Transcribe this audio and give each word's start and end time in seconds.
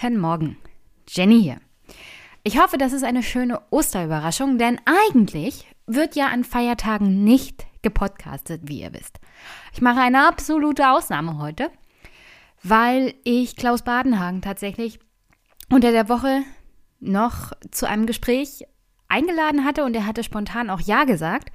Guten 0.00 0.18
Morgen, 0.18 0.56
Jenny 1.10 1.42
hier. 1.42 1.58
Ich 2.42 2.58
hoffe, 2.58 2.78
das 2.78 2.94
ist 2.94 3.04
eine 3.04 3.22
schöne 3.22 3.60
Osterüberraschung, 3.68 4.56
denn 4.56 4.80
eigentlich 4.86 5.66
wird 5.86 6.16
ja 6.16 6.28
an 6.28 6.42
Feiertagen 6.42 7.22
nicht 7.22 7.66
gepodcastet, 7.82 8.62
wie 8.64 8.80
ihr 8.80 8.94
wisst. 8.94 9.20
Ich 9.74 9.82
mache 9.82 10.00
eine 10.00 10.26
absolute 10.26 10.88
Ausnahme 10.88 11.36
heute, 11.36 11.70
weil 12.62 13.12
ich 13.24 13.56
Klaus 13.56 13.82
Badenhagen 13.82 14.40
tatsächlich 14.40 15.00
unter 15.70 15.92
der 15.92 16.08
Woche 16.08 16.44
noch 17.00 17.52
zu 17.70 17.86
einem 17.86 18.06
Gespräch 18.06 18.64
eingeladen 19.08 19.66
hatte 19.66 19.84
und 19.84 19.94
er 19.94 20.06
hatte 20.06 20.24
spontan 20.24 20.70
auch 20.70 20.80
Ja 20.80 21.04
gesagt. 21.04 21.52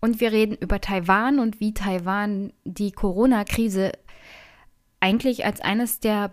Und 0.00 0.20
wir 0.20 0.30
reden 0.30 0.56
über 0.60 0.80
Taiwan 0.80 1.40
und 1.40 1.58
wie 1.58 1.74
Taiwan 1.74 2.52
die 2.62 2.92
Corona-Krise 2.92 3.90
eigentlich 5.00 5.44
als 5.44 5.60
eines 5.60 5.98
der 5.98 6.30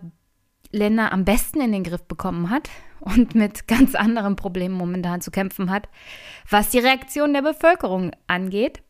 Länder 0.72 1.12
am 1.12 1.24
besten 1.24 1.60
in 1.60 1.72
den 1.72 1.84
Griff 1.84 2.04
bekommen 2.04 2.50
hat 2.50 2.70
und 3.00 3.34
mit 3.34 3.68
ganz 3.68 3.94
anderen 3.94 4.36
Problemen 4.36 4.74
momentan 4.74 5.20
zu 5.20 5.30
kämpfen 5.30 5.70
hat, 5.70 5.88
was 6.48 6.70
die 6.70 6.78
Reaktion 6.78 7.32
der 7.32 7.42
Bevölkerung 7.42 8.12
angeht. 8.26 8.82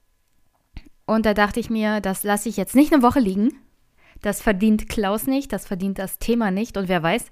Und 1.05 1.27
da 1.27 1.35
dachte 1.35 1.61
ich 1.61 1.71
mir, 1.71 2.01
das 2.01 2.25
lasse 2.25 2.49
ich 2.49 2.57
jetzt 2.57 2.75
nicht 2.75 2.93
eine 2.93 3.03
Woche 3.03 3.21
liegen. 3.21 3.53
Das 4.23 4.41
verdient 4.41 4.89
Klaus 4.89 5.27
nicht, 5.27 5.53
das 5.53 5.67
verdient 5.67 5.99
das 5.99 6.19
Thema 6.19 6.51
nicht. 6.51 6.77
Und 6.77 6.89
wer 6.89 7.03
weiß, 7.03 7.31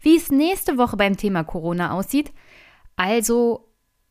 wie 0.00 0.16
es 0.16 0.30
nächste 0.30 0.78
Woche 0.78 0.96
beim 0.96 1.16
Thema 1.16 1.42
Corona 1.42 1.92
aussieht. 1.92 2.32
Also 2.94 3.68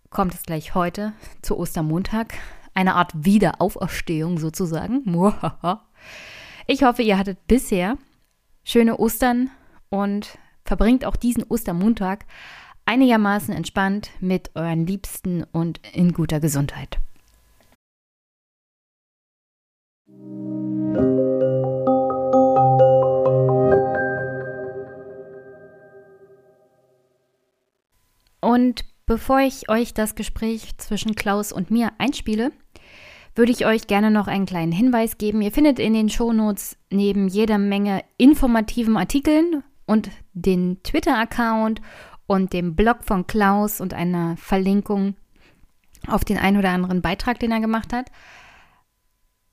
kommt 0.09 0.33
es 0.33 0.43
gleich 0.43 0.75
heute 0.75 1.13
zu 1.41 1.57
Ostermontag. 1.57 2.33
Eine 2.73 2.95
Art 2.95 3.13
Wiederauferstehung 3.15 4.37
sozusagen. 4.37 5.03
Ich 6.67 6.83
hoffe, 6.83 7.03
ihr 7.03 7.17
hattet 7.17 7.47
bisher 7.47 7.97
schöne 8.63 8.97
Ostern 8.97 9.49
und 9.89 10.37
verbringt 10.63 11.05
auch 11.05 11.15
diesen 11.15 11.43
Ostermontag 11.43 12.25
einigermaßen 12.85 13.53
entspannt 13.53 14.11
mit 14.19 14.51
euren 14.55 14.85
Liebsten 14.85 15.43
und 15.51 15.79
in 15.93 16.13
guter 16.13 16.39
Gesundheit. 16.39 16.99
Und 28.41 28.85
bevor 29.07 29.39
ich 29.39 29.69
euch 29.69 29.93
das 29.95 30.13
Gespräch 30.13 30.77
zwischen 30.77 31.15
Klaus 31.15 31.51
und 31.51 31.71
mir 31.71 31.91
einspiele, 31.97 32.51
würde 33.33 33.51
ich 33.51 33.65
euch 33.65 33.87
gerne 33.87 34.11
noch 34.11 34.27
einen 34.27 34.45
kleinen 34.45 34.71
Hinweis 34.71 35.17
geben. 35.17 35.41
Ihr 35.41 35.51
findet 35.51 35.79
in 35.79 35.93
den 35.93 36.09
Shownotes 36.09 36.77
neben 36.91 37.27
jeder 37.27 37.57
Menge 37.57 38.03
informativen 38.17 38.95
Artikeln 38.97 39.63
und 39.85 40.09
den 40.33 40.81
Twitter-Account 40.83 41.81
und 42.27 42.53
dem 42.53 42.75
Blog 42.75 43.03
von 43.03 43.27
Klaus 43.27 43.81
und 43.81 43.93
einer 43.93 44.35
Verlinkung 44.37 45.15
auf 46.07 46.25
den 46.25 46.37
ein 46.37 46.57
oder 46.57 46.69
anderen 46.69 47.01
Beitrag, 47.01 47.39
den 47.39 47.51
er 47.51 47.59
gemacht 47.59 47.93
hat. 47.93 48.11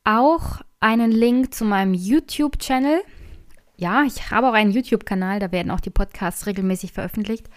Auch 0.05 0.61
einen 0.81 1.13
Link 1.13 1.55
zu 1.55 1.65
meinem 1.65 1.95
YouTube-Channel. 1.95 3.03
Ja, 3.77 4.03
ich 4.05 4.31
habe 4.31 4.49
auch 4.49 4.53
einen 4.53 4.73
YouTube-Kanal, 4.73 5.39
da 5.39 5.53
werden 5.53 5.71
auch 5.71 5.81
die 5.81 5.91
Podcasts 5.91 6.47
regelmäßig 6.47 6.93
veröffentlicht. 6.93 7.49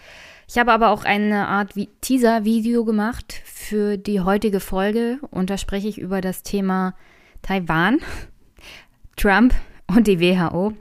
Ich 0.48 0.58
habe 0.58 0.72
aber 0.72 0.90
auch 0.90 1.04
eine 1.04 1.48
Art 1.48 1.74
Teaser-Video 2.00 2.84
gemacht 2.84 3.40
für 3.44 3.96
die 3.96 4.20
heutige 4.20 4.60
Folge 4.60 5.18
und 5.30 5.50
da 5.50 5.58
spreche 5.58 5.88
ich 5.88 5.98
über 5.98 6.20
das 6.20 6.42
Thema 6.42 6.94
Taiwan, 7.42 7.98
Trump 9.16 9.54
und 9.88 10.06
die 10.06 10.20
WHO. 10.20 10.72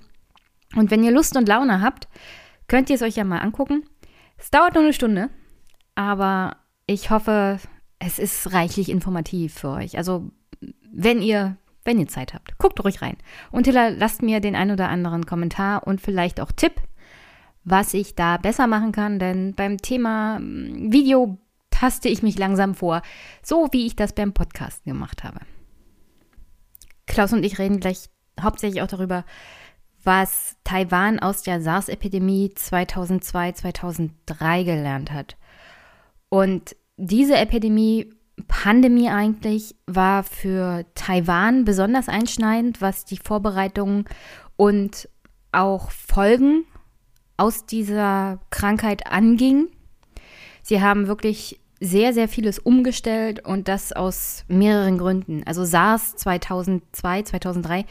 Und 0.76 0.92
wenn 0.92 1.04
ihr 1.04 1.12
Lust 1.12 1.36
und 1.36 1.48
Laune 1.48 1.82
habt, 1.82 2.08
könnt 2.68 2.90
ihr 2.90 2.96
es 2.96 3.02
euch 3.02 3.16
ja 3.16 3.24
mal 3.24 3.40
angucken. 3.40 3.84
Es 4.38 4.52
dauert 4.52 4.74
nur 4.74 4.84
eine 4.84 4.94
Stunde, 4.94 5.30
aber 5.96 6.58
ich 6.88 7.10
hoffe, 7.10 7.60
es 8.00 8.20
ist 8.20 8.54
reichlich 8.54 8.90
informativ 8.90 9.54
für 9.54 9.70
euch. 9.70 9.98
Also, 9.98 10.32
wenn 10.92 11.22
ihr, 11.22 11.58
wenn 11.84 12.00
ihr 12.00 12.08
Zeit 12.08 12.34
habt, 12.34 12.58
guckt 12.58 12.84
ruhig 12.84 13.02
rein. 13.02 13.18
Und 13.52 13.68
lasst 13.68 14.22
mir 14.22 14.40
den 14.40 14.56
ein 14.56 14.72
oder 14.72 14.90
anderen 14.90 15.26
Kommentar 15.26 15.88
und 15.88 16.02
vielleicht 16.02 16.40
auch 16.40 16.52
Tipp, 16.52 16.74
was 17.64 17.94
ich 17.94 18.16
da 18.16 18.38
besser 18.38 18.68
machen 18.68 18.92
kann, 18.92 19.20
denn 19.20 19.56
beim 19.56 19.78
Thema 19.78 20.38
hm, 20.38 20.92
Video 20.92 21.38
taste 21.72 22.08
ich 22.08 22.24
mich 22.24 22.38
langsam 22.38 22.76
vor, 22.76 23.02
so 23.44 23.68
wie 23.72 23.86
ich 23.86 23.96
das 23.96 24.14
beim 24.14 24.34
Podcast 24.34 24.86
gemacht 24.86 25.24
habe. 25.24 25.40
Klaus 27.06 27.34
und 27.34 27.44
ich 27.44 27.60
reden 27.60 27.80
gleich 27.80 28.10
hauptsächlich 28.40 28.82
auch 28.82 28.88
darüber, 28.88 29.26
was 30.06 30.56
Taiwan 30.64 31.20
aus 31.20 31.42
der 31.42 31.62
SARS-Epidemie 31.62 32.54
2002, 32.54 33.54
2003 33.54 34.64
gelernt 34.64 35.12
hat. 35.12 35.36
Und 36.30 36.76
diese 36.98 37.36
Epidemie, 37.36 38.14
Pandemie 38.48 39.10
eigentlich, 39.10 39.76
war 39.88 40.24
für 40.24 40.86
Taiwan 40.96 41.66
besonders 41.66 42.08
einschneidend, 42.08 42.82
was 42.82 43.06
die 43.06 43.18
Vorbereitungen 43.18 44.06
und 44.56 45.10
auch 45.52 45.92
Folgen 45.92 46.66
aus 47.38 47.66
dieser 47.66 48.40
Krankheit 48.50 49.08
anging. 49.12 49.68
Sie 50.62 50.82
haben 50.82 51.08
wirklich 51.08 51.60
sehr, 51.80 52.14
sehr 52.14 52.28
vieles 52.28 52.60
umgestellt 52.60 53.46
und 53.46 53.68
das 53.68 53.92
aus 53.92 54.46
mehreren 54.48 54.98
Gründen. 54.98 55.44
Also 55.46 55.66
SARS 55.66 56.16
2002, 56.16 57.24
2003 57.24 57.86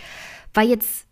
war 0.55 0.65
jetzt 0.65 1.07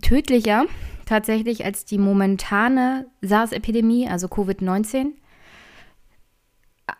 tödlicher 0.00 0.66
tatsächlich 1.06 1.64
als 1.64 1.84
die 1.84 1.98
momentane 1.98 3.06
SARS-Epidemie, 3.20 4.08
also 4.08 4.28
Covid-19. 4.28 5.12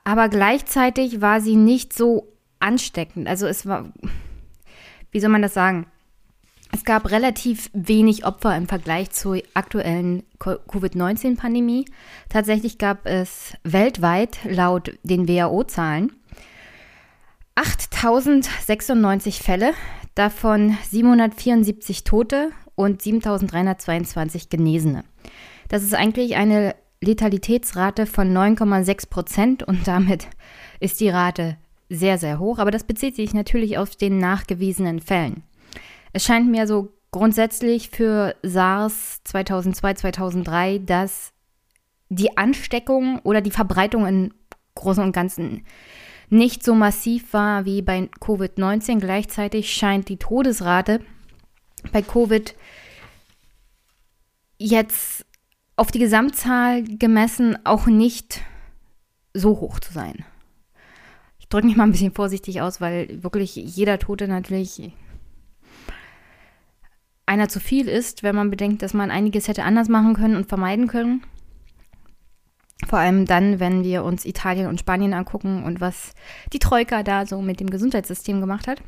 Aber 0.05 0.29
gleichzeitig 0.29 1.21
war 1.21 1.41
sie 1.41 1.57
nicht 1.57 1.93
so 1.93 2.33
ansteckend. 2.59 3.29
Also 3.29 3.47
es 3.47 3.67
war, 3.67 3.93
wie 5.13 5.21
soll 5.21 5.31
man 5.31 5.43
das 5.43 5.55
sagen? 5.55 5.87
Es 6.73 6.85
gab 6.85 7.11
relativ 7.11 7.71
wenig 7.73 8.25
Opfer 8.25 8.57
im 8.57 8.69
Vergleich 8.69 9.11
zur 9.11 9.41
aktuellen 9.55 10.23
Covid-19-Pandemie. 10.39 11.85
Tatsächlich 12.29 12.79
gab 12.79 13.07
es 13.07 13.55
weltweit 13.65 14.39
laut 14.45 14.97
den 15.03 15.27
WHO-Zahlen 15.29 16.13
8096 17.57 19.41
Fälle, 19.41 19.75
davon 20.15 20.77
774 20.91 22.05
Tote 22.05 22.51
und 22.81 23.03
7322 23.03 24.49
Genesene. 24.49 25.05
Das 25.69 25.83
ist 25.83 25.95
eigentlich 25.95 26.37
eine 26.37 26.75
Letalitätsrate 27.03 28.07
von 28.07 28.33
9,6 28.33 29.09
Prozent 29.09 29.63
und 29.63 29.87
damit 29.87 30.27
ist 30.81 31.01
die 31.01 31.11
Rate 31.11 31.57
sehr, 31.89 32.19
sehr 32.19 32.39
hoch. 32.39 32.59
Aber 32.59 32.71
das 32.71 32.85
bezieht 32.85 33.17
sich 33.17 33.35
natürlich 33.35 33.79
auf 33.79 33.97
den 33.97 34.19
nachgewiesenen 34.19 35.01
Fällen. 35.01 35.43
Es 36.13 36.25
scheint 36.25 36.51
mir 36.51 36.67
so 36.67 36.93
grundsätzlich 37.13 37.91
für 37.91 38.35
SARS 38.43 39.21
2002, 39.25 39.95
2003, 39.95 40.79
dass 40.79 41.33
die 42.09 42.37
Ansteckung 42.37 43.21
oder 43.21 43.41
die 43.41 43.51
Verbreitung 43.51 44.07
im 44.07 44.35
Großen 44.75 45.03
und 45.03 45.13
Ganzen 45.13 45.65
nicht 46.31 46.65
so 46.65 46.75
massiv 46.75 47.33
war 47.33 47.65
wie 47.65 47.83
bei 47.83 48.09
Covid-19. 48.21 49.01
Gleichzeitig 49.01 49.73
scheint 49.73 50.09
die 50.09 50.17
Todesrate 50.17 51.01
bei 51.93 52.03
Covid 52.03 52.55
jetzt 54.59 55.25
auf 55.77 55.91
die 55.91 55.99
Gesamtzahl 55.99 56.85
gemessen 56.85 57.59
auch 57.65 57.87
nicht 57.87 58.43
so 59.33 59.61
hoch 59.61 59.81
zu 59.81 59.93
sein. 59.93 60.25
Ich 61.39 61.49
drücke 61.49 61.67
mich 61.67 61.77
mal 61.77 61.85
ein 61.85 61.93
bisschen 61.93 62.13
vorsichtig 62.13 62.61
aus, 62.61 62.81
weil 62.81 63.23
wirklich 63.23 63.57
jeder 63.57 63.99
Tote 63.99 64.29
natürlich 64.29 64.93
einer 67.27 67.49
zu 67.49 67.61
viel 67.61 67.89
ist, 67.89 68.23
wenn 68.23 68.35
man 68.35 68.51
bedenkt, 68.51 68.83
dass 68.83 68.93
man 68.93 69.11
einiges 69.11 69.49
hätte 69.49 69.63
anders 69.63 69.89
machen 69.89 70.15
können 70.15 70.37
und 70.37 70.49
vermeiden 70.49 70.89
können. 70.89 71.23
Vor 72.89 72.99
allem 72.99 73.25
dann, 73.25 73.61
wenn 73.61 73.85
wir 73.85 74.05
uns 74.05 74.25
Italien 74.25 74.67
und 74.67 74.81
Spanien 74.81 75.15
angucken 75.15 75.63
und 75.63 75.81
was 75.81 76.13
die 76.53 76.59
Troika 76.59 77.03
da 77.03 77.27
so 77.27 77.41
mit 77.41 77.61
dem 77.61 77.71
Gesundheitssystem 77.71 78.41
gemacht 78.41 78.67
hat. 78.67 78.83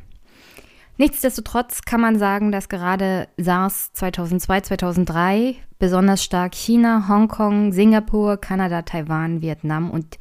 Nichtsdestotrotz 0.99 1.83
kann 1.83 2.01
man 2.01 2.19
sagen, 2.19 2.53
dass 2.53 2.69
gerade 2.69 3.29
SARS 3.37 3.93
2002, 3.95 4.61
2003 4.61 5.57
besonders 5.79 6.23
stark 6.23 6.55
China, 6.55 7.09
Hongkong, 7.09 7.73
Singapur, 7.73 8.37
Kanada, 8.37 8.83
Taiwan, 8.83 9.41
Vietnam 9.41 9.91
und 9.91 10.19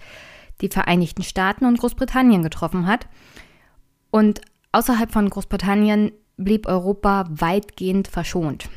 die 0.62 0.70
Vereinigten 0.70 1.24
Staaten 1.24 1.66
und 1.66 1.80
Großbritannien 1.80 2.44
getroffen 2.44 2.88
hat. 2.88 3.08
Und 4.12 4.42
außerhalb 4.72 5.12
von 5.12 5.30
Großbritannien 5.30 6.12
blieb 6.38 6.68
Europa 6.68 7.26
weitgehend 7.30 8.08
verschont. 8.08 8.70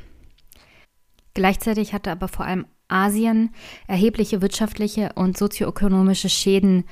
Gleichzeitig 1.35 1.93
hatte 1.93 2.11
aber 2.11 2.29
vor 2.29 2.44
allem 2.44 2.67
Asien 2.88 3.50
erhebliche 3.87 4.43
wirtschaftliche 4.43 5.12
und 5.14 5.38
sozioökonomische 5.38 6.29
Schäden 6.29 6.85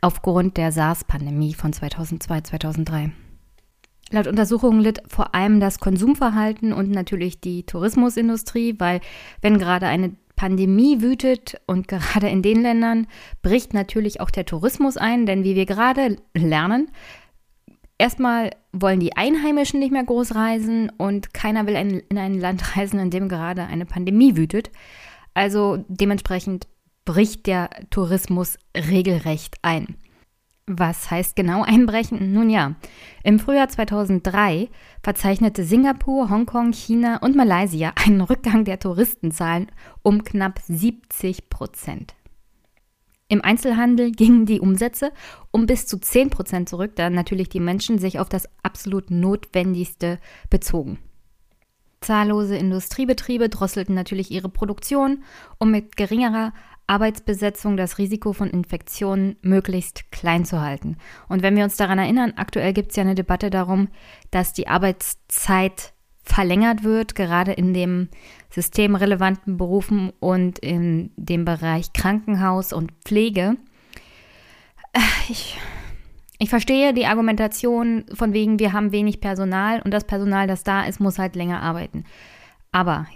aufgrund 0.00 0.56
der 0.56 0.72
SARS-Pandemie 0.72 1.54
von 1.54 1.72
2002, 1.72 2.40
2003. 2.42 3.12
Laut 4.10 4.26
Untersuchungen 4.26 4.80
litt 4.80 5.02
vor 5.06 5.34
allem 5.34 5.60
das 5.60 5.80
Konsumverhalten 5.80 6.72
und 6.72 6.90
natürlich 6.90 7.40
die 7.40 7.64
Tourismusindustrie, 7.64 8.76
weil 8.78 9.00
wenn 9.42 9.58
gerade 9.58 9.86
eine 9.86 10.12
Pandemie 10.34 11.02
wütet 11.02 11.60
und 11.66 11.88
gerade 11.88 12.28
in 12.28 12.42
den 12.42 12.62
Ländern 12.62 13.06
bricht 13.42 13.74
natürlich 13.74 14.20
auch 14.20 14.30
der 14.30 14.46
Tourismus 14.46 14.96
ein, 14.96 15.26
denn 15.26 15.44
wie 15.44 15.56
wir 15.56 15.66
gerade 15.66 16.16
lernen, 16.32 16.90
erstmal 17.98 18.52
wollen 18.72 19.00
die 19.00 19.16
Einheimischen 19.16 19.80
nicht 19.80 19.92
mehr 19.92 20.04
groß 20.04 20.34
reisen 20.34 20.90
und 20.96 21.34
keiner 21.34 21.66
will 21.66 21.74
in 21.74 22.18
ein 22.18 22.40
Land 22.40 22.76
reisen, 22.76 23.00
in 23.00 23.10
dem 23.10 23.28
gerade 23.28 23.64
eine 23.64 23.84
Pandemie 23.84 24.36
wütet. 24.36 24.70
Also 25.34 25.84
dementsprechend 25.88 26.66
bricht 27.04 27.46
der 27.46 27.70
Tourismus 27.90 28.58
regelrecht 28.74 29.56
ein. 29.62 29.96
Was 30.70 31.10
heißt 31.10 31.34
genau 31.34 31.62
einbrechen? 31.62 32.34
Nun 32.34 32.50
ja, 32.50 32.74
im 33.24 33.38
Frühjahr 33.38 33.70
2003 33.70 34.68
verzeichnete 35.02 35.64
Singapur, 35.64 36.28
Hongkong, 36.28 36.72
China 36.72 37.16
und 37.22 37.34
Malaysia 37.34 37.92
einen 37.96 38.20
Rückgang 38.20 38.66
der 38.66 38.78
Touristenzahlen 38.78 39.72
um 40.02 40.24
knapp 40.24 40.60
70 40.68 41.48
Prozent. 41.48 42.14
Im 43.28 43.42
Einzelhandel 43.42 44.12
gingen 44.12 44.44
die 44.44 44.60
Umsätze 44.60 45.12
um 45.52 45.64
bis 45.64 45.86
zu 45.86 45.98
10 45.98 46.28
Prozent 46.28 46.68
zurück, 46.68 46.92
da 46.96 47.08
natürlich 47.08 47.48
die 47.48 47.60
Menschen 47.60 47.98
sich 47.98 48.18
auf 48.18 48.28
das 48.28 48.46
absolut 48.62 49.10
Notwendigste 49.10 50.18
bezogen. 50.50 50.98
Zahllose 52.00 52.56
Industriebetriebe 52.56 53.48
drosselten 53.48 53.94
natürlich 53.94 54.30
ihre 54.30 54.48
Produktion, 54.48 55.24
um 55.58 55.70
mit 55.70 55.96
geringerer 55.96 56.52
Arbeitsbesetzung 56.88 57.76
das 57.76 57.98
Risiko 57.98 58.32
von 58.32 58.50
Infektionen 58.50 59.36
möglichst 59.42 60.10
klein 60.10 60.44
zu 60.44 60.60
halten. 60.60 60.96
Und 61.28 61.42
wenn 61.42 61.54
wir 61.54 61.64
uns 61.64 61.76
daran 61.76 61.98
erinnern, 61.98 62.32
aktuell 62.36 62.72
gibt 62.72 62.90
es 62.90 62.96
ja 62.96 63.02
eine 63.02 63.14
Debatte 63.14 63.50
darum, 63.50 63.88
dass 64.30 64.52
die 64.54 64.68
Arbeitszeit 64.68 65.92
verlängert 66.22 66.84
wird, 66.84 67.14
gerade 67.14 67.52
in 67.52 67.74
den 67.74 68.08
systemrelevanten 68.50 69.56
Berufen 69.56 70.12
und 70.20 70.58
in 70.58 71.10
dem 71.16 71.44
Bereich 71.44 71.92
Krankenhaus 71.92 72.72
und 72.72 72.92
Pflege. 73.04 73.56
Äh, 74.92 75.00
ich, 75.28 75.58
ich 76.38 76.50
verstehe 76.50 76.92
die 76.94 77.06
Argumentation 77.06 78.04
von 78.12 78.32
wegen, 78.32 78.58
wir 78.58 78.72
haben 78.72 78.92
wenig 78.92 79.20
Personal 79.20 79.82
und 79.82 79.92
das 79.92 80.04
Personal, 80.04 80.46
das 80.46 80.64
da 80.64 80.84
ist, 80.84 81.00
muss 81.00 81.18
halt 81.18 81.36
länger 81.36 81.62
arbeiten. 81.62 82.04
Aber 82.72 83.06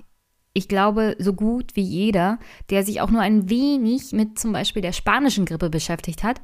ich 0.54 0.68
glaube, 0.68 1.16
so 1.18 1.32
gut 1.32 1.74
wie 1.74 1.82
jeder, 1.82 2.38
der 2.70 2.84
sich 2.84 3.00
auch 3.00 3.10
nur 3.10 3.22
ein 3.22 3.48
wenig 3.48 4.12
mit 4.12 4.38
zum 4.38 4.52
Beispiel 4.52 4.82
der 4.82 4.92
spanischen 4.92 5.46
Grippe 5.46 5.70
beschäftigt 5.70 6.22
hat, 6.22 6.40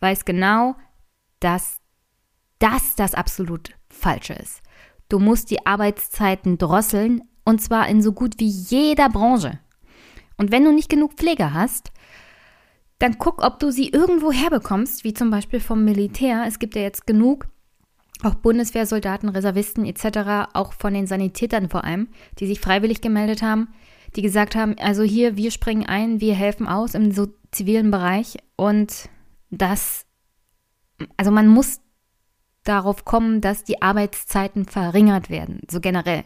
weiß 0.00 0.24
genau, 0.24 0.76
dass 1.40 1.78
das 2.58 2.94
das 2.94 3.14
absolut 3.14 3.70
Falsche 3.88 4.34
ist. 4.34 4.62
Du 5.08 5.18
musst 5.18 5.50
die 5.50 5.66
Arbeitszeiten 5.66 6.56
drosseln 6.56 7.22
und 7.44 7.60
zwar 7.60 7.88
in 7.88 8.00
so 8.00 8.12
gut 8.12 8.34
wie 8.38 8.48
jeder 8.48 9.08
Branche. 9.08 9.58
Und 10.36 10.52
wenn 10.52 10.64
du 10.64 10.72
nicht 10.72 10.88
genug 10.88 11.14
Pfleger 11.14 11.52
hast, 11.52 11.90
dann 12.98 13.18
guck, 13.18 13.42
ob 13.42 13.58
du 13.58 13.70
sie 13.70 13.88
irgendwo 13.88 14.30
herbekommst, 14.30 15.04
wie 15.04 15.14
zum 15.14 15.30
Beispiel 15.30 15.60
vom 15.60 15.84
Militär. 15.84 16.44
Es 16.46 16.58
gibt 16.58 16.76
ja 16.76 16.82
jetzt 16.82 17.06
genug 17.06 17.48
auch 18.22 18.34
Bundeswehrsoldaten, 18.34 19.28
Reservisten 19.28 19.84
etc., 19.84 20.50
auch 20.52 20.72
von 20.72 20.94
den 20.94 21.06
Sanitätern 21.06 21.68
vor 21.68 21.84
allem, 21.84 22.08
die 22.38 22.46
sich 22.46 22.60
freiwillig 22.60 23.00
gemeldet 23.00 23.42
haben, 23.42 23.68
die 24.16 24.22
gesagt 24.22 24.56
haben, 24.56 24.76
also 24.78 25.02
hier, 25.02 25.36
wir 25.36 25.50
springen 25.50 25.86
ein, 25.86 26.20
wir 26.20 26.34
helfen 26.34 26.66
aus 26.66 26.94
im 26.94 27.12
so 27.12 27.28
zivilen 27.50 27.90
Bereich 27.90 28.38
und 28.56 29.08
das, 29.50 30.06
also 31.16 31.30
man 31.30 31.48
muss 31.48 31.80
darauf 32.64 33.04
kommen, 33.04 33.40
dass 33.40 33.64
die 33.64 33.82
Arbeitszeiten 33.82 34.64
verringert 34.66 35.30
werden, 35.30 35.60
so 35.70 35.80
generell. 35.80 36.24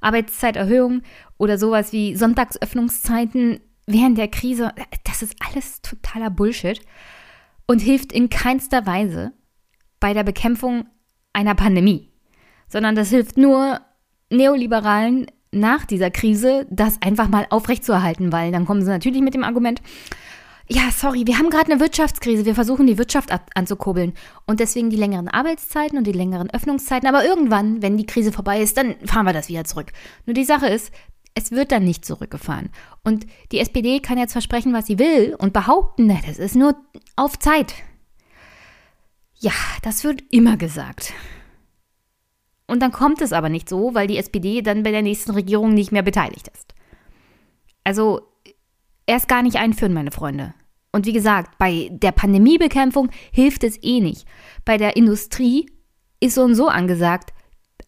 Arbeitszeiterhöhung 0.00 1.02
oder 1.36 1.58
sowas 1.58 1.92
wie 1.92 2.16
Sonntagsöffnungszeiten 2.16 3.60
während 3.86 4.18
der 4.18 4.28
Krise, 4.28 4.72
das 5.04 5.22
ist 5.22 5.36
alles 5.46 5.82
totaler 5.82 6.30
Bullshit 6.30 6.80
und 7.66 7.80
hilft 7.80 8.12
in 8.12 8.30
keinster 8.30 8.86
Weise 8.86 9.32
bei 9.98 10.14
der 10.14 10.24
Bekämpfung 10.24 10.86
einer 11.32 11.54
Pandemie, 11.54 12.10
sondern 12.68 12.94
das 12.94 13.10
hilft 13.10 13.36
nur 13.36 13.80
Neoliberalen 14.30 15.26
nach 15.52 15.84
dieser 15.84 16.10
Krise, 16.10 16.66
das 16.70 17.02
einfach 17.02 17.28
mal 17.28 17.46
aufrechtzuerhalten, 17.50 18.32
weil 18.32 18.52
dann 18.52 18.66
kommen 18.66 18.82
sie 18.82 18.90
natürlich 18.90 19.22
mit 19.22 19.34
dem 19.34 19.44
Argument, 19.44 19.82
ja, 20.68 20.82
sorry, 20.96 21.26
wir 21.26 21.36
haben 21.36 21.50
gerade 21.50 21.72
eine 21.72 21.80
Wirtschaftskrise, 21.80 22.44
wir 22.44 22.54
versuchen 22.54 22.86
die 22.86 22.96
Wirtschaft 22.96 23.30
anzukurbeln 23.56 24.12
und 24.46 24.60
deswegen 24.60 24.88
die 24.88 24.96
längeren 24.96 25.26
Arbeitszeiten 25.26 25.98
und 25.98 26.06
die 26.06 26.12
längeren 26.12 26.48
Öffnungszeiten, 26.50 27.08
aber 27.08 27.24
irgendwann, 27.24 27.82
wenn 27.82 27.96
die 27.96 28.06
Krise 28.06 28.30
vorbei 28.30 28.60
ist, 28.60 28.76
dann 28.76 28.94
fahren 29.04 29.26
wir 29.26 29.32
das 29.32 29.48
wieder 29.48 29.64
zurück. 29.64 29.90
Nur 30.26 30.34
die 30.34 30.44
Sache 30.44 30.68
ist, 30.68 30.92
es 31.34 31.50
wird 31.50 31.72
dann 31.72 31.84
nicht 31.84 32.04
zurückgefahren. 32.04 32.70
Und 33.02 33.26
die 33.50 33.58
SPD 33.58 33.98
kann 34.00 34.18
jetzt 34.18 34.32
versprechen, 34.32 34.72
was 34.72 34.86
sie 34.86 34.98
will 34.98 35.34
und 35.38 35.52
behaupten, 35.52 36.08
das 36.26 36.38
ist 36.38 36.54
nur 36.54 36.76
auf 37.16 37.38
Zeit. 37.38 37.74
Ja, 39.40 39.52
das 39.82 40.04
wird 40.04 40.22
immer 40.30 40.56
gesagt. 40.56 41.14
Und 42.66 42.80
dann 42.80 42.92
kommt 42.92 43.20
es 43.20 43.32
aber 43.32 43.48
nicht 43.48 43.68
so, 43.68 43.94
weil 43.94 44.06
die 44.06 44.18
SPD 44.18 44.62
dann 44.62 44.82
bei 44.82 44.90
der 44.92 45.02
nächsten 45.02 45.32
Regierung 45.32 45.74
nicht 45.74 45.92
mehr 45.92 46.02
beteiligt 46.02 46.48
ist. 46.48 46.74
Also 47.82 48.20
erst 49.06 49.28
gar 49.28 49.42
nicht 49.42 49.56
einführen, 49.56 49.94
meine 49.94 50.12
Freunde. 50.12 50.54
Und 50.92 51.06
wie 51.06 51.12
gesagt, 51.12 51.56
bei 51.58 51.88
der 51.90 52.12
Pandemiebekämpfung 52.12 53.10
hilft 53.32 53.64
es 53.64 53.82
eh 53.82 54.00
nicht. 54.00 54.26
Bei 54.64 54.76
der 54.76 54.96
Industrie 54.96 55.70
ist 56.20 56.34
so 56.34 56.42
und 56.42 56.54
so 56.54 56.68
angesagt, 56.68 57.32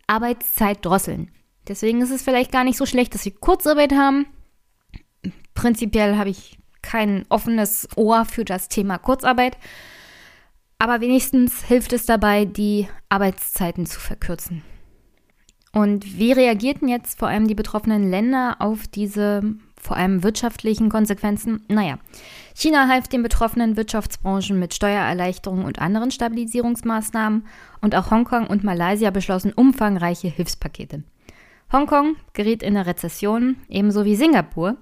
Arbeitszeit 0.07 0.85
drosseln. 0.85 1.31
Deswegen 1.69 2.01
ist 2.01 2.11
es 2.11 2.23
vielleicht 2.23 2.51
gar 2.51 2.65
nicht 2.65 2.79
so 2.79 2.87
schlecht, 2.87 3.15
dass 3.15 3.25
wir 3.25 3.33
Kurzarbeit 3.33 3.93
haben. 3.93 4.27
Prinzipiell 5.55 6.17
habe 6.17 6.31
ich 6.31 6.59
kein 6.81 7.25
offenes 7.29 7.89
Ohr 7.95 8.25
für 8.25 8.45
das 8.45 8.69
Thema 8.69 8.99
Kurzarbeit. 8.99 9.57
Aber 10.83 11.01
wenigstens 11.01 11.63
hilft 11.63 11.93
es 11.93 12.07
dabei, 12.07 12.45
die 12.45 12.89
Arbeitszeiten 13.09 13.87
zu 13.87 14.01
verkürzen. 14.01 14.65
Und 15.71 16.19
wie 16.19 16.33
reagierten 16.33 16.89
jetzt 16.89 17.21
vor 17.21 17.29
allem 17.29 17.47
die 17.47 17.55
betroffenen 17.55 18.11
Länder 18.11 18.57
auf 18.59 18.89
diese 18.89 19.43
vor 19.81 19.97
allem 19.97 20.25
wirtschaftlichen 20.25 20.89
Konsequenzen? 20.89 21.65
Naja, 21.69 22.01
China 22.57 22.89
half 22.89 23.07
den 23.07 23.23
betroffenen 23.23 23.77
Wirtschaftsbranchen 23.77 24.59
mit 24.59 24.75
Steuererleichterungen 24.75 25.67
und 25.67 25.79
anderen 25.79 26.11
Stabilisierungsmaßnahmen 26.11 27.47
und 27.81 27.95
auch 27.95 28.11
Hongkong 28.11 28.49
und 28.49 28.65
Malaysia 28.65 29.11
beschlossen 29.11 29.53
umfangreiche 29.53 30.27
Hilfspakete. 30.27 31.05
Hongkong 31.71 32.17
geriet 32.33 32.65
in 32.65 32.77
eine 32.77 32.87
Rezession, 32.87 33.55
ebenso 33.69 34.05
wie 34.05 34.17
Singapur. 34.17 34.79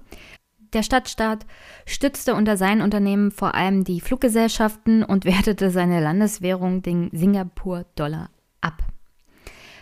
Der 0.73 0.83
Stadtstaat 0.83 1.45
stützte 1.85 2.33
unter 2.33 2.55
seinen 2.55 2.81
Unternehmen 2.81 3.31
vor 3.31 3.55
allem 3.55 3.83
die 3.83 3.99
Fluggesellschaften 3.99 5.03
und 5.03 5.25
wertete 5.25 5.69
seine 5.69 6.01
Landeswährung, 6.01 6.81
den 6.81 7.09
Singapur-Dollar, 7.11 8.29
ab. 8.61 8.83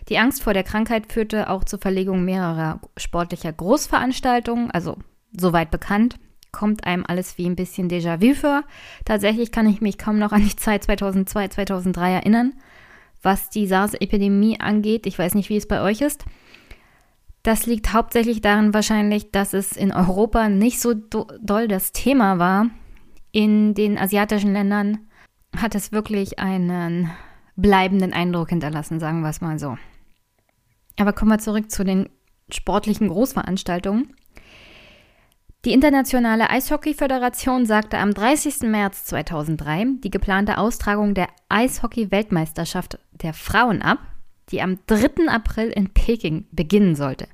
Die 0.10 0.18
Angst 0.18 0.42
vor 0.42 0.54
der 0.54 0.64
Krankheit 0.64 1.12
führte 1.12 1.50
auch 1.50 1.64
zur 1.64 1.80
Verlegung 1.80 2.26
mehrerer 2.26 2.82
sportlicher 2.98 3.54
Großveranstaltungen, 3.54 4.72
also 4.72 4.98
soweit 5.38 5.70
bekannt, 5.70 6.18
kommt 6.52 6.86
einem 6.86 7.06
alles 7.08 7.38
wie 7.38 7.46
ein 7.46 7.56
bisschen 7.56 7.90
Déjà-vu 7.90 8.34
vor. 8.34 8.64
Tatsächlich 9.06 9.52
kann 9.52 9.70
ich 9.70 9.82
mich 9.82 10.00
kaum 10.00 10.18
noch 10.18 10.32
an 10.32 10.44
die 10.44 10.56
Zeit 10.56 10.84
2002, 10.84 11.50
2003 11.50 12.12
erinnern, 12.12 12.54
was 13.22 13.52
die 13.52 13.68
SARS-Epidemie 13.68 14.60
angeht. 14.60 15.06
Ich 15.06 15.20
weiß 15.20 15.36
nicht, 15.36 15.50
wie 15.50 15.58
es 15.58 15.68
bei 15.68 15.82
euch 15.82 16.02
ist. 16.02 16.26
Das 17.50 17.66
liegt 17.66 17.94
hauptsächlich 17.94 18.42
daran 18.42 18.76
wahrscheinlich, 18.76 19.32
dass 19.32 19.54
es 19.56 19.72
in 19.72 19.92
Europa 19.92 20.50
nicht 20.50 20.80
so 20.80 20.94
do 20.94 21.26
doll 21.42 21.68
das 21.68 21.92
Thema 21.92 22.38
war. 22.38 22.70
In 23.32 23.74
den 23.74 23.98
asiatischen 23.98 24.54
Ländern 24.54 25.00
hat 25.58 25.74
es 25.74 25.92
wirklich 25.92 26.38
einen 26.38 27.10
bleibenden 27.56 28.14
Eindruck 28.14 28.50
hinterlassen, 28.50 29.00
sagen 29.00 29.22
wir 29.22 29.32
es 29.32 29.42
mal 29.42 29.58
so. 29.58 29.80
Aber 31.00 31.12
kommen 31.12 31.32
wir 31.32 31.40
zurück 31.40 31.72
zu 31.72 31.84
den 31.84 32.10
sportlichen 32.52 33.08
Großveranstaltungen. 33.08 34.14
Die 35.66 35.74
Internationale 35.74 36.52
Eishockey-Föderation 36.52 37.66
sagte 37.66 37.98
am 37.98 38.14
30. 38.14 38.70
März 38.70 39.06
2003 39.06 39.88
die 40.04 40.12
geplante 40.12 40.60
Austragung 40.60 41.16
der 41.16 41.30
Eishockey-Weltmeisterschaft 41.50 43.00
der 43.12 43.34
Frauen 43.34 43.82
ab 43.82 43.98
die 44.52 44.62
am 44.62 44.80
3. 44.88 45.28
April 45.30 45.70
in 45.70 45.90
Peking 45.90 46.46
beginnen 46.52 46.96
sollte. 46.96 47.28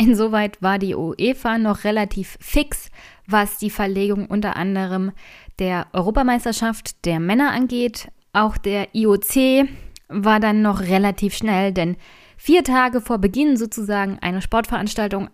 Insoweit 0.00 0.62
war 0.62 0.78
die 0.78 0.94
UEFA 0.94 1.58
noch 1.58 1.82
relativ 1.82 2.38
fix, 2.40 2.90
was 3.26 3.58
die 3.58 3.70
Verlegung 3.70 4.26
unter 4.26 4.56
anderem 4.56 5.10
der 5.58 5.88
Europameisterschaft 5.92 7.04
der 7.04 7.18
Männer 7.18 7.50
angeht. 7.50 8.08
Auch 8.32 8.56
der 8.56 8.94
IOC 8.94 9.68
war 10.08 10.38
dann 10.38 10.62
noch 10.62 10.80
relativ 10.80 11.34
schnell, 11.34 11.72
denn 11.72 11.96
vier 12.36 12.62
Tage 12.62 13.00
vor 13.00 13.18
Beginn 13.18 13.56
sozusagen 13.56 14.18
eine 14.20 14.40
Sportveranstaltung 14.40 15.30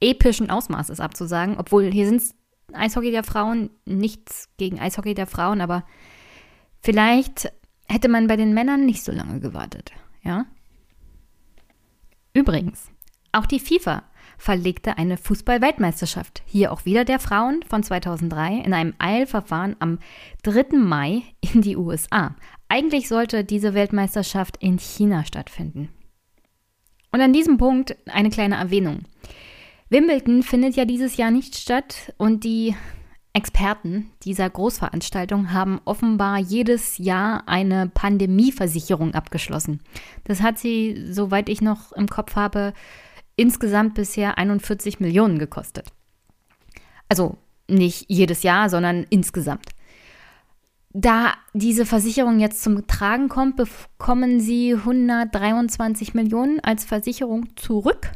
epischen 0.00 0.50
Ausmaßes 0.50 0.98
abzusagen, 0.98 1.56
obwohl 1.56 1.90
hier 1.92 2.08
sind 2.08 2.22
Eishockey 2.72 3.12
der 3.12 3.22
Frauen, 3.22 3.70
nichts 3.84 4.48
gegen 4.56 4.80
Eishockey 4.80 5.14
der 5.14 5.28
Frauen, 5.28 5.60
aber 5.60 5.84
vielleicht 6.80 7.52
hätte 7.88 8.08
man 8.08 8.26
bei 8.26 8.36
den 8.36 8.52
Männern 8.52 8.84
nicht 8.84 9.04
so 9.04 9.12
lange 9.12 9.38
gewartet. 9.38 9.92
ja? 10.22 10.46
Übrigens, 12.34 12.91
auch 13.32 13.46
die 13.46 13.60
FIFA 13.60 14.02
verlegte 14.38 14.98
eine 14.98 15.16
Fußball-Weltmeisterschaft, 15.16 16.42
hier 16.46 16.72
auch 16.72 16.84
wieder 16.84 17.04
der 17.04 17.18
Frauen 17.18 17.62
von 17.62 17.82
2003, 17.82 18.56
in 18.58 18.74
einem 18.74 18.94
Eilverfahren 18.98 19.76
am 19.78 19.98
3. 20.42 20.76
Mai 20.76 21.22
in 21.40 21.62
die 21.62 21.76
USA. 21.76 22.34
Eigentlich 22.68 23.08
sollte 23.08 23.44
diese 23.44 23.74
Weltmeisterschaft 23.74 24.56
in 24.58 24.78
China 24.78 25.24
stattfinden. 25.24 25.90
Und 27.12 27.20
an 27.20 27.32
diesem 27.32 27.58
Punkt 27.58 27.96
eine 28.06 28.30
kleine 28.30 28.56
Erwähnung. 28.56 29.02
Wimbledon 29.90 30.42
findet 30.42 30.74
ja 30.74 30.86
dieses 30.86 31.16
Jahr 31.18 31.30
nicht 31.30 31.56
statt 31.56 32.12
und 32.16 32.44
die 32.44 32.74
Experten 33.34 34.10
dieser 34.24 34.48
Großveranstaltung 34.50 35.52
haben 35.52 35.80
offenbar 35.84 36.38
jedes 36.38 36.98
Jahr 36.98 37.44
eine 37.46 37.88
Pandemieversicherung 37.88 39.14
abgeschlossen. 39.14 39.80
Das 40.24 40.42
hat 40.42 40.58
sie, 40.58 41.06
soweit 41.10 41.48
ich 41.48 41.62
noch 41.62 41.92
im 41.92 42.08
Kopf 42.08 42.36
habe, 42.36 42.74
insgesamt 43.36 43.94
bisher 43.94 44.38
41 44.38 45.00
Millionen 45.00 45.38
gekostet. 45.38 45.88
Also 47.08 47.38
nicht 47.68 48.06
jedes 48.08 48.42
Jahr, 48.42 48.68
sondern 48.68 49.06
insgesamt. 49.10 49.68
Da 50.94 51.34
diese 51.54 51.86
Versicherung 51.86 52.38
jetzt 52.38 52.62
zum 52.62 52.86
Tragen 52.86 53.28
kommt, 53.28 53.56
bekommen 53.56 54.40
sie 54.40 54.74
123 54.74 56.12
Millionen 56.12 56.60
als 56.60 56.84
Versicherung 56.84 57.56
zurück. 57.56 58.10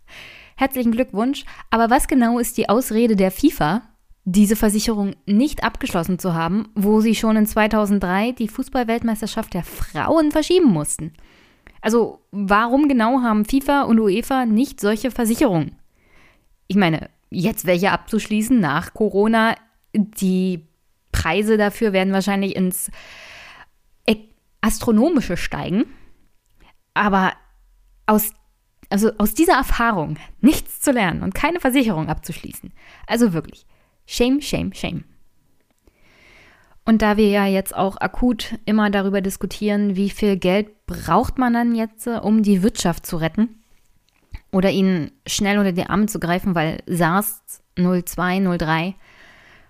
Herzlichen 0.56 0.92
Glückwunsch. 0.92 1.44
Aber 1.70 1.90
was 1.90 2.06
genau 2.06 2.38
ist 2.38 2.56
die 2.56 2.68
Ausrede 2.68 3.16
der 3.16 3.32
FIFA, 3.32 3.82
diese 4.24 4.54
Versicherung 4.54 5.16
nicht 5.26 5.64
abgeschlossen 5.64 6.20
zu 6.20 6.34
haben, 6.34 6.68
wo 6.76 7.00
sie 7.00 7.16
schon 7.16 7.36
in 7.36 7.46
2003 7.46 8.32
die 8.32 8.48
Fußballweltmeisterschaft 8.48 9.52
der 9.54 9.64
Frauen 9.64 10.30
verschieben 10.30 10.70
mussten? 10.70 11.14
Also 11.80 12.20
warum 12.30 12.88
genau 12.88 13.22
haben 13.22 13.44
FIFA 13.44 13.82
und 13.82 14.00
UEFA 14.00 14.46
nicht 14.46 14.80
solche 14.80 15.10
Versicherungen? 15.10 15.76
Ich 16.66 16.76
meine, 16.76 17.10
jetzt 17.30 17.66
welche 17.66 17.90
abzuschließen 17.90 18.58
nach 18.58 18.94
Corona, 18.94 19.54
die 19.94 20.66
Preise 21.12 21.56
dafür 21.56 21.92
werden 21.92 22.12
wahrscheinlich 22.12 22.54
ins 22.54 22.90
Astronomische 24.60 25.36
steigen. 25.36 25.84
Aber 26.94 27.32
aus, 28.06 28.32
also 28.88 29.12
aus 29.18 29.34
dieser 29.34 29.54
Erfahrung 29.54 30.18
nichts 30.40 30.80
zu 30.80 30.92
lernen 30.92 31.22
und 31.22 31.34
keine 31.34 31.60
Versicherung 31.60 32.08
abzuschließen. 32.08 32.72
Also 33.06 33.32
wirklich, 33.32 33.66
shame, 34.06 34.40
shame, 34.40 34.72
shame. 34.72 35.04
Und 36.90 37.02
da 37.02 37.16
wir 37.16 37.28
ja 37.28 37.46
jetzt 37.46 37.72
auch 37.72 37.98
akut 37.98 38.58
immer 38.64 38.90
darüber 38.90 39.20
diskutieren, 39.20 39.94
wie 39.94 40.10
viel 40.10 40.36
Geld 40.36 40.86
braucht 40.86 41.38
man 41.38 41.54
dann 41.54 41.76
jetzt, 41.76 42.08
um 42.08 42.42
die 42.42 42.64
Wirtschaft 42.64 43.06
zu 43.06 43.18
retten 43.18 43.62
oder 44.50 44.72
ihnen 44.72 45.12
schnell 45.24 45.58
unter 45.58 45.70
die 45.70 45.86
Arme 45.86 46.06
zu 46.06 46.18
greifen, 46.18 46.56
weil 46.56 46.82
SARS 46.86 47.62
02, 47.76 48.56
03 48.58 48.96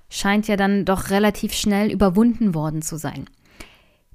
scheint 0.09 0.49
ja 0.49 0.57
dann 0.57 0.87
doch 0.87 1.11
relativ 1.11 1.53
schnell 1.53 1.93
überwunden 1.93 2.55
worden 2.55 2.81
zu 2.81 2.97
sein. 2.97 3.27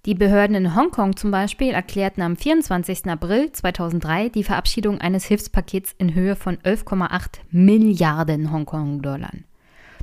Die 0.07 0.15
Behörden 0.15 0.55
in 0.55 0.75
Hongkong 0.75 1.15
zum 1.15 1.29
Beispiel 1.29 1.73
erklärten 1.73 2.23
am 2.23 2.35
24. 2.35 3.05
April 3.05 3.51
2003 3.51 4.29
die 4.29 4.43
Verabschiedung 4.43 4.99
eines 4.99 5.25
Hilfspakets 5.25 5.93
in 5.99 6.15
Höhe 6.15 6.35
von 6.35 6.57
11,8 6.57 7.41
Milliarden 7.51 8.51
Hongkong-Dollar 8.51 9.29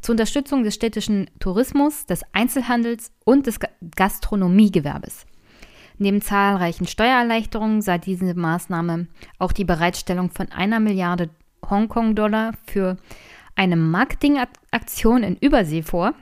zur 0.02 0.14
Unterstützung 0.14 0.64
des 0.64 0.74
städtischen 0.74 1.30
Tourismus, 1.38 2.06
des 2.06 2.22
Einzelhandels 2.32 3.12
und 3.24 3.46
des 3.46 3.58
Gastronomiegewerbes. 3.96 5.26
Neben 5.98 6.20
zahlreichen 6.20 6.86
Steuererleichterungen 6.86 7.80
sah 7.80 7.98
diese 7.98 8.34
Maßnahme 8.34 9.06
auch 9.38 9.52
die 9.52 9.64
Bereitstellung 9.64 10.30
von 10.30 10.50
einer 10.50 10.80
Milliarde 10.80 11.30
Hongkong-Dollar 11.68 12.52
für 12.66 12.96
eine 13.54 13.76
Marketingaktion 13.76 15.22
in 15.22 15.36
Übersee 15.36 15.82
vor, 15.82 16.14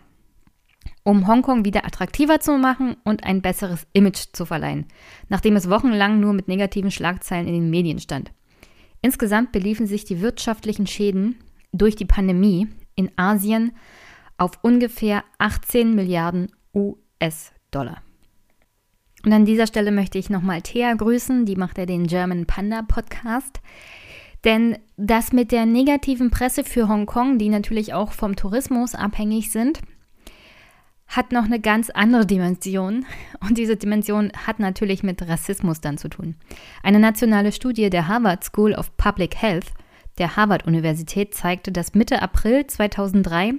um 1.02 1.26
Hongkong 1.26 1.64
wieder 1.64 1.86
attraktiver 1.86 2.40
zu 2.40 2.58
machen 2.58 2.96
und 3.04 3.24
ein 3.24 3.40
besseres 3.40 3.86
Image 3.94 4.26
zu 4.32 4.44
verleihen, 4.44 4.86
nachdem 5.28 5.56
es 5.56 5.70
wochenlang 5.70 6.20
nur 6.20 6.34
mit 6.34 6.48
negativen 6.48 6.90
Schlagzeilen 6.90 7.46
in 7.46 7.54
den 7.54 7.70
Medien 7.70 8.00
stand. 8.00 8.32
Insgesamt 9.00 9.52
beliefen 9.52 9.86
sich 9.86 10.04
die 10.04 10.20
wirtschaftlichen 10.20 10.86
Schäden 10.86 11.36
durch 11.72 11.96
die 11.96 12.04
Pandemie 12.04 12.68
in 12.94 13.10
Asien 13.16 13.72
auf 14.38 14.52
ungefähr 14.62 15.24
18 15.38 15.94
Milliarden 15.94 16.50
US-Dollar. 16.74 18.02
Und 19.24 19.32
an 19.32 19.44
dieser 19.44 19.66
Stelle 19.66 19.92
möchte 19.92 20.18
ich 20.18 20.30
nochmal 20.30 20.62
Thea 20.62 20.94
grüßen, 20.94 21.44
die 21.44 21.56
macht 21.56 21.78
ja 21.78 21.86
den 21.86 22.06
German 22.06 22.46
Panda 22.46 22.82
Podcast. 22.82 23.60
Denn 24.44 24.78
das 24.96 25.32
mit 25.32 25.52
der 25.52 25.66
negativen 25.66 26.30
Presse 26.30 26.64
für 26.64 26.88
Hongkong, 26.88 27.36
die 27.36 27.50
natürlich 27.50 27.92
auch 27.92 28.12
vom 28.12 28.36
Tourismus 28.36 28.94
abhängig 28.94 29.50
sind, 29.50 29.80
hat 31.06 31.32
noch 31.32 31.44
eine 31.44 31.60
ganz 31.60 31.90
andere 31.90 32.24
Dimension. 32.24 33.04
Und 33.40 33.58
diese 33.58 33.76
Dimension 33.76 34.32
hat 34.46 34.58
natürlich 34.58 35.02
mit 35.02 35.20
Rassismus 35.28 35.80
dann 35.82 35.98
zu 35.98 36.08
tun. 36.08 36.36
Eine 36.82 37.00
nationale 37.00 37.52
Studie 37.52 37.90
der 37.90 38.08
Harvard 38.08 38.44
School 38.44 38.72
of 38.72 38.96
Public 38.96 39.36
Health 39.36 39.66
der 40.18 40.36
Harvard-Universität 40.36 41.34
zeigte, 41.34 41.72
dass 41.72 41.94
Mitte 41.94 42.22
April 42.22 42.66
2003 42.66 43.54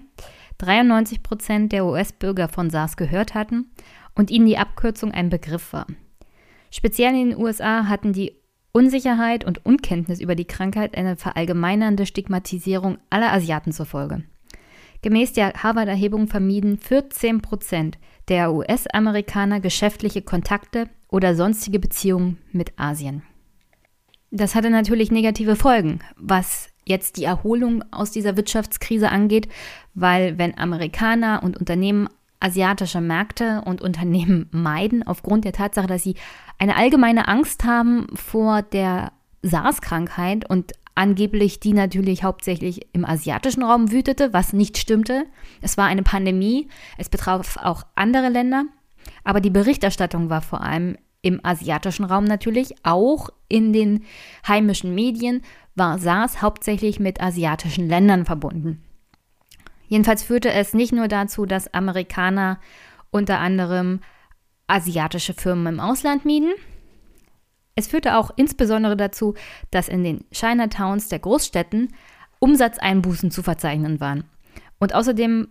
93 0.58 1.24
Prozent 1.24 1.72
der 1.72 1.86
US-Bürger 1.86 2.48
von 2.48 2.70
SARS 2.70 2.98
gehört 2.98 3.34
hatten 3.34 3.72
und 4.16 4.30
ihnen 4.30 4.46
die 4.46 4.58
Abkürzung 4.58 5.12
ein 5.12 5.30
Begriff 5.30 5.74
war. 5.74 5.88
Speziell 6.70 7.14
in 7.16 7.32
den 7.32 7.40
USA 7.40 7.88
hatten 7.88 8.14
die 8.14 8.38
Unsicherheit 8.72 9.44
und 9.44 9.66
Unkenntnis 9.66 10.22
über 10.22 10.36
die 10.36 10.46
Krankheit 10.46 10.96
eine 10.96 11.18
verallgemeinernde 11.18 12.06
Stigmatisierung 12.06 13.00
aller 13.10 13.34
Asiaten 13.34 13.74
zur 13.74 13.86
Folge. 13.86 14.24
Gemäß 15.02 15.34
der 15.34 15.54
Harvard-Erhebung 15.54 16.28
vermieden 16.28 16.78
14 16.78 17.42
Prozent 17.42 17.98
der 18.28 18.54
US-Amerikaner 18.54 19.60
geschäftliche 19.60 20.22
Kontakte 20.22 20.88
oder 21.10 21.36
sonstige 21.36 21.80
Beziehungen 21.80 22.38
mit 22.52 22.80
Asien. 22.80 23.24
Das 24.32 24.56
hatte 24.56 24.70
natürlich 24.70 25.12
negative 25.12 25.58
Folgen, 25.58 26.00
was 26.16 26.70
jetzt 26.86 27.18
die 27.18 27.26
Erholung 27.26 27.84
aus 27.92 28.12
dieser 28.12 28.38
Wirtschaftskrise 28.38 29.10
angeht, 29.10 29.50
weil 29.94 30.38
wenn 30.38 30.58
Amerikaner 30.58 31.44
und 31.44 31.58
Unternehmen 31.58 32.08
asiatische 32.40 33.02
Märkte 33.02 33.62
und 33.66 33.82
Unternehmen 33.82 34.48
meiden, 34.52 35.06
aufgrund 35.06 35.46
der 35.46 35.54
Tatsache, 35.54 35.88
dass 35.88 36.04
sie 36.04 36.16
eine 36.58 36.76
allgemeine 36.76 37.28
Angst 37.28 37.66
haben 37.66 38.08
vor 38.16 38.62
der 38.62 39.12
SARS-Krankheit 39.44 40.50
und 40.50 40.74
angeblich 40.96 41.60
die 41.60 41.74
natürlich 41.74 42.24
hauptsächlich 42.24 42.88
im 42.94 43.06
asiatischen 43.06 43.64
Raum 43.64 43.92
wütete, 43.92 44.34
was 44.34 44.54
nicht 44.54 44.78
stimmte. 44.78 45.26
Es 45.62 45.78
war 45.78 45.86
eine 45.86 46.04
Pandemie, 46.04 46.68
es 46.98 47.10
betraf 47.10 47.58
auch 47.58 47.84
andere 47.96 48.30
Länder, 48.30 48.66
aber 49.24 49.42
die 49.42 49.50
Berichterstattung 49.50 50.30
war 50.30 50.42
vor 50.42 50.62
allem 50.62 50.98
im 51.22 51.40
asiatischen 51.44 52.06
Raum 52.06 52.24
natürlich, 52.24 52.76
auch 52.84 53.30
in 53.48 53.74
den 53.74 54.04
heimischen 54.48 54.96
Medien, 54.96 55.42
war 55.76 56.00
SARS 56.00 56.42
hauptsächlich 56.42 57.00
mit 57.00 57.22
asiatischen 57.22 57.88
Ländern 57.88 58.26
verbunden. 58.26 58.84
Jedenfalls 59.88 60.24
führte 60.24 60.52
es 60.52 60.74
nicht 60.74 60.94
nur 60.94 61.08
dazu, 61.08 61.46
dass 61.46 61.74
Amerikaner 61.74 62.60
unter 63.12 63.40
anderem 63.40 64.00
asiatische 64.68 65.34
Firmen 65.34 65.76
im 65.76 65.80
Ausland 65.80 66.26
mieden. 66.26 66.54
Es 67.76 67.88
führte 67.88 68.18
auch 68.18 68.32
insbesondere 68.36 68.96
dazu, 68.96 69.36
dass 69.70 69.90
in 69.90 70.04
den 70.04 70.24
Chinatowns 70.32 71.10
der 71.10 71.20
Großstädten 71.20 71.94
Umsatzeinbußen 72.40 73.32
zu 73.32 73.44
verzeichnen 73.44 74.00
waren. 74.00 74.24
Und 74.80 74.96
außerdem 74.96 75.48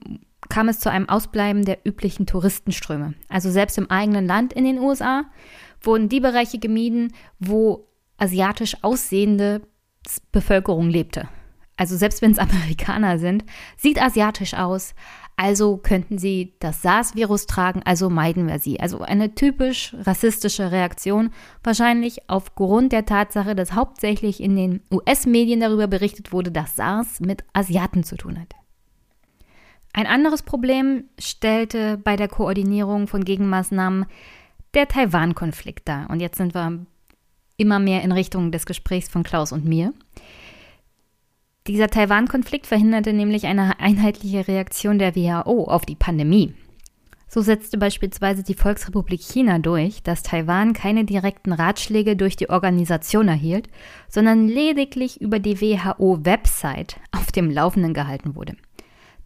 kam 0.49 0.69
es 0.69 0.81
zu 0.81 0.91
einem 0.91 1.09
Ausbleiben 1.09 1.65
der 1.65 1.79
üblichen 1.85 2.27
Touristenströme. 2.27 3.15
Also 3.29 3.51
selbst 3.51 3.79
im 3.79 3.91
eigenen 3.91 4.27
Land 4.27 4.53
in 4.53 4.65
den 4.65 4.79
USA 4.79 5.25
wurden 5.83 6.09
die 6.09 6.21
Bereiche 6.21 6.59
gemieden, 6.59 7.13
wo 7.39 7.89
asiatisch 8.17 8.77
aussehende 8.83 9.63
Bevölkerung 10.33 10.89
lebte. 10.89 11.29
Also 11.77 11.97
selbst 11.97 12.21
wenn 12.21 12.33
es 12.33 12.39
Amerikaner 12.39 13.19
sind, 13.19 13.45
sieht 13.77 14.01
asiatisch 14.01 14.55
aus, 14.55 14.95
also 15.37 15.79
könnten 15.79 16.19
sie 16.19 16.55
das 16.61 16.83
SARS-Virus 16.83 17.47
tragen, 17.47 17.83
also 17.83 18.11
meiden 18.11 18.47
wir 18.47 18.59
sie. 18.59 18.79
Also 18.79 19.01
eine 19.01 19.35
typisch 19.35 19.97
rassistische 20.03 20.71
Reaktion, 20.71 21.31
wahrscheinlich 21.65 22.29
aufgrund 22.29 22.93
der 22.93 23.07
Tatsache, 23.07 23.55
dass 23.55 23.73
hauptsächlich 23.73 24.43
in 24.43 24.55
den 24.55 24.83
US-Medien 24.93 25.61
darüber 25.61 25.87
berichtet 25.87 26.33
wurde, 26.33 26.51
dass 26.51 26.77
SARS 26.77 27.21
mit 27.21 27.45
Asiaten 27.55 28.05
zu 28.05 28.19
tun 28.19 28.39
hat. 28.39 28.60
Ein 29.93 30.07
anderes 30.07 30.43
Problem 30.43 31.05
stellte 31.19 31.99
bei 31.99 32.17
der 32.17 32.29
Koordinierung 32.29 33.09
von 33.09 33.25
Gegenmaßnahmen 33.25 34.07
der 34.75 34.89
Taiwan-Konflikt 34.89 35.89
dar. 35.89 36.09
Und 36.11 36.21
jetzt 36.21 36.37
sind 36.37 36.55
wir 36.55 36.87
immer 37.57 37.79
mehr 37.79 38.03
in 38.03 38.13
Richtung 38.13 38.53
des 38.53 38.67
Gesprächs 38.67 39.09
von 39.09 39.23
Klaus 39.23 39.53
und 39.53 39.65
mir. 39.65 39.93
Dieser 41.67 41.89
Taiwan-Konflikt 41.89 42.67
verhinderte 42.67 43.13
nämlich 43.13 43.47
eine 43.47 43.81
einheitliche 43.81 44.49
Reaktion 44.49 44.99
der 44.99 45.15
WHO 45.15 45.65
auf 45.65 45.85
die 45.85 45.97
Pandemie. 45.97 46.55
So 47.29 47.43
setzte 47.43 47.79
beispielsweise 47.79 48.43
die 48.43 48.55
Volksrepublik 48.55 49.21
China 49.21 49.61
durch, 49.61 50.03
dass 50.03 50.25
Taiwan 50.25 50.73
keine 50.73 51.05
direkten 51.05 51.53
Ratschläge 51.53 52.17
durch 52.17 52.35
die 52.35 52.51
Organisation 52.51 53.29
erhielt, 53.29 53.69
sondern 54.09 54.49
lediglich 54.49 55.21
über 55.21 55.39
die 55.39 55.61
WHO-Website 55.61 56.97
auf 57.13 57.31
dem 57.31 57.51
Laufenden 57.51 57.95
gehalten 57.95 58.35
wurde. 58.35 58.57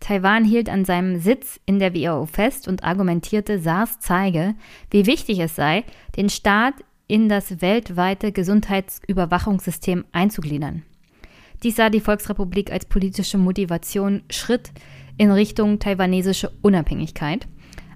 Taiwan 0.05 0.45
hielt 0.45 0.69
an 0.69 0.85
seinem 0.85 1.19
Sitz 1.19 1.59
in 1.65 1.79
der 1.79 1.95
WHO 1.95 2.27
fest 2.27 2.69
und 2.69 2.85
argumentierte, 2.85 3.59
SARS 3.59 4.01
zeige, 4.01 4.55
wie 4.91 5.07
wichtig 5.07 5.39
es 5.39 5.57
sei, 5.57 5.83
den 6.15 6.29
Staat 6.29 6.75
in 7.07 7.31
das 7.31 7.63
weltweite 7.63 8.31
Gesundheitsüberwachungssystem 8.31 10.05
einzugliedern. 10.13 10.83
Dies 11.63 11.77
sah 11.77 11.89
die 11.89 12.01
Volksrepublik 12.01 12.71
als 12.71 12.85
politische 12.85 13.39
Motivation 13.39 14.25
Schritt 14.29 14.73
in 15.17 15.31
Richtung 15.31 15.79
taiwanesische 15.79 16.53
Unabhängigkeit. 16.61 17.49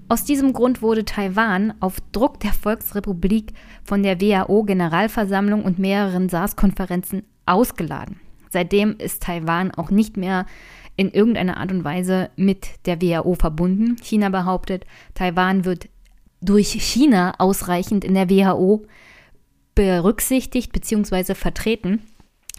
Aus 0.08 0.24
diesem 0.24 0.54
Grund 0.54 0.80
wurde 0.80 1.04
Taiwan 1.04 1.74
auf 1.80 1.98
Druck 2.12 2.40
der 2.40 2.54
Volksrepublik 2.54 3.52
von 3.84 4.02
der 4.02 4.18
WHO-Generalversammlung 4.18 5.62
und 5.62 5.78
mehreren 5.78 6.30
SARS-Konferenzen 6.30 7.24
ausgeladen. 7.44 8.18
Seitdem 8.48 8.96
ist 8.96 9.22
Taiwan 9.24 9.72
auch 9.72 9.90
nicht 9.90 10.16
mehr 10.16 10.46
in 10.98 11.12
irgendeiner 11.12 11.58
Art 11.58 11.70
und 11.70 11.84
Weise 11.84 12.28
mit 12.34 12.66
der 12.84 13.00
WHO 13.00 13.34
verbunden. 13.34 13.96
China 14.02 14.30
behauptet, 14.30 14.84
Taiwan 15.14 15.64
wird 15.64 15.88
durch 16.40 16.70
China 16.70 17.34
ausreichend 17.38 18.04
in 18.04 18.14
der 18.14 18.28
WHO 18.28 18.84
berücksichtigt 19.76 20.72
bzw. 20.72 21.34
vertreten, 21.34 22.02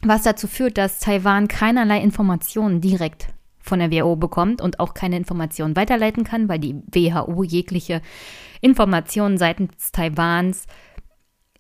was 0.03 0.24
dazu 0.24 0.48
führt, 0.48 0.77
dass 0.77 1.01
Taiwan 1.01 1.50
keinerlei 1.50 2.01
Informationen 2.01 2.79
direkt 2.79 3.27
von 3.60 3.79
der 3.79 3.91
WHO 3.91 4.15
bekommt 4.15 4.62
und 4.62 4.79
auch 4.79 4.93
keine 4.93 5.17
Informationen 5.17 5.75
weiterleiten 5.75 6.24
kann, 6.24 6.48
weil 6.48 6.60
die 6.60 6.75
WHO 6.93 7.43
jegliche 7.43 8.01
Informationen 8.62 9.38
seitens 9.38 9.91
Taiwans 9.91 10.65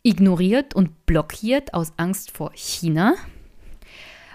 ignoriert 0.01 0.73
und 0.73 1.05
blockiert 1.05 1.73
aus 1.73 1.91
Angst 1.97 2.31
vor 2.31 2.51
China. 2.53 3.15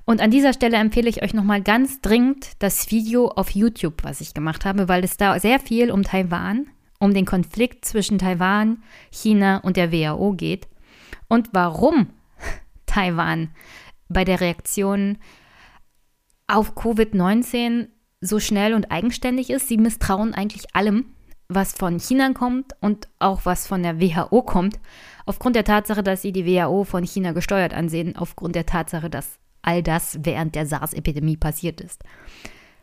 Und 0.04 0.20
an 0.20 0.30
dieser 0.30 0.52
Stelle 0.52 0.76
empfehle 0.76 1.08
ich 1.08 1.22
euch 1.22 1.32
nochmal 1.32 1.62
ganz 1.62 2.00
dringend 2.00 2.52
das 2.58 2.90
Video 2.90 3.28
auf 3.28 3.50
YouTube, 3.50 4.04
was 4.04 4.20
ich 4.20 4.34
gemacht 4.34 4.64
habe, 4.64 4.88
weil 4.88 5.02
es 5.02 5.16
da 5.16 5.38
sehr 5.40 5.58
viel 5.58 5.90
um 5.90 6.02
Taiwan, 6.02 6.66
um 6.98 7.14
den 7.14 7.24
Konflikt 7.24 7.84
zwischen 7.84 8.18
Taiwan, 8.18 8.82
China 9.10 9.58
und 9.58 9.76
der 9.76 9.92
WHO 9.92 10.32
geht 10.32 10.68
und 11.28 11.48
warum 11.52 12.08
Taiwan 12.86 13.50
bei 14.08 14.24
der 14.24 14.40
Reaktion 14.40 15.18
auf 16.46 16.76
Covid-19 16.76 17.88
so 18.20 18.40
schnell 18.40 18.74
und 18.74 18.90
eigenständig 18.90 19.50
ist. 19.50 19.68
Sie 19.68 19.78
misstrauen 19.78 20.34
eigentlich 20.34 20.74
allem, 20.74 21.06
was 21.48 21.72
von 21.72 21.98
China 21.98 22.32
kommt 22.32 22.72
und 22.80 23.08
auch 23.18 23.44
was 23.44 23.66
von 23.66 23.82
der 23.82 24.00
WHO 24.00 24.42
kommt, 24.42 24.78
aufgrund 25.24 25.56
der 25.56 25.64
Tatsache, 25.64 26.02
dass 26.02 26.22
sie 26.22 26.32
die 26.32 26.46
WHO 26.46 26.84
von 26.84 27.04
China 27.04 27.32
gesteuert 27.32 27.72
ansehen, 27.72 28.16
aufgrund 28.16 28.54
der 28.54 28.66
Tatsache, 28.66 29.08
dass 29.08 29.38
all 29.64 29.82
das 29.82 30.18
während 30.22 30.54
der 30.54 30.66
SARS-Epidemie 30.66 31.36
passiert 31.36 31.80
ist. 31.80 32.02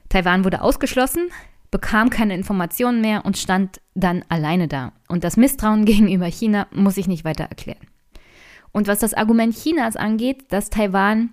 Taiwan 0.10 0.44
wurde 0.44 0.62
ausgeschlossen, 0.62 1.30
bekam 1.72 2.10
keine 2.10 2.36
Informationen 2.36 3.02
mehr 3.02 3.26
und 3.26 3.38
stand 3.38 3.80
dann 3.96 4.24
alleine 4.30 4.68
da. 4.68 4.92
Und 5.08 5.24
das 5.24 5.38
Misstrauen 5.38 5.86
gegenüber 5.86 6.28
China 6.28 6.68
muss 6.72 6.98
ich 6.98 7.08
nicht 7.08 7.24
weiter 7.24 7.46
erklären. 7.46 7.88
Und 8.72 8.88
was 8.88 9.00
das 9.00 9.14
Argument 9.14 9.56
Chinas 9.56 9.96
angeht, 9.96 10.52
dass 10.52 10.70
Taiwan 10.70 11.32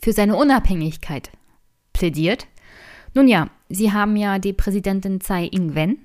für 0.00 0.12
seine 0.12 0.36
Unabhängigkeit 0.36 1.30
plädiert, 1.92 2.46
nun 3.14 3.28
ja, 3.28 3.50
sie 3.68 3.92
haben 3.92 4.16
ja 4.16 4.38
die 4.38 4.52
Präsidentin 4.52 5.20
Tsai 5.20 5.46
Ing-wen, 5.46 5.98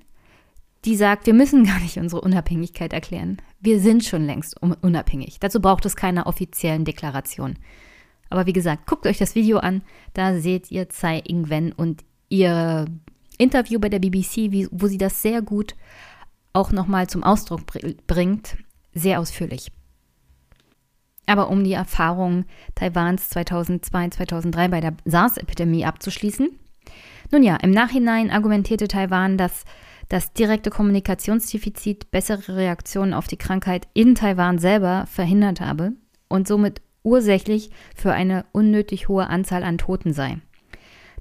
die 0.86 0.95
sagt, 0.95 1.25
wir 1.25 1.34
müssen 1.34 1.65
gar 1.65 1.80
nicht 1.80 1.97
unsere 1.97 2.21
Unabhängigkeit 2.21 2.93
erklären. 2.93 3.38
Wir 3.60 3.80
sind 3.80 4.04
schon 4.04 4.25
längst 4.25 4.62
unabhängig. 4.62 5.39
Dazu 5.39 5.60
braucht 5.60 5.86
es 5.86 5.95
keine 5.95 6.28
offiziellen 6.28 6.86
Deklarationen. 6.86 7.58
Aber 8.29 8.45
wie 8.45 8.53
gesagt, 8.53 8.87
guckt 8.87 9.05
euch 9.07 9.17
das 9.17 9.35
Video 9.35 9.57
an. 9.59 9.81
Da 10.13 10.39
seht 10.39 10.71
ihr 10.71 10.89
Tsai 10.89 11.19
Ing-wen 11.19 11.71
und 11.71 12.03
ihr 12.29 12.85
Interview 13.37 13.79
bei 13.79 13.89
der 13.89 13.99
BBC, 13.99 14.51
wie, 14.51 14.67
wo 14.71 14.87
sie 14.87 14.97
das 14.97 15.21
sehr 15.21 15.41
gut 15.41 15.75
auch 16.53 16.71
nochmal 16.71 17.07
zum 17.07 17.23
Ausdruck 17.23 17.61
bringt. 18.07 18.57
Sehr 18.93 19.19
ausführlich. 19.19 19.71
Aber 21.27 21.49
um 21.49 21.63
die 21.63 21.73
Erfahrung 21.73 22.45
Taiwans 22.73 23.29
2002, 23.29 24.09
2003 24.09 24.67
bei 24.69 24.81
der 24.81 24.93
SARS-Epidemie 25.05 25.85
abzuschließen. 25.85 26.49
Nun 27.31 27.43
ja, 27.43 27.57
im 27.57 27.71
Nachhinein 27.71 28.31
argumentierte 28.31 28.87
Taiwan, 28.87 29.37
dass 29.37 29.65
das 30.09 30.31
direkte 30.31 30.69
Kommunikationsdefizit 30.69 32.11
bessere 32.11 32.55
Reaktionen 32.55 33.13
auf 33.13 33.27
die 33.27 33.37
Krankheit 33.37 33.87
in 33.93 34.15
Taiwan 34.15 34.57
selber 34.57 35.05
verhindert 35.07 35.59
habe 35.59 35.91
und 36.29 36.47
somit 36.47 36.81
ursächlich 37.08 37.72
für 37.96 38.13
eine 38.13 38.46
unnötig 38.52 39.08
hohe 39.08 39.28
Anzahl 39.28 39.63
an 39.63 39.78
Toten 39.78 40.13
sei. 40.13 40.38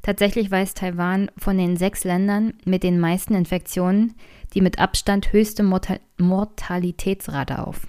Tatsächlich 0.02 0.50
weist 0.50 0.78
Taiwan 0.78 1.30
von 1.36 1.56
den 1.56 1.76
sechs 1.76 2.04
Ländern 2.04 2.54
mit 2.64 2.82
den 2.82 3.00
meisten 3.00 3.34
Infektionen 3.34 4.14
die 4.54 4.60
mit 4.60 4.78
Abstand 4.78 5.32
höchste 5.32 5.62
Mortal 5.62 6.00
Mortalitätsrate 6.18 7.58
auf. 7.58 7.86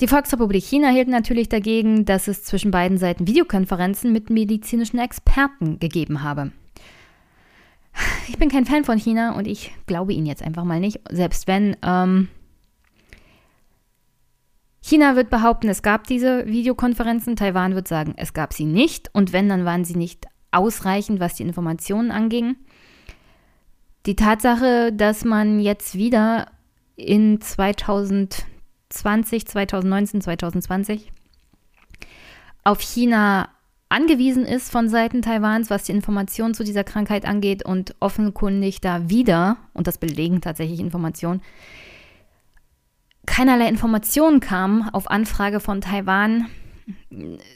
Die 0.00 0.08
Volksrepublik 0.08 0.62
China 0.62 0.88
hielt 0.88 1.08
natürlich 1.08 1.48
dagegen, 1.48 2.04
dass 2.04 2.28
es 2.28 2.44
zwischen 2.44 2.70
beiden 2.70 2.98
Seiten 2.98 3.26
Videokonferenzen 3.26 4.12
mit 4.12 4.28
medizinischen 4.28 4.98
Experten 4.98 5.78
gegeben 5.78 6.22
habe. 6.22 6.52
Ich 8.28 8.38
bin 8.38 8.50
kein 8.50 8.66
Fan 8.66 8.84
von 8.84 8.98
China 8.98 9.36
und 9.36 9.46
ich 9.46 9.72
glaube 9.86 10.12
ihnen 10.12 10.26
jetzt 10.26 10.42
einfach 10.42 10.64
mal 10.64 10.80
nicht, 10.80 11.00
selbst 11.10 11.46
wenn 11.46 11.76
ähm, 11.82 12.28
China 14.86 15.16
wird 15.16 15.30
behaupten, 15.30 15.70
es 15.70 15.80
gab 15.80 16.06
diese 16.06 16.44
Videokonferenzen, 16.44 17.36
Taiwan 17.36 17.74
wird 17.74 17.88
sagen, 17.88 18.12
es 18.18 18.34
gab 18.34 18.52
sie 18.52 18.66
nicht 18.66 19.08
und 19.14 19.32
wenn, 19.32 19.48
dann 19.48 19.64
waren 19.64 19.86
sie 19.86 19.96
nicht 19.96 20.26
ausreichend, 20.50 21.20
was 21.20 21.36
die 21.36 21.42
Informationen 21.42 22.10
anging. 22.10 22.56
Die 24.04 24.14
Tatsache, 24.14 24.92
dass 24.92 25.24
man 25.24 25.58
jetzt 25.58 25.94
wieder 25.94 26.48
in 26.96 27.40
2020, 27.40 29.46
2019, 29.46 30.20
2020 30.20 31.10
auf 32.64 32.82
China 32.82 33.48
angewiesen 33.88 34.44
ist 34.44 34.70
von 34.70 34.90
Seiten 34.90 35.22
Taiwans, 35.22 35.70
was 35.70 35.84
die 35.84 35.92
Informationen 35.92 36.52
zu 36.52 36.62
dieser 36.62 36.84
Krankheit 36.84 37.24
angeht 37.24 37.64
und 37.64 37.94
offenkundig 38.00 38.82
da 38.82 39.08
wieder, 39.08 39.56
und 39.72 39.86
das 39.86 39.96
belegen 39.96 40.42
tatsächlich 40.42 40.78
Informationen, 40.78 41.40
keinerlei 43.26 43.68
Informationen 43.68 44.40
kam 44.40 44.88
auf 44.92 45.10
Anfrage 45.10 45.60
von 45.60 45.80
Taiwan, 45.80 46.46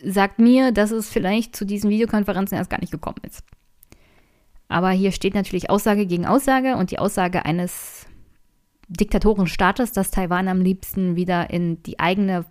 sagt 0.04 0.38
mir, 0.38 0.72
dass 0.72 0.90
es 0.90 1.09
vielleicht 1.09 1.54
zu 1.54 1.64
diesen 1.64 1.90
Videokonferenzen 1.90 2.57
erst 2.57 2.70
gar 2.70 2.81
nicht 2.81 2.92
gekommen 2.92 3.20
ist. 3.22 3.42
Aber 4.68 4.90
hier 4.90 5.12
steht 5.12 5.35
natürlich 5.35 5.70
Aussage 5.70 6.07
gegen 6.07 6.26
Aussage 6.26 6.76
und 6.76 6.90
die 6.90 6.98
Aussage 6.98 7.44
eines 7.44 8.07
Diktatorenstaates, 8.88 9.92
dass 9.92 10.11
Taiwan 10.11 10.48
am 10.48 10.61
liebsten 10.61 11.16
wieder 11.16 11.50
in 11.50 11.83
die 11.83 11.98
eigene 11.98 12.44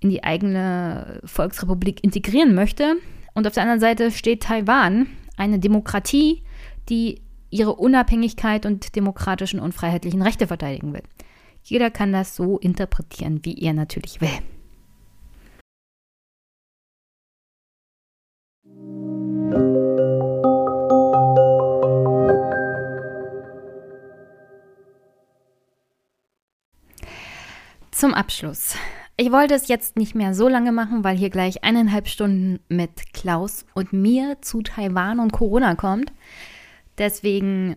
in 0.00 0.10
die 0.10 0.24
eigene 0.24 1.20
Volksrepublik 1.24 2.02
integrieren 2.02 2.54
möchte. 2.56 2.96
Und 3.34 3.46
auf 3.46 3.54
der 3.54 3.62
anderen 3.62 3.80
Seite 3.80 4.10
steht 4.10 4.42
Taiwan, 4.42 5.06
eine 5.36 5.60
Demokratie, 5.60 6.42
die 6.88 7.22
ihre 7.50 7.76
Unabhängigkeit 7.76 8.66
und 8.66 8.96
demokratischen 8.96 9.60
und 9.60 9.74
freiheitlichen 9.74 10.22
Rechte 10.22 10.48
verteidigen 10.48 10.92
will. 10.92 11.02
Jeder 11.62 11.90
kann 11.90 12.12
das 12.12 12.36
so 12.36 12.58
interpretieren, 12.58 13.44
wie 13.44 13.58
er 13.62 13.72
natürlich 13.72 14.20
will. 14.20 14.28
Zum 27.90 28.14
Abschluss. 28.14 28.74
Ich 29.16 29.30
wollte 29.30 29.54
es 29.54 29.68
jetzt 29.68 29.96
nicht 29.96 30.16
mehr 30.16 30.34
so 30.34 30.48
lange 30.48 30.72
machen, 30.72 31.04
weil 31.04 31.16
hier 31.16 31.30
gleich 31.30 31.62
eineinhalb 31.62 32.08
Stunden 32.08 32.58
mit 32.68 33.12
Klaus 33.12 33.64
und 33.74 33.92
mir 33.92 34.38
zu 34.40 34.62
Taiwan 34.62 35.20
und 35.20 35.32
Corona 35.32 35.76
kommt. 35.76 36.12
Deswegen 36.98 37.76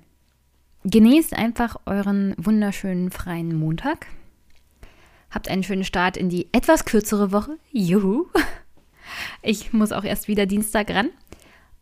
Genießt 0.88 1.34
einfach 1.34 1.78
euren 1.88 2.36
wunderschönen 2.38 3.10
freien 3.10 3.58
Montag. 3.58 4.06
Habt 5.32 5.50
einen 5.50 5.64
schönen 5.64 5.84
Start 5.84 6.16
in 6.16 6.30
die 6.30 6.48
etwas 6.52 6.86
kürzere 6.86 7.32
Woche. 7.32 7.58
Juhu. 7.72 8.28
Ich 9.42 9.74
muss 9.74 9.92
auch 9.92 10.04
erst 10.04 10.28
wieder 10.28 10.46
Dienstag 10.46 10.92
ran. 10.92 11.10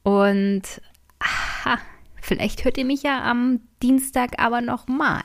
Und 0.03 0.81
aha, 1.19 1.79
vielleicht 2.21 2.63
hört 2.63 2.77
ihr 2.77 2.85
mich 2.85 3.03
ja 3.03 3.23
am 3.23 3.59
Dienstag 3.81 4.41
aber 4.41 4.61
nochmal. 4.61 5.23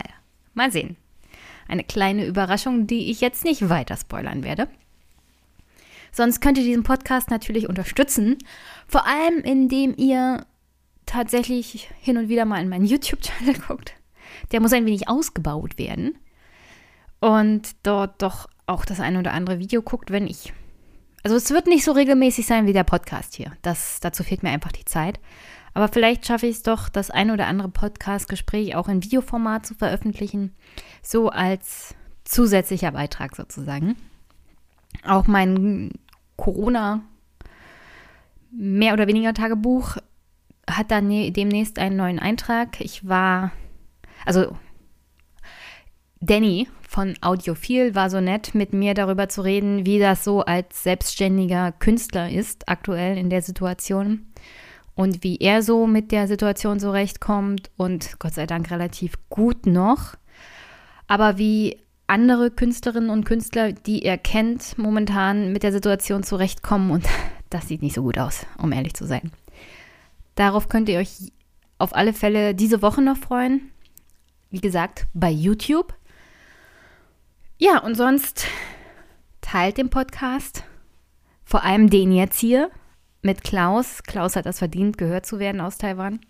Mal 0.53 0.73
sehen. 0.73 0.97
Eine 1.69 1.85
kleine 1.85 2.25
Überraschung, 2.25 2.85
die 2.85 3.11
ich 3.11 3.21
jetzt 3.21 3.45
nicht 3.45 3.69
weiter 3.69 3.95
spoilern 3.95 4.43
werde. 4.43 4.67
Sonst 6.11 6.41
könnt 6.41 6.57
ihr 6.57 6.65
diesen 6.65 6.83
Podcast 6.83 7.29
natürlich 7.29 7.69
unterstützen. 7.69 8.37
Vor 8.87 9.05
allem, 9.05 9.39
indem 9.39 9.93
ihr 9.95 10.45
tatsächlich 11.09 11.89
hin 11.99 12.17
und 12.17 12.29
wieder 12.29 12.45
mal 12.45 12.61
in 12.61 12.69
meinen 12.69 12.85
YouTube-Channel 12.85 13.55
guckt. 13.67 13.93
Der 14.51 14.61
muss 14.61 14.73
ein 14.73 14.85
wenig 14.85 15.09
ausgebaut 15.09 15.77
werden. 15.77 16.17
Und 17.19 17.75
dort 17.83 18.21
doch 18.21 18.47
auch 18.67 18.85
das 18.85 18.99
eine 18.99 19.19
oder 19.19 19.33
andere 19.33 19.59
Video 19.59 19.81
guckt, 19.81 20.11
wenn 20.11 20.27
ich. 20.27 20.53
Also 21.23 21.35
es 21.35 21.49
wird 21.49 21.67
nicht 21.67 21.83
so 21.83 21.91
regelmäßig 21.91 22.45
sein 22.45 22.65
wie 22.65 22.73
der 22.73 22.85
Podcast 22.85 23.35
hier. 23.35 23.51
Das, 23.61 23.99
dazu 23.99 24.23
fehlt 24.23 24.43
mir 24.43 24.51
einfach 24.51 24.71
die 24.71 24.85
Zeit. 24.85 25.19
Aber 25.73 25.87
vielleicht 25.87 26.25
schaffe 26.25 26.47
ich 26.47 26.57
es 26.57 26.63
doch, 26.63 26.87
das 26.87 27.11
ein 27.11 27.31
oder 27.31 27.47
andere 27.47 27.69
Podcast-Gespräch 27.69 28.75
auch 28.75 28.87
in 28.87 29.03
Videoformat 29.03 29.65
zu 29.65 29.75
veröffentlichen. 29.75 30.55
So 31.01 31.29
als 31.29 31.95
zusätzlicher 32.23 32.91
Beitrag 32.91 33.35
sozusagen. 33.35 33.95
Auch 35.03 35.27
mein 35.27 35.91
Corona 36.37 37.01
mehr 38.51 38.93
oder 38.93 39.07
weniger 39.07 39.33
Tagebuch 39.33 39.97
hat 40.69 40.91
dann 40.91 41.07
ne, 41.07 41.31
demnächst 41.31 41.79
einen 41.79 41.97
neuen 41.97 42.19
Eintrag. 42.19 42.79
Ich 42.81 43.07
war, 43.07 43.51
also 44.25 44.55
Danny 46.21 46.67
von 46.87 47.15
Audiophil 47.21 47.95
war 47.95 48.09
so 48.09 48.19
nett, 48.19 48.55
mit 48.55 48.73
mir 48.73 48.93
darüber 48.93 49.29
zu 49.29 49.41
reden, 49.41 49.85
wie 49.85 49.99
das 49.99 50.23
so 50.23 50.41
als 50.41 50.83
selbstständiger 50.83 51.71
Künstler 51.71 52.29
ist, 52.29 52.67
aktuell 52.67 53.17
in 53.17 53.29
der 53.29 53.41
Situation. 53.41 54.25
Und 54.95 55.23
wie 55.23 55.37
er 55.37 55.61
so 55.61 55.87
mit 55.87 56.11
der 56.11 56.27
Situation 56.27 56.79
zurechtkommt 56.79 57.69
und 57.77 58.19
Gott 58.19 58.33
sei 58.33 58.45
Dank 58.47 58.69
relativ 58.69 59.13
gut 59.29 59.65
noch. 59.65 60.15
Aber 61.07 61.37
wie 61.37 61.77
andere 62.07 62.51
Künstlerinnen 62.51 63.09
und 63.09 63.23
Künstler, 63.23 63.71
die 63.71 64.03
er 64.03 64.17
kennt, 64.17 64.77
momentan 64.77 65.53
mit 65.53 65.63
der 65.63 65.71
Situation 65.71 66.23
zurechtkommen 66.23 66.91
und 66.91 67.05
das 67.49 67.67
sieht 67.67 67.81
nicht 67.81 67.95
so 67.95 68.01
gut 68.01 68.17
aus, 68.17 68.45
um 68.57 68.71
ehrlich 68.73 68.93
zu 68.93 69.05
sein. 69.05 69.31
Darauf 70.39 70.69
könnt 70.69 70.87
ihr 70.87 70.99
euch 70.99 71.33
auf 71.79 71.93
alle 71.93 72.13
Fälle 72.13 72.55
diese 72.55 72.81
Woche 72.81 73.01
noch 73.01 73.17
freuen. 73.17 73.71
Wie 74.49 74.61
gesagt, 74.61 75.05
bei 75.13 75.29
YouTube. 75.29 75.93
Ja, 77.57 77.79
und 77.79 77.95
sonst 77.95 78.47
teilt 79.41 79.77
den 79.77 79.89
Podcast. 79.89 80.63
Vor 81.43 81.65
allem 81.65 81.89
den 81.89 82.13
jetzt 82.13 82.39
hier 82.39 82.71
mit 83.21 83.43
Klaus. 83.43 84.01
Klaus 84.03 84.37
hat 84.37 84.45
das 84.45 84.59
verdient, 84.59 84.97
gehört 84.97 85.25
zu 85.25 85.39
werden 85.39 85.59
aus 85.59 85.77
Taiwan. 85.77 86.21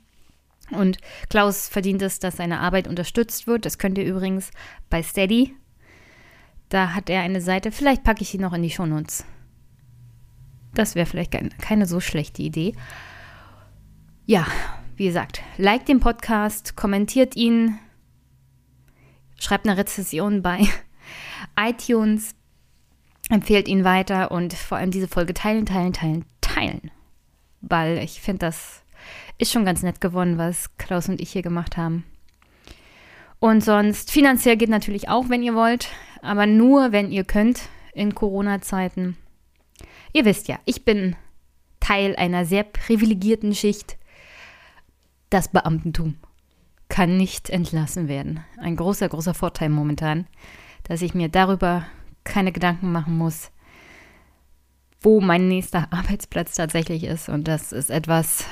Und 0.71 0.97
Klaus 1.29 1.67
verdient 1.67 2.01
es, 2.01 2.17
dass 2.17 2.37
seine 2.37 2.61
Arbeit 2.61 2.87
unterstützt 2.87 3.45
wird. 3.45 3.63
Das 3.63 3.77
könnt 3.77 3.99
ihr 3.99 4.05
übrigens 4.05 4.49
bei 4.89 5.03
Steady. 5.03 5.55
Da 6.69 6.95
hat 6.95 7.11
er 7.11 7.21
eine 7.21 7.41
Seite. 7.41 7.71
Vielleicht 7.71 8.03
packe 8.03 8.23
ich 8.23 8.29
sie 8.29 8.39
noch 8.39 8.53
in 8.53 8.63
die 8.63 8.71
Shownotes. 8.71 9.23
Das 10.73 10.95
wäre 10.95 11.05
vielleicht 11.05 11.37
keine 11.61 11.85
so 11.85 11.99
schlechte 11.99 12.41
Idee. 12.41 12.73
Ja, 14.29 14.45
wie 14.95 15.07
gesagt, 15.07 15.41
liked 15.57 15.87
den 15.87 15.99
Podcast, 15.99 16.75
kommentiert 16.75 17.35
ihn, 17.35 17.79
schreibt 19.39 19.67
eine 19.67 19.75
Rezession 19.75 20.43
bei 20.43 20.67
iTunes, 21.59 22.35
empfehlt 23.31 23.67
ihn 23.67 23.83
weiter 23.83 24.29
und 24.29 24.53
vor 24.53 24.77
allem 24.77 24.91
diese 24.91 25.07
Folge 25.07 25.33
teilen, 25.33 25.65
teilen, 25.65 25.93
teilen, 25.93 26.25
teilen. 26.41 26.91
Weil 27.61 27.97
ich 28.03 28.21
finde, 28.21 28.45
das 28.45 28.83
ist 29.39 29.51
schon 29.51 29.65
ganz 29.65 29.81
nett 29.81 29.99
geworden, 29.99 30.37
was 30.37 30.77
Klaus 30.77 31.09
und 31.09 31.21
ich 31.21 31.31
hier 31.31 31.41
gemacht 31.41 31.75
haben. 31.75 32.03
Und 33.39 33.63
sonst, 33.63 34.11
finanziell 34.11 34.57
geht 34.57 34.69
natürlich 34.69 35.09
auch, 35.09 35.29
wenn 35.29 35.41
ihr 35.41 35.55
wollt, 35.55 35.89
aber 36.21 36.45
nur, 36.45 36.91
wenn 36.91 37.11
ihr 37.11 37.23
könnt 37.23 37.61
in 37.93 38.13
Corona-Zeiten. 38.13 39.17
Ihr 40.13 40.25
wisst 40.25 40.47
ja, 40.47 40.59
ich 40.65 40.85
bin 40.85 41.15
Teil 41.79 42.15
einer 42.15 42.45
sehr 42.45 42.61
privilegierten 42.61 43.55
Schicht. 43.55 43.97
Das 45.29 45.47
Beamtentum 45.47 46.15
kann 46.89 47.17
nicht 47.17 47.49
entlassen 47.49 48.07
werden. 48.07 48.43
Ein 48.57 48.75
großer, 48.75 49.07
großer 49.09 49.33
Vorteil 49.33 49.69
momentan, 49.69 50.25
dass 50.83 51.03
ich 51.03 51.13
mir 51.13 51.29
darüber 51.29 51.85
keine 52.23 52.51
Gedanken 52.51 52.91
machen 52.91 53.17
muss, 53.17 53.51
wo 55.01 55.21
mein 55.21 55.47
nächster 55.47 55.87
Arbeitsplatz 55.93 56.55
tatsächlich 56.55 57.03
ist. 57.03 57.29
Und 57.29 57.47
das 57.47 57.71
ist 57.71 57.91
etwas. 57.91 58.45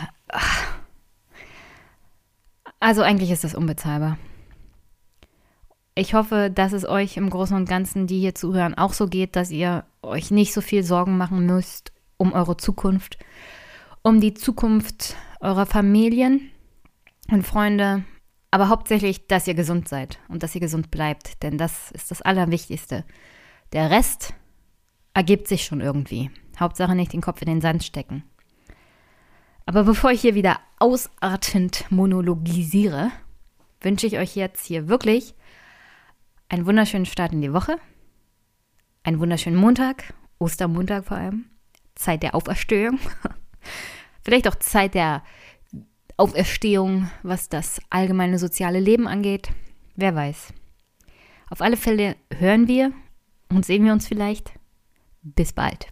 Also 2.80 3.02
eigentlich 3.02 3.32
ist 3.32 3.44
das 3.44 3.56
unbezahlbar. 3.56 4.20
Ich 5.96 6.14
hoffe, 6.14 6.52
dass 6.54 6.74
es 6.74 6.88
euch 6.88 7.18
im 7.18 7.32
Großen 7.32 7.56
und 7.56 7.68
Ganzen, 7.68 8.06
die 8.06 8.20
hier 8.20 8.36
zuhören, 8.36 8.76
auch 8.76 8.94
so 8.94 9.08
geht, 9.08 9.36
dass 9.36 9.50
ihr 9.50 9.84
euch 10.04 10.30
nicht 10.30 10.54
so 10.54 10.62
viel 10.62 10.84
Sorgen 10.84 11.18
machen 11.18 11.48
müsst 11.48 11.92
um 12.18 12.34
eure 12.34 12.58
Zukunft, 12.58 13.18
um 14.04 14.22
die 14.22 14.36
Zukunft 14.36 15.16
eurer 15.40 15.66
Familien 15.66 16.52
und 17.32 17.44
Freunde, 17.44 18.04
aber 18.52 18.70
hauptsächlich, 18.70 19.28
dass 19.28 19.48
ihr 19.48 19.54
gesund 19.54 19.88
seid 19.90 20.20
und 20.30 20.44
dass 20.44 20.56
ihr 20.56 20.62
gesund 20.62 20.92
bleibt, 20.92 21.44
denn 21.44 21.58
das 21.58 21.92
ist 21.92 22.12
das 22.12 22.22
Allerwichtigste. 22.22 23.04
Der 23.74 23.92
Rest 23.92 24.34
ergibt 25.14 25.48
sich 25.48 25.66
schon 25.66 25.82
irgendwie. 25.82 26.32
Hauptsache 26.60 26.96
nicht 26.96 27.14
den 27.14 27.22
Kopf 27.22 27.42
in 27.42 27.48
den 27.48 27.62
Sand 27.62 27.84
stecken. 27.84 28.24
Aber 29.66 29.84
bevor 29.84 30.12
ich 30.12 30.22
hier 30.22 30.34
wieder 30.34 30.60
ausartend 30.80 31.86
monologisiere, 31.90 33.12
wünsche 33.82 34.08
ich 34.08 34.18
euch 34.18 34.36
jetzt 34.36 34.66
hier 34.66 34.88
wirklich 34.88 35.36
einen 36.50 36.66
wunderschönen 36.66 37.06
Start 37.06 37.34
in 37.34 37.42
die 37.42 37.54
Woche, 37.54 37.78
einen 39.04 39.20
wunderschönen 39.20 39.58
Montag, 39.58 40.14
Ostermontag 40.40 41.06
vor 41.06 41.18
allem, 41.18 41.46
Zeit 41.96 42.24
der 42.24 42.34
Auferstehung, 42.34 43.00
vielleicht 44.24 44.48
auch 44.48 44.56
Zeit 44.56 44.94
der 44.94 45.24
Auferstehung, 46.20 47.12
was 47.22 47.48
das 47.48 47.80
allgemeine 47.92 48.40
soziale 48.40 48.80
Leben 48.80 49.08
angeht, 49.08 49.50
wer 49.96 50.16
weiß. 50.16 50.52
Auf 51.52 51.62
alle 51.62 51.78
Fälle 51.78 52.16
hören 52.36 52.68
wir 52.68 52.92
und 53.50 53.68
sehen 53.68 53.86
wir 53.86 53.94
uns 53.94 54.08
vielleicht. 54.08 54.52
Bis 55.22 55.54
bald. 55.54 55.88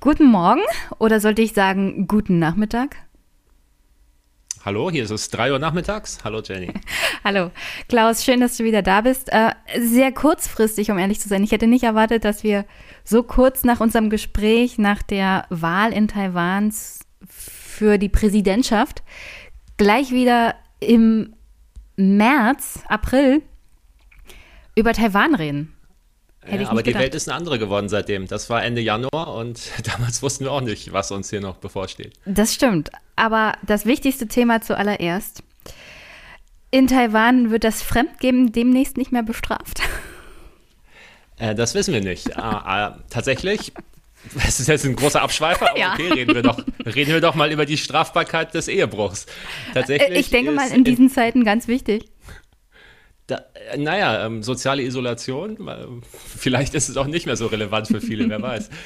Guten 0.00 0.30
Morgen 0.30 0.62
oder 0.98 1.20
sollte 1.20 1.42
ich 1.42 1.52
sagen 1.52 2.08
guten 2.08 2.38
Nachmittag? 2.38 3.07
Hallo, 4.64 4.90
hier 4.90 5.04
ist 5.04 5.10
es 5.10 5.30
3 5.30 5.52
Uhr 5.52 5.58
nachmittags. 5.58 6.18
Hallo 6.24 6.42
Jenny. 6.42 6.72
Hallo. 7.24 7.52
Klaus, 7.88 8.24
schön, 8.24 8.40
dass 8.40 8.56
du 8.56 8.64
wieder 8.64 8.82
da 8.82 9.02
bist. 9.02 9.32
Äh, 9.32 9.52
sehr 9.78 10.10
kurzfristig, 10.10 10.90
um 10.90 10.98
ehrlich 10.98 11.20
zu 11.20 11.28
sein. 11.28 11.44
Ich 11.44 11.52
hätte 11.52 11.68
nicht 11.68 11.84
erwartet, 11.84 12.24
dass 12.24 12.42
wir 12.42 12.64
so 13.04 13.22
kurz 13.22 13.62
nach 13.62 13.80
unserem 13.80 14.10
Gespräch, 14.10 14.76
nach 14.76 15.02
der 15.02 15.46
Wahl 15.48 15.92
in 15.92 16.08
Taiwan 16.08 16.74
für 17.28 17.98
die 17.98 18.08
Präsidentschaft, 18.08 19.04
gleich 19.76 20.10
wieder 20.10 20.56
im 20.80 21.34
März, 21.96 22.80
April 22.88 23.42
über 24.74 24.92
Taiwan 24.92 25.36
reden. 25.36 25.74
Hätte 26.48 26.62
ja, 26.62 26.70
aber 26.70 26.82
die 26.82 26.94
Welt 26.94 27.14
ist 27.14 27.28
eine 27.28 27.36
andere 27.36 27.58
geworden 27.58 27.88
seitdem. 27.88 28.26
Das 28.26 28.48
war 28.48 28.64
Ende 28.64 28.80
Januar 28.80 29.34
und 29.34 29.60
damals 29.84 30.22
wussten 30.22 30.44
wir 30.44 30.52
auch 30.52 30.60
nicht, 30.60 30.92
was 30.92 31.10
uns 31.10 31.30
hier 31.30 31.40
noch 31.40 31.56
bevorsteht. 31.56 32.14
Das 32.24 32.54
stimmt. 32.54 32.90
Aber 33.16 33.52
das 33.66 33.84
wichtigste 33.84 34.28
Thema 34.28 34.60
zuallererst. 34.60 35.42
In 36.70 36.86
Taiwan 36.86 37.50
wird 37.50 37.64
das 37.64 37.82
Fremdgeben 37.82 38.52
demnächst 38.52 38.96
nicht 38.96 39.12
mehr 39.12 39.22
bestraft. 39.22 39.80
Äh, 41.38 41.54
das 41.54 41.74
wissen 41.74 41.94
wir 41.94 42.00
nicht. 42.00 42.28
äh, 42.30 42.32
äh, 42.32 42.90
tatsächlich, 43.10 43.72
das 44.34 44.60
ist 44.60 44.66
jetzt 44.66 44.84
ein 44.84 44.96
großer 44.96 45.22
Abschweifer, 45.22 45.70
aber 45.70 45.78
ja. 45.78 45.92
okay, 45.92 46.12
reden 46.12 46.34
wir, 46.34 46.42
doch, 46.42 46.58
reden 46.84 47.12
wir 47.12 47.20
doch 47.20 47.34
mal 47.34 47.52
über 47.52 47.64
die 47.64 47.76
Strafbarkeit 47.76 48.54
des 48.54 48.68
Ehebruchs. 48.68 49.26
Tatsächlich 49.74 50.18
ich 50.18 50.30
denke 50.30 50.52
mal, 50.52 50.70
in 50.70 50.84
diesen 50.84 51.06
in, 51.06 51.12
Zeiten 51.12 51.44
ganz 51.44 51.68
wichtig. 51.68 52.06
Da, 53.28 53.44
äh, 53.54 53.76
naja, 53.76 54.26
ähm, 54.26 54.42
soziale 54.42 54.82
Isolation, 54.82 56.02
vielleicht 56.36 56.74
ist 56.74 56.88
es 56.88 56.96
auch 56.96 57.06
nicht 57.06 57.26
mehr 57.26 57.36
so 57.36 57.46
relevant 57.46 57.86
für 57.86 58.00
viele, 58.00 58.28
wer 58.28 58.42
weiß. 58.42 58.68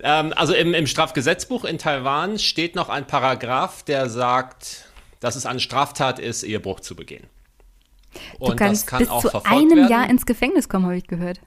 Ähm, 0.00 0.32
also 0.34 0.54
im, 0.54 0.72
im, 0.72 0.86
Strafgesetzbuch 0.86 1.66
in 1.66 1.76
Taiwan 1.76 2.38
steht 2.38 2.76
noch 2.76 2.88
ein 2.88 3.06
Paragraph, 3.06 3.82
der 3.82 4.08
sagt, 4.08 4.86
dass 5.20 5.36
es 5.36 5.44
eine 5.44 5.60
Straftat 5.60 6.18
ist, 6.18 6.44
Ehebruch 6.44 6.80
zu 6.80 6.96
begehen. 6.96 7.26
Und 8.38 8.52
du 8.52 8.56
kannst 8.56 8.84
das 8.84 8.86
kann 8.86 8.98
bis 9.00 9.08
auch 9.10 9.20
zu 9.20 9.44
einem 9.44 9.76
werden. 9.76 9.90
Jahr 9.90 10.08
ins 10.08 10.24
Gefängnis 10.24 10.70
kommen, 10.70 10.86
habe 10.86 10.96
ich 10.96 11.06
gehört. 11.06 11.40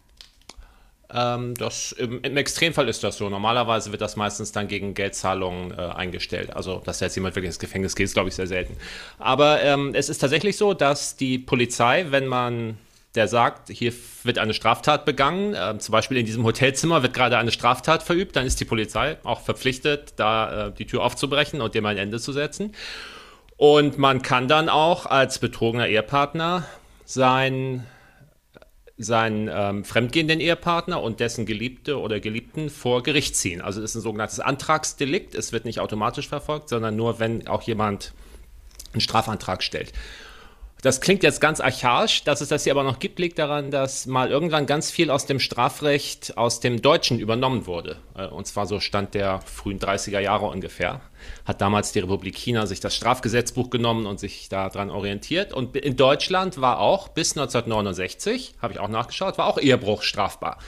Ähm, 1.13 1.53
das, 1.55 1.91
im, 1.93 2.21
im, 2.21 2.37
Extremfall 2.37 2.89
ist 2.89 3.03
das 3.03 3.17
so. 3.17 3.29
Normalerweise 3.29 3.91
wird 3.91 4.01
das 4.01 4.15
meistens 4.15 4.51
dann 4.51 4.67
gegen 4.67 4.93
Geldzahlungen 4.93 5.71
äh, 5.71 5.75
eingestellt. 5.75 6.55
Also, 6.55 6.81
dass 6.83 6.99
jetzt 6.99 7.15
jemand 7.15 7.35
wirklich 7.35 7.49
ins 7.49 7.59
Gefängnis 7.59 7.95
geht, 7.95 8.05
ist, 8.05 8.13
glaube 8.13 8.29
ich, 8.29 8.35
sehr 8.35 8.47
selten. 8.47 8.75
Aber 9.19 9.61
ähm, 9.61 9.93
es 9.93 10.09
ist 10.09 10.19
tatsächlich 10.19 10.57
so, 10.57 10.73
dass 10.73 11.15
die 11.15 11.37
Polizei, 11.37 12.07
wenn 12.09 12.27
man 12.27 12.77
der 13.15 13.27
sagt, 13.27 13.69
hier 13.69 13.93
wird 14.23 14.37
eine 14.37 14.53
Straftat 14.53 15.05
begangen, 15.05 15.53
äh, 15.53 15.77
zum 15.79 15.93
Beispiel 15.93 16.17
in 16.17 16.25
diesem 16.25 16.43
Hotelzimmer 16.43 17.01
wird 17.01 17.13
gerade 17.13 17.37
eine 17.37 17.51
Straftat 17.51 18.03
verübt, 18.03 18.35
dann 18.35 18.45
ist 18.45 18.59
die 18.59 18.65
Polizei 18.65 19.17
auch 19.23 19.41
verpflichtet, 19.41 20.13
da 20.17 20.67
äh, 20.67 20.71
die 20.71 20.85
Tür 20.85 21.03
aufzubrechen 21.03 21.61
und 21.61 21.75
dem 21.75 21.85
ein 21.85 21.97
Ende 21.97 22.19
zu 22.19 22.33
setzen. 22.33 22.73
Und 23.57 23.97
man 23.97 24.21
kann 24.21 24.47
dann 24.47 24.67
auch 24.67 25.05
als 25.05 25.39
betrogener 25.39 25.87
Ehepartner 25.87 26.65
sein 27.05 27.85
seinen 28.97 29.49
ähm, 29.51 29.84
fremdgehenden 29.84 30.39
Ehepartner 30.39 31.01
und 31.01 31.19
dessen 31.19 31.45
Geliebte 31.45 31.99
oder 31.99 32.19
Geliebten 32.19 32.69
vor 32.69 33.03
Gericht 33.03 33.36
ziehen. 33.36 33.62
Also 33.62 33.81
es 33.81 33.91
ist 33.91 33.95
ein 33.95 34.01
sogenanntes 34.01 34.39
Antragsdelikt. 34.39 35.36
Es 35.36 35.51
wird 35.51 35.65
nicht 35.65 35.81
automatisch 35.81 36.29
verfolgt, 36.29 36.69
sondern 36.69 36.95
nur, 36.95 37.19
wenn 37.19 37.47
auch 37.47 37.63
jemand 37.63 38.13
einen 38.93 39.01
Strafantrag 39.01 39.63
stellt. 39.63 39.91
Das 40.85 41.01
klingt 41.01 41.23
jetzt 41.23 41.41
ganz 41.41 41.61
archaisch, 41.61 42.25
dass 42.25 42.41
es 42.41 42.49
das 42.49 42.63
hier 42.63 42.73
aber 42.73 42.83
noch 42.83 42.99
gibt, 42.99 43.17
liegt 43.17 43.39
daran, 43.39 43.71
dass 43.71 44.05
mal 44.05 44.29
irgendwann 44.29 44.67
ganz 44.67 44.91
viel 44.91 45.09
aus 45.09 45.25
dem 45.25 45.39
Strafrecht 45.39 46.37
aus 46.37 46.59
dem 46.59 46.79
Deutschen 46.79 47.17
übernommen 47.17 47.65
wurde. 47.65 47.97
Äh, 48.15 48.27
und 48.27 48.45
zwar 48.45 48.67
so 48.67 48.79
stand 48.79 49.15
der 49.15 49.41
frühen 49.41 49.79
30er 49.79 50.19
Jahre 50.19 50.45
ungefähr. 50.45 51.01
Hat 51.43 51.59
damals 51.59 51.91
die 51.91 52.01
Republik 52.01 52.35
China 52.37 52.67
sich 52.67 52.81
das 52.81 52.95
Strafgesetzbuch 52.95 53.71
genommen 53.71 54.05
und 54.05 54.19
sich 54.19 54.47
daran 54.47 54.91
orientiert. 54.91 55.53
Und 55.53 55.75
in 55.75 55.95
Deutschland 55.95 56.61
war 56.61 56.77
auch 56.77 57.07
bis 57.07 57.35
1969, 57.35 58.53
habe 58.61 58.73
ich 58.73 58.79
auch 58.79 58.87
nachgeschaut, 58.87 59.39
war 59.39 59.47
auch 59.47 59.57
Ehebruch 59.57 60.03
strafbar. 60.03 60.59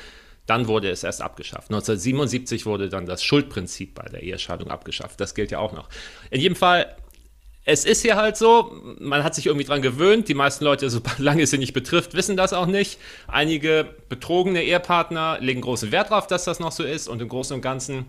Dann 0.47 0.67
wurde 0.67 0.89
es 0.89 1.03
erst 1.03 1.21
abgeschafft. 1.21 1.69
1977 1.69 2.65
wurde 2.65 2.89
dann 2.89 3.05
das 3.05 3.23
Schuldprinzip 3.23 3.93
bei 3.93 4.09
der 4.09 4.23
Ehescheidung 4.23 4.71
abgeschafft. 4.71 5.21
Das 5.21 5.35
gilt 5.35 5.51
ja 5.51 5.59
auch 5.59 5.73
noch. 5.73 5.89
In 6.31 6.41
jedem 6.41 6.55
Fall 6.55 6.95
es 7.69 7.83
ist 7.83 8.01
hier 8.01 8.15
halt 8.15 8.37
so, 8.37 8.71
man 8.97 9.25
hat 9.25 9.35
sich 9.35 9.47
irgendwie 9.47 9.65
dran 9.65 9.81
gewöhnt. 9.81 10.29
Die 10.29 10.33
meisten 10.33 10.63
Leute, 10.63 10.89
solange 10.89 11.41
es 11.43 11.51
sie 11.51 11.57
nicht 11.57 11.73
betrifft, 11.73 12.13
wissen 12.13 12.37
das 12.37 12.53
auch 12.53 12.65
nicht. 12.65 12.97
Einige 13.27 13.85
betrogene 14.07 14.63
Ehepartner 14.63 15.37
legen 15.41 15.59
großen 15.59 15.91
Wert 15.91 16.09
darauf, 16.09 16.27
dass 16.27 16.45
das 16.45 16.61
noch 16.61 16.71
so 16.71 16.85
ist. 16.85 17.09
Und 17.09 17.21
im 17.21 17.27
Großen 17.27 17.53
und 17.53 17.61
Ganzen 17.61 18.05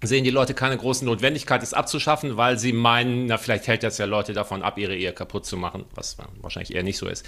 sehen 0.00 0.22
die 0.22 0.30
Leute 0.30 0.54
keine 0.54 0.76
große 0.76 1.04
Notwendigkeit, 1.04 1.60
es 1.64 1.74
abzuschaffen, 1.74 2.36
weil 2.36 2.56
sie 2.56 2.72
meinen, 2.72 3.26
na, 3.26 3.36
vielleicht 3.36 3.66
hält 3.66 3.82
das 3.82 3.98
ja 3.98 4.06
Leute 4.06 4.32
davon 4.32 4.62
ab, 4.62 4.78
ihre 4.78 4.94
Ehe 4.94 5.12
kaputt 5.12 5.44
zu 5.44 5.56
machen, 5.56 5.84
was 5.96 6.16
wahrscheinlich 6.40 6.72
eher 6.72 6.84
nicht 6.84 6.98
so 6.98 7.08
ist. 7.08 7.26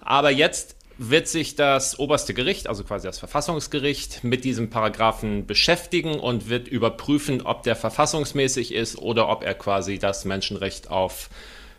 Aber 0.00 0.30
jetzt 0.30 0.77
wird 0.98 1.28
sich 1.28 1.54
das 1.54 1.98
oberste 1.98 2.34
Gericht, 2.34 2.66
also 2.66 2.82
quasi 2.82 3.06
das 3.06 3.18
Verfassungsgericht, 3.18 4.24
mit 4.24 4.44
diesem 4.44 4.68
Paragraphen 4.68 5.46
beschäftigen 5.46 6.18
und 6.18 6.48
wird 6.48 6.66
überprüfen, 6.66 7.42
ob 7.42 7.62
der 7.62 7.76
verfassungsmäßig 7.76 8.74
ist 8.74 8.98
oder 8.98 9.28
ob 9.28 9.44
er 9.44 9.54
quasi 9.54 9.98
das 9.98 10.24
Menschenrecht 10.24 10.90
auf 10.90 11.30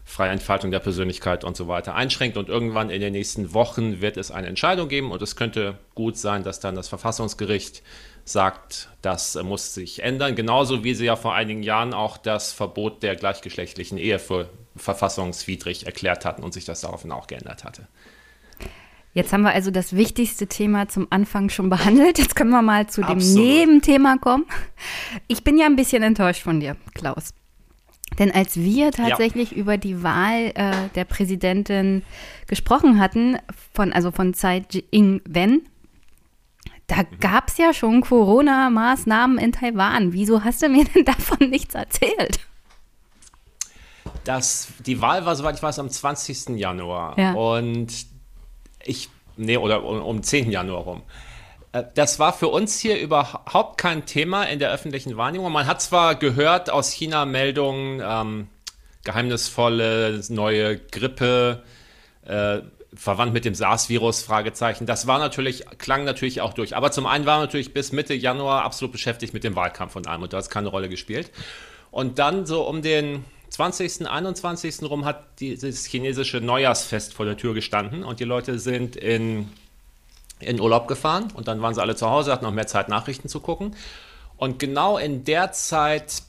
freie 0.06 0.32
Entfaltung 0.32 0.72
der 0.72 0.80
Persönlichkeit 0.80 1.44
und 1.44 1.56
so 1.56 1.68
weiter 1.68 1.96
einschränkt. 1.96 2.38
Und 2.38 2.50
irgendwann 2.50 2.90
in 2.90 3.02
den 3.02 3.12
nächsten 3.12 3.54
Wochen 3.54 4.02
wird 4.02 4.18
es 4.18 4.32
eine 4.32 4.48
Entscheidung 4.48 4.88
geben 4.88 5.12
und 5.12 5.22
es 5.22 5.36
könnte 5.36 5.78
gut 5.96 6.18
sein, 6.18 6.44
dass 6.44 6.62
dann 6.62 6.76
das 6.76 6.88
Verfassungsgericht 6.88 7.84
sagt, 8.24 8.90
das 9.02 9.36
muss 9.44 9.74
sich 9.74 10.02
ändern. 10.02 10.36
Genauso 10.36 10.84
wie 10.84 10.94
sie 10.94 11.06
ja 11.06 11.16
vor 11.16 11.34
einigen 11.34 11.62
Jahren 11.62 11.94
auch 11.94 12.18
das 12.18 12.54
Verbot 12.54 13.04
der 13.04 13.16
gleichgeschlechtlichen 13.16 13.98
Ehe 13.98 14.18
für 14.18 14.50
verfassungswidrig 14.76 15.86
erklärt 15.86 16.26
hatten 16.26 16.44
und 16.44 16.54
sich 16.54 16.66
das 16.66 16.82
daraufhin 16.82 17.12
auch 17.12 17.28
geändert 17.28 17.64
hatte. 17.64 17.88
Jetzt 19.14 19.34
haben 19.34 19.42
wir 19.42 19.52
also 19.52 19.72
das 19.72 19.96
wichtigste 19.96 20.48
Thema 20.48 20.88
zum 20.88 21.08
Anfang 21.10 21.50
schon 21.50 21.70
behandelt. 21.70 22.20
Jetzt 22.20 22.36
können 22.36 22.52
wir 22.52 22.62
mal 22.62 22.88
zu 22.88 23.02
dem 23.02 23.18
Absolut. 23.18 23.44
Nebenthema 23.44 24.18
kommen. 24.18 24.46
Ich 25.28 25.44
bin 25.44 25.58
ja 25.58 25.66
ein 25.66 25.76
bisschen 25.76 26.04
enttäuscht 26.04 26.44
von 26.44 26.60
dir, 26.60 26.76
Klaus. 26.94 27.34
Denn 28.18 28.32
als 28.32 28.58
wir 28.58 28.92
tatsächlich 28.92 29.52
ja. 29.52 29.58
über 29.58 29.78
die 29.78 30.04
Wahl 30.04 30.52
äh, 30.56 30.90
der 30.96 31.06
Präsidentin 31.06 32.04
gesprochen 32.48 33.00
hatten, 33.00 33.38
von, 33.74 33.94
also 33.94 34.12
von 34.12 34.34
Tsai 34.34 34.64
Ing-wen, 34.92 35.62
da 36.88 36.98
mhm. 36.98 37.20
gab 37.20 37.48
es 37.48 37.58
ja 37.58 37.74
schon 37.74 38.02
Corona-Maßnahmen 38.02 39.38
in 39.38 39.52
Taiwan. 39.54 40.12
Wieso 40.14 40.44
hast 40.44 40.62
du 40.62 40.70
mir 40.70 40.86
denn 40.86 41.06
davon 41.06 41.50
nichts 41.50 41.76
erzählt? 41.76 42.40
Das, 44.24 44.68
die 44.86 45.02
Wahl 45.02 45.26
war, 45.26 45.36
soweit 45.36 45.56
ich 45.56 45.64
weiß, 45.64 45.80
am 45.80 45.90
20. 45.90 46.50
Januar. 46.58 47.18
Ja. 47.18 47.34
Und 47.34 48.06
ich, 48.84 49.10
nee, 49.38 49.58
oder 49.58 49.84
um, 49.84 50.02
um 50.02 50.24
10. 50.24 50.52
Januar 50.52 50.82
rum. 50.82 51.04
Äh, 51.72 51.84
das 51.96 52.20
war 52.20 52.34
für 52.34 52.48
uns 52.48 52.80
hier 52.80 53.00
überhaupt 53.00 53.78
kein 53.80 54.06
Thema 54.06 54.44
in 54.44 54.60
der 54.60 54.72
öffentlichen 54.72 55.18
Wahrnehmung. 55.18 55.52
Man 55.52 55.68
hat 55.68 55.82
zwar 55.82 56.16
gehört 56.16 56.70
aus 56.70 56.92
China 56.92 57.26
Meldungen, 57.26 58.02
ähm, 58.04 58.48
geheimnisvolle 59.04 60.22
neue 60.30 60.78
Grippe, 60.78 61.64
äh, 62.26 62.60
verwandt 62.94 63.34
mit 63.34 63.46
dem 63.46 63.54
SARS-Virus, 63.54 64.24
Fragezeichen. 64.24 64.86
Das 64.86 65.06
war 65.06 65.20
natürlich, 65.20 65.66
klang 65.78 66.04
natürlich 66.06 66.42
auch 66.42 66.54
durch. 66.54 66.76
Aber 66.76 66.92
zum 66.92 67.06
einen 67.06 67.26
war 67.26 67.40
natürlich 67.40 67.74
bis 67.74 67.92
Mitte 67.92 68.16
Januar 68.16 68.64
absolut 68.64 68.92
beschäftigt 68.92 69.34
mit 69.34 69.44
dem 69.44 69.56
Wahlkampf 69.56 69.96
und 69.96 70.08
allem 70.08 70.24
und 70.24 70.34
da 70.34 70.38
hat 70.38 70.44
es 70.44 70.50
keine 70.50 70.70
Rolle 70.70 70.90
gespielt. 70.90 71.32
Und 71.92 72.20
dann 72.20 72.46
so 72.46 72.68
um 72.68 72.82
den 72.82 73.26
20., 73.60 74.08
21. 74.08 74.84
rum 74.84 75.04
hat 75.04 75.42
dieses 75.42 75.86
chinesische 75.86 76.40
Neujahrsfest 76.40 77.14
vor 77.14 77.26
der 77.26 77.36
Tür 77.36 77.54
gestanden 77.54 78.06
und 78.06 78.22
die 78.22 78.24
Leute 78.24 78.58
sind 78.58 78.96
in, 78.96 79.50
in 80.40 80.62
Urlaub 80.62 80.88
gefahren 80.88 81.28
und 81.34 81.50
dann 81.50 81.62
waren 81.62 81.74
sie 81.74 81.82
alle 81.82 81.98
zu 81.98 82.10
Hause, 82.10 82.32
hatten 82.32 82.46
noch 82.46 82.54
mehr 82.54 82.68
Zeit, 82.68 82.88
Nachrichten 82.88 83.28
zu 83.28 83.42
gucken. 83.42 83.76
Und 84.38 84.60
genau 84.60 84.98
in 84.98 85.26
der 85.26 85.52
Zeit 85.52 86.24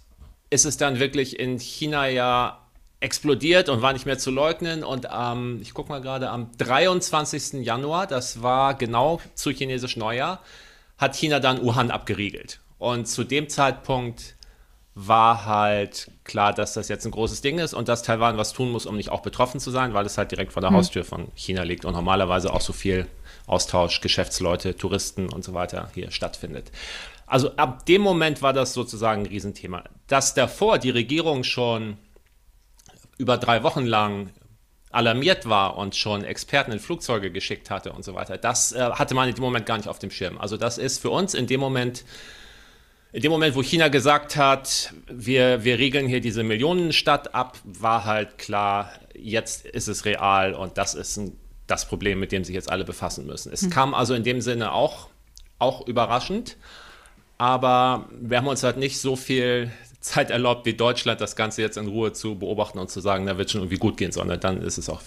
ist 0.51 0.65
es 0.65 0.77
dann 0.77 0.99
wirklich 0.99 1.39
in 1.39 1.61
China 1.61 2.09
ja 2.09 2.67
explodiert 2.99 3.69
und 3.69 3.81
war 3.81 3.93
nicht 3.93 4.07
mehr 4.07 4.19
zu 4.19 4.33
leugnen. 4.33 4.83
Und 4.83 5.07
ähm, 5.17 5.61
ich 5.63 5.73
gucke 5.73 5.89
mal 5.89 6.01
gerade 6.01 6.31
am 6.31 6.51
23. 6.59 7.65
Januar, 7.65 8.09
das 8.09 8.43
war 8.43 8.75
genau 8.75 9.21
zu 9.37 9.51
chinesisch 9.51 9.97
Neujahr, 9.97 10.43
hat 10.99 11.15
China 11.15 11.39
dann 11.39 11.63
Wuhan 11.63 11.93
abgeriegelt. 11.93 12.59
Und 12.81 13.07
zu 13.07 13.23
dem 13.23 13.49
Zeitpunkt 13.49 14.35
war 15.07 15.47
halt 15.47 16.11
klar, 16.25 16.53
dass 16.53 16.75
das 16.75 16.89
jetzt 16.89 17.07
ein 17.07 17.11
großes 17.11 17.41
Ding 17.41 17.59
ist 17.59 17.73
und 17.73 17.89
dass 17.89 18.03
Taiwan 18.03 18.37
was 18.37 18.53
tun 18.53 18.71
muss, 18.71 18.87
um 18.87 18.97
nicht 18.97 19.09
auch 19.09 19.23
betroffen 19.23 19.59
zu 19.59 19.71
sein, 19.71 19.95
weil 19.95 20.05
es 20.05 20.19
halt 20.19 20.31
direkt 20.31 20.53
vor 20.53 20.61
der 20.61 20.71
mhm. 20.71 20.77
Haustür 20.77 21.05
von 21.05 21.29
China 21.35 21.63
liegt 21.63 21.85
und 21.85 21.95
normalerweise 21.95 22.53
auch 22.53 22.61
so 22.61 22.73
viel 22.73 23.07
Austausch, 23.47 24.01
Geschäftsleute, 24.01 24.77
Touristen 24.77 25.29
und 25.33 25.43
so 25.43 25.55
weiter 25.55 25.91
hier 25.95 26.11
stattfindet. 26.11 26.71
Also 27.27 27.57
ab 27.57 27.87
dem 27.87 28.03
Moment 28.03 28.43
war 28.43 28.53
das 28.53 28.75
sozusagen 28.75 29.23
ein 29.23 29.27
Riesenthema. 29.27 29.85
Dass 30.07 30.35
davor 30.35 30.79
die 30.79 30.91
Regierung 30.91 31.45
schon 31.45 31.97
über 33.17 33.39
drei 33.39 33.63
Wochen 33.63 33.87
lang 33.87 34.31
alarmiert 34.91 35.49
war 35.49 35.79
und 35.79 35.95
schon 35.95 36.25
Experten 36.25 36.73
in 36.73 36.81
Flugzeuge 36.81 37.31
geschickt 37.31 37.71
hatte 37.71 37.93
und 37.93 38.05
so 38.05 38.15
weiter, 38.15 38.37
das 38.37 38.73
äh, 38.73 38.81
hatte 38.81 39.15
man 39.15 39.29
in 39.29 39.35
dem 39.35 39.45
Moment 39.45 39.65
gar 39.65 39.77
nicht 39.77 39.89
auf 39.89 40.01
dem 40.01 40.11
Schirm. 40.11 40.39
Also 40.39 40.57
das 40.57 40.79
ist 40.79 40.99
für 40.99 41.11
uns 41.11 41.35
in 41.35 41.47
dem 41.47 41.61
Moment 41.61 42.05
in 43.13 43.23
dem 43.23 43.33
Moment, 43.33 43.57
wo 43.57 43.63
China 43.63 43.89
gesagt 43.89 44.37
hat, 44.37 44.95
wir, 45.09 45.65
wir 45.65 45.79
regeln 45.79 46.07
hier 46.07 46.21
diese 46.21 46.43
Millionenstadt 46.43 47.35
ab, 47.35 47.59
war 47.65 48.05
halt 48.05 48.39
klar, 48.39 48.93
jetzt 49.15 49.67
ist 49.67 49.89
es 49.89 50.05
real 50.05 50.55
und 50.55 50.79
das 50.79 50.95
ist 50.95 51.17
ein, 51.17 51.37
das 51.67 51.87
Problem, 51.87 52.21
mit 52.21 52.33
dem 52.33 52.45
sich 52.45 52.55
jetzt 52.55 52.71
alle 52.71 52.85
befassen 52.85 53.27
müssen. 53.27 53.53
Es 53.53 53.63
mhm. 53.63 53.71
kam 53.71 53.95
also 53.95 54.15
in 54.15 54.23
dem 54.23 54.41
Sinne 54.41 54.73
auch, 54.73 55.09
auch 55.59 55.87
überraschend, 55.87 56.57
aber 57.39 58.09
wir 58.21 58.39
haben 58.39 58.47
uns 58.47 58.63
halt 58.63 58.77
nicht 58.77 59.01
so 59.01 59.17
viel 59.17 59.73
Zeit 60.01 60.31
erlaubt, 60.31 60.65
wie 60.67 60.75
Deutschland 60.75 61.21
das 61.21 61.37
Ganze 61.37 61.63
jetzt 61.63 61.77
in 61.77 61.89
Ruhe 61.89 62.13
zu 62.13 62.39
beobachten 62.39 62.79
und 62.79 62.91
zu 62.91 63.01
sagen, 63.01 63.27
da 63.27 63.39
wird 63.39 63.51
schon 63.51 63.61
irgendwie 63.63 63.79
gut 63.79 63.97
gehen, 63.97 64.13
sondern 64.13 64.41
dann 64.41 64.63
ist 64.63 64.79
es 64.79 64.89
auch 64.89 65.03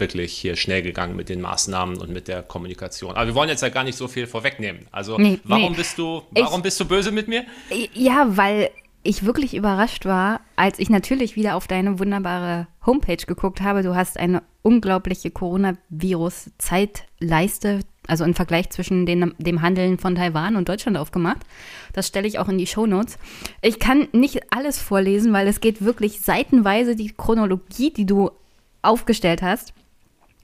wirklich 0.00 0.32
hier 0.32 0.56
schnell 0.56 0.82
gegangen 0.82 1.16
mit 1.16 1.28
den 1.28 1.40
Maßnahmen 1.40 1.98
und 1.98 2.10
mit 2.10 2.28
der 2.28 2.42
Kommunikation. 2.42 3.12
Aber 3.12 3.26
wir 3.26 3.34
wollen 3.34 3.48
jetzt 3.48 3.62
ja 3.62 3.68
gar 3.68 3.84
nicht 3.84 3.96
so 3.96 4.08
viel 4.08 4.26
vorwegnehmen. 4.26 4.86
Also 4.90 5.18
nee, 5.18 5.38
warum 5.44 5.72
nee. 5.72 5.78
bist 5.78 5.98
du, 5.98 6.22
warum 6.30 6.60
ich, 6.60 6.64
bist 6.64 6.80
du 6.80 6.84
böse 6.84 7.12
mit 7.12 7.28
mir? 7.28 7.44
Ja, 7.94 8.36
weil 8.36 8.70
ich 9.02 9.24
wirklich 9.24 9.54
überrascht 9.54 10.04
war, 10.04 10.42
als 10.56 10.78
ich 10.78 10.90
natürlich 10.90 11.34
wieder 11.36 11.56
auf 11.56 11.66
deine 11.66 11.98
wunderbare 11.98 12.66
Homepage 12.84 13.16
geguckt 13.16 13.62
habe. 13.62 13.82
Du 13.82 13.94
hast 13.94 14.18
eine 14.18 14.42
unglaubliche 14.62 15.30
Coronavirus-Zeitleiste, 15.30 17.80
also 18.06 18.24
im 18.24 18.34
Vergleich 18.34 18.68
zwischen 18.70 19.06
den, 19.06 19.34
dem 19.38 19.62
Handeln 19.62 19.96
von 19.98 20.14
Taiwan 20.14 20.56
und 20.56 20.68
Deutschland 20.68 20.98
aufgemacht. 20.98 21.38
Das 21.92 22.06
stelle 22.08 22.26
ich 22.26 22.38
auch 22.38 22.48
in 22.48 22.56
die 22.58 22.66
Shownotes. 22.66 23.18
Ich 23.62 23.78
kann 23.78 24.08
nicht 24.12 24.52
alles 24.52 24.78
vorlesen, 24.78 25.32
weil 25.32 25.48
es 25.48 25.60
geht 25.60 25.84
wirklich 25.84 26.20
seitenweise 26.20 26.96
die 26.96 27.12
Chronologie, 27.12 27.92
die 27.92 28.06
du 28.06 28.30
aufgestellt 28.82 29.42
hast. 29.42 29.72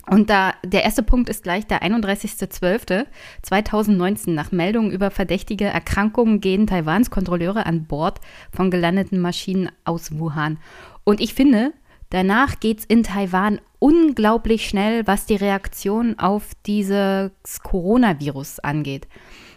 Und 0.07 0.31
da 0.31 0.55
der 0.62 0.85
erste 0.85 1.03
Punkt 1.03 1.31
ist 1.31 1.43
gleich 1.43 1.67
der 1.67 1.83
31.12.2019. 1.83 4.31
Nach 4.33 4.53
Meldungen 4.53 4.93
über 4.93 5.11
verdächtige 5.11 5.64
Erkrankungen 5.64 6.40
gehen 6.40 6.67
Taiwans 6.67 7.11
Kontrolleure 7.11 7.67
an 7.67 7.85
Bord 7.87 8.21
von 8.53 8.71
gelandeten 8.71 9.21
Maschinen 9.21 9.71
aus 9.85 10.19
Wuhan. 10.19 10.59
Und 11.05 11.21
ich 11.21 11.35
finde, 11.35 11.73
danach 12.11 12.61
geht 12.61 12.81
es 12.81 12.85
in 12.85 13.03
Taiwan 13.03 13.61
unglaublich 13.79 14.69
schnell, 14.69 15.07
was 15.07 15.25
die 15.27 15.37
Reaktion 15.37 16.19
auf 16.19 16.51
dieses 16.67 17.31
Coronavirus 17.62 18.59
angeht. 18.61 19.09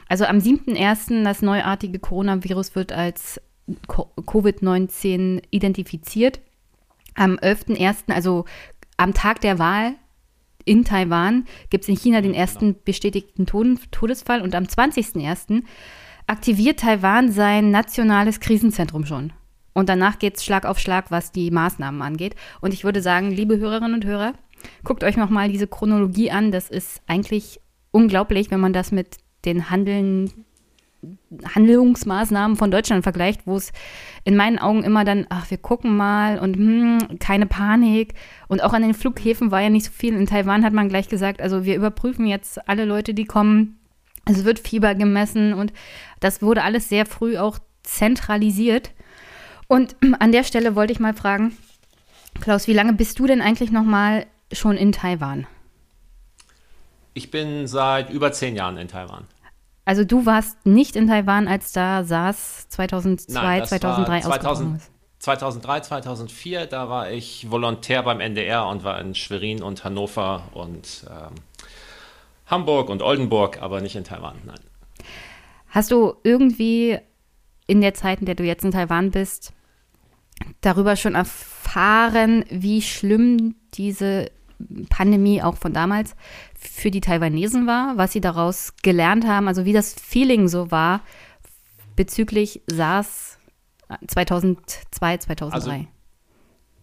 Also 0.09 0.25
am 0.25 0.37
7.1. 0.37 1.23
das 1.23 1.41
neuartige 1.41 1.99
Coronavirus 1.99 2.75
wird 2.75 2.93
als 2.93 3.41
Covid-19 3.87 5.43
identifiziert. 5.51 6.39
Am 7.15 7.35
11.1., 7.35 8.13
also 8.13 8.45
am 8.95 9.13
Tag 9.13 9.41
der 9.41 9.59
Wahl, 9.59 9.95
in 10.67 10.83
Taiwan 10.83 11.45
gibt 11.69 11.83
es 11.83 11.89
in 11.89 11.97
China 11.97 12.21
den 12.21 12.33
ersten 12.33 12.75
bestätigten 12.83 13.45
Todesfall 13.45 14.41
und 14.41 14.53
am 14.55 14.65
20.01. 14.65 15.63
aktiviert 16.27 16.79
Taiwan 16.79 17.31
sein 17.31 17.71
nationales 17.71 18.39
Krisenzentrum 18.39 19.05
schon. 19.05 19.33
Und 19.73 19.89
danach 19.89 20.19
geht 20.19 20.37
es 20.37 20.43
Schlag 20.43 20.65
auf 20.65 20.79
Schlag, 20.79 21.11
was 21.11 21.31
die 21.31 21.51
Maßnahmen 21.51 22.01
angeht. 22.01 22.35
Und 22.61 22.73
ich 22.73 22.83
würde 22.83 23.01
sagen, 23.01 23.31
liebe 23.31 23.57
Hörerinnen 23.57 23.93
und 23.93 24.05
Hörer, 24.05 24.33
Guckt 24.83 25.03
euch 25.03 25.17
nochmal 25.17 25.49
diese 25.49 25.67
Chronologie 25.67 26.31
an. 26.31 26.51
Das 26.51 26.69
ist 26.69 27.01
eigentlich 27.07 27.59
unglaublich, 27.91 28.51
wenn 28.51 28.59
man 28.59 28.73
das 28.73 28.91
mit 28.91 29.17
den 29.45 29.69
Handeln, 29.69 30.45
Handlungsmaßnahmen 31.55 32.57
von 32.57 32.71
Deutschland 32.71 33.03
vergleicht, 33.03 33.41
wo 33.45 33.55
es 33.57 33.71
in 34.23 34.35
meinen 34.35 34.59
Augen 34.59 34.83
immer 34.83 35.05
dann, 35.05 35.25
ach, 35.29 35.49
wir 35.49 35.57
gucken 35.57 35.95
mal 35.95 36.39
und 36.39 36.55
hm, 36.55 37.19
keine 37.19 37.45
Panik. 37.45 38.13
Und 38.47 38.63
auch 38.63 38.73
an 38.73 38.81
den 38.81 38.93
Flughäfen 38.93 39.51
war 39.51 39.61
ja 39.61 39.69
nicht 39.69 39.85
so 39.85 39.91
viel. 39.91 40.15
In 40.15 40.25
Taiwan 40.25 40.63
hat 40.63 40.73
man 40.73 40.89
gleich 40.89 41.07
gesagt, 41.07 41.41
also 41.41 41.65
wir 41.65 41.75
überprüfen 41.75 42.25
jetzt 42.25 42.67
alle 42.67 42.85
Leute, 42.85 43.13
die 43.13 43.25
kommen. 43.25 43.79
Es 44.25 44.43
wird 44.43 44.59
Fieber 44.59 44.95
gemessen 44.95 45.53
und 45.53 45.71
das 46.19 46.41
wurde 46.41 46.63
alles 46.63 46.89
sehr 46.89 47.05
früh 47.05 47.37
auch 47.37 47.59
zentralisiert. 47.83 48.91
Und 49.67 49.95
an 50.19 50.31
der 50.31 50.43
Stelle 50.43 50.75
wollte 50.75 50.93
ich 50.93 50.99
mal 50.99 51.13
fragen, 51.13 51.55
Klaus, 52.41 52.67
wie 52.67 52.73
lange 52.73 52.93
bist 52.93 53.19
du 53.19 53.27
denn 53.27 53.41
eigentlich 53.41 53.71
noch 53.71 53.83
mal 53.83 54.25
schon 54.51 54.77
in 54.77 54.91
Taiwan? 54.91 55.47
Ich 57.13 57.31
bin 57.31 57.65
seit 57.65 58.11
über 58.11 58.31
zehn 58.31 58.55
Jahren 58.55 58.77
in 58.77 58.87
Taiwan. 58.87 59.25
Also 59.87 60.03
du 60.03 60.25
warst 60.25 60.65
nicht 60.65 60.97
in 60.97 61.07
Taiwan, 61.07 61.47
als 61.47 61.71
da 61.71 62.03
SARS 62.03 62.67
2002, 62.67 63.33
Nein, 63.33 63.65
2003 63.65 64.19
2000, 64.19 64.81
2003, 65.19 65.79
2004, 65.79 66.65
da 66.65 66.89
war 66.89 67.09
ich 67.09 67.49
Volontär 67.49 68.03
beim 68.03 68.19
NDR 68.19 68.67
und 68.67 68.83
war 68.83 68.99
in 68.99 69.15
Schwerin 69.15 69.63
und 69.63 69.85
Hannover 69.85 70.49
und 70.51 71.05
ähm, 71.09 71.35
Hamburg 72.47 72.89
und 72.89 73.01
Oldenburg, 73.01 73.61
aber 73.61 73.79
nicht 73.79 73.95
in 73.95 74.03
Taiwan, 74.03 74.35
nein. 74.45 74.59
Hast 75.69 75.91
du 75.91 76.15
irgendwie 76.21 76.99
in 77.65 77.79
der 77.79 77.93
Zeit, 77.93 78.19
in 78.19 78.25
der 78.25 78.35
du 78.35 78.43
jetzt 78.43 78.65
in 78.65 78.71
Taiwan 78.71 79.11
bist, 79.11 79.53
darüber 80.59 80.97
schon 80.97 81.15
erfahren, 81.15 82.43
wie 82.49 82.81
schlimm 82.81 83.55
diese 83.73 84.31
Pandemie 84.89 85.41
auch 85.41 85.55
von 85.55 85.71
damals 85.71 86.15
für 86.69 86.91
die 86.91 87.01
Taiwanesen 87.01 87.67
war, 87.67 87.97
was 87.97 88.13
sie 88.13 88.21
daraus 88.21 88.73
gelernt 88.83 89.25
haben, 89.25 89.47
also 89.47 89.65
wie 89.65 89.73
das 89.73 89.93
Feeling 89.93 90.47
so 90.47 90.71
war 90.71 91.01
bezüglich 91.95 92.61
SARS 92.67 93.37
2002, 94.07 95.17
2003. 95.17 95.53
Also 95.53 95.87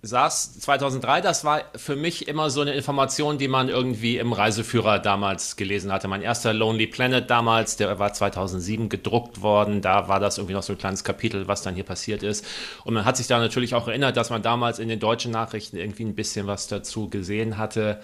SARS 0.02 0.60
2003, 0.60 1.22
das 1.22 1.44
war 1.44 1.62
für 1.76 1.96
mich 1.96 2.28
immer 2.28 2.50
so 2.50 2.60
eine 2.60 2.74
Information, 2.74 3.38
die 3.38 3.48
man 3.48 3.70
irgendwie 3.70 4.18
im 4.18 4.34
Reiseführer 4.34 4.98
damals 4.98 5.56
gelesen 5.56 5.90
hatte. 5.90 6.08
Mein 6.08 6.20
erster 6.20 6.52
Lonely 6.52 6.86
Planet 6.86 7.30
damals, 7.30 7.76
der 7.76 7.98
war 7.98 8.12
2007 8.12 8.90
gedruckt 8.90 9.40
worden. 9.40 9.80
Da 9.80 10.08
war 10.08 10.20
das 10.20 10.36
irgendwie 10.36 10.52
noch 10.52 10.62
so 10.62 10.74
ein 10.74 10.78
kleines 10.78 11.04
Kapitel, 11.04 11.48
was 11.48 11.62
dann 11.62 11.74
hier 11.74 11.84
passiert 11.84 12.22
ist. 12.22 12.44
Und 12.84 12.92
man 12.92 13.06
hat 13.06 13.16
sich 13.16 13.28
da 13.28 13.38
natürlich 13.38 13.74
auch 13.74 13.88
erinnert, 13.88 14.18
dass 14.18 14.28
man 14.28 14.42
damals 14.42 14.78
in 14.78 14.88
den 14.88 15.00
deutschen 15.00 15.32
Nachrichten 15.32 15.78
irgendwie 15.78 16.04
ein 16.04 16.14
bisschen 16.14 16.46
was 16.46 16.66
dazu 16.68 17.08
gesehen 17.08 17.56
hatte. 17.56 18.00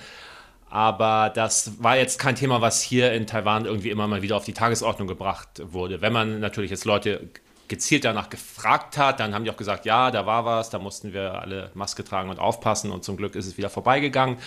Aber 0.70 1.32
das 1.34 1.82
war 1.82 1.96
jetzt 1.96 2.20
kein 2.20 2.36
Thema, 2.36 2.60
was 2.60 2.80
hier 2.80 3.12
in 3.12 3.26
Taiwan 3.26 3.64
irgendwie 3.64 3.90
immer 3.90 4.06
mal 4.06 4.22
wieder 4.22 4.36
auf 4.36 4.44
die 4.44 4.52
Tagesordnung 4.52 5.08
gebracht 5.08 5.60
wurde. 5.64 6.00
Wenn 6.00 6.12
man 6.12 6.38
natürlich 6.38 6.70
jetzt 6.70 6.84
Leute 6.84 7.28
gezielt 7.66 8.04
danach 8.04 8.30
gefragt 8.30 8.96
hat, 8.96 9.20
dann 9.20 9.34
haben 9.34 9.44
die 9.44 9.50
auch 9.50 9.56
gesagt, 9.56 9.84
ja, 9.84 10.10
da 10.10 10.26
war 10.26 10.44
was, 10.44 10.70
da 10.70 10.78
mussten 10.78 11.12
wir 11.12 11.34
alle 11.40 11.70
Maske 11.74 12.04
tragen 12.04 12.30
und 12.30 12.38
aufpassen 12.38 12.90
und 12.92 13.04
zum 13.04 13.16
Glück 13.16 13.34
ist 13.34 13.46
es 13.46 13.58
wieder 13.58 13.68
vorbeigegangen. 13.68 14.38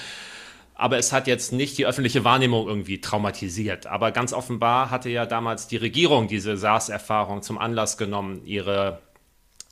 Aber 0.75 0.97
es 0.97 1.13
hat 1.13 1.27
jetzt 1.27 1.53
nicht 1.53 1.77
die 1.77 1.85
öffentliche 1.85 2.23
Wahrnehmung 2.23 2.67
irgendwie 2.67 2.99
traumatisiert. 2.99 3.85
Aber 3.85 4.11
ganz 4.11 4.33
offenbar 4.33 4.91
hatte 4.91 5.09
ja 5.09 5.25
damals 5.25 5.67
die 5.67 5.77
Regierung 5.77 6.27
diese 6.27 6.57
SARS-Erfahrung 6.57 7.41
zum 7.41 7.57
Anlass 7.57 7.97
genommen, 7.97 8.41
ihre 8.45 8.99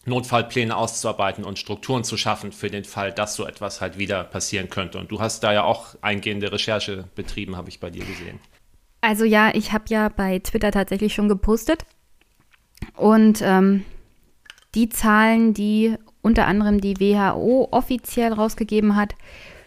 Notfallpläne 0.05 0.75
auszuarbeiten 0.75 1.43
und 1.43 1.59
Strukturen 1.59 2.03
zu 2.03 2.17
schaffen 2.17 2.51
für 2.51 2.69
den 2.69 2.85
Fall, 2.85 3.11
dass 3.11 3.35
so 3.35 3.45
etwas 3.45 3.81
halt 3.81 3.97
wieder 3.97 4.23
passieren 4.23 4.69
könnte. 4.69 4.97
Und 4.97 5.11
du 5.11 5.19
hast 5.19 5.43
da 5.43 5.53
ja 5.53 5.63
auch 5.63 5.95
eingehende 6.01 6.51
Recherche 6.51 7.05
betrieben, 7.15 7.55
habe 7.55 7.69
ich 7.69 7.79
bei 7.79 7.89
dir 7.89 8.03
gesehen. 8.03 8.39
Also 9.01 9.25
ja, 9.25 9.51
ich 9.53 9.71
habe 9.73 9.85
ja 9.89 10.09
bei 10.09 10.39
Twitter 10.39 10.71
tatsächlich 10.71 11.13
schon 11.13 11.29
gepostet, 11.29 11.85
und 12.95 13.41
ähm, 13.41 13.85
die 14.75 14.89
Zahlen, 14.89 15.53
die 15.53 15.95
unter 16.21 16.47
anderem 16.47 16.81
die 16.81 16.99
WHO 16.99 17.69
offiziell 17.71 18.33
rausgegeben 18.33 18.95
hat 18.95 19.15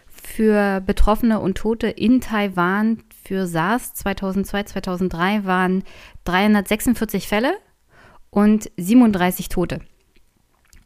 für 0.07 0.81
Betroffene 0.81 1.39
und 1.39 1.57
Tote 1.57 1.87
in 1.87 2.21
Taiwan 2.21 3.03
für 3.23 3.47
SARS 3.47 3.93
2002, 3.93 4.63
2003 4.63 5.45
waren 5.45 5.83
346 6.23 7.27
Fälle 7.27 7.53
und 8.29 8.71
37 8.77 9.49
Tote. 9.49 9.81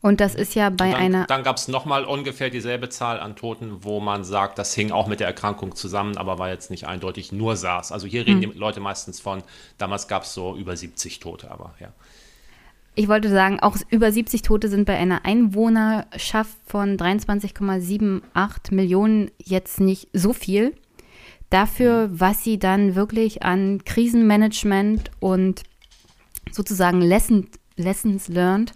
Und 0.01 0.21
das 0.21 0.33
ist 0.33 0.55
ja 0.55 0.69
bei 0.69 0.91
dann, 0.91 1.01
einer. 1.01 1.25
Dann 1.25 1.43
gab 1.43 1.57
es 1.57 1.67
nochmal 1.67 2.05
ungefähr 2.05 2.49
dieselbe 2.49 2.87
Zahl 2.87 3.19
an 3.19 3.35
Toten, 3.35 3.83
wo 3.83 3.99
man 3.99 4.23
sagt, 4.23 4.57
das 4.57 4.73
hing 4.73 4.91
auch 4.91 5.07
mit 5.07 5.19
der 5.19 5.27
Erkrankung 5.27 5.75
zusammen, 5.75 6.17
aber 6.17 6.39
war 6.39 6.49
jetzt 6.49 6.71
nicht 6.71 6.87
eindeutig 6.87 7.33
nur 7.33 7.57
SARS. 7.57 7.91
Also 7.91 8.07
hier 8.07 8.25
reden 8.25 8.41
hm. 8.41 8.51
die 8.53 8.57
Leute 8.57 8.79
meistens 8.79 9.19
von, 9.19 9.43
damals 9.77 10.07
gab 10.07 10.23
es 10.23 10.33
so 10.33 10.55
über 10.55 10.77
70 10.77 11.19
Tote, 11.19 11.51
aber 11.51 11.73
ja. 11.79 11.89
Ich 12.95 13.07
wollte 13.07 13.29
sagen, 13.29 13.59
auch 13.59 13.77
über 13.89 14.11
70 14.11 14.41
Tote 14.41 14.69
sind 14.69 14.85
bei 14.85 14.97
einer 14.97 15.25
Einwohnerschaft 15.25 16.57
von 16.65 16.97
23,78 16.97 18.73
Millionen 18.73 19.31
jetzt 19.37 19.79
nicht 19.79 20.07
so 20.13 20.33
viel. 20.33 20.75
Dafür, 21.49 22.09
was 22.11 22.43
sie 22.43 22.57
dann 22.57 22.95
wirklich 22.95 23.43
an 23.43 23.83
Krisenmanagement 23.83 25.11
und 25.19 25.63
sozusagen 26.51 27.01
Lesson, 27.01 27.47
Lessons 27.75 28.27
learned 28.27 28.73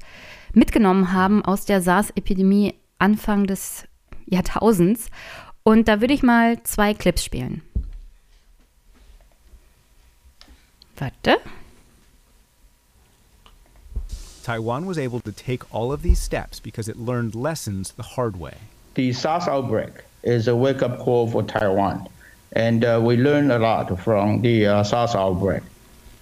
mitgenommen 0.54 1.12
haben 1.12 1.44
aus 1.44 1.66
der 1.66 1.82
SARS-Epidemie 1.82 2.76
Anfang 3.00 3.46
des 3.46 3.86
Jahrtausends. 4.26 5.10
Und 5.64 5.88
da 5.88 6.02
würde 6.02 6.14
ich 6.14 6.24
mal 6.24 6.62
zwei 6.64 6.94
Clips 6.94 7.24
spielen. 7.24 7.62
Warte. 10.98 11.38
Taiwan 14.44 14.86
was 14.86 14.98
able 14.98 15.22
to 15.22 15.32
take 15.32 15.66
all 15.72 15.92
of 15.92 16.02
these 16.02 16.20
steps 16.20 16.60
because 16.60 16.90
it 16.90 16.98
learned 16.98 17.34
lessons 17.34 17.94
the 17.94 18.04
hard 18.04 18.38
way. 18.38 18.54
The 18.96 19.14
SARS 19.14 19.48
outbreak 19.48 20.04
is 20.24 20.48
a 20.48 20.56
wake 20.56 20.84
up 20.84 21.00
call 21.00 21.28
for 21.28 21.44
Taiwan, 21.44 22.08
and 22.54 22.84
uh, 22.84 23.00
we 23.02 23.16
learned 23.16 23.52
a 23.52 23.60
lot 23.60 23.98
from 24.00 24.42
the 24.42 24.68
uh, 24.68 24.84
SARS 24.84 25.16
outbreak. 25.16 25.64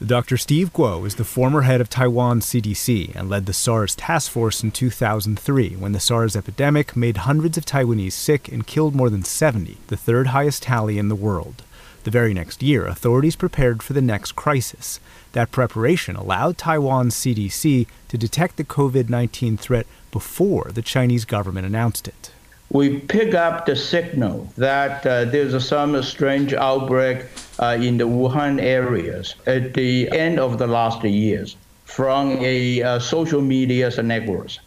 Dr. 0.05 0.35
Steve 0.35 0.73
Guo 0.73 1.05
is 1.05 1.15
the 1.15 1.23
former 1.23 1.61
head 1.61 1.79
of 1.79 1.87
Taiwan's 1.87 2.47
CDC 2.47 3.15
and 3.15 3.29
led 3.29 3.45
the 3.45 3.53
SARS 3.53 3.95
task 3.95 4.31
force 4.31 4.63
in 4.63 4.71
2003 4.71 5.75
when 5.75 5.91
the 5.91 5.99
SARS 5.99 6.35
epidemic 6.35 6.95
made 6.95 7.17
hundreds 7.17 7.55
of 7.55 7.67
Taiwanese 7.67 8.13
sick 8.13 8.51
and 8.51 8.65
killed 8.65 8.95
more 8.95 9.11
than 9.11 9.23
70, 9.23 9.77
the 9.87 9.95
third 9.95 10.27
highest 10.27 10.63
tally 10.63 10.97
in 10.97 11.07
the 11.07 11.13
world. 11.13 11.61
The 12.03 12.09
very 12.09 12.33
next 12.33 12.63
year, 12.63 12.87
authorities 12.87 13.35
prepared 13.35 13.83
for 13.83 13.93
the 13.93 14.01
next 14.01 14.31
crisis. 14.31 14.99
That 15.33 15.51
preparation 15.51 16.15
allowed 16.15 16.57
Taiwan's 16.57 17.13
CDC 17.13 17.85
to 18.07 18.17
detect 18.17 18.57
the 18.57 18.63
COVID 18.63 19.07
19 19.07 19.55
threat 19.55 19.85
before 20.09 20.71
the 20.73 20.81
Chinese 20.81 21.25
government 21.25 21.67
announced 21.67 22.07
it. 22.07 22.30
We 22.73 22.99
pick 22.99 23.33
up 23.33 23.65
the 23.65 23.75
signal 23.75 24.47
that 24.57 25.05
uh, 25.05 25.25
there's 25.25 25.67
some 25.67 26.01
strange 26.03 26.53
outbreak 26.53 27.25
uh, 27.59 27.77
in 27.77 27.97
the 27.97 28.05
Wuhan 28.05 28.61
areas 28.61 29.35
at 29.45 29.73
the 29.73 30.09
end 30.09 30.39
of 30.39 30.57
the 30.57 30.67
last 30.67 31.03
years 31.03 31.57
from 31.83 32.37
a 32.39 32.81
uh, 32.81 32.99
social 32.99 33.41
media 33.41 33.91
networks. 34.01 34.59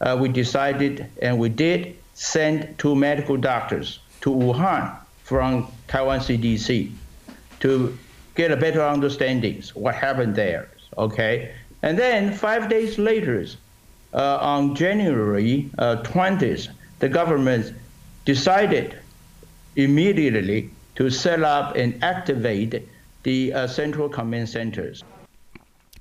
Uh, 0.00 0.16
we 0.18 0.30
decided 0.30 1.06
and 1.20 1.38
we 1.38 1.50
did 1.50 1.96
send 2.14 2.78
two 2.78 2.94
medical 2.94 3.36
doctors 3.36 3.98
to 4.22 4.30
Wuhan 4.30 4.96
from 5.24 5.66
Taiwan 5.86 6.20
CDC 6.20 6.90
to 7.60 7.98
get 8.36 8.50
a 8.50 8.56
better 8.56 8.82
understanding 8.82 9.62
what 9.74 9.94
happened 9.94 10.34
there. 10.34 10.70
Okay, 10.96 11.52
and 11.82 11.98
then 11.98 12.32
five 12.32 12.70
days 12.70 12.98
later, 12.98 13.44
uh, 14.14 14.38
on 14.40 14.74
January 14.74 15.68
uh, 15.78 15.96
20th, 16.02 16.68
the 17.00 17.08
government 17.08 17.74
decided 18.24 18.96
immediately 19.76 20.70
to 20.94 21.10
set 21.10 21.42
up 21.42 21.76
and 21.76 21.94
activate 22.02 22.88
the 23.24 23.52
uh, 23.52 23.66
central 23.66 24.08
command 24.08 24.48
centers. 24.48 25.04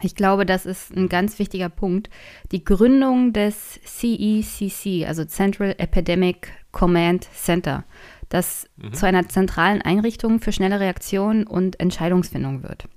Ich 0.01 0.15
glaube, 0.15 0.45
das 0.45 0.65
ist 0.65 0.95
ein 0.95 1.09
ganz 1.09 1.39
wichtiger 1.39 1.67
Punkt. 1.67 2.09
Die 2.53 2.63
Gründung 2.63 3.33
des 3.33 3.79
CECC, 3.83 5.05
also 5.05 5.25
Central 5.25 5.75
Epidemic 5.77 6.53
Command 6.71 7.27
Center, 7.33 7.83
das 8.29 8.69
mhm. 8.77 8.93
zu 8.93 9.05
einer 9.05 9.27
zentralen 9.27 9.81
Einrichtung 9.81 10.39
für 10.39 10.53
schnelle 10.53 10.79
Reaktion 10.79 11.45
und 11.45 11.79
Entscheidungsfindung 11.81 12.63
wird. 12.63 12.87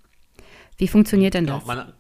Wie 0.79 0.87
funktioniert 0.87 1.35
denn 1.35 1.47
das? 1.47 1.65
man, 1.65 1.93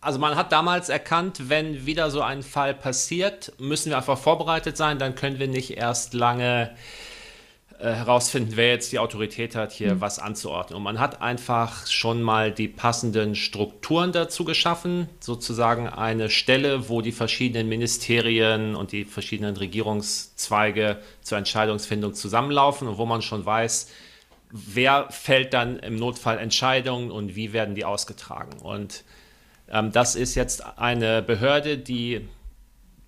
also 0.00 0.18
man 0.18 0.36
hat 0.36 0.52
damals 0.52 0.88
erkannt, 0.88 1.48
wenn 1.50 1.86
wieder 1.86 2.10
so 2.10 2.22
ein 2.22 2.42
Fall 2.42 2.74
passiert, 2.74 3.52
müssen 3.58 3.90
wir 3.90 3.98
einfach 3.98 4.18
vorbereitet 4.18 4.76
sein, 4.76 4.98
dann 4.98 5.14
können 5.14 5.38
wir 5.38 5.48
nicht 5.48 5.76
erst 5.76 6.14
lange 6.14 6.74
äh, 7.80 7.92
herausfinden, 7.92 8.52
wer 8.56 8.68
jetzt 8.68 8.92
die 8.92 8.98
Autorität 8.98 9.54
hat, 9.54 9.72
hier 9.72 9.94
mhm. 9.94 10.00
was 10.02 10.18
anzuordnen. 10.18 10.76
Und 10.76 10.82
man 10.82 10.98
hat 10.98 11.22
einfach 11.22 11.86
schon 11.86 12.22
mal 12.22 12.52
die 12.52 12.68
passenden 12.68 13.34
Strukturen 13.34 14.12
dazu 14.12 14.44
geschaffen, 14.44 15.08
sozusagen 15.18 15.88
eine 15.88 16.28
Stelle, 16.28 16.88
wo 16.88 17.00
die 17.00 17.12
verschiedenen 17.12 17.68
Ministerien 17.68 18.76
und 18.76 18.92
die 18.92 19.04
verschiedenen 19.04 19.56
Regierungszweige 19.56 20.98
zur 21.22 21.38
Entscheidungsfindung 21.38 22.14
zusammenlaufen 22.14 22.88
und 22.88 22.98
wo 22.98 23.06
man 23.06 23.22
schon 23.22 23.46
weiß, 23.46 23.88
wer 24.50 25.08
fällt 25.10 25.54
dann 25.54 25.78
im 25.78 25.96
Notfall 25.96 26.38
Entscheidungen 26.38 27.10
und 27.10 27.34
wie 27.34 27.52
werden 27.52 27.74
die 27.74 27.84
ausgetragen. 27.84 28.58
Und 28.60 29.04
ähm, 29.70 29.92
das 29.92 30.16
ist 30.16 30.34
jetzt 30.34 30.64
eine 30.78 31.22
Behörde, 31.22 31.78
die 31.78 32.28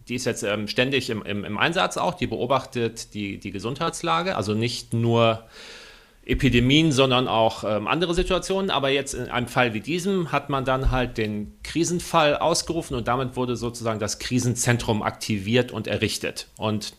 die 0.08 0.16
ist 0.16 0.24
jetzt 0.24 0.42
ähm, 0.42 0.66
ständig 0.68 1.10
im, 1.10 1.22
im, 1.22 1.44
im, 1.44 1.58
Einsatz 1.58 1.96
auch, 1.96 2.14
die 2.14 2.26
beobachtet 2.26 3.14
die, 3.14 3.38
die 3.38 3.52
Gesundheitslage, 3.52 4.36
also 4.36 4.52
nicht 4.52 4.92
nur 4.92 5.44
Epidemien, 6.24 6.92
sondern 6.92 7.28
auch 7.28 7.64
ähm, 7.64 7.86
andere 7.86 8.14
Situationen. 8.14 8.70
Aber 8.70 8.90
jetzt 8.90 9.14
in 9.14 9.28
einem 9.28 9.48
Fall 9.48 9.74
wie 9.74 9.80
diesem 9.80 10.32
hat 10.32 10.50
man 10.50 10.64
dann 10.64 10.90
halt 10.90 11.18
den 11.18 11.56
Krisenfall 11.62 12.36
ausgerufen 12.36 12.96
und 12.96 13.08
damit 13.08 13.36
wurde 13.36 13.56
sozusagen 13.56 14.00
das 14.00 14.18
Krisenzentrum 14.18 15.02
aktiviert 15.02 15.72
und 15.72 15.86
errichtet. 15.86 16.48
Und 16.56 16.94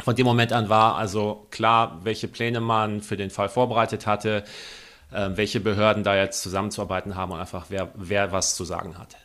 von 0.00 0.16
dem 0.16 0.24
Moment 0.24 0.52
an 0.52 0.68
war 0.68 0.96
also 0.96 1.46
klar, 1.50 2.00
welche 2.04 2.26
Pläne 2.26 2.60
man 2.60 3.02
für 3.02 3.16
den 3.16 3.30
Fall 3.30 3.48
vorbereitet 3.48 4.06
hatte, 4.06 4.44
äh, 5.12 5.30
welche 5.34 5.60
Behörden 5.60 6.04
da 6.04 6.16
jetzt 6.16 6.42
zusammenzuarbeiten 6.42 7.14
haben 7.14 7.32
und 7.32 7.40
einfach 7.40 7.66
wer, 7.68 7.90
wer 7.94 8.32
was 8.32 8.54
zu 8.54 8.64
sagen 8.64 8.98
hatte. 8.98 9.16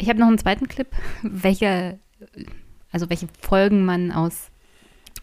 Ich 0.00 0.08
habe 0.08 0.20
noch 0.20 0.28
einen 0.28 0.38
zweiten 0.38 0.68
Clip, 0.68 0.88
welche, 1.22 1.98
also 2.92 3.10
welche 3.10 3.26
Folgen 3.40 3.84
man 3.84 4.12
aus 4.12 4.50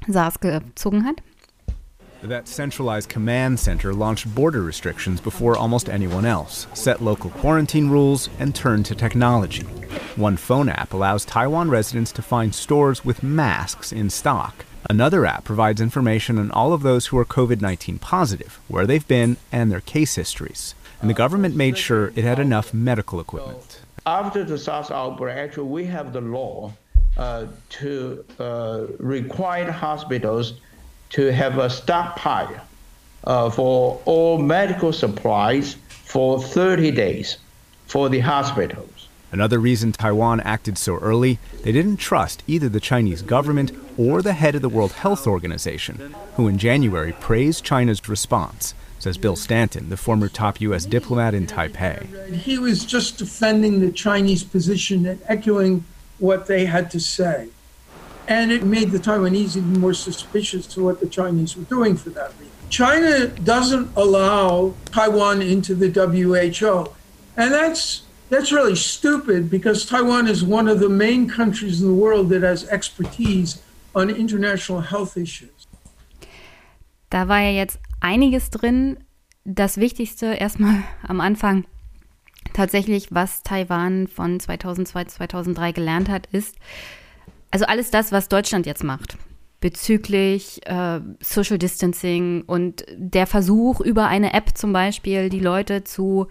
SARS 0.06 0.40
gezogen 0.42 1.06
hat. 1.06 1.16
That 2.22 2.48
centralized 2.48 3.08
command 3.08 3.60
center 3.60 3.94
launched 3.94 4.34
border 4.34 4.62
restrictions 4.62 5.22
before 5.22 5.56
almost 5.56 5.90
anyone 5.90 6.26
else, 6.26 6.68
set 6.74 7.02
local 7.02 7.30
quarantine 7.30 7.90
rules, 7.90 8.30
and 8.40 8.56
turned 8.56 8.86
to 8.88 8.96
technology. 8.96 9.64
One 10.16 10.36
phone 10.36 10.70
app 10.70 10.94
allows 10.94 11.24
Taiwan 11.24 11.70
residents 11.70 12.12
to 12.14 12.22
find 12.22 12.54
stores 12.54 13.06
with 13.06 13.22
masks 13.22 13.92
in 13.92 14.10
stock. 14.10 14.66
Another 14.90 15.26
app 15.26 15.44
provides 15.44 15.82
information 15.82 16.38
on 16.38 16.52
all 16.52 16.74
of 16.74 16.82
those 16.82 17.08
who 17.08 17.18
are 17.18 17.26
COVID 17.26 17.62
19 17.62 18.00
positive, 18.00 18.60
where 18.68 18.86
they've 18.86 19.08
been, 19.08 19.38
and 19.52 19.72
their 19.72 19.82
case 19.82 20.16
histories. 20.16 20.76
And 21.02 21.10
the 21.10 21.14
government 21.14 21.56
made 21.56 21.78
sure 21.78 22.14
it 22.16 22.24
had 22.24 22.40
enough 22.40 22.74
medical 22.74 23.20
equipment 23.20 23.82
after 24.06 24.44
the 24.44 24.58
SARS 24.58 24.92
outbreak, 24.92 25.36
actually, 25.36 25.68
we 25.68 25.86
have 25.86 26.14
the 26.14 26.22
law 26.22 26.72
uh, 27.18 27.48
to 27.70 28.24
uh, 28.40 28.86
require 29.00 29.72
hospitals 29.72 30.54
to 31.10 31.32
have 31.32 31.58
a 31.58 31.70
stockpile 31.70 32.62
uh, 33.24 33.50
for 33.50 34.02
all 34.06 34.38
medical 34.38 34.94
supplies 34.94 35.76
for 35.90 36.42
30 36.42 36.92
days 36.92 37.38
for 37.88 38.10
the 38.10 38.20
hospitals. 38.20 38.90
Another 39.32 39.60
reason 39.60 39.92
Taiwan 39.92 40.40
acted 40.42 40.78
so 40.78 40.98
early, 40.98 41.40
they 41.64 41.72
didn't 41.72 41.98
trust 41.98 42.44
either 42.48 42.70
the 42.70 42.80
Chinese 42.80 43.22
government 43.22 43.72
or 43.98 44.22
the 44.22 44.34
head 44.34 44.56
of 44.56 44.62
the 44.62 44.70
World 44.70 44.94
Health 44.94 45.28
Organization, 45.28 46.16
who 46.36 46.48
in 46.48 46.58
January 46.58 47.14
praised 47.14 47.64
China's 47.64 48.08
response 48.08 48.74
says 49.06 49.20
Bill 49.20 49.36
Stanton, 49.36 49.90
the 49.90 49.98
former 49.98 50.28
top 50.28 50.60
U.S. 50.62 50.84
diplomat 50.84 51.36
in 51.36 51.46
Taipei. 51.46 52.34
He 52.34 52.58
was 52.58 52.84
just 52.84 53.20
defending 53.20 53.80
the 53.80 53.92
Chinese 53.92 54.44
position 54.44 55.06
and 55.06 55.22
echoing 55.28 55.86
what 56.18 56.48
they 56.48 56.66
had 56.66 56.90
to 56.90 57.00
say. 57.00 57.50
And 58.28 58.52
it 58.52 58.64
made 58.64 58.90
the 58.90 58.98
Taiwanese 58.98 59.58
even 59.58 59.80
more 59.80 59.94
suspicious 59.94 60.66
to 60.68 60.84
what 60.84 61.02
the 61.02 61.08
Chinese 61.08 61.56
were 61.56 61.66
doing 61.66 61.96
for 61.96 62.10
that 62.12 62.32
reason. 62.40 62.52
China 62.72 63.28
doesn't 63.28 63.92
allow 63.96 64.74
Taiwan 64.86 65.44
into 65.44 65.76
the 65.76 65.90
WHO. 65.90 66.92
And 67.38 67.54
that's 67.54 68.05
that's 68.30 68.52
really 68.52 68.76
stupid 68.76 69.50
because 69.50 69.86
Taiwan 69.86 70.28
is 70.28 70.44
one 70.44 70.68
of 70.68 70.80
the 70.80 70.90
main 70.90 71.28
countries 71.28 71.82
in 71.82 71.88
the 71.88 71.94
world 71.94 72.30
that 72.30 72.44
has 72.44 72.68
expertise 72.70 73.62
on 73.94 74.10
international 74.10 74.82
health 74.82 75.18
issues. 75.18 75.68
Da 77.10 77.28
war 77.28 77.40
ja 77.40 77.52
jetzt 77.52 77.80
einiges 78.02 78.50
drin. 78.50 78.98
Das 79.46 79.78
Wichtigste 79.78 80.34
erstmal 80.34 80.84
am 81.08 81.22
Anfang 81.22 81.66
tatsächlich, 82.54 83.10
was 83.12 83.44
Taiwan 83.44 84.08
von 84.08 84.40
2002, 84.40 85.06
2003 85.06 85.72
gelernt 85.72 86.10
hat, 86.10 86.28
ist, 86.32 86.56
also 87.52 87.66
alles 87.66 87.92
das, 87.92 88.12
was 88.12 88.28
Deutschland 88.28 88.66
jetzt 88.66 88.84
macht 88.84 89.18
bezüglich 89.66 90.62
äh, 90.68 91.00
Social 91.22 91.58
Distancing 91.58 92.44
und 92.46 92.86
der 92.96 93.26
Versuch, 93.26 93.82
über 93.82 94.06
eine 94.06 94.32
App 94.32 94.56
zum 94.56 94.72
Beispiel 94.74 95.30
die 95.30 95.40
Leute 95.40 95.84
zu 95.84 96.28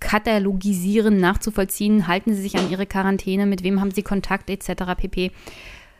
katalogisieren, 0.00 1.20
nachzuvollziehen, 1.20 2.06
halten 2.06 2.32
sie 2.32 2.40
sich 2.40 2.56
an 2.56 2.70
ihre 2.70 2.86
Quarantäne, 2.86 3.44
mit 3.44 3.62
wem 3.62 3.82
haben 3.82 3.90
sie 3.90 4.02
Kontakt 4.02 4.48
etc. 4.48 4.94
pp. 4.96 5.32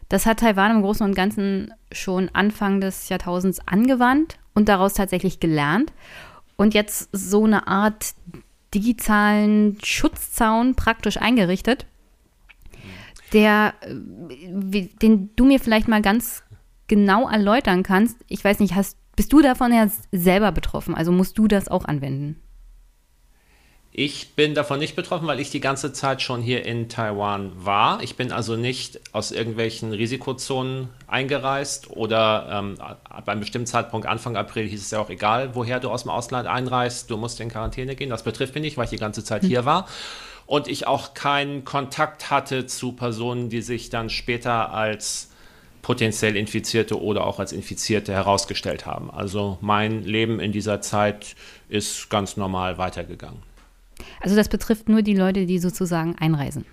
Das 0.09 0.25
hat 0.25 0.41
Taiwan 0.41 0.77
im 0.77 0.81
Großen 0.81 1.05
und 1.05 1.15
Ganzen 1.15 1.75
schon 1.93 2.31
Anfang 2.33 2.81
des 2.81 3.11
Jahrtausends 3.11 3.61
angewandt 3.67 4.39
und 4.55 4.71
daraus 4.71 4.95
tatsächlich 4.95 5.41
gelernt 5.41 5.93
und 6.57 6.73
jetzt 6.73 7.11
so 7.13 7.45
eine 7.45 7.67
Art 7.67 8.15
digitalen 8.73 9.77
Schutzzaun 9.85 10.75
praktisch 10.75 11.19
eingerichtet, 11.19 11.85
der, 13.35 13.75
äh, 13.83 14.89
den 15.03 15.37
du 15.37 15.45
mir 15.45 15.61
vielleicht 15.61 15.87
mal 15.87 16.01
ganz 16.01 16.45
genau 16.89 17.29
erläutern 17.29 17.83
kannst. 17.83 18.17
Ich 18.27 18.43
weiß 18.43 18.61
nicht, 18.61 18.75
hast, 18.75 18.97
bist 19.15 19.33
du 19.33 19.41
davon 19.41 19.73
ja 19.73 19.89
selber 20.11 20.53
betroffen? 20.53 20.95
Also 20.95 21.13
musst 21.13 21.39
du 21.39 21.47
das 21.47 21.69
auch 21.69 21.85
anwenden? 21.85 22.41
Ich 24.01 24.37
bin 24.37 24.55
davon 24.55 24.79
nicht 24.79 24.95
betroffen, 24.95 25.27
weil 25.27 25.41
ich 25.41 25.51
die 25.51 25.59
ganze 25.59 25.93
Zeit 25.93 26.23
schon 26.23 26.41
hier 26.41 26.65
in 26.65 26.89
Taiwan 26.89 27.51
war. 27.57 28.01
Ich 28.01 28.15
bin 28.15 28.31
also 28.31 28.55
nicht 28.55 29.01
aus 29.13 29.33
irgendwelchen 29.33 29.93
Risikozonen 29.93 30.89
eingereist 31.09 31.91
oder 31.91 32.49
ähm, 32.49 32.81
ab 32.81 33.29
einem 33.29 33.41
bestimmten 33.41 33.67
Zeitpunkt, 33.67 34.07
Anfang 34.07 34.37
April, 34.37 34.69
hieß 34.69 34.83
es 34.83 34.93
ja 34.93 35.01
auch 35.01 35.11
egal, 35.11 35.57
woher 35.57 35.81
du 35.81 35.91
aus 35.91 36.03
dem 36.03 36.13
Ausland 36.13 36.47
einreist, 36.47 37.11
du 37.11 37.17
musst 37.17 37.41
in 37.41 37.49
Quarantäne 37.49 37.97
gehen. 37.97 38.11
Das 38.11 38.23
betrifft 38.23 38.55
mich 38.55 38.63
nicht, 38.63 38.77
weil 38.77 38.85
ich 38.85 38.91
die 38.91 38.99
ganze 38.99 39.25
Zeit 39.25 39.45
hier 39.45 39.65
war. 39.65 39.89
Und 40.47 40.69
ich 40.69 40.87
auch 40.87 41.15
keinen 41.15 41.65
Kontakt 41.65 42.31
hatte 42.31 42.67
zu 42.67 42.93
Personen, 42.93 43.49
die 43.49 43.63
sich 43.63 43.91
dann 43.91 44.11
später 44.11 44.73
als 44.73 45.28
potenziell 45.89 46.37
Infizierte 46.37 47.01
oder 47.01 47.27
auch 47.27 47.39
als 47.39 47.51
Infizierte 47.51 48.13
herausgestellt 48.13 48.85
haben. 48.85 49.11
Also 49.11 49.57
mein 49.63 50.05
Leben 50.05 50.39
in 50.39 50.53
dieser 50.53 50.83
Zeit 50.83 51.35
ist 51.71 52.11
ganz 52.11 52.37
normal 52.37 52.77
weitergegangen. 52.77 53.43
Also 54.21 54.37
das 54.37 54.51
betrifft 54.51 54.91
nur 54.91 55.01
die 55.01 55.15
Leute, 55.15 55.47
die 55.47 55.59
sozusagen 55.59 56.15
einreisen. 56.19 56.67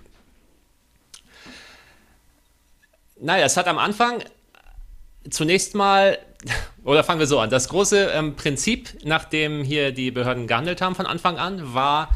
Naja, 3.18 3.46
es 3.46 3.56
hat 3.56 3.68
am 3.68 3.78
Anfang 3.78 4.22
zunächst 5.30 5.74
mal, 5.74 6.18
oder 6.84 7.02
fangen 7.02 7.18
wir 7.18 7.26
so 7.26 7.40
an, 7.40 7.48
das 7.48 7.70
große 7.70 8.10
ähm, 8.10 8.36
Prinzip, 8.36 8.98
nachdem 9.02 9.64
hier 9.64 9.92
die 9.92 10.10
Behörden 10.10 10.46
gehandelt 10.46 10.82
haben 10.82 10.94
von 10.94 11.06
Anfang 11.06 11.38
an, 11.38 11.72
war 11.72 12.10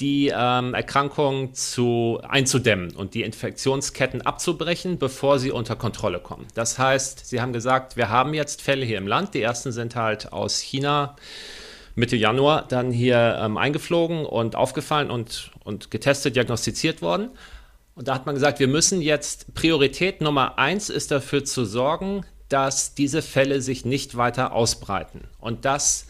die 0.00 0.32
ähm, 0.34 0.74
Erkrankung 0.74 1.54
zu, 1.54 2.20
einzudämmen 2.26 2.96
und 2.96 3.14
die 3.14 3.22
Infektionsketten 3.22 4.22
abzubrechen, 4.22 4.98
bevor 4.98 5.38
sie 5.38 5.52
unter 5.52 5.76
Kontrolle 5.76 6.18
kommen. 6.18 6.46
Das 6.54 6.78
heißt, 6.78 7.26
sie 7.26 7.40
haben 7.40 7.52
gesagt, 7.52 7.96
wir 7.96 8.08
haben 8.08 8.34
jetzt 8.34 8.60
Fälle 8.60 8.84
hier 8.84 8.98
im 8.98 9.06
Land. 9.06 9.34
Die 9.34 9.42
ersten 9.42 9.70
sind 9.70 9.94
halt 9.94 10.32
aus 10.32 10.58
China 10.58 11.16
Mitte 11.94 12.16
Januar 12.16 12.66
dann 12.66 12.90
hier 12.90 13.38
ähm, 13.40 13.56
eingeflogen 13.56 14.26
und 14.26 14.56
aufgefallen 14.56 15.10
und, 15.10 15.52
und 15.62 15.92
getestet, 15.92 16.34
diagnostiziert 16.34 17.00
worden. 17.00 17.30
Und 17.94 18.08
da 18.08 18.14
hat 18.14 18.26
man 18.26 18.34
gesagt, 18.34 18.58
wir 18.58 18.66
müssen 18.66 19.00
jetzt 19.00 19.54
Priorität 19.54 20.20
Nummer 20.20 20.58
eins 20.58 20.90
ist 20.90 21.12
dafür 21.12 21.44
zu 21.44 21.64
sorgen, 21.64 22.26
dass 22.48 22.94
diese 22.94 23.22
Fälle 23.22 23.60
sich 23.60 23.84
nicht 23.84 24.16
weiter 24.16 24.52
ausbreiten. 24.52 25.28
Und 25.38 25.64
das 25.64 26.08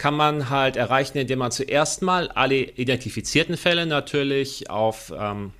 kann 0.00 0.14
man 0.14 0.48
halt 0.48 0.76
erreichen, 0.76 1.18
indem 1.18 1.40
man 1.40 1.52
zuerst 1.52 2.00
mal 2.00 2.28
alle 2.28 2.56
identifizierten 2.56 3.58
Fälle 3.58 3.84
natürlich 3.84 4.70
auf 4.70 5.12
ähm, 5.14 5.52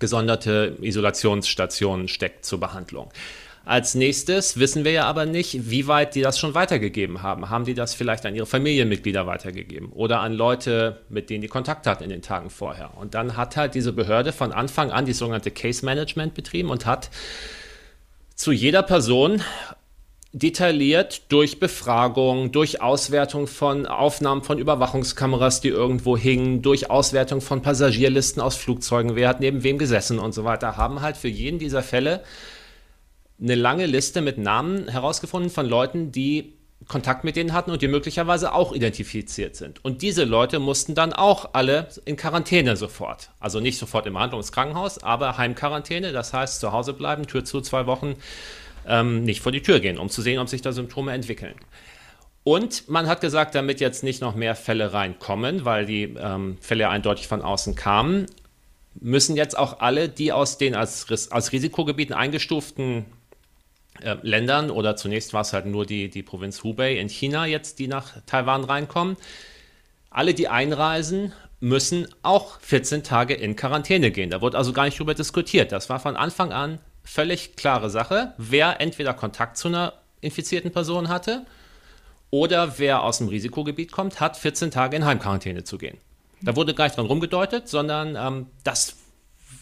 gesonderte 0.00 0.76
Isolationsstationen 0.80 2.08
steckt 2.08 2.44
zur 2.44 2.58
Behandlung. 2.58 3.12
Als 3.64 3.94
nächstes 3.94 4.58
wissen 4.58 4.84
wir 4.84 4.90
ja 4.90 5.04
aber 5.04 5.26
nicht, 5.26 5.70
wie 5.70 5.86
weit 5.86 6.16
die 6.16 6.22
das 6.22 6.40
schon 6.40 6.56
weitergegeben 6.56 7.22
haben. 7.22 7.50
Haben 7.50 7.64
die 7.64 7.74
das 7.74 7.94
vielleicht 7.94 8.26
an 8.26 8.34
ihre 8.34 8.46
Familienmitglieder 8.46 9.28
weitergegeben 9.28 9.92
oder 9.92 10.18
an 10.18 10.32
Leute, 10.32 11.02
mit 11.08 11.30
denen 11.30 11.42
die 11.42 11.46
Kontakt 11.46 11.86
hatten 11.86 12.02
in 12.02 12.10
den 12.10 12.22
Tagen 12.22 12.50
vorher? 12.50 12.98
Und 12.98 13.14
dann 13.14 13.36
hat 13.36 13.56
halt 13.56 13.76
diese 13.76 13.92
Behörde 13.92 14.32
von 14.32 14.50
Anfang 14.50 14.90
an 14.90 15.06
die 15.06 15.12
sogenannte 15.12 15.52
Case 15.52 15.84
Management 15.84 16.34
betrieben 16.34 16.70
und 16.70 16.84
hat 16.84 17.10
zu 18.34 18.50
jeder 18.50 18.82
Person 18.82 19.40
detailliert 20.32 21.30
durch 21.30 21.60
Befragung, 21.60 22.52
durch 22.52 22.80
Auswertung 22.80 23.46
von 23.46 23.86
Aufnahmen 23.86 24.42
von 24.42 24.58
Überwachungskameras, 24.58 25.60
die 25.60 25.68
irgendwo 25.68 26.16
hingen, 26.16 26.62
durch 26.62 26.90
Auswertung 26.90 27.42
von 27.42 27.60
Passagierlisten 27.60 28.40
aus 28.40 28.56
Flugzeugen, 28.56 29.14
wer 29.14 29.28
hat 29.28 29.40
neben 29.40 29.62
wem 29.62 29.76
gesessen 29.76 30.18
und 30.18 30.32
so 30.32 30.44
weiter, 30.44 30.76
haben 30.78 31.02
halt 31.02 31.18
für 31.18 31.28
jeden 31.28 31.58
dieser 31.58 31.82
Fälle 31.82 32.22
eine 33.40 33.54
lange 33.54 33.86
Liste 33.86 34.22
mit 34.22 34.38
Namen 34.38 34.88
herausgefunden 34.88 35.50
von 35.50 35.66
Leuten, 35.66 36.12
die 36.12 36.54
Kontakt 36.88 37.24
mit 37.24 37.36
denen 37.36 37.52
hatten 37.52 37.70
und 37.70 37.82
die 37.82 37.88
möglicherweise 37.88 38.52
auch 38.54 38.72
identifiziert 38.72 39.54
sind. 39.54 39.84
Und 39.84 40.02
diese 40.02 40.24
Leute 40.24 40.58
mussten 40.58 40.94
dann 40.94 41.12
auch 41.12 41.50
alle 41.52 41.88
in 42.04 42.16
Quarantäne 42.16 42.76
sofort. 42.76 43.30
Also 43.38 43.60
nicht 43.60 43.78
sofort 43.78 44.06
im 44.06 44.14
Behandlungskrankenhaus, 44.14 45.02
aber 45.02 45.36
Heimquarantäne, 45.36 46.12
das 46.12 46.32
heißt 46.32 46.60
zu 46.60 46.72
Hause 46.72 46.92
bleiben, 46.94 47.26
Tür 47.26 47.44
zu 47.44 47.60
zwei 47.60 47.86
Wochen, 47.86 48.16
ähm, 48.86 49.24
nicht 49.24 49.40
vor 49.40 49.52
die 49.52 49.62
Tür 49.62 49.80
gehen, 49.80 49.98
um 49.98 50.08
zu 50.08 50.22
sehen, 50.22 50.38
ob 50.38 50.48
sich 50.48 50.62
da 50.62 50.72
Symptome 50.72 51.12
entwickeln. 51.12 51.54
Und 52.44 52.88
man 52.88 53.06
hat 53.06 53.20
gesagt, 53.20 53.54
damit 53.54 53.80
jetzt 53.80 54.02
nicht 54.02 54.20
noch 54.20 54.34
mehr 54.34 54.56
Fälle 54.56 54.92
reinkommen, 54.92 55.64
weil 55.64 55.86
die 55.86 56.14
ähm, 56.18 56.58
Fälle 56.60 56.88
eindeutig 56.88 57.28
von 57.28 57.40
außen 57.40 57.76
kamen, 57.76 58.26
müssen 58.94 59.36
jetzt 59.36 59.56
auch 59.56 59.80
alle, 59.80 60.08
die 60.08 60.32
aus 60.32 60.58
den 60.58 60.74
als, 60.74 61.06
als 61.30 61.52
Risikogebieten 61.52 62.14
eingestuften 62.14 63.06
äh, 64.00 64.16
Ländern 64.22 64.70
oder 64.70 64.96
zunächst 64.96 65.32
war 65.32 65.42
es 65.42 65.52
halt 65.52 65.66
nur 65.66 65.86
die, 65.86 66.08
die 66.08 66.22
Provinz 66.22 66.62
Hubei 66.64 66.94
in 66.94 67.08
China 67.08 67.46
jetzt, 67.46 67.78
die 67.78 67.86
nach 67.86 68.12
Taiwan 68.26 68.64
reinkommen. 68.64 69.16
Alle, 70.10 70.34
die 70.34 70.48
einreisen, 70.48 71.32
müssen 71.60 72.08
auch 72.22 72.60
14 72.60 73.04
Tage 73.04 73.34
in 73.34 73.54
Quarantäne 73.54 74.10
gehen. 74.10 74.30
Da 74.30 74.40
wurde 74.40 74.58
also 74.58 74.72
gar 74.72 74.84
nicht 74.84 74.98
drüber 74.98 75.14
diskutiert. 75.14 75.70
Das 75.70 75.88
war 75.88 76.00
von 76.00 76.16
Anfang 76.16 76.52
an 76.52 76.80
völlig 77.04 77.56
klare 77.56 77.90
Sache, 77.90 78.34
wer 78.38 78.80
entweder 78.80 79.14
Kontakt 79.14 79.56
zu 79.56 79.68
einer 79.68 79.94
infizierten 80.20 80.72
Person 80.72 81.08
hatte 81.08 81.44
oder 82.30 82.78
wer 82.78 83.02
aus 83.02 83.18
dem 83.18 83.28
Risikogebiet 83.28 83.92
kommt, 83.92 84.20
hat 84.20 84.36
14 84.36 84.70
Tage 84.70 84.96
in 84.96 85.04
Heimquarantäne 85.04 85.64
zu 85.64 85.78
gehen. 85.78 85.98
Da 86.40 86.56
wurde 86.56 86.74
gar 86.74 86.84
nicht 86.84 86.96
dran 86.96 87.06
rumgedeutet, 87.06 87.68
sondern 87.68 88.16
ähm, 88.16 88.46
das 88.64 88.96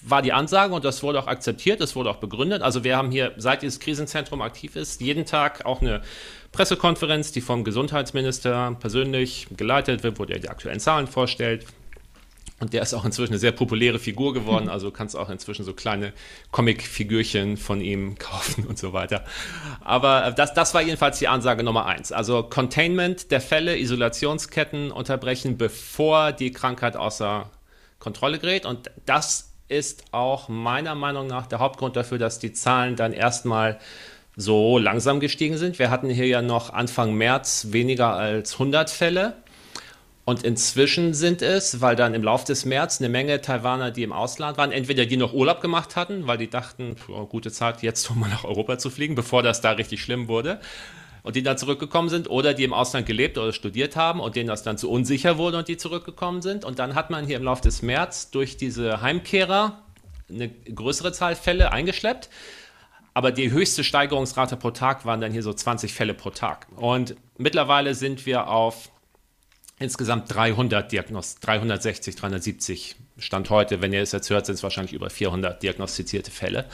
war 0.03 0.23
die 0.23 0.33
Ansage 0.33 0.73
und 0.73 0.85
das 0.85 1.03
wurde 1.03 1.19
auch 1.19 1.27
akzeptiert, 1.27 1.81
das 1.81 1.95
wurde 1.95 2.11
auch 2.11 2.17
begründet. 2.17 2.63
Also 2.63 2.85
wir 2.85 2.97
haben 2.97 3.11
hier, 3.11 3.33
seit 3.37 3.63
dieses 3.63 3.81
Krisenzentrum 3.81 4.41
aktiv 4.41 4.77
ist, 4.77 5.01
jeden 5.01 5.27
Tag 5.27 5.67
auch 5.67 5.81
eine 5.81 6.03
Pressekonferenz, 6.53 7.33
die 7.33 7.41
vom 7.41 7.65
Gesundheitsminister 7.65 8.77
persönlich 8.81 9.49
geleitet 9.57 10.03
wird, 10.03 10.19
wo 10.19 10.25
der 10.25 10.39
die 10.39 10.49
aktuellen 10.49 10.81
Zahlen 10.81 11.07
vorstellt, 11.07 11.67
und 12.61 12.75
der 12.75 12.83
ist 12.83 12.93
auch 12.93 13.07
inzwischen 13.07 13.33
eine 13.33 13.39
sehr 13.39 13.53
populäre 13.53 13.99
Figur 13.99 14.35
geworden. 14.35 14.69
Also 14.69 14.89
du 14.89 14.93
kannst 14.93 15.17
auch 15.17 15.31
inzwischen 15.31 15.65
so 15.65 15.73
kleine 15.73 16.13
Comic-Figürchen 16.51 17.57
von 17.57 17.81
ihm 17.81 18.19
kaufen 18.19 18.67
und 18.67 18.79
so 18.79 18.93
weiter. 18.93 19.25
Aber 19.81 20.31
das, 20.33 20.53
das 20.53 20.75
war 20.75 20.83
jedenfalls 20.83 21.19
die 21.19 21.27
Ansage 21.27 21.63
Nummer 21.63 21.87
eins. 21.87 22.13
Also 22.13 22.43
Containment 22.43 23.31
der 23.31 23.41
Fälle, 23.41 23.79
Isolationsketten 23.79 24.93
unterbrechen, 24.93 25.57
bevor 25.57 26.33
die 26.33 26.53
Krankheit 26.53 26.97
außer 26.97 27.51
Kontrolle 27.99 28.39
gerät. 28.39 28.67
Und 28.67 28.91
das 29.07 29.53
ist 29.69 30.05
auch 30.13 30.51
meiner 30.51 30.95
Meinung 30.95 31.29
nach 31.29 31.47
der 31.47 31.61
Hauptgrund 31.61 31.97
dafür, 31.97 32.19
dass 32.19 32.39
die 32.39 32.53
Zahlen 32.53 32.95
dann 32.95 33.15
erstmal 33.15 33.79
so 34.37 34.79
langsam 34.79 35.19
gestiegen 35.19 35.57
sind. 35.57 35.79
Wir 35.79 35.91
hatten 35.91 36.11
hier 36.11 36.27
ja 36.27 36.43
noch 36.43 36.73
Anfang 36.73 37.15
März 37.15 37.69
weniger 37.71 38.15
als 38.15 38.55
100 38.55 38.91
Fälle. 38.91 39.35
Und 40.31 40.45
inzwischen 40.45 41.13
sind 41.13 41.43
es, 41.43 41.81
weil 41.81 41.97
dann 41.97 42.15
im 42.15 42.23
Laufe 42.23 42.47
des 42.47 42.65
März 42.65 43.01
eine 43.01 43.09
Menge 43.09 43.41
Taiwaner, 43.41 43.91
die 43.91 44.05
im 44.05 44.13
Ausland 44.13 44.59
waren, 44.59 44.71
entweder 44.71 45.05
die 45.05 45.17
noch 45.17 45.33
Urlaub 45.33 45.61
gemacht 45.61 45.97
hatten, 45.97 46.29
weil 46.29 46.39
die 46.39 46.49
dachten, 46.49 46.95
oh, 47.09 47.27
gute 47.27 47.51
Zeit, 47.51 47.83
jetzt 47.83 48.09
um 48.09 48.21
mal 48.21 48.29
nach 48.29 48.45
Europa 48.45 48.79
zu 48.79 48.91
fliegen, 48.91 49.17
bevor 49.17 49.43
das 49.43 49.61
da 49.61 49.73
richtig 49.73 50.01
schlimm 50.01 50.29
wurde, 50.29 50.61
und 51.25 51.35
die 51.35 51.43
dann 51.43 51.59
zurückgekommen 51.59 52.09
sind, 52.09 52.31
oder 52.31 52.55
die 52.55 52.63
im 52.63 52.73
Ausland 52.73 53.07
gelebt 53.07 53.39
oder 53.39 53.53
studiert 53.53 53.97
haben 53.97 54.21
und 54.21 54.37
denen 54.37 54.47
das 54.47 54.63
dann 54.63 54.79
zu 54.79 54.89
unsicher 54.89 55.37
wurde 55.37 55.59
und 55.59 55.67
die 55.67 55.77
zurückgekommen 55.77 56.43
sind. 56.43 56.65
Und 56.65 56.79
dann 56.79 56.95
hat 56.95 57.11
man 57.11 57.27
hier 57.27 57.37
im 57.37 57.43
Laufe 57.43 57.63
des 57.63 57.83
März 57.83 58.31
durch 58.31 58.57
diese 58.57 59.03
Heimkehrer 59.03 59.83
eine 60.29 60.49
größere 60.49 61.11
Zahl 61.11 61.35
Fälle 61.35 61.73
eingeschleppt. 61.73 62.31
Aber 63.15 63.33
die 63.33 63.51
höchste 63.51 63.83
Steigerungsrate 63.83 64.57
pro 64.57 64.71
Tag 64.71 65.05
waren 65.05 65.21
dann 65.21 65.33
hier 65.33 65.43
so 65.43 65.53
20 65.53 65.93
Fälle 65.93 66.15
pro 66.15 66.31
Tag. 66.31 66.69
Und 66.77 67.17
mittlerweile 67.37 67.97
sind 67.97 68.27
wir 68.27 68.47
auf 68.47 68.91
insgesamt 69.81 70.33
300 70.33 70.93
Diagnos 70.93 71.37
360, 71.41 72.15
370 72.15 72.97
Stand 73.19 73.51
heute. 73.51 73.83
Wenn 73.83 73.93
ihr 73.93 74.03
es 74.03 74.13
jetzt 74.13 74.31
hört, 74.31 74.47
sind 74.47 74.55
es 74.55 74.63
wahrscheinlich 74.63 74.93
über 74.93 75.11
400 75.11 75.63
diagnostizierte 75.63 76.31
Fälle. 76.31 76.67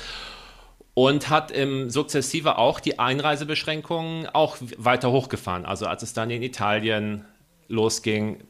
Und 0.92 1.30
hat 1.30 1.50
im 1.50 1.88
sukzessive 1.88 2.58
auch 2.58 2.80
die 2.80 2.98
Einreisebeschränkungen 2.98 4.26
auch 4.26 4.56
weiter 4.76 5.12
hochgefahren. 5.12 5.64
Also 5.64 5.86
als 5.86 6.02
es 6.02 6.14
dann 6.14 6.30
in 6.30 6.42
Italien 6.42 7.24
losging, 7.68 8.42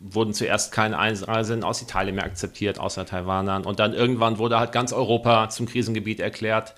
wurden 0.00 0.32
zuerst 0.32 0.72
keine 0.72 0.98
Einreisen 0.98 1.64
aus 1.64 1.82
Italien 1.82 2.14
mehr 2.16 2.24
akzeptiert, 2.24 2.78
außer 2.78 3.04
Taiwanern. 3.04 3.64
Und 3.64 3.78
dann 3.78 3.92
irgendwann 3.94 4.38
wurde 4.38 4.58
halt 4.58 4.72
ganz 4.72 4.92
Europa 4.92 5.48
zum 5.50 5.66
Krisengebiet 5.66 6.20
erklärt. 6.20 6.74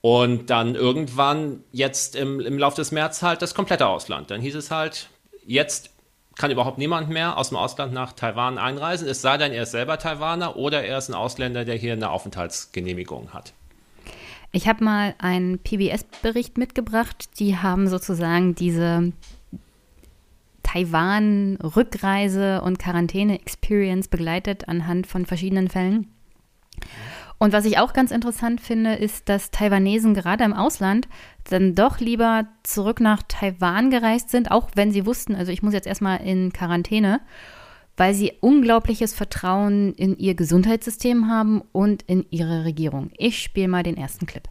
Und 0.00 0.50
dann 0.50 0.74
irgendwann, 0.74 1.64
jetzt 1.72 2.14
im, 2.16 2.40
im 2.40 2.58
Laufe 2.58 2.76
des 2.76 2.92
März, 2.92 3.22
halt 3.22 3.42
das 3.42 3.54
komplette 3.54 3.86
Ausland. 3.86 4.30
Dann 4.30 4.40
hieß 4.40 4.54
es 4.54 4.70
halt, 4.70 5.08
Jetzt 5.46 5.90
kann 6.36 6.50
überhaupt 6.50 6.78
niemand 6.78 7.10
mehr 7.10 7.36
aus 7.38 7.50
dem 7.50 7.58
Ausland 7.58 7.92
nach 7.92 8.12
Taiwan 8.12 8.58
einreisen, 8.58 9.06
es 9.06 9.22
sei 9.22 9.36
denn, 9.36 9.52
er 9.52 9.62
ist 9.64 9.70
selber 9.70 9.98
Taiwaner 9.98 10.56
oder 10.56 10.82
er 10.84 10.98
ist 10.98 11.08
ein 11.08 11.14
Ausländer, 11.14 11.64
der 11.64 11.76
hier 11.76 11.92
eine 11.92 12.10
Aufenthaltsgenehmigung 12.10 13.32
hat. 13.32 13.52
Ich 14.50 14.68
habe 14.68 14.84
mal 14.84 15.14
einen 15.18 15.58
PBS-Bericht 15.58 16.58
mitgebracht. 16.58 17.40
Die 17.40 17.56
haben 17.56 17.88
sozusagen 17.88 18.54
diese 18.54 19.12
Taiwan-Rückreise- 20.62 22.60
und 22.60 22.78
Quarantäne-Experience 22.78 24.06
begleitet 24.08 24.68
anhand 24.68 25.08
von 25.08 25.26
verschiedenen 25.26 25.68
Fällen. 25.68 26.08
Und 27.38 27.52
was 27.52 27.64
ich 27.64 27.78
auch 27.78 27.92
ganz 27.92 28.10
interessant 28.10 28.60
finde, 28.60 28.94
ist, 28.94 29.28
dass 29.28 29.50
Taiwanesen 29.50 30.14
gerade 30.14 30.44
im 30.44 30.52
Ausland 30.52 31.08
dann 31.50 31.74
doch 31.74 32.00
lieber 32.00 32.46
zurück 32.62 33.00
nach 33.00 33.22
Taiwan 33.26 33.90
gereist 33.90 34.30
sind, 34.30 34.50
auch 34.50 34.70
wenn 34.74 34.92
sie 34.92 35.04
wussten, 35.04 35.34
also 35.34 35.52
ich 35.52 35.62
muss 35.62 35.74
jetzt 35.74 35.86
erstmal 35.86 36.20
in 36.20 36.52
Quarantäne, 36.52 37.20
weil 37.96 38.14
sie 38.14 38.32
unglaubliches 38.40 39.14
Vertrauen 39.14 39.94
in 39.94 40.16
ihr 40.18 40.34
Gesundheitssystem 40.34 41.28
haben 41.28 41.62
und 41.72 42.02
in 42.02 42.24
ihre 42.30 42.64
Regierung. 42.64 43.10
Ich 43.16 43.42
spiele 43.42 43.68
mal 43.68 43.82
den 43.82 43.96
ersten 43.96 44.26
Clip. 44.26 44.48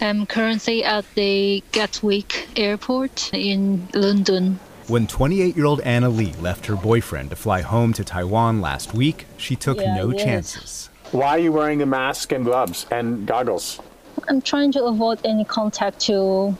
I'm 0.00 0.26
currently 0.26 0.84
at 0.84 1.04
the 1.14 1.62
Gatwick 1.72 2.48
Airport 2.56 3.32
in 3.32 3.88
London. 3.94 4.58
When 4.86 5.06
28 5.06 5.56
year 5.56 5.64
old 5.64 5.80
Anna 5.80 6.10
Lee 6.10 6.34
left 6.34 6.66
her 6.66 6.76
boyfriend 6.76 7.30
to 7.30 7.36
fly 7.36 7.62
home 7.62 7.94
to 7.94 8.04
Taiwan 8.04 8.60
last 8.60 8.92
week, 8.92 9.24
she 9.38 9.56
took 9.56 9.78
yeah, 9.78 9.96
no 9.96 10.10
yes. 10.10 10.22
chances. 10.22 10.90
Why 11.10 11.28
are 11.28 11.38
you 11.38 11.52
wearing 11.52 11.80
a 11.80 11.86
mask 11.86 12.32
and 12.32 12.44
gloves 12.44 12.84
and 12.90 13.26
goggles? 13.26 13.80
I'm 14.28 14.42
trying 14.42 14.72
to 14.72 14.84
avoid 14.84 15.20
any 15.24 15.44
contact 15.44 16.00
to 16.00 16.54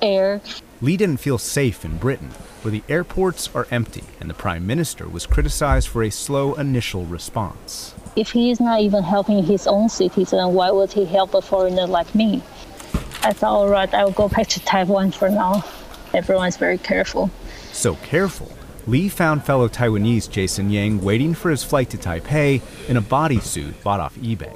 air. 0.00 0.40
Lee 0.80 0.96
didn't 0.96 1.18
feel 1.18 1.36
safe 1.36 1.84
in 1.84 1.98
Britain, 1.98 2.30
where 2.62 2.72
the 2.72 2.82
airports 2.88 3.50
are 3.54 3.66
empty 3.70 4.04
and 4.18 4.30
the 4.30 4.34
Prime 4.34 4.66
Minister 4.66 5.06
was 5.06 5.26
criticized 5.26 5.88
for 5.88 6.02
a 6.02 6.10
slow 6.10 6.54
initial 6.54 7.04
response. 7.04 7.94
If 8.16 8.30
he 8.30 8.50
is 8.50 8.60
not 8.60 8.80
even 8.80 9.02
helping 9.02 9.44
his 9.44 9.66
own 9.66 9.90
citizen, 9.90 10.54
why 10.54 10.70
would 10.70 10.94
he 10.94 11.04
help 11.04 11.34
a 11.34 11.42
foreigner 11.42 11.86
like 11.86 12.14
me? 12.14 12.40
I 13.22 13.34
thought, 13.34 13.52
all 13.52 13.68
right, 13.68 13.92
I'll 13.92 14.10
go 14.10 14.28
back 14.28 14.46
to 14.46 14.60
Taiwan 14.60 15.10
for 15.10 15.28
now. 15.28 15.66
Everyone's 16.14 16.56
very 16.56 16.78
careful. 16.78 17.30
So 17.78 17.94
careful, 18.02 18.50
Lee 18.88 19.08
found 19.08 19.44
fellow 19.44 19.68
Taiwanese 19.68 20.28
Jason 20.28 20.68
Yang 20.68 21.00
waiting 21.00 21.32
for 21.32 21.48
his 21.48 21.62
flight 21.62 21.88
to 21.90 21.96
Taipei 21.96 22.60
in 22.88 22.96
a 22.96 23.00
bodysuit 23.00 23.72
bought 23.84 24.00
off 24.00 24.16
eBay. 24.16 24.52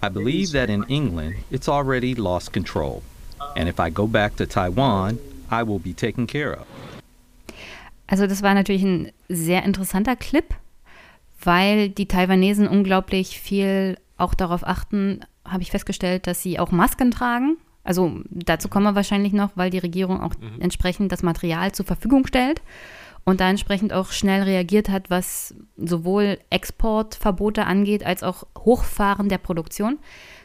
I 0.00 0.08
believe 0.08 0.52
that 0.52 0.70
in 0.70 0.84
England, 0.84 1.34
it's 1.50 1.68
already 1.68 2.14
lost 2.14 2.52
control. 2.52 3.02
And 3.56 3.68
if 3.68 3.80
I 3.80 3.90
go 3.90 4.06
back 4.06 4.36
to 4.36 4.46
Taiwan, 4.46 5.18
I 5.50 5.64
will 5.64 5.80
be 5.80 5.92
taken 5.92 6.28
care 6.28 6.52
of. 6.52 6.64
Also 8.06 8.28
das 8.28 8.40
war 8.42 8.54
natürlich 8.54 8.84
ein 8.84 9.10
sehr 9.28 9.64
interessanter 9.64 10.14
Clip, 10.14 10.54
weil 11.42 11.88
die 11.88 12.06
Taiwanesen 12.06 12.68
unglaublich 12.68 13.40
viel 13.40 13.96
auch 14.16 14.34
darauf 14.34 14.64
achten, 14.64 15.24
habe 15.44 15.62
ich 15.62 15.72
festgestellt, 15.72 16.28
dass 16.28 16.40
sie 16.40 16.60
auch 16.60 16.70
Masken 16.70 17.10
tragen 17.10 17.56
also 17.84 18.20
dazu 18.30 18.68
kommen 18.68 18.86
wir 18.86 18.94
wahrscheinlich 18.94 19.32
noch, 19.32 19.50
weil 19.54 19.70
die 19.70 19.78
Regierung 19.78 20.20
auch 20.20 20.34
mhm. 20.40 20.60
entsprechend 20.60 21.12
das 21.12 21.22
Material 21.22 21.72
zur 21.72 21.86
Verfügung 21.86 22.26
stellt 22.26 22.62
und 23.24 23.40
da 23.40 23.48
entsprechend 23.48 23.92
auch 23.92 24.10
schnell 24.10 24.42
reagiert 24.42 24.88
hat, 24.88 25.10
was 25.10 25.54
sowohl 25.76 26.38
Exportverbote 26.50 27.66
angeht, 27.66 28.04
als 28.04 28.22
auch 28.22 28.44
Hochfahren 28.58 29.28
der 29.28 29.38
Produktion. 29.38 29.98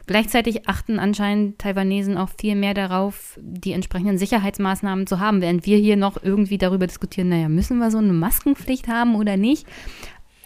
Gleichzeitig 0.06 0.70
achten 0.70 1.00
anscheinend 1.00 1.60
Taiwanesen 1.60 2.18
auch 2.18 2.30
viel 2.40 2.56
mehr 2.56 2.74
darauf, 2.74 3.38
die 3.42 3.74
entsprechenden 3.74 4.18
Sicherheitsmaßnahmen 4.18 5.06
zu 5.06 5.20
haben, 5.20 5.42
während 5.42 5.66
wir 5.66 5.78
hier 5.78 5.98
noch 5.98 6.22
irgendwie 6.22 6.58
darüber 6.58 6.88
diskutieren, 6.88 7.30
naja, 7.30 7.50
müssen 7.50 7.80
wir 7.80 7.92
so 7.92 7.98
eine 7.98 8.14
Maskenpflicht 8.14 8.88
haben 8.88 9.16
oder 9.16 9.38
nicht? 9.38 9.68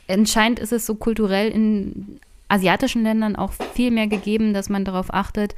Anscheinend 0.07 0.59
ist 0.59 0.71
es 0.71 0.85
so 0.85 0.95
kulturell 0.95 1.49
in 1.49 2.19
asiatischen 2.47 3.03
Ländern 3.03 3.35
auch 3.35 3.51
viel 3.73 3.91
mehr 3.91 4.07
gegeben, 4.07 4.53
dass 4.53 4.67
man 4.67 4.83
darauf 4.83 5.13
achtet, 5.13 5.55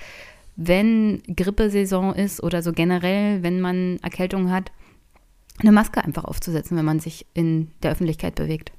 wenn 0.56 1.24
Grippesaison 1.24 2.14
ist 2.14 2.41
oder 2.43 2.62
so 2.62 2.74
generell, 2.74 3.43
wenn 3.43 3.60
man 3.60 3.99
Erkältung 4.01 4.51
hat, 4.51 4.72
eine 5.60 5.72
Maske 5.72 6.04
einfach 6.04 6.26
aufzusetzen, 6.26 6.78
wenn 6.78 6.86
man 6.86 6.99
sich 6.99 7.26
in 7.34 7.72
der 7.82 7.91
Öffentlichkeit 7.91 8.36
bewegt. 8.36 8.72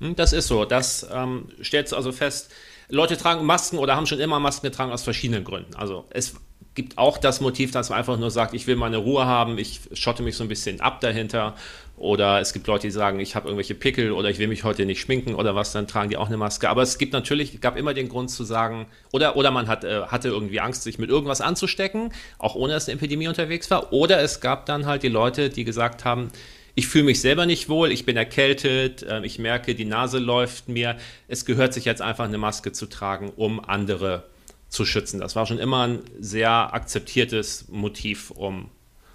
Hm, 0.00 0.16
das 0.16 0.32
ist 0.32 0.48
so. 0.48 0.64
Das 0.64 1.06
ähm, 1.12 1.48
stellt 1.60 1.92
also 1.92 2.12
fest. 2.12 2.52
Leute 2.88 3.16
tragen 3.16 3.44
Masken 3.44 3.78
oder 3.78 3.96
haben 3.96 4.06
schon 4.06 4.20
immer 4.20 4.40
Masken 4.40 4.66
getragen 4.66 4.92
aus 4.92 5.02
verschiedenen 5.02 5.44
Gründen. 5.44 5.74
Also 5.74 6.04
es 6.10 6.34
gibt 6.74 6.98
auch 6.98 7.18
das 7.18 7.40
Motiv, 7.40 7.70
dass 7.70 7.88
man 7.88 7.98
einfach 7.98 8.18
nur 8.18 8.30
sagt, 8.30 8.54
ich 8.54 8.66
will 8.66 8.76
meine 8.76 8.96
Ruhe 8.98 9.26
haben, 9.26 9.58
ich 9.58 9.80
schotte 9.92 10.22
mich 10.22 10.36
so 10.36 10.44
ein 10.44 10.48
bisschen 10.48 10.80
ab 10.80 11.00
dahinter. 11.00 11.54
Oder 11.96 12.40
es 12.40 12.52
gibt 12.52 12.66
Leute, 12.66 12.88
die 12.88 12.90
sagen, 12.90 13.20
ich 13.20 13.36
habe 13.36 13.46
irgendwelche 13.46 13.74
Pickel 13.74 14.10
oder 14.10 14.28
ich 14.28 14.38
will 14.38 14.48
mich 14.48 14.64
heute 14.64 14.84
nicht 14.84 15.00
schminken 15.00 15.34
oder 15.36 15.54
was, 15.54 15.72
dann 15.72 15.86
tragen 15.86 16.10
die 16.10 16.16
auch 16.16 16.26
eine 16.26 16.36
Maske. 16.36 16.68
Aber 16.68 16.82
es 16.82 16.98
gibt 16.98 17.12
natürlich, 17.12 17.60
gab 17.60 17.76
immer 17.76 17.94
den 17.94 18.08
Grund 18.08 18.30
zu 18.30 18.42
sagen, 18.42 18.86
oder, 19.12 19.36
oder 19.36 19.52
man 19.52 19.68
hat, 19.68 19.84
äh, 19.84 20.02
hatte 20.06 20.28
irgendwie 20.28 20.58
Angst, 20.58 20.82
sich 20.82 20.98
mit 20.98 21.08
irgendwas 21.08 21.40
anzustecken, 21.40 22.12
auch 22.38 22.56
ohne 22.56 22.72
dass 22.72 22.88
eine 22.88 22.98
Epidemie 22.98 23.28
unterwegs 23.28 23.70
war. 23.70 23.92
Oder 23.92 24.20
es 24.22 24.40
gab 24.40 24.66
dann 24.66 24.86
halt 24.86 25.04
die 25.04 25.08
Leute, 25.08 25.50
die 25.50 25.62
gesagt 25.62 26.04
haben, 26.04 26.30
ich 26.74 26.88
fühle 26.88 27.04
mich 27.04 27.20
selber 27.20 27.46
nicht 27.46 27.68
wohl, 27.68 27.92
ich 27.92 28.04
bin 28.04 28.16
erkältet, 28.16 29.04
äh, 29.04 29.24
ich 29.24 29.38
merke, 29.38 29.76
die 29.76 29.84
Nase 29.84 30.18
läuft 30.18 30.68
mir. 30.68 30.96
Es 31.28 31.44
gehört 31.44 31.72
sich 31.72 31.84
jetzt 31.84 32.02
einfach 32.02 32.24
eine 32.24 32.38
Maske 32.38 32.72
zu 32.72 32.86
tragen, 32.86 33.32
um 33.36 33.64
andere 33.64 34.24
zu 34.68 34.84
schützen. 34.84 35.20
Das 35.20 35.36
war 35.36 35.46
schon 35.46 35.60
immer 35.60 35.86
ein 35.86 36.00
sehr 36.18 36.74
akzeptiertes 36.74 37.66
Motiv, 37.68 38.32
um, 38.32 38.70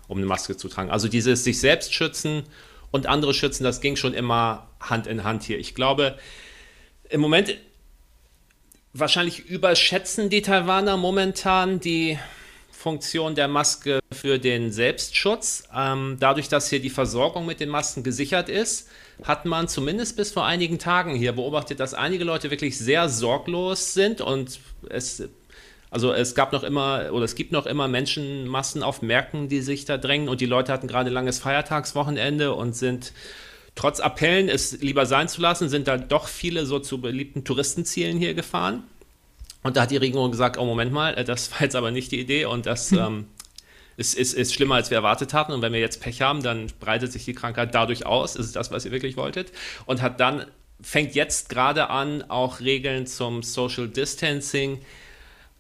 um 0.08 0.18
eine 0.18 0.26
Maske 0.26 0.56
zu 0.56 0.70
tragen. 0.70 0.90
Also 0.90 1.10
dieses 1.10 1.44
sich 1.44 1.60
selbst 1.60 1.94
schützen 1.94 2.44
und 2.92 3.08
andere 3.08 3.34
schützen, 3.34 3.64
das 3.64 3.82
ging 3.82 3.96
schon 3.96 4.14
immer 4.14 4.68
Hand 4.80 5.08
in 5.08 5.24
Hand 5.24 5.44
hier. 5.44 5.60
Ich 5.60 5.76
glaube, 5.76 6.18
im 7.10 7.22
Moment 7.22 7.56
wahrscheinlich 8.94 9.46
überschätzen 9.46 10.30
die 10.30 10.42
Taiwaner 10.42 10.98
momentan 10.98 11.80
die 11.80 12.18
Funktion 12.72 13.36
der 13.36 13.50
Maske 13.50 14.00
für 14.12 14.40
den 14.40 14.72
Selbstschutz. 14.72 15.68
Ähm, 15.76 16.16
dadurch, 16.20 16.48
dass 16.48 16.70
hier 16.70 16.80
die 16.80 16.90
Versorgung 16.90 17.46
mit 17.46 17.60
den 17.60 17.68
Masken 17.68 18.04
gesichert 18.04 18.48
ist, 18.48 18.88
hat 19.24 19.46
man 19.46 19.68
zumindest 19.68 20.16
bis 20.16 20.32
vor 20.32 20.46
einigen 20.46 20.80
Tagen 20.80 21.14
hier 21.14 21.34
beobachtet, 21.34 21.82
dass 21.82 21.94
einige 21.94 22.24
Leute 22.24 22.52
wirklich 22.52 22.78
sehr 22.78 23.10
sorglos 23.10 23.94
sind 23.94 24.22
und 24.22 24.62
es 24.90 25.28
also 25.92 26.14
es 26.14 26.36
gab 26.36 26.54
noch 26.54 26.64
immer 26.64 27.10
oder 27.12 27.26
es 27.26 27.36
gibt 27.36 27.52
noch 27.52 27.66
immer 27.66 27.88
Menschenmassen 27.88 28.84
auf 28.84 29.02
Märkten, 29.02 29.50
die 29.50 29.62
sich 29.62 29.86
da 29.86 29.98
drängen 29.98 30.30
und 30.30 30.42
die 30.42 30.46
Leute 30.46 30.72
hatten 30.72 30.88
gerade 30.88 31.10
langes 31.10 31.40
Feiertagswochenende 31.40 32.54
und 32.54 32.76
sind 32.76 33.14
trotz 33.76 34.00
Appellen, 34.00 34.50
es 34.50 34.82
lieber 34.82 35.06
sein 35.06 35.28
zu 35.28 35.42
lassen, 35.42 35.70
sind 35.70 35.88
da 35.88 35.98
doch 35.98 36.28
viele 36.28 36.66
so 36.66 36.80
zu 36.80 37.00
beliebten 37.00 37.44
Touristenzielen 37.44 38.18
hier 38.18 38.34
gefahren. 38.34 38.84
Und 39.64 39.78
da 39.78 39.82
hat 39.82 39.92
die 39.92 39.98
Regierung 39.98 40.32
gesagt, 40.32 40.58
oh 40.58 40.66
Moment 40.66 40.92
mal, 40.92 41.16
äh, 41.16 41.24
das 41.24 41.52
war 41.54 41.62
jetzt 41.62 41.76
aber 41.76 41.92
nicht 41.92 42.12
die 42.12 42.20
Idee 42.20 42.46
und 42.46 42.66
das 42.66 42.92
hm. 42.92 42.98
ähm, 43.00 43.26
ist, 43.98 44.16
ist, 44.16 44.34
ist 44.34 44.54
schlimmer, 44.54 44.76
als 44.76 44.90
wir 44.90 44.98
erwartet 44.98 45.34
hatten. 45.34 45.52
Und 45.52 45.62
wenn 45.62 45.74
wir 45.74 45.80
jetzt 45.80 46.02
Pech 46.02 46.22
haben, 46.22 46.44
dann 46.44 46.68
breitet 46.80 47.12
sich 47.12 47.26
die 47.26 47.34
Krankheit 47.34 47.76
dadurch 47.76 48.06
aus. 48.06 48.36
Ist 48.36 48.46
es 48.46 48.52
das, 48.54 48.72
was 48.72 48.86
ihr 48.86 48.92
wirklich 48.92 49.18
wolltet? 49.18 49.52
Und 49.86 50.02
hat 50.02 50.20
dann, 50.20 50.46
fängt 50.82 51.16
jetzt 51.16 51.50
gerade 51.50 51.90
an, 51.90 52.24
auch 52.30 52.62
Regeln 52.62 53.08
zum 53.08 53.44
Social 53.44 53.90
Distancing 53.90 54.80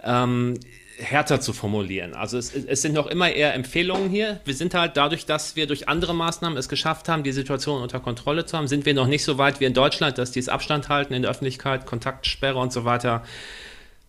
ähm, 0.03 0.59
härter 0.97 1.39
zu 1.39 1.53
formulieren. 1.53 2.13
Also 2.13 2.37
es, 2.37 2.53
es, 2.53 2.81
sind 2.81 2.93
noch 2.93 3.07
immer 3.07 3.31
eher 3.31 3.53
Empfehlungen 3.53 4.09
hier. 4.09 4.41
Wir 4.45 4.53
sind 4.53 4.73
halt 4.73 4.97
dadurch, 4.97 5.25
dass 5.25 5.55
wir 5.55 5.65
durch 5.65 5.87
andere 5.87 6.13
Maßnahmen 6.13 6.57
es 6.57 6.67
geschafft 6.67 7.07
haben, 7.07 7.23
die 7.23 7.31
Situation 7.31 7.81
unter 7.81 7.99
Kontrolle 7.99 8.45
zu 8.45 8.57
haben, 8.57 8.67
sind 8.67 8.85
wir 8.85 8.93
noch 8.93 9.07
nicht 9.07 9.23
so 9.23 9.37
weit 9.37 9.59
wie 9.59 9.65
in 9.65 9.73
Deutschland, 9.73 10.17
dass 10.17 10.31
dieses 10.31 10.49
Abstand 10.49 10.89
halten 10.89 11.13
in 11.13 11.21
der 11.21 11.31
Öffentlichkeit, 11.31 11.85
Kontaktsperre 11.85 12.59
und 12.59 12.73
so 12.73 12.85
weiter 12.85 13.23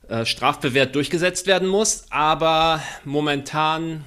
äh, 0.08 0.24
strafbewehrt 0.24 0.94
durchgesetzt 0.94 1.46
werden 1.46 1.68
muss. 1.68 2.06
Aber 2.10 2.82
momentan 3.04 4.04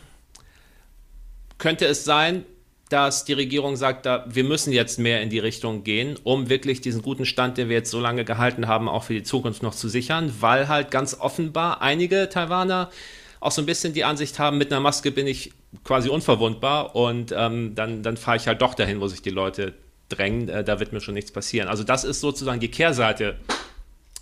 könnte 1.57 1.85
es 1.85 2.03
sein, 2.03 2.45
dass 2.93 3.25
die 3.25 3.33
Regierung 3.33 3.75
sagt, 3.75 4.05
da, 4.05 4.23
wir 4.27 4.43
müssen 4.43 4.71
jetzt 4.71 4.99
mehr 4.99 5.23
in 5.23 5.31
die 5.31 5.39
Richtung 5.39 5.83
gehen, 5.83 6.15
um 6.23 6.47
wirklich 6.47 6.79
diesen 6.79 7.01
guten 7.01 7.25
Stand, 7.25 7.57
den 7.57 7.67
wir 7.67 7.75
jetzt 7.75 7.89
so 7.89 7.99
lange 7.99 8.23
gehalten 8.23 8.67
haben, 8.67 8.87
auch 8.87 9.05
für 9.05 9.15
die 9.15 9.23
Zukunft 9.23 9.63
noch 9.63 9.73
zu 9.73 9.89
sichern, 9.89 10.31
weil 10.41 10.67
halt 10.67 10.91
ganz 10.91 11.17
offenbar 11.19 11.81
einige 11.81 12.29
Taiwaner 12.29 12.91
auch 13.39 13.49
so 13.49 13.63
ein 13.63 13.65
bisschen 13.65 13.93
die 13.93 14.03
Ansicht 14.03 14.37
haben, 14.37 14.59
mit 14.59 14.71
einer 14.71 14.79
Maske 14.79 15.09
bin 15.09 15.25
ich 15.25 15.53
quasi 15.83 16.07
unverwundbar 16.07 16.95
und 16.95 17.33
ähm, 17.35 17.73
dann, 17.73 18.03
dann 18.03 18.15
fahre 18.15 18.37
ich 18.37 18.47
halt 18.47 18.61
doch 18.61 18.75
dahin, 18.75 19.01
wo 19.01 19.07
sich 19.07 19.23
die 19.23 19.31
Leute 19.31 19.73
drängen, 20.09 20.47
äh, 20.47 20.63
da 20.63 20.79
wird 20.79 20.93
mir 20.93 21.01
schon 21.01 21.15
nichts 21.15 21.31
passieren. 21.31 21.67
Also 21.69 21.83
das 21.83 22.03
ist 22.03 22.21
sozusagen 22.21 22.59
die 22.59 22.69
Kehrseite, 22.69 23.37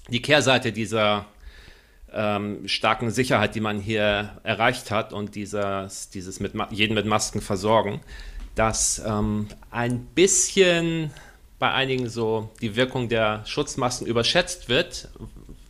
die 0.07 0.21
Kehrseite 0.21 0.71
dieser, 0.71 1.25
ähm, 2.13 2.67
starken 2.67 3.11
Sicherheit, 3.11 3.53
die 3.55 3.61
man 3.61 3.79
hier 3.79 4.37
erreicht 4.43 4.91
hat 4.91 5.13
und 5.13 5.35
dieses, 5.35 6.09
dieses 6.09 6.39
mit 6.39 6.53
jeden 6.69 6.93
mit 6.93 7.05
Masken 7.05 7.41
versorgen, 7.41 8.01
dass 8.55 9.01
ähm, 9.05 9.47
ein 9.69 10.05
bisschen 10.05 11.11
bei 11.59 11.71
einigen 11.71 12.09
so 12.09 12.49
die 12.61 12.75
Wirkung 12.75 13.07
der 13.07 13.43
Schutzmasken 13.45 14.07
überschätzt 14.07 14.67
wird. 14.67 15.09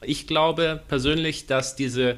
Ich 0.01 0.25
glaube 0.25 0.81
persönlich, 0.87 1.47
dass 1.47 1.75
diese 1.75 2.17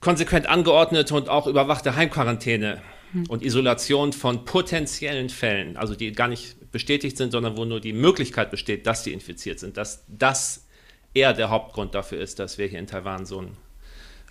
konsequent 0.00 0.48
angeordnete 0.48 1.14
und 1.14 1.28
auch 1.28 1.46
überwachte 1.46 1.96
Heimquarantäne 1.96 2.80
hm. 3.12 3.26
und 3.28 3.44
Isolation 3.44 4.12
von 4.12 4.44
potenziellen 4.44 5.28
Fällen, 5.28 5.76
also 5.76 5.94
die 5.94 6.12
gar 6.12 6.28
nicht 6.28 6.70
bestätigt 6.72 7.16
sind, 7.16 7.32
sondern 7.32 7.56
wo 7.56 7.64
nur 7.64 7.80
die 7.80 7.92
Möglichkeit 7.92 8.50
besteht, 8.50 8.86
dass 8.86 9.04
sie 9.04 9.12
infiziert 9.12 9.58
sind, 9.58 9.76
dass 9.76 10.04
das 10.08 10.64
eher 11.14 11.32
der 11.32 11.50
Hauptgrund 11.50 11.94
dafür 11.94 12.20
ist, 12.20 12.38
dass 12.38 12.58
wir 12.58 12.66
hier 12.66 12.78
in 12.78 12.86
Taiwan 12.86 13.26
so 13.26 13.38
einen 13.38 13.56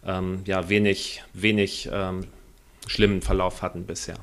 ähm, 0.06 0.42
ja, 0.46 0.70
wenig, 0.70 1.24
wenig 1.34 1.90
ähm, 1.92 2.28
schlimmen 2.88 3.22
Verlauf 3.22 3.62
hatten 3.62 3.86
bisher. 3.86 4.18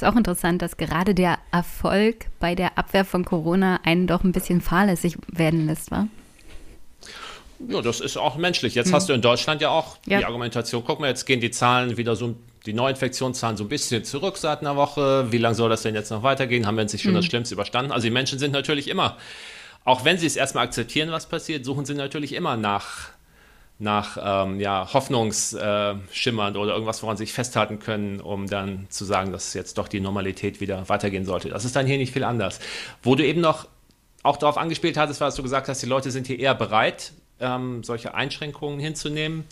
Ist 0.00 0.08
auch 0.08 0.16
interessant, 0.16 0.62
dass 0.62 0.78
gerade 0.78 1.14
der 1.14 1.38
Erfolg 1.52 2.26
bei 2.38 2.54
der 2.54 2.78
Abwehr 2.78 3.04
von 3.04 3.26
Corona 3.26 3.80
einen 3.84 4.06
doch 4.06 4.24
ein 4.24 4.32
bisschen 4.32 4.62
fahrlässig 4.62 5.18
werden 5.28 5.66
lässt, 5.66 5.90
wa? 5.90 6.06
Ja, 7.68 7.82
das 7.82 8.00
ist 8.00 8.16
auch 8.16 8.36
menschlich. 8.36 8.74
Jetzt 8.74 8.86
hm. 8.86 8.94
hast 8.94 9.10
du 9.10 9.12
in 9.12 9.20
Deutschland 9.20 9.60
ja 9.60 9.68
auch 9.68 9.98
ja. 10.06 10.20
die 10.20 10.24
Argumentation, 10.24 10.82
guck 10.86 11.00
mal, 11.00 11.08
jetzt 11.08 11.26
gehen 11.26 11.40
die 11.40 11.50
Zahlen 11.50 11.98
wieder 11.98 12.16
so, 12.16 12.34
die 12.64 12.72
Neuinfektionszahlen 12.72 13.58
so 13.58 13.64
ein 13.64 13.68
bisschen 13.68 14.02
zurück 14.02 14.38
seit 14.38 14.60
einer 14.60 14.74
Woche. 14.74 15.30
Wie 15.30 15.38
lange 15.38 15.54
soll 15.54 15.68
das 15.68 15.82
denn 15.82 15.94
jetzt 15.94 16.10
noch 16.10 16.22
weitergehen? 16.22 16.66
Haben 16.66 16.78
wir 16.78 16.88
sich 16.88 17.02
schon 17.02 17.10
hm. 17.10 17.16
das 17.16 17.26
Schlimmste 17.26 17.54
überstanden? 17.54 17.92
Also 17.92 18.04
die 18.04 18.10
Menschen 18.10 18.38
sind 18.38 18.52
natürlich 18.52 18.88
immer 18.88 19.18
auch 19.84 20.04
wenn 20.04 20.18
sie 20.18 20.26
es 20.26 20.36
erstmal 20.36 20.64
akzeptieren, 20.64 21.10
was 21.10 21.26
passiert, 21.26 21.64
suchen 21.64 21.84
sie 21.84 21.94
natürlich 21.94 22.34
immer 22.34 22.56
nach, 22.56 23.08
nach 23.80 24.18
ähm, 24.22 24.60
ja, 24.60 24.92
Hoffnungsschimmernd 24.92 26.56
äh, 26.56 26.58
oder 26.58 26.72
irgendwas, 26.74 27.02
woran 27.02 27.16
sie 27.16 27.24
sich 27.24 27.32
festhalten 27.32 27.78
können, 27.78 28.20
um 28.20 28.46
dann 28.46 28.86
zu 28.90 29.06
sagen, 29.06 29.32
dass 29.32 29.54
jetzt 29.54 29.78
doch 29.78 29.88
die 29.88 30.00
Normalität 30.00 30.60
wieder 30.60 30.88
weitergehen 30.88 31.24
sollte. 31.24 31.48
Das 31.48 31.64
ist 31.64 31.74
dann 31.74 31.86
hier 31.86 31.96
nicht 31.96 32.12
viel 32.12 32.24
anders. 32.24 32.60
Wo 33.02 33.14
du 33.14 33.24
eben 33.24 33.40
noch 33.40 33.66
auch 34.22 34.36
darauf 34.36 34.58
angespielt 34.58 34.98
hattest, 34.98 35.20
war, 35.20 35.28
dass 35.28 35.34
du 35.34 35.42
gesagt 35.42 35.68
hast, 35.68 35.82
die 35.82 35.86
Leute 35.86 36.10
sind 36.10 36.26
hier 36.26 36.38
eher 36.38 36.54
bereit, 36.54 37.12
ähm, 37.40 37.82
solche 37.82 38.14
Einschränkungen 38.14 38.78
hinzunehmen. 38.78 39.44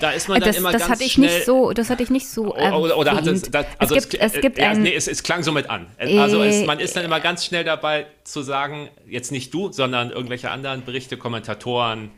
Da 0.00 0.10
ist 0.10 0.28
man 0.28 0.40
dann 0.40 0.48
das, 0.48 0.56
immer 0.56 0.72
das 0.72 0.80
ganz 0.80 0.92
hatte 0.92 1.04
ich 1.04 1.12
schnell, 1.12 1.32
nicht 1.32 1.46
so, 1.46 1.72
das 1.72 1.90
hatte 1.90 2.02
ich 2.02 2.10
nicht 2.10 2.28
so 2.28 2.56
Oder, 2.56 2.96
oder 2.96 3.12
hat 3.14 3.26
es, 3.26 3.42
das, 3.42 3.66
also 3.78 3.94
es 3.94 4.08
gibt, 4.08 4.22
es, 4.22 4.34
es 4.34 4.40
gibt 4.40 4.58
ja, 4.58 4.70
ein, 4.70 4.82
nee, 4.82 4.94
es, 4.94 5.06
es, 5.06 5.22
klang 5.22 5.42
somit 5.42 5.70
an. 5.70 5.86
Also 5.98 6.42
es, 6.42 6.66
man 6.66 6.80
ist 6.80 6.96
dann 6.96 7.04
immer 7.04 7.20
ganz 7.20 7.44
schnell 7.44 7.62
dabei 7.62 8.06
zu 8.24 8.42
sagen, 8.42 8.88
jetzt 9.06 9.30
nicht 9.30 9.54
du, 9.54 9.70
sondern 9.70 10.10
irgendwelche 10.10 10.50
anderen 10.50 10.84
Berichte, 10.84 11.16
Kommentatoren. 11.16 12.10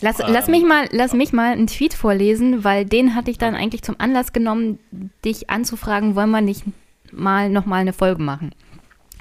Lass, 0.00 0.20
ähm, 0.20 0.26
lass, 0.30 0.48
mich 0.48 0.64
mal, 0.64 0.88
lass 0.90 1.12
mich 1.12 1.32
mal 1.32 1.52
einen 1.52 1.66
Tweet 1.66 1.94
vorlesen, 1.94 2.64
weil 2.64 2.84
den 2.84 3.14
hatte 3.14 3.30
ich 3.30 3.38
dann 3.38 3.54
eigentlich 3.54 3.82
zum 3.82 3.96
Anlass 3.98 4.32
genommen, 4.32 4.78
dich 5.24 5.50
anzufragen, 5.50 6.14
wollen 6.16 6.30
wir 6.30 6.40
nicht 6.40 6.64
mal 7.12 7.48
nochmal 7.48 7.80
eine 7.80 7.92
Folge 7.92 8.22
machen? 8.22 8.50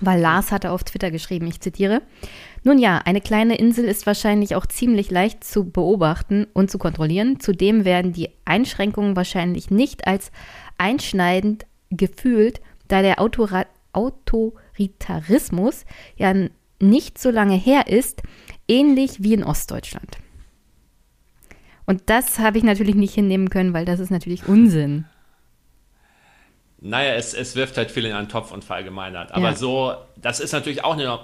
Weil 0.01 0.19
Lars 0.19 0.51
hatte 0.51 0.71
auf 0.71 0.84
Twitter 0.84 1.11
geschrieben, 1.11 1.45
ich 1.47 1.61
zitiere, 1.61 2.01
nun 2.63 2.80
ja, 2.80 2.97
eine 2.97 3.21
kleine 3.21 3.55
Insel 3.57 3.86
ist 3.86 4.07
wahrscheinlich 4.07 4.55
auch 4.55 4.65
ziemlich 4.65 5.11
leicht 5.11 5.43
zu 5.43 5.69
beobachten 5.69 6.47
und 6.53 6.71
zu 6.71 6.78
kontrollieren. 6.78 7.39
Zudem 7.39 7.86
werden 7.86 8.11
die 8.11 8.30
Einschränkungen 8.45 9.15
wahrscheinlich 9.15 9.69
nicht 9.69 10.07
als 10.07 10.32
einschneidend 10.78 11.65
gefühlt, 11.91 12.61
da 12.88 13.01
der 13.01 13.21
Autora 13.21 13.65
Autoritarismus 13.91 15.86
ja 16.15 16.34
nicht 16.80 17.19
so 17.19 17.30
lange 17.30 17.55
her 17.55 17.88
ist, 17.88 18.24
ähnlich 18.67 19.21
wie 19.21 19.36
in 19.36 19.43
Ostdeutschland. 19.43 20.22
Und 21.86 22.03
das 22.07 22.39
habe 22.39 22.57
ich 22.57 22.63
natürlich 22.63 22.95
nicht 22.95 23.13
hinnehmen 23.13 23.49
können, 23.49 23.73
weil 23.73 23.86
das 23.86 23.99
ist 23.99 24.09
natürlich 24.09 24.47
Unsinn. 24.47 25.05
Naja, 26.79 27.13
es, 27.13 27.34
es 27.34 27.55
wirft 27.55 27.77
halt 27.77 27.91
viel 27.91 28.05
in 28.05 28.13
einen 28.13 28.29
Topf 28.29 28.51
und 28.51 28.63
verallgemeinert. 28.63 29.31
Aber 29.31 29.51
ja. 29.51 29.55
so, 29.55 29.93
das 30.17 30.39
ist 30.39 30.51
natürlich 30.51 30.84
auch 30.84 30.93
eine 30.93 31.19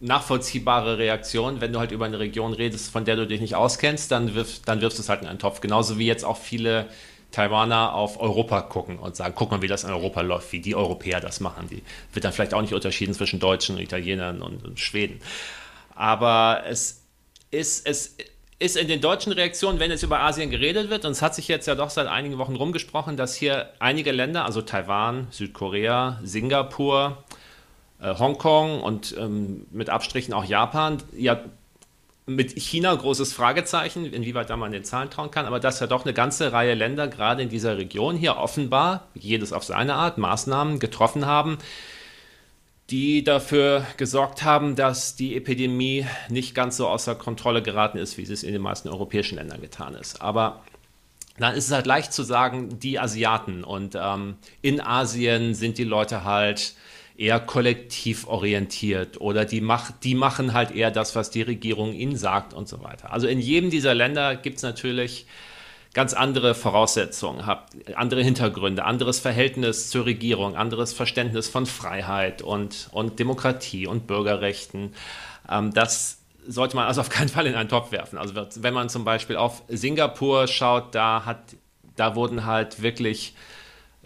nachvollziehbare 0.00 0.98
Reaktion. 0.98 1.60
Wenn 1.60 1.72
du 1.72 1.78
halt 1.78 1.92
über 1.92 2.06
eine 2.06 2.18
Region 2.18 2.52
redest, 2.52 2.90
von 2.90 3.04
der 3.04 3.16
du 3.16 3.26
dich 3.26 3.40
nicht 3.40 3.54
auskennst, 3.54 4.10
dann, 4.10 4.34
wirf, 4.34 4.62
dann 4.64 4.80
wirfst 4.80 4.98
du 4.98 5.02
es 5.02 5.08
halt 5.08 5.22
in 5.22 5.28
einen 5.28 5.38
Topf. 5.38 5.60
Genauso 5.60 5.98
wie 5.98 6.06
jetzt 6.06 6.24
auch 6.24 6.36
viele 6.36 6.88
Taiwaner 7.30 7.94
auf 7.94 8.20
Europa 8.20 8.62
gucken 8.62 8.98
und 8.98 9.16
sagen, 9.16 9.34
guck 9.36 9.50
mal, 9.50 9.62
wie 9.62 9.66
das 9.66 9.84
in 9.84 9.90
Europa 9.90 10.20
läuft, 10.20 10.52
wie 10.52 10.60
die 10.60 10.76
Europäer 10.76 11.20
das 11.20 11.40
machen. 11.40 11.68
Die 11.68 11.82
wird 12.12 12.24
dann 12.24 12.32
vielleicht 12.32 12.54
auch 12.54 12.60
nicht 12.60 12.74
unterschieden 12.74 13.14
zwischen 13.14 13.40
Deutschen, 13.40 13.78
Italienern 13.78 14.42
und, 14.42 14.64
und 14.64 14.78
Schweden. 14.78 15.20
Aber 15.94 16.62
es 16.66 17.02
ist, 17.50 17.86
es 17.86 18.16
ist 18.58 18.76
in 18.76 18.88
den 18.88 19.00
deutschen 19.00 19.32
Reaktionen, 19.32 19.80
wenn 19.80 19.90
jetzt 19.90 20.02
über 20.02 20.20
Asien 20.20 20.50
geredet 20.50 20.90
wird, 20.90 21.04
und 21.04 21.12
es 21.12 21.22
hat 21.22 21.34
sich 21.34 21.48
jetzt 21.48 21.66
ja 21.66 21.74
doch 21.74 21.90
seit 21.90 22.06
einigen 22.06 22.38
Wochen 22.38 22.56
rumgesprochen, 22.56 23.16
dass 23.16 23.34
hier 23.34 23.70
einige 23.78 24.12
Länder, 24.12 24.44
also 24.44 24.62
Taiwan, 24.62 25.26
Südkorea, 25.30 26.20
Singapur, 26.22 27.24
äh, 28.00 28.14
Hongkong 28.18 28.80
und 28.80 29.14
ähm, 29.18 29.66
mit 29.70 29.90
Abstrichen 29.90 30.34
auch 30.34 30.44
Japan, 30.44 30.98
ja 31.16 31.40
mit 32.26 32.58
China 32.58 32.94
großes 32.94 33.34
Fragezeichen, 33.34 34.06
inwieweit 34.06 34.48
da 34.48 34.56
man 34.56 34.72
den 34.72 34.84
Zahlen 34.84 35.10
trauen 35.10 35.30
kann, 35.30 35.44
aber 35.44 35.60
dass 35.60 35.80
ja 35.80 35.86
doch 35.86 36.04
eine 36.04 36.14
ganze 36.14 36.52
Reihe 36.52 36.74
Länder 36.74 37.06
gerade 37.06 37.42
in 37.42 37.50
dieser 37.50 37.76
Region 37.76 38.16
hier 38.16 38.38
offenbar, 38.38 39.08
jedes 39.14 39.52
auf 39.52 39.64
seine 39.64 39.94
Art, 39.94 40.16
Maßnahmen 40.16 40.78
getroffen 40.78 41.26
haben, 41.26 41.58
die 42.90 43.24
dafür 43.24 43.86
gesorgt 43.96 44.42
haben, 44.42 44.76
dass 44.76 45.16
die 45.16 45.36
Epidemie 45.36 46.06
nicht 46.28 46.54
ganz 46.54 46.76
so 46.76 46.86
außer 46.86 47.14
Kontrolle 47.14 47.62
geraten 47.62 47.98
ist, 47.98 48.18
wie 48.18 48.22
es 48.22 48.42
in 48.42 48.52
den 48.52 48.62
meisten 48.62 48.88
europäischen 48.88 49.36
Ländern 49.36 49.60
getan 49.60 49.94
ist. 49.94 50.20
Aber 50.20 50.62
dann 51.38 51.54
ist 51.54 51.66
es 51.66 51.72
halt 51.72 51.86
leicht 51.86 52.12
zu 52.12 52.22
sagen, 52.22 52.78
die 52.78 52.98
Asiaten 52.98 53.64
und 53.64 53.96
ähm, 54.00 54.36
in 54.62 54.80
Asien 54.80 55.54
sind 55.54 55.78
die 55.78 55.84
Leute 55.84 56.24
halt 56.24 56.74
eher 57.16 57.40
kollektiv 57.40 58.26
orientiert 58.26 59.20
oder 59.20 59.44
die, 59.44 59.60
mach, 59.60 59.90
die 59.90 60.14
machen 60.14 60.52
halt 60.52 60.72
eher 60.72 60.90
das, 60.90 61.16
was 61.16 61.30
die 61.30 61.42
Regierung 61.42 61.92
ihnen 61.92 62.16
sagt 62.16 62.52
und 62.52 62.68
so 62.68 62.82
weiter. 62.82 63.12
Also 63.12 63.26
in 63.26 63.40
jedem 63.40 63.70
dieser 63.70 63.94
Länder 63.94 64.36
gibt 64.36 64.58
es 64.58 64.62
natürlich 64.62 65.26
ganz 65.94 66.12
andere 66.12 66.54
Voraussetzungen, 66.54 67.46
habt 67.46 67.72
andere 67.96 68.22
Hintergründe, 68.22 68.84
anderes 68.84 69.20
Verhältnis 69.20 69.88
zur 69.90 70.04
Regierung, 70.06 70.56
anderes 70.56 70.92
Verständnis 70.92 71.48
von 71.48 71.66
Freiheit 71.66 72.42
und, 72.42 72.88
und 72.92 73.18
Demokratie 73.18 73.86
und 73.86 74.06
Bürgerrechten. 74.06 74.92
Ähm, 75.48 75.72
das 75.72 76.18
sollte 76.46 76.76
man 76.76 76.86
also 76.86 77.00
auf 77.00 77.08
keinen 77.08 77.28
Fall 77.28 77.46
in 77.46 77.54
einen 77.54 77.68
Topf 77.68 77.92
werfen. 77.92 78.18
Also 78.18 78.34
wenn 78.34 78.74
man 78.74 78.88
zum 78.90 79.04
Beispiel 79.04 79.36
auf 79.36 79.62
Singapur 79.68 80.46
schaut, 80.48 80.94
da 80.94 81.24
hat, 81.24 81.56
da 81.96 82.14
wurden 82.14 82.44
halt 82.44 82.82
wirklich 82.82 83.34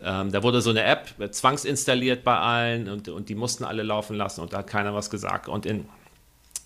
ähm, 0.03 0.31
da 0.31 0.43
wurde 0.43 0.61
so 0.61 0.71
eine 0.71 0.85
App 0.85 1.09
zwangsinstalliert 1.33 2.23
bei 2.23 2.39
allen 2.39 2.89
und, 2.89 3.09
und 3.09 3.29
die 3.29 3.35
mussten 3.35 3.65
alle 3.65 3.83
laufen 3.83 4.17
lassen 4.17 4.41
und 4.41 4.53
da 4.53 4.59
hat 4.59 4.69
keiner 4.69 4.95
was 4.95 5.11
gesagt. 5.11 5.49
Und 5.49 5.67
in 5.67 5.89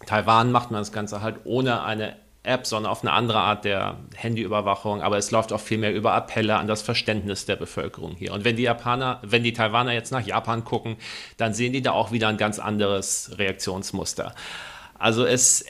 Taiwan 0.06 0.52
macht 0.52 0.70
man 0.70 0.80
das 0.80 0.92
Ganze 0.92 1.22
halt 1.22 1.36
ohne 1.44 1.82
eine 1.82 2.16
App, 2.44 2.66
sondern 2.66 2.90
auf 2.90 3.02
eine 3.02 3.12
andere 3.12 3.38
Art 3.38 3.64
der 3.64 3.98
Handyüberwachung. 4.16 5.00
Aber 5.00 5.16
es 5.16 5.30
läuft 5.30 5.52
auch 5.52 5.60
viel 5.60 5.78
mehr 5.78 5.94
über 5.94 6.12
Appelle 6.12 6.56
an 6.56 6.66
das 6.66 6.82
Verständnis 6.82 7.46
der 7.46 7.56
Bevölkerung 7.56 8.16
hier. 8.16 8.32
Und 8.32 8.44
wenn 8.44 8.56
die 8.56 8.64
Japaner, 8.64 9.20
wenn 9.22 9.44
die 9.44 9.52
Taiwaner 9.52 9.92
jetzt 9.92 10.10
nach 10.10 10.26
Japan 10.26 10.64
gucken, 10.64 10.96
dann 11.36 11.54
sehen 11.54 11.72
die 11.72 11.82
da 11.82 11.92
auch 11.92 12.10
wieder 12.10 12.28
ein 12.28 12.38
ganz 12.38 12.58
anderes 12.58 13.32
Reaktionsmuster. 13.38 14.34
Also 14.98 15.24
es, 15.24 15.64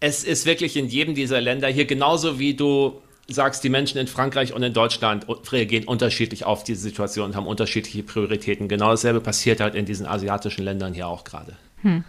es 0.00 0.24
ist 0.24 0.44
wirklich 0.46 0.76
in 0.76 0.88
jedem 0.88 1.14
dieser 1.14 1.40
Länder 1.40 1.68
hier 1.68 1.84
genauso 1.84 2.38
wie 2.38 2.54
du 2.54 3.00
sagst, 3.28 3.62
die 3.62 3.68
Menschen 3.68 3.98
in 3.98 4.06
Frankreich 4.06 4.54
und 4.54 4.62
in 4.62 4.72
Deutschland 4.72 5.26
reagieren 5.52 5.84
unterschiedlich 5.84 6.44
auf 6.44 6.64
diese 6.64 6.80
Situation 6.80 7.26
und 7.26 7.36
haben 7.36 7.46
unterschiedliche 7.46 8.02
Prioritäten. 8.02 8.68
Genau 8.68 8.90
dasselbe 8.90 9.20
passiert 9.20 9.60
halt 9.60 9.74
in 9.74 9.84
diesen 9.84 10.06
asiatischen 10.06 10.64
Ländern 10.64 10.94
hier 10.94 11.06
auch 11.06 11.24
gerade. 11.24 11.54
Hm. 11.82 12.04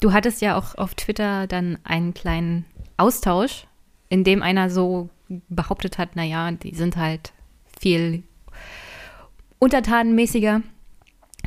Du 0.00 0.12
hattest 0.12 0.40
ja 0.40 0.56
auch 0.56 0.74
auf 0.76 0.94
Twitter 0.94 1.46
dann 1.46 1.78
einen 1.84 2.14
kleinen 2.14 2.64
Austausch, 2.96 3.66
in 4.08 4.24
dem 4.24 4.42
einer 4.42 4.70
so 4.70 5.08
behauptet 5.48 5.98
hat, 5.98 6.16
naja, 6.16 6.50
die 6.52 6.74
sind 6.74 6.96
halt 6.96 7.32
viel 7.80 8.22
untertanenmäßiger, 9.58 10.62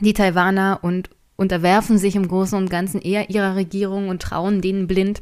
die 0.01 0.13
Taiwaner, 0.13 0.79
und 0.81 1.09
unterwerfen 1.35 1.97
sich 1.97 2.15
im 2.15 2.27
Großen 2.27 2.57
und 2.57 2.69
Ganzen 2.69 3.01
eher 3.01 3.29
ihrer 3.29 3.55
Regierung 3.55 4.09
und 4.09 4.21
trauen 4.21 4.61
denen 4.61 4.87
blind. 4.87 5.21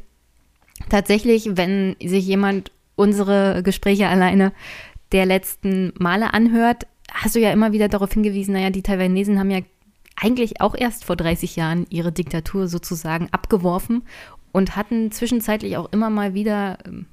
Tatsächlich, 0.88 1.56
wenn 1.56 1.96
sich 2.02 2.26
jemand 2.26 2.70
unsere 2.96 3.62
Gespräche 3.62 4.08
alleine 4.08 4.52
der 5.12 5.26
letzten 5.26 5.92
Male 5.98 6.32
anhört, 6.32 6.86
hast 7.12 7.34
du 7.34 7.40
ja 7.40 7.52
immer 7.52 7.72
wieder 7.72 7.88
darauf 7.88 8.12
hingewiesen, 8.12 8.54
naja, 8.54 8.70
die 8.70 8.82
Taiwanesen 8.82 9.38
haben 9.38 9.50
ja 9.50 9.60
eigentlich 10.16 10.60
auch 10.60 10.74
erst 10.76 11.04
vor 11.04 11.16
30 11.16 11.56
Jahren 11.56 11.86
ihre 11.90 12.12
Diktatur 12.12 12.68
sozusagen 12.68 13.28
abgeworfen 13.32 14.04
und 14.54 14.76
hatten 14.76 15.10
zwischenzeitlich 15.10 15.76
auch 15.76 15.92
immer 15.92 16.10
mal 16.10 16.32
wieder 16.32 16.78
ähm, 16.86 17.06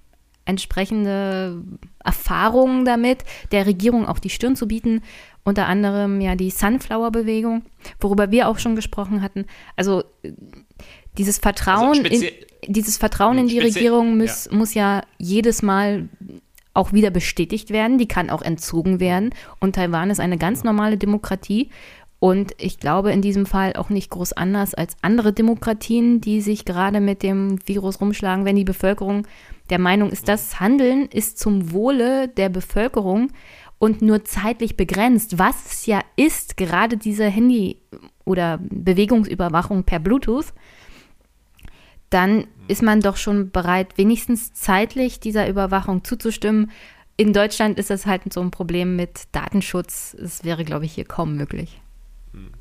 entsprechende 0.45 1.63
Erfahrungen 2.03 2.85
damit, 2.85 3.23
der 3.51 3.65
Regierung 3.65 4.07
auch 4.07 4.19
die 4.19 4.29
Stirn 4.29 4.55
zu 4.55 4.67
bieten. 4.67 5.01
Unter 5.43 5.65
anderem 5.65 6.21
ja 6.21 6.35
die 6.35 6.51
Sunflower-Bewegung, 6.51 7.63
worüber 7.99 8.29
wir 8.29 8.47
auch 8.47 8.59
schon 8.59 8.75
gesprochen 8.75 9.23
hatten. 9.23 9.45
Also 9.75 10.03
äh, 10.21 10.33
dieses 11.17 11.39
Vertrauen, 11.39 12.05
also 12.05 12.25
in, 12.25 12.31
dieses 12.67 12.97
Vertrauen 12.97 13.39
in 13.39 13.47
die 13.47 13.59
Regierung 13.59 14.17
muss 14.17 14.45
ja. 14.45 14.55
muss 14.55 14.73
ja 14.75 15.01
jedes 15.17 15.63
Mal 15.63 16.09
auch 16.75 16.93
wieder 16.93 17.09
bestätigt 17.09 17.71
werden. 17.71 17.97
Die 17.97 18.07
kann 18.07 18.29
auch 18.29 18.43
entzogen 18.43 18.99
werden. 18.99 19.31
Und 19.59 19.75
Taiwan 19.75 20.11
ist 20.11 20.19
eine 20.19 20.37
ganz 20.37 20.63
normale 20.63 20.97
Demokratie. 20.97 21.71
Und 22.24 22.51
ich 22.59 22.78
glaube 22.78 23.11
in 23.11 23.24
diesem 23.24 23.47
Fall 23.47 23.74
auch 23.74 23.89
nicht 23.89 24.11
groß 24.11 24.34
anders 24.34 24.76
als 24.76 24.95
andere 25.01 25.34
Demokratien, 25.34 26.22
die 26.22 26.39
sich 26.39 26.65
gerade 26.65 27.01
mit 27.01 27.24
dem 27.24 27.57
Virus 27.67 27.99
rumschlagen, 27.99 28.45
wenn 28.45 28.55
die 28.55 28.63
Bevölkerung 28.63 29.26
der 29.72 29.80
Meinung 29.80 30.11
ist, 30.11 30.28
das 30.28 30.59
Handeln 30.59 31.07
ist 31.07 31.39
zum 31.39 31.72
Wohle 31.72 32.28
der 32.28 32.49
Bevölkerung 32.49 33.32
und 33.80 34.03
nur 34.03 34.24
zeitlich 34.24 34.78
begrenzt, 34.78 35.39
was 35.39 35.88
ja 35.88 36.01
ist, 36.15 36.57
gerade 36.57 36.95
diese 36.95 37.26
Handy- 37.26 37.82
oder 38.24 38.59
Bewegungsüberwachung 38.69 39.84
per 39.86 39.97
Bluetooth, 39.97 40.53
dann 42.11 42.45
ist 42.67 42.84
man 42.84 43.01
doch 43.01 43.17
schon 43.17 43.49
bereit, 43.49 43.97
wenigstens 43.97 44.53
zeitlich 44.53 45.22
dieser 45.22 45.49
Überwachung 45.49 46.03
zuzustimmen. 46.03 46.69
In 47.17 47.34
Deutschland 47.34 47.80
ist 47.80 47.89
das 47.89 48.05
halt 48.05 48.32
so 48.32 48.41
ein 48.41 48.51
Problem 48.51 48.95
mit 48.95 49.24
Datenschutz. 49.32 50.13
Es 50.13 50.43
wäre, 50.43 50.63
glaube 50.63 50.86
ich, 50.86 50.93
hier 50.93 51.05
kaum 51.05 51.36
möglich. 51.36 51.82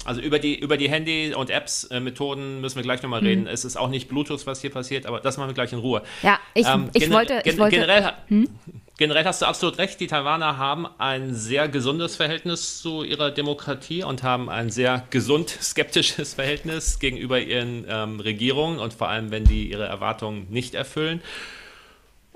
Also 0.04 0.20
über 0.20 0.38
die, 0.38 0.58
über 0.58 0.76
die 0.76 0.90
Handy- 0.90 1.32
und 1.34 1.50
Apps-Methoden 1.50 2.58
äh, 2.58 2.60
müssen 2.60 2.76
wir 2.76 2.82
gleich 2.82 3.02
nochmal 3.02 3.20
mhm. 3.20 3.26
reden. 3.26 3.46
Es 3.46 3.64
ist 3.64 3.76
auch 3.76 3.88
nicht 3.88 4.08
Bluetooth, 4.08 4.46
was 4.46 4.60
hier 4.60 4.70
passiert, 4.70 5.06
aber 5.06 5.20
das 5.20 5.36
machen 5.36 5.50
wir 5.50 5.54
gleich 5.54 5.72
in 5.72 5.78
Ruhe. 5.78 6.02
Ja, 6.22 6.40
ich, 6.54 6.66
ähm, 6.66 6.90
ich, 6.92 7.10
wollte, 7.10 7.42
ich 7.44 7.56
wollte. 7.56 7.76
Generell, 7.76 8.12
hm? 8.28 8.48
generell 8.96 9.24
hast 9.24 9.42
du 9.42 9.46
absolut 9.46 9.78
recht, 9.78 10.00
die 10.00 10.08
Taiwaner 10.08 10.58
haben 10.58 10.88
ein 10.98 11.34
sehr 11.34 11.68
gesundes 11.68 12.16
Verhältnis 12.16 12.82
zu 12.82 13.04
ihrer 13.04 13.30
Demokratie 13.30 14.02
und 14.02 14.22
haben 14.24 14.48
ein 14.48 14.70
sehr 14.70 15.04
gesund 15.10 15.50
skeptisches 15.62 16.34
Verhältnis 16.34 16.98
gegenüber 16.98 17.38
ihren 17.38 17.84
ähm, 17.88 18.18
Regierungen 18.18 18.80
und 18.80 18.92
vor 18.92 19.08
allem, 19.08 19.30
wenn 19.30 19.44
die 19.44 19.70
ihre 19.70 19.86
Erwartungen 19.86 20.48
nicht 20.50 20.74
erfüllen. 20.74 21.22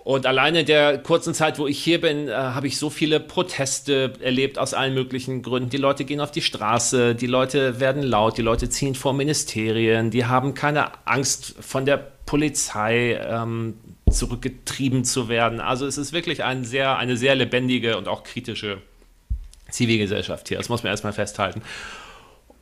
Und 0.04 0.26
alleine 0.26 0.60
in 0.60 0.66
der 0.66 0.98
kurzen 0.98 1.32
Zeit, 1.32 1.58
wo 1.58 1.66
ich 1.66 1.82
hier 1.82 1.98
bin, 1.98 2.28
äh, 2.28 2.32
habe 2.32 2.66
ich 2.66 2.78
so 2.78 2.90
viele 2.90 3.20
Proteste 3.20 4.12
erlebt 4.20 4.58
aus 4.58 4.74
allen 4.74 4.92
möglichen 4.92 5.40
Gründen. 5.42 5.70
Die 5.70 5.78
Leute 5.78 6.04
gehen 6.04 6.20
auf 6.20 6.30
die 6.30 6.42
Straße, 6.42 7.14
die 7.14 7.26
Leute 7.26 7.80
werden 7.80 8.02
laut, 8.02 8.36
die 8.36 8.42
Leute 8.42 8.68
ziehen 8.68 8.94
vor 8.94 9.14
Ministerien, 9.14 10.10
die 10.10 10.26
haben 10.26 10.52
keine 10.52 11.06
Angst 11.06 11.56
von 11.58 11.86
der 11.86 11.96
Polizei 11.96 13.18
ähm, 13.26 13.78
zurückgetrieben 14.10 15.04
zu 15.04 15.28
werden. 15.30 15.60
Also 15.60 15.86
es 15.86 15.96
ist 15.96 16.12
wirklich 16.12 16.44
ein 16.44 16.64
sehr, 16.64 16.98
eine 16.98 17.16
sehr 17.16 17.34
lebendige 17.34 17.96
und 17.96 18.06
auch 18.06 18.24
kritische 18.24 18.82
Zivilgesellschaft 19.70 20.48
hier. 20.48 20.58
Das 20.58 20.68
muss 20.68 20.82
man 20.82 20.90
erstmal 20.90 21.14
festhalten. 21.14 21.62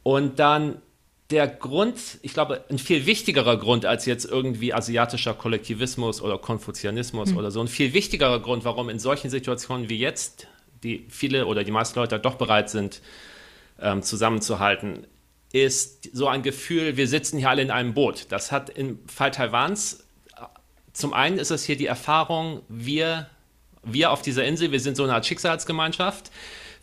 Und 0.04 0.38
dann 0.38 0.76
der 1.32 1.48
Grund, 1.48 1.98
ich 2.22 2.34
glaube, 2.34 2.64
ein 2.68 2.78
viel 2.78 3.06
wichtigerer 3.06 3.56
Grund 3.56 3.86
als 3.86 4.06
jetzt 4.06 4.24
irgendwie 4.24 4.72
asiatischer 4.72 5.34
Kollektivismus 5.34 6.22
oder 6.22 6.38
Konfuzianismus 6.38 7.30
mhm. 7.30 7.38
oder 7.38 7.50
so, 7.50 7.60
ein 7.60 7.68
viel 7.68 7.94
wichtigerer 7.94 8.40
Grund, 8.40 8.64
warum 8.64 8.88
in 8.88 8.98
solchen 8.98 9.30
Situationen 9.30 9.88
wie 9.88 9.98
jetzt, 9.98 10.46
die 10.84 11.06
viele 11.08 11.46
oder 11.46 11.64
die 11.64 11.72
meisten 11.72 11.98
Leute 11.98 12.18
doch 12.20 12.34
bereit 12.34 12.70
sind, 12.70 13.00
ähm, 13.80 14.02
zusammenzuhalten, 14.02 15.06
ist 15.52 16.10
so 16.12 16.28
ein 16.28 16.42
Gefühl, 16.42 16.96
wir 16.96 17.08
sitzen 17.08 17.38
hier 17.38 17.50
alle 17.50 17.62
in 17.62 17.70
einem 17.70 17.94
Boot. 17.94 18.26
Das 18.28 18.52
hat 18.52 18.70
im 18.70 19.00
Fall 19.08 19.30
Taiwans, 19.30 20.04
äh, 20.36 20.44
zum 20.92 21.14
einen 21.14 21.38
ist 21.38 21.50
es 21.50 21.64
hier 21.64 21.76
die 21.76 21.86
Erfahrung, 21.86 22.60
wir, 22.68 23.28
wir 23.82 24.10
auf 24.10 24.22
dieser 24.22 24.44
Insel, 24.44 24.70
wir 24.70 24.80
sind 24.80 24.96
so 24.96 25.02
eine 25.02 25.14
Art 25.14 25.26
Schicksalsgemeinschaft. 25.26 26.30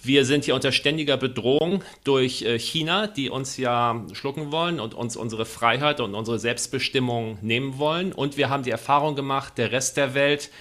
Wir 0.02 0.24
sind 0.24 0.46
hier 0.46 0.56
unter 0.56 0.72
ständiger 0.72 1.18
Bedrohung 1.18 1.84
durch 2.06 2.44
äh, 2.44 2.58
China, 2.58 3.08
die 3.08 3.30
uns 3.30 3.58
ja 3.58 4.06
schlucken 4.14 4.50
wollen 4.52 4.80
und 4.80 4.94
uns 4.94 5.18
unsere 5.18 5.46
Freiheit 5.46 6.00
und 6.00 6.16
unsere 6.16 6.40
Selbstbestimmung 6.40 7.38
nehmen 7.42 7.80
wollen. 7.80 8.14
Und 8.14 8.38
wir 8.38 8.50
haben 8.50 8.64
die 8.64 8.72
Erfahrung 8.72 9.16
gemacht, 9.16 9.58
der 9.58 9.74
Rest 9.74 9.98
der 9.98 10.14
Welt, 10.14 10.52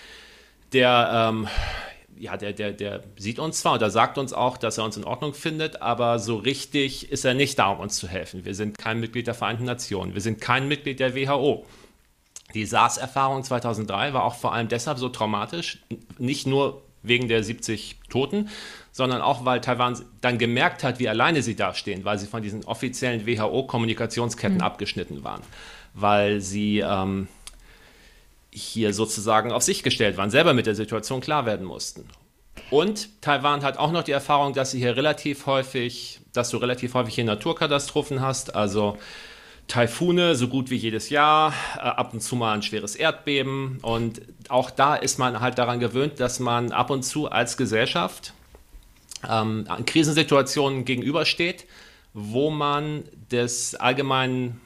der, 0.73 1.31
ähm, 1.31 1.47
ja, 2.19 2.37
der, 2.37 2.53
der, 2.53 2.73
der 2.73 3.05
sieht 3.17 3.39
uns 3.39 3.61
zwar 3.61 3.75
oder 3.75 3.91
sagt 3.91 4.19
uns 4.19 4.33
auch, 4.33 4.57
dass 4.57 4.77
er 4.77 4.85
uns 4.85 4.97
in 4.97 5.05
Ordnung 5.05 5.35
findet, 5.35 5.83
aber 5.83 6.19
so 6.19 6.37
richtig 6.37 7.13
ist 7.13 7.25
er 7.25 7.35
nicht 7.35 7.61
da, 7.61 7.71
um 7.71 7.79
uns 7.79 7.97
zu 7.97 8.09
helfen. 8.09 8.45
Wir 8.45 8.57
sind 8.57 8.77
kein 8.77 8.99
Mitglied 8.99 9.29
der 9.29 9.35
Vereinten 9.35 9.65
Nationen, 9.65 10.15
wir 10.15 10.21
sind 10.21 10.41
kein 10.41 10.67
Mitglied 10.67 10.99
der 10.99 11.15
WHO. 11.15 11.65
Die 12.55 12.67
SARS-Erfahrung 12.67 13.45
2003 13.45 14.15
war 14.15 14.25
auch 14.25 14.35
vor 14.35 14.53
allem 14.53 14.69
deshalb 14.69 14.99
so 14.99 15.11
traumatisch, 15.11 15.79
nicht 16.19 16.47
nur 16.47 16.83
wegen 17.09 17.29
der 17.29 17.43
70 17.43 17.97
Toten, 18.09 18.49
sondern 18.93 19.21
auch, 19.21 19.45
weil 19.45 19.61
Taiwan 19.61 20.01
dann 20.21 20.39
gemerkt 20.39 20.85
hat, 20.85 20.99
wie 20.99 21.09
alleine 21.09 21.43
sie 21.43 21.57
dastehen, 21.57 22.05
weil 22.05 22.19
sie 22.19 22.27
von 22.27 22.43
diesen 22.43 22.65
offiziellen 22.65 23.27
WHO-Kommunikationsketten 23.27 24.59
mhm. 24.59 24.63
abgeschnitten 24.63 25.25
waren, 25.25 25.43
weil 25.95 26.41
sie 26.41 26.81
ähm, 26.81 27.29
hier 28.51 28.93
sozusagen 28.93 29.53
auf 29.53 29.63
sich 29.63 29.83
gestellt 29.83 30.17
waren, 30.17 30.31
selber 30.31 30.53
mit 30.55 30.67
der 30.67 30.75
Situation 30.75 31.21
klar 31.21 31.47
werden 31.47 31.67
mussten. 31.67 32.05
Und 32.71 33.23
Taiwan 33.23 33.63
hat 33.63 33.79
auch 33.79 33.93
noch 33.93 34.03
die 34.03 34.13
Erfahrung, 34.13 34.53
dass 34.53 34.73
sie 34.73 34.79
hier 34.79 34.97
relativ 34.97 35.47
häufig, 35.47 36.21
dass 36.33 36.51
du 36.51 36.59
relativ 36.59 36.95
häufig 36.95 37.15
hier 37.15 37.25
Naturkatastrophen 37.25 38.21
hast, 38.21 38.55
also 38.55 38.99
Taifune 39.69 40.35
so 40.35 40.49
gut 40.49 40.71
wie 40.71 40.77
jedes 40.77 41.11
Jahr, 41.11 41.53
äh, 41.77 41.81
ab 41.81 42.15
und 42.15 42.21
zu 42.21 42.37
mal 42.37 42.55
ein 42.55 42.63
schweres 42.63 42.97
Erdbeben. 42.97 43.79
Und 43.83 44.23
auch 44.49 44.71
da 44.71 44.97
ist 44.97 45.19
man 45.19 45.41
halt 45.41 45.59
daran 45.59 45.79
gewöhnt, 45.79 46.21
dass 46.21 46.41
man 46.41 46.73
ab 46.73 46.91
und 46.91 47.03
zu 47.05 47.31
als 47.31 47.57
Gesellschaft 47.57 48.33
ähm, 49.29 49.67
an 49.69 49.85
Krisensituationen 49.85 50.85
gegenübersteht, 50.85 51.67
wo 52.15 52.51
man 52.51 53.05
des 53.31 53.75
allgemeinen 53.75 54.61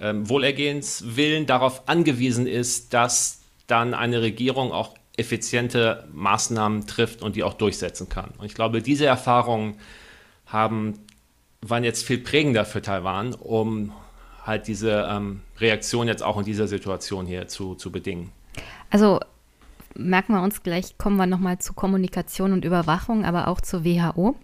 ähm, 0.00 0.28
Wohlergehens 0.28 1.16
willen 1.16 1.46
darauf 1.46 1.88
angewiesen 1.88 2.46
ist, 2.46 2.94
dass 2.94 3.40
dann 3.66 3.94
eine 3.94 4.22
Regierung 4.22 4.72
auch 4.72 4.94
effiziente 5.16 6.08
Maßnahmen 6.12 6.86
trifft 6.86 7.20
und 7.20 7.36
die 7.36 7.42
auch 7.42 7.54
durchsetzen 7.54 8.08
kann. 8.08 8.30
Und 8.38 8.46
ich 8.46 8.54
glaube, 8.54 8.80
diese 8.80 9.06
Erfahrungen 9.06 9.74
haben, 10.46 10.98
waren 11.62 11.84
jetzt 11.84 12.04
viel 12.04 12.18
prägender 12.18 12.64
für 12.64 12.82
Taiwan, 12.82 13.34
um 13.34 13.92
halt 14.44 14.66
diese 14.66 15.06
ähm, 15.08 15.40
Reaktion 15.58 16.08
jetzt 16.08 16.22
auch 16.22 16.38
in 16.38 16.44
dieser 16.44 16.66
Situation 16.66 17.26
hier 17.26 17.48
zu, 17.48 17.76
zu 17.76 17.92
bedingen. 17.92 18.30
Also 18.90 19.20
merken 19.94 20.34
wir 20.34 20.42
uns 20.42 20.62
gleich, 20.62 20.98
kommen 20.98 21.16
wir 21.16 21.26
nochmal 21.26 21.58
zu 21.58 21.72
Kommunikation 21.72 22.52
und 22.52 22.64
Überwachung, 22.64 23.24
aber 23.24 23.48
auch 23.48 23.60
zur 23.60 23.84
WHO. 23.84 24.36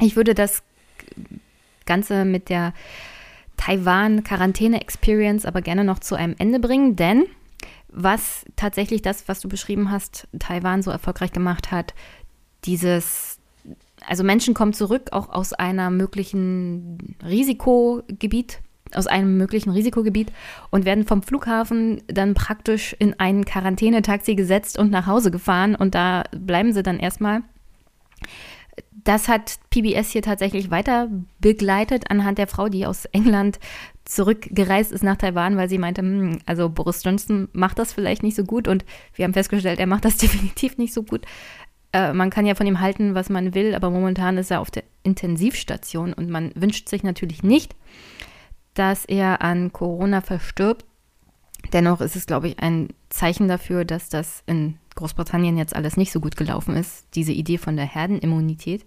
Ich 0.00 0.16
würde 0.16 0.34
das 0.34 0.62
Ganze 1.84 2.24
mit 2.24 2.48
der 2.48 2.72
Taiwan-Quarantäne-Experience 3.58 5.44
aber 5.44 5.62
gerne 5.62 5.84
noch 5.84 5.98
zu 5.98 6.14
einem 6.14 6.34
Ende 6.38 6.60
bringen, 6.60 6.96
denn 6.96 7.26
was 7.88 8.44
tatsächlich 8.56 9.02
das, 9.02 9.28
was 9.28 9.40
du 9.40 9.48
beschrieben 9.48 9.90
hast, 9.90 10.28
Taiwan 10.38 10.82
so 10.82 10.90
erfolgreich 10.90 11.32
gemacht 11.32 11.70
hat, 11.72 11.94
dieses, 12.64 13.37
also 14.08 14.24
Menschen 14.24 14.54
kommen 14.54 14.72
zurück, 14.72 15.08
auch 15.12 15.28
aus 15.28 15.52
einer 15.52 15.90
möglichen 15.90 17.16
Risikogebiet, 17.24 18.60
aus 18.94 19.06
einem 19.06 19.36
möglichen 19.36 19.70
Risikogebiet 19.70 20.32
und 20.70 20.86
werden 20.86 21.06
vom 21.06 21.22
Flughafen 21.22 22.00
dann 22.06 22.32
praktisch 22.34 22.96
in 22.98 23.18
ein 23.20 23.44
Quarantänetaxi 23.44 24.34
gesetzt 24.34 24.78
und 24.78 24.90
nach 24.90 25.06
Hause 25.06 25.30
gefahren 25.30 25.74
und 25.74 25.94
da 25.94 26.24
bleiben 26.32 26.72
sie 26.72 26.82
dann 26.82 26.98
erstmal. 26.98 27.42
Das 29.04 29.28
hat 29.28 29.58
PBS 29.70 30.10
hier 30.10 30.22
tatsächlich 30.22 30.70
weiter 30.70 31.08
begleitet 31.38 32.10
anhand 32.10 32.38
der 32.38 32.46
Frau, 32.46 32.68
die 32.68 32.86
aus 32.86 33.04
England 33.06 33.58
zurückgereist 34.08 34.90
ist 34.90 35.04
nach 35.04 35.16
Taiwan, 35.16 35.56
weil 35.58 35.68
sie 35.68 35.78
meinte, 35.78 36.00
hm, 36.00 36.38
also 36.46 36.70
Boris 36.70 37.04
Johnson 37.04 37.48
macht 37.52 37.78
das 37.78 37.92
vielleicht 37.92 38.22
nicht 38.22 38.36
so 38.36 38.44
gut 38.44 38.66
und 38.66 38.84
wir 39.14 39.24
haben 39.24 39.34
festgestellt, 39.34 39.78
er 39.78 39.86
macht 39.86 40.06
das 40.06 40.16
definitiv 40.18 40.78
nicht 40.78 40.94
so 40.94 41.02
gut. 41.02 41.26
Äh, 41.92 42.12
man 42.12 42.30
kann 42.30 42.46
ja 42.46 42.54
von 42.54 42.66
ihm 42.66 42.80
halten, 42.80 43.14
was 43.14 43.30
man 43.30 43.54
will, 43.54 43.74
aber 43.74 43.90
momentan 43.90 44.38
ist 44.38 44.50
er 44.50 44.60
auf 44.60 44.70
der 44.70 44.84
Intensivstation 45.02 46.12
und 46.12 46.28
man 46.28 46.52
wünscht 46.54 46.88
sich 46.88 47.02
natürlich 47.02 47.42
nicht, 47.42 47.74
dass 48.74 49.04
er 49.04 49.42
an 49.42 49.72
Corona 49.72 50.20
verstirbt. 50.20 50.84
Dennoch 51.72 52.00
ist 52.00 52.16
es, 52.16 52.26
glaube 52.26 52.48
ich, 52.48 52.60
ein 52.60 52.88
Zeichen 53.08 53.48
dafür, 53.48 53.84
dass 53.84 54.08
das 54.08 54.42
in 54.46 54.78
Großbritannien 54.94 55.56
jetzt 55.56 55.74
alles 55.74 55.96
nicht 55.96 56.12
so 56.12 56.20
gut 56.20 56.36
gelaufen 56.36 56.76
ist, 56.76 57.06
diese 57.14 57.32
Idee 57.32 57.58
von 57.58 57.76
der 57.76 57.86
Herdenimmunität. 57.86 58.84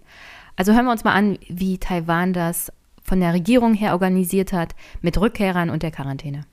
Also 0.56 0.72
hören 0.72 0.84
wir 0.84 0.92
uns 0.92 1.04
mal 1.04 1.14
an, 1.14 1.38
wie 1.48 1.78
Taiwan 1.78 2.32
das 2.32 2.72
von 3.02 3.20
der 3.20 3.32
Regierung 3.32 3.74
her 3.74 3.92
organisiert 3.92 4.52
hat 4.52 4.74
mit 5.00 5.18
Rückkehrern 5.18 5.70
und 5.70 5.82
der 5.82 5.90
Quarantäne. 5.90 6.44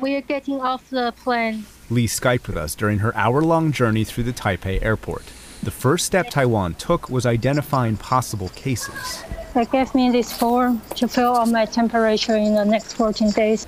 We 0.00 0.14
are 0.16 0.20
getting 0.20 0.60
off 0.60 0.90
the 0.90 1.12
plane. 1.12 1.64
Lee 1.88 2.06
Skyped 2.06 2.48
with 2.48 2.56
us 2.56 2.74
during 2.74 2.98
her 2.98 3.16
hour 3.16 3.42
long 3.42 3.72
journey 3.72 4.04
through 4.04 4.24
the 4.24 4.32
Taipei 4.32 4.82
airport. 4.82 5.24
The 5.62 5.70
first 5.70 6.04
step 6.04 6.28
Taiwan 6.30 6.74
took 6.74 7.08
was 7.08 7.24
identifying 7.24 7.96
possible 7.96 8.50
cases. 8.50 9.22
They 9.54 9.64
gave 9.64 9.94
me 9.94 10.10
this 10.10 10.32
form 10.32 10.82
to 10.96 11.08
fill 11.08 11.36
out 11.36 11.48
my 11.48 11.64
temperature 11.64 12.36
in 12.36 12.54
the 12.54 12.64
next 12.64 12.94
14 12.94 13.30
days. 13.30 13.66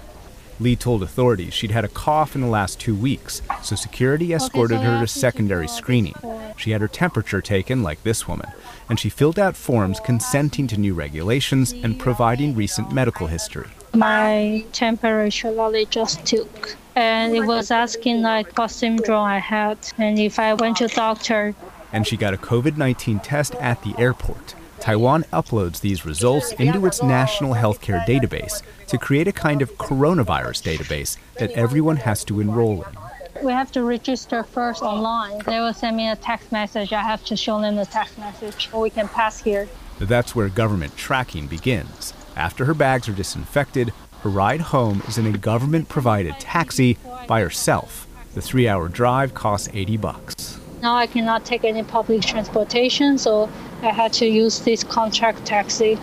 Lee 0.60 0.74
told 0.76 1.02
authorities 1.02 1.54
she'd 1.54 1.70
had 1.70 1.84
a 1.84 1.88
cough 1.88 2.34
in 2.34 2.40
the 2.40 2.48
last 2.48 2.80
two 2.80 2.94
weeks, 2.94 3.42
so 3.62 3.76
security 3.76 4.32
escorted 4.32 4.80
her 4.80 5.00
to 5.00 5.06
secondary 5.06 5.68
screening. 5.68 6.14
She 6.56 6.72
had 6.72 6.80
her 6.80 6.88
temperature 6.88 7.40
taken, 7.40 7.84
like 7.84 8.02
this 8.02 8.26
woman, 8.26 8.50
and 8.88 8.98
she 8.98 9.08
filled 9.08 9.38
out 9.38 9.56
forms 9.56 10.00
consenting 10.00 10.66
to 10.66 10.76
new 10.76 10.94
regulations 10.94 11.72
and 11.72 11.98
providing 11.98 12.56
recent 12.56 12.92
medical 12.92 13.28
history. 13.28 13.68
My 13.98 14.64
temperature 14.70 15.70
they 15.72 15.84
just 15.84 16.24
took. 16.24 16.76
And 16.94 17.34
it 17.34 17.44
was 17.44 17.72
asking 17.72 18.22
like 18.22 18.56
what 18.56 18.70
syndrome 18.70 19.24
I 19.24 19.40
had 19.40 19.76
and 19.98 20.20
if 20.20 20.38
I 20.38 20.54
went 20.54 20.76
to 20.76 20.86
doctor. 20.86 21.56
And 21.92 22.06
she 22.06 22.16
got 22.16 22.32
a 22.32 22.36
COVID 22.36 22.76
19 22.76 23.18
test 23.18 23.56
at 23.56 23.82
the 23.82 23.96
airport. 23.98 24.54
Taiwan 24.78 25.24
uploads 25.32 25.80
these 25.80 26.06
results 26.06 26.52
into 26.52 26.86
its 26.86 27.02
national 27.02 27.54
healthcare 27.54 28.04
database 28.06 28.62
to 28.86 28.98
create 28.98 29.26
a 29.26 29.32
kind 29.32 29.62
of 29.62 29.76
coronavirus 29.78 30.62
database 30.62 31.18
that 31.40 31.50
everyone 31.50 31.96
has 31.96 32.22
to 32.26 32.38
enroll 32.38 32.84
in. 32.84 33.44
We 33.44 33.50
have 33.50 33.72
to 33.72 33.82
register 33.82 34.44
first 34.44 34.80
online. 34.80 35.40
They 35.44 35.58
will 35.58 35.74
send 35.74 35.96
me 35.96 36.08
a 36.08 36.14
text 36.14 36.52
message. 36.52 36.92
I 36.92 37.02
have 37.02 37.24
to 37.24 37.36
show 37.36 37.60
them 37.60 37.74
the 37.74 37.86
text 37.86 38.16
message, 38.16 38.70
or 38.72 38.80
we 38.80 38.90
can 38.90 39.08
pass 39.08 39.40
here. 39.40 39.68
That's 39.98 40.36
where 40.36 40.48
government 40.48 40.96
tracking 40.96 41.48
begins. 41.48 42.14
After 42.38 42.66
her 42.66 42.74
bags 42.74 43.08
are 43.08 43.12
disinfected, 43.12 43.92
her 44.22 44.30
ride 44.30 44.60
home 44.60 45.02
is 45.08 45.18
in 45.18 45.26
a 45.26 45.36
government 45.36 45.88
provided 45.88 46.38
taxi 46.38 46.96
by 47.26 47.40
herself. 47.40 48.06
The 48.34 48.40
three 48.40 48.68
hour 48.68 48.88
drive 48.88 49.34
costs 49.34 49.68
80 49.74 49.96
bucks. 49.96 50.60
Now 50.80 50.94
I 50.94 51.08
cannot 51.08 51.44
take 51.44 51.64
any 51.64 51.82
public 51.82 52.22
transportation, 52.22 53.18
so 53.18 53.48
I 53.82 53.90
had 53.90 54.12
to 54.14 54.24
use 54.24 54.60
this 54.60 54.84
contract 54.84 55.44
taxi. 55.44 55.98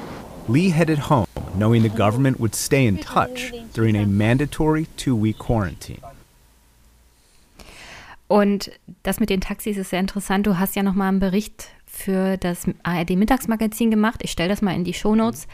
Lee 0.50 0.72
headed 0.72 1.00
home, 1.00 1.26
knowing 1.56 1.84
the 1.84 1.90
government 1.90 2.42
would 2.42 2.54
stay 2.54 2.86
in 2.86 2.98
touch 2.98 3.54
during 3.72 3.96
a 3.96 4.06
mandatory 4.06 4.88
two 4.98 5.16
week 5.16 5.38
quarantine. 5.38 6.02
Und 8.28 8.72
das 9.04 9.22
mit 9.22 9.30
den 9.30 9.40
Taxis 9.40 9.78
ist 9.78 9.92
sehr 9.92 10.02
interessant. 10.02 10.46
Du 10.46 10.60
hast 10.60 10.76
ja 10.76 10.84
noch 10.84 10.96
mal 10.96 11.08
einen 11.08 11.20
Bericht 11.20 11.70
für 11.86 12.36
das 12.36 12.66
ARD 12.84 13.12
Mittagsmagazin 13.12 13.90
gemacht. 13.90 14.20
Ich 14.22 14.32
stelle 14.32 14.50
das 14.50 14.62
mal 14.62 14.76
in 14.76 14.84
die 14.84 14.94
Shownotes. 14.94 15.48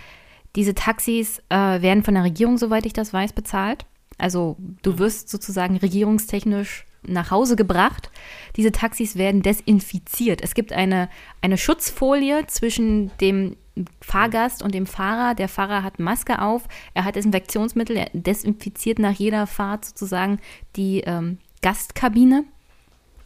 Diese 0.55 0.75
Taxis 0.75 1.39
äh, 1.49 1.55
werden 1.55 2.03
von 2.03 2.13
der 2.13 2.23
Regierung, 2.23 2.57
soweit 2.57 2.85
ich 2.85 2.93
das 2.93 3.13
weiß, 3.13 3.33
bezahlt. 3.33 3.85
Also 4.17 4.57
du 4.81 4.99
wirst 4.99 5.29
sozusagen 5.29 5.77
regierungstechnisch 5.77 6.85
nach 7.03 7.31
Hause 7.31 7.55
gebracht. 7.55 8.11
Diese 8.55 8.71
Taxis 8.71 9.15
werden 9.15 9.41
desinfiziert. 9.41 10.41
Es 10.41 10.53
gibt 10.53 10.73
eine, 10.73 11.09
eine 11.41 11.57
Schutzfolie 11.57 12.45
zwischen 12.47 13.11
dem 13.19 13.55
Fahrgast 14.01 14.61
und 14.61 14.75
dem 14.75 14.85
Fahrer. 14.85 15.33
Der 15.33 15.47
Fahrer 15.47 15.83
hat 15.83 15.99
Maske 15.99 16.41
auf, 16.41 16.63
er 16.93 17.05
hat 17.05 17.15
Desinfektionsmittel, 17.15 17.97
er 17.97 18.09
desinfiziert 18.13 18.99
nach 18.99 19.13
jeder 19.13 19.47
Fahrt 19.47 19.85
sozusagen 19.85 20.39
die 20.75 21.01
ähm, 21.01 21.39
Gastkabine. 21.61 22.43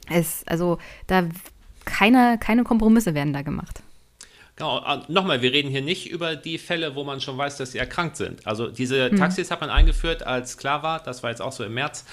Es, 0.10 0.44
also 0.48 0.78
da 1.08 1.28
keine, 1.84 2.38
keine 2.40 2.64
Kompromisse 2.64 3.14
werden 3.14 3.34
da 3.34 3.42
gemacht. 3.42 3.82
Genau, 4.56 4.78
ah, 4.78 5.04
nochmal, 5.10 5.42
wir 5.42 5.52
reden 5.52 5.70
hier 5.70 5.82
nicht 5.82 6.10
über 6.10 6.36
die 6.36 6.58
Fälle, 6.58 6.96
wo 6.96 7.04
man 7.04 7.20
schon 7.20 7.38
weiß, 7.38 7.58
dass 7.58 7.74
sie 7.74 7.78
erkrankt 7.78 8.16
sind. 8.16 8.48
Also 8.48 8.68
diese 8.68 9.10
hm. 9.10 9.18
Taxis 9.18 9.52
hat 9.52 9.60
man 9.60 9.70
eingeführt, 9.70 10.24
als 10.24 10.58
klar 10.58 10.82
war, 10.82 11.04
das 11.04 11.24
war 11.24 11.30
jetzt 11.30 11.42
auch 11.42 11.52
so 11.52 11.64
im 11.64 11.74
März, 11.74 12.06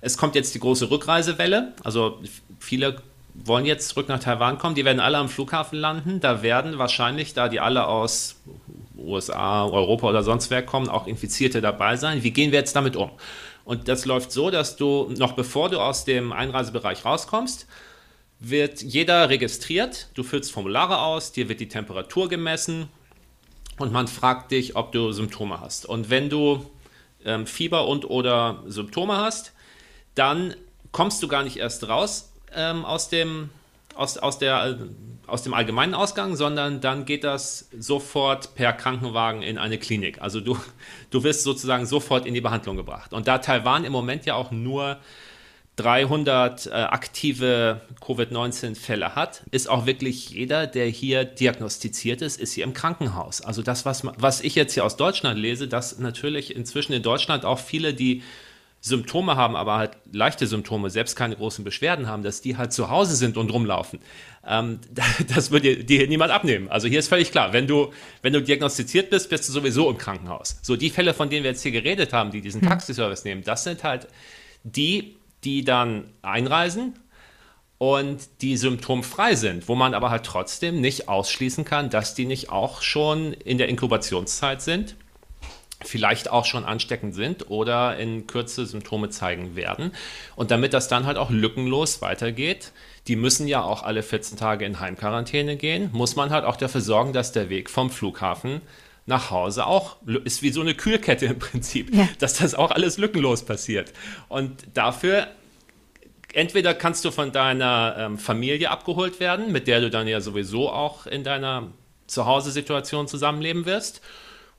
es 0.00 0.16
kommt 0.16 0.34
jetzt 0.34 0.54
die 0.54 0.60
große 0.60 0.90
Rückreisewelle. 0.90 1.72
Also 1.82 2.20
viele 2.60 3.02
wollen 3.34 3.66
jetzt 3.66 3.88
zurück 3.88 4.08
nach 4.08 4.20
Taiwan 4.20 4.58
kommen. 4.58 4.74
Die 4.74 4.84
werden 4.84 5.00
alle 5.00 5.18
am 5.18 5.28
Flughafen 5.28 5.78
landen. 5.78 6.20
Da 6.20 6.42
werden 6.42 6.78
wahrscheinlich, 6.78 7.34
da 7.34 7.48
die 7.48 7.60
alle 7.60 7.86
aus 7.86 8.36
USA, 8.96 9.64
Europa 9.64 10.08
oder 10.08 10.22
sonst 10.22 10.50
wer 10.50 10.62
kommen, 10.62 10.88
auch 10.88 11.06
Infizierte 11.06 11.60
dabei 11.60 11.96
sein. 11.96 12.22
Wie 12.22 12.30
gehen 12.30 12.52
wir 12.52 12.58
jetzt 12.58 12.74
damit 12.74 12.96
um? 12.96 13.10
Und 13.64 13.88
das 13.88 14.06
läuft 14.06 14.32
so, 14.32 14.50
dass 14.50 14.76
du 14.76 15.12
noch 15.16 15.32
bevor 15.32 15.68
du 15.68 15.78
aus 15.78 16.04
dem 16.04 16.32
Einreisebereich 16.32 17.04
rauskommst, 17.04 17.66
wird 18.40 18.82
jeder 18.82 19.28
registriert. 19.28 20.08
Du 20.14 20.22
füllst 20.22 20.52
Formulare 20.52 21.00
aus, 21.00 21.32
dir 21.32 21.48
wird 21.48 21.60
die 21.60 21.68
Temperatur 21.68 22.28
gemessen 22.28 22.88
und 23.78 23.92
man 23.92 24.08
fragt 24.08 24.50
dich, 24.50 24.76
ob 24.76 24.92
du 24.92 25.12
Symptome 25.12 25.60
hast. 25.60 25.86
Und 25.86 26.10
wenn 26.10 26.30
du 26.30 26.64
ähm, 27.24 27.46
Fieber 27.46 27.86
und 27.86 28.08
oder 28.08 28.62
Symptome 28.66 29.16
hast, 29.16 29.52
dann 30.14 30.54
kommst 30.92 31.22
du 31.22 31.28
gar 31.28 31.42
nicht 31.42 31.56
erst 31.56 31.88
raus 31.88 32.32
ähm, 32.54 32.84
aus, 32.84 33.08
dem, 33.08 33.50
aus, 33.94 34.18
aus, 34.18 34.38
der, 34.38 34.78
aus 35.26 35.42
dem 35.42 35.54
allgemeinen 35.54 35.94
Ausgang, 35.94 36.36
sondern 36.36 36.80
dann 36.80 37.04
geht 37.04 37.24
das 37.24 37.68
sofort 37.78 38.54
per 38.54 38.72
Krankenwagen 38.72 39.42
in 39.42 39.58
eine 39.58 39.78
Klinik. 39.78 40.20
Also 40.20 40.40
du, 40.40 40.56
du 41.10 41.22
wirst 41.24 41.42
sozusagen 41.42 41.86
sofort 41.86 42.26
in 42.26 42.34
die 42.34 42.40
Behandlung 42.40 42.76
gebracht. 42.76 43.12
Und 43.12 43.28
da 43.28 43.38
Taiwan 43.38 43.84
im 43.84 43.92
Moment 43.92 44.26
ja 44.26 44.34
auch 44.34 44.50
nur 44.50 44.98
300 45.78 46.66
äh, 46.66 46.70
aktive 46.70 47.80
Covid-19-Fälle 48.04 49.14
hat, 49.14 49.42
ist 49.52 49.70
auch 49.70 49.86
wirklich 49.86 50.30
jeder, 50.30 50.66
der 50.66 50.86
hier 50.86 51.24
diagnostiziert 51.24 52.20
ist, 52.20 52.40
ist 52.40 52.52
hier 52.52 52.64
im 52.64 52.72
Krankenhaus. 52.72 53.40
Also 53.40 53.62
das, 53.62 53.86
was, 53.86 54.02
was 54.04 54.40
ich 54.40 54.56
jetzt 54.56 54.74
hier 54.74 54.84
aus 54.84 54.96
Deutschland 54.96 55.38
lese, 55.38 55.68
dass 55.68 55.98
natürlich 55.98 56.54
inzwischen 56.54 56.92
in 56.92 57.02
Deutschland 57.02 57.44
auch 57.44 57.60
viele, 57.60 57.94
die 57.94 58.22
Symptome 58.80 59.36
haben, 59.36 59.56
aber 59.56 59.76
halt 59.76 59.92
leichte 60.12 60.46
Symptome, 60.46 60.90
selbst 60.90 61.16
keine 61.16 61.36
großen 61.36 61.64
Beschwerden 61.64 62.06
haben, 62.06 62.22
dass 62.22 62.40
die 62.40 62.56
halt 62.56 62.72
zu 62.72 62.90
Hause 62.90 63.16
sind 63.16 63.36
und 63.36 63.52
rumlaufen. 63.52 64.00
Ähm, 64.46 64.80
das 65.34 65.50
würde 65.50 65.84
dir 65.84 66.08
niemand 66.08 66.32
abnehmen. 66.32 66.68
Also 66.68 66.88
hier 66.88 66.98
ist 66.98 67.08
völlig 67.08 67.30
klar, 67.30 67.52
wenn 67.52 67.66
du, 67.66 67.92
wenn 68.22 68.32
du 68.32 68.42
diagnostiziert 68.42 69.10
bist, 69.10 69.30
bist 69.30 69.48
du 69.48 69.52
sowieso 69.52 69.90
im 69.90 69.98
Krankenhaus. 69.98 70.58
So 70.62 70.76
die 70.76 70.90
Fälle, 70.90 71.14
von 71.14 71.30
denen 71.30 71.44
wir 71.44 71.50
jetzt 71.50 71.62
hier 71.62 71.72
geredet 71.72 72.12
haben, 72.12 72.30
die 72.30 72.40
diesen 72.40 72.62
hm. 72.62 72.68
Taxiservice 72.68 73.24
nehmen, 73.24 73.42
das 73.42 73.64
sind 73.64 73.84
halt 73.84 74.08
die, 74.64 75.17
die 75.44 75.64
dann 75.64 76.12
einreisen 76.22 76.98
und 77.78 78.28
die 78.40 78.56
symptomfrei 78.56 79.34
sind, 79.34 79.68
wo 79.68 79.74
man 79.74 79.94
aber 79.94 80.10
halt 80.10 80.24
trotzdem 80.24 80.80
nicht 80.80 81.08
ausschließen 81.08 81.64
kann, 81.64 81.90
dass 81.90 82.14
die 82.14 82.26
nicht 82.26 82.50
auch 82.50 82.82
schon 82.82 83.32
in 83.32 83.58
der 83.58 83.68
Inkubationszeit 83.68 84.62
sind 84.62 84.96
vielleicht 85.84 86.30
auch 86.30 86.44
schon 86.44 86.64
ansteckend 86.64 87.14
sind 87.14 87.50
oder 87.50 87.96
in 87.98 88.26
Kürze 88.26 88.66
Symptome 88.66 89.10
zeigen 89.10 89.54
werden. 89.54 89.92
Und 90.36 90.50
damit 90.50 90.74
das 90.74 90.88
dann 90.88 91.06
halt 91.06 91.16
auch 91.16 91.30
lückenlos 91.30 92.02
weitergeht, 92.02 92.72
die 93.06 93.16
müssen 93.16 93.46
ja 93.46 93.62
auch 93.62 93.82
alle 93.84 94.02
14 94.02 94.36
Tage 94.36 94.64
in 94.64 94.80
Heimquarantäne 94.80 95.56
gehen, 95.56 95.90
muss 95.92 96.16
man 96.16 96.30
halt 96.30 96.44
auch 96.44 96.56
dafür 96.56 96.80
sorgen, 96.80 97.12
dass 97.12 97.32
der 97.32 97.48
Weg 97.48 97.70
vom 97.70 97.90
Flughafen 97.90 98.60
nach 99.08 99.30
Hause 99.30 99.66
auch 99.66 99.96
ist 100.24 100.42
wie 100.42 100.50
so 100.50 100.60
eine 100.60 100.74
Kühlkette 100.74 101.26
im 101.26 101.38
Prinzip, 101.38 101.94
ja. 101.94 102.08
dass 102.18 102.34
das 102.34 102.54
auch 102.54 102.70
alles 102.70 102.98
lückenlos 102.98 103.42
passiert. 103.42 103.92
Und 104.28 104.66
dafür 104.74 105.28
entweder 106.34 106.74
kannst 106.74 107.04
du 107.04 107.10
von 107.10 107.32
deiner 107.32 107.96
ähm, 107.98 108.18
Familie 108.18 108.70
abgeholt 108.70 109.18
werden, 109.18 109.50
mit 109.50 109.66
der 109.66 109.80
du 109.80 109.90
dann 109.90 110.06
ja 110.06 110.20
sowieso 110.20 110.70
auch 110.70 111.06
in 111.06 111.24
deiner 111.24 111.68
Zuhause-Situation 112.06 113.08
zusammenleben 113.08 113.64
wirst, 113.64 114.02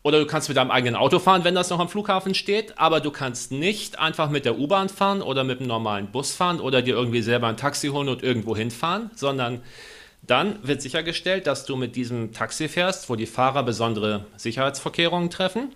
oder 0.01 0.19
du 0.19 0.25
kannst 0.25 0.47
mit 0.47 0.57
deinem 0.57 0.71
eigenen 0.71 0.95
Auto 0.95 1.19
fahren, 1.19 1.43
wenn 1.43 1.55
das 1.55 1.69
noch 1.69 1.79
am 1.79 1.89
Flughafen 1.89 2.33
steht, 2.33 2.79
aber 2.79 3.01
du 3.01 3.11
kannst 3.11 3.51
nicht 3.51 3.99
einfach 3.99 4.29
mit 4.29 4.45
der 4.45 4.57
U-Bahn 4.57 4.87
fahren 4.87 5.21
oder 5.21 5.43
mit 5.43 5.59
einem 5.59 5.67
normalen 5.67 6.07
Bus 6.07 6.31
fahren 6.31 6.61
oder 6.61 6.81
dir 6.81 6.95
irgendwie 6.95 7.21
selber 7.21 7.47
ein 7.47 7.57
Taxi 7.57 7.89
holen 7.89 8.07
und 8.07 8.23
irgendwo 8.23 8.55
hinfahren, 8.55 9.11
sondern 9.15 9.61
dann 10.21 10.65
wird 10.67 10.81
sichergestellt, 10.81 11.47
dass 11.47 11.65
du 11.65 11.75
mit 11.75 11.95
diesem 11.95 12.33
Taxi 12.33 12.67
fährst, 12.67 13.09
wo 13.09 13.15
die 13.15 13.25
Fahrer 13.25 13.63
besondere 13.63 14.25
Sicherheitsvorkehrungen 14.37 15.29
treffen. 15.29 15.73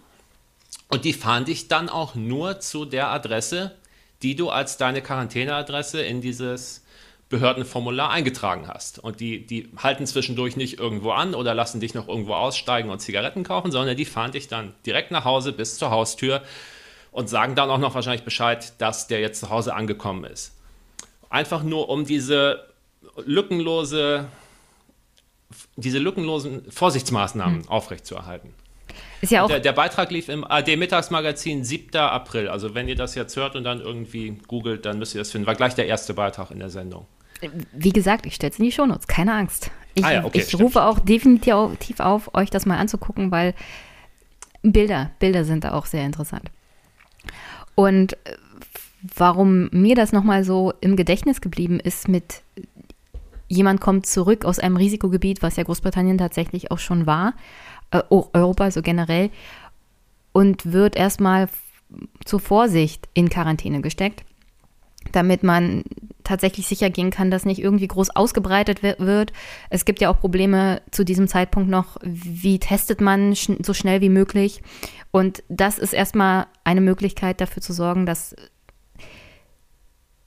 Und 0.90 1.06
die 1.06 1.14
fahren 1.14 1.46
dich 1.46 1.68
dann 1.68 1.90
auch 1.90 2.16
nur 2.16 2.60
zu 2.60 2.86
der 2.86 3.10
Adresse, 3.10 3.76
die 4.22 4.36
du 4.36 4.50
als 4.50 4.78
deine 4.78 5.02
Quarantäneadresse 5.02 6.02
in 6.02 6.22
dieses 6.22 6.84
Behördenformular 7.30 8.12
eingetragen 8.12 8.68
hast. 8.68 9.00
Und 9.00 9.20
die, 9.20 9.46
die 9.46 9.70
halten 9.78 10.06
zwischendurch 10.06 10.56
nicht 10.56 10.78
irgendwo 10.78 11.12
an 11.12 11.34
oder 11.34 11.56
lassen 11.56 11.80
dich 11.80 11.96
noch 11.96 12.08
irgendwo 12.08 12.36
aussteigen 12.36 12.92
und 12.92 13.00
Zigaretten 13.00 13.44
kaufen, 13.44 13.72
sondern 13.72 13.98
die 13.98 14.06
fahren 14.06 14.32
dich 14.32 14.48
dann 14.48 14.76
direkt 14.86 15.10
nach 15.10 15.26
Hause 15.26 15.52
bis 15.52 15.78
zur 15.78 15.90
Haustür 15.90 16.44
und 17.12 17.30
sagen 17.30 17.56
dann 17.56 17.72
auch 17.72 17.80
noch 17.80 17.96
wahrscheinlich 17.96 18.24
Bescheid, 18.24 18.74
dass 18.80 19.08
der 19.08 19.20
jetzt 19.20 19.40
zu 19.40 19.50
Hause 19.50 19.74
angekommen 19.74 20.26
ist. 20.26 20.54
Einfach 21.30 21.64
nur 21.64 21.90
um 21.90 22.06
diese 22.06 22.68
lückenlose, 23.26 24.28
diese 25.76 26.00
lückenlosen 26.00 26.72
Vorsichtsmaßnahmen 26.72 27.64
hm. 27.64 27.70
aufrechtzuerhalten. 27.70 28.54
Ist 29.22 29.32
ja 29.32 29.44
auch 29.44 29.48
der, 29.48 29.60
der, 29.60 29.72
Beitrag 29.72 30.12
lief 30.12 30.28
im 30.30 30.44
AD-Mittagsmagazin 30.44 31.64
7. 31.64 31.96
April. 31.96 32.50
Also 32.50 32.76
wenn 32.76 32.88
ihr 32.88 32.96
das 32.96 33.16
jetzt 33.16 33.36
hört 33.38 33.56
und 33.56 33.64
dann 33.64 33.80
irgendwie 33.80 34.38
googelt, 34.48 34.86
dann 34.86 35.00
müsst 35.00 35.16
ihr 35.16 35.22
das 35.22 35.32
finden. 35.32 35.48
War 35.48 35.56
gleich 35.56 35.76
der 35.76 35.88
erste 35.88 36.14
Beitrag 36.14 36.52
in 36.52 36.60
der 36.60 36.70
Sendung. 36.70 37.06
Wie 37.72 37.92
gesagt, 37.92 38.26
ich 38.26 38.36
stelle 38.36 38.52
es 38.52 38.60
in 38.60 38.66
die 38.66 38.72
Shownotes, 38.72 39.08
keine 39.08 39.34
Angst. 39.34 39.72
Ich, 39.96 40.04
ah 40.04 40.14
ja, 40.14 40.26
okay, 40.26 40.44
ich 40.46 40.60
rufe 40.60 40.84
auch 40.84 41.00
definitiv 41.00 42.00
auf, 42.00 42.34
euch 42.34 42.50
das 42.50 42.66
mal 42.66 42.78
anzugucken, 42.78 43.32
weil 43.32 43.54
Bilder, 44.62 45.12
Bilder 45.20 45.46
sind 45.46 45.64
da 45.64 45.74
auch 45.74 45.86
sehr 45.86 46.06
interessant. 46.06 46.52
Und 47.76 48.14
äh, 48.26 48.38
warum 49.16 49.70
mir 49.72 49.96
das 49.96 50.12
nochmal 50.12 50.44
so 50.44 50.74
im 50.82 50.96
Gedächtnis 50.96 51.42
geblieben 51.42 51.80
ist 51.80 52.08
mit 52.08 52.42
jemand 53.54 53.82
kommt 53.82 54.06
zurück 54.06 54.46
aus 54.46 54.60
einem 54.60 54.78
Risikogebiet, 54.78 55.42
was 55.42 55.56
ja 55.56 55.64
Großbritannien 55.64 56.18
tatsächlich 56.18 56.72
auch 56.72 56.80
schon 56.80 57.06
war, 57.06 57.34
äh, 57.92 58.02
Europa 58.10 58.72
so 58.72 58.82
generell, 58.82 59.30
und 60.32 60.72
wird 60.72 60.96
erstmal 60.96 61.48
zur 62.26 62.40
Vorsicht 62.40 63.08
in 63.14 63.30
Quarantäne 63.30 63.82
gesteckt 63.82 64.26
damit 65.12 65.44
man 65.44 65.84
tatsächlich 66.24 66.68
sicher 66.68 66.90
gehen 66.90 67.12
kann, 67.12 67.30
dass 67.30 67.46
nicht 67.46 67.62
irgendwie 67.62 67.88
groß 67.88 68.12
ausgebreitet 68.12 68.82
wird. 68.82 69.34
Es 69.70 69.86
gibt 69.86 70.00
ja 70.00 70.10
auch 70.10 70.20
Probleme 70.20 70.82
zu 70.92 71.04
diesem 71.04 71.28
Zeitpunkt 71.28 71.70
noch, 71.70 71.98
wie 72.02 72.60
testet 72.60 73.02
man 73.02 73.36
sch 73.36 73.52
so 73.64 73.74
schnell 73.74 74.02
wie 74.02 74.10
möglich. 74.10 74.62
Und 75.12 75.44
das 75.50 75.78
ist 75.78 75.94
erstmal 75.94 76.48
eine 76.64 76.82
Möglichkeit 76.82 77.42
dafür 77.42 77.62
zu 77.62 77.74
sorgen, 77.74 78.06
dass 78.06 78.36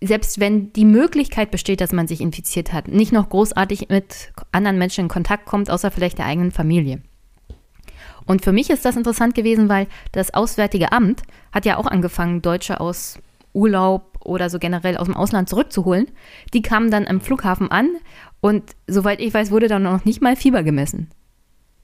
selbst 0.07 0.41
wenn 0.41 0.73
die 0.73 0.85
Möglichkeit 0.85 1.51
besteht, 1.51 1.81
dass 1.81 1.93
man 1.93 2.09
sich 2.09 2.21
infiziert 2.21 2.73
hat, 2.73 2.89
nicht 2.89 3.13
noch 3.13 3.29
großartig 3.29 3.89
mit 3.89 4.33
anderen 4.53 4.79
Menschen 4.79 5.03
in 5.03 5.09
Kontakt 5.09 5.47
kommt, 5.47 5.71
außer 5.71 5.91
vielleicht 5.91 6.19
der 6.19 6.27
eigenen 6.27 6.51
Familie. 6.51 7.01
Und 8.27 8.43
für 8.43 8.53
mich 8.53 8.71
ist 8.71 8.85
das 8.85 8.97
interessant 8.97 9.35
gewesen, 9.35 9.69
weil 9.69 9.87
das 10.13 10.35
Auswärtige 10.35 10.93
Amt 10.93 11.23
hat 11.53 11.65
ja 11.65 11.77
auch 11.77 11.87
angefangen, 11.87 12.43
Deutsche 12.43 12.81
aus 12.81 13.19
Urlaub 13.53 14.19
oder 14.25 14.51
so 14.51 14.59
generell 14.59 14.97
aus 14.97 15.07
dem 15.07 15.17
Ausland 15.17 15.49
zurückzuholen. 15.49 16.09
Die 16.53 16.63
kamen 16.63 16.91
dann 16.91 17.07
am 17.07 17.21
Flughafen 17.21 17.71
an 17.71 17.89
und 18.41 18.63
soweit 18.87 19.21
ich 19.21 19.33
weiß, 19.33 19.51
wurde 19.51 19.69
dann 19.69 19.85
noch 19.85 20.05
nicht 20.05 20.21
mal 20.21 20.37
Fieber 20.37 20.63
gemessen. 20.63 21.09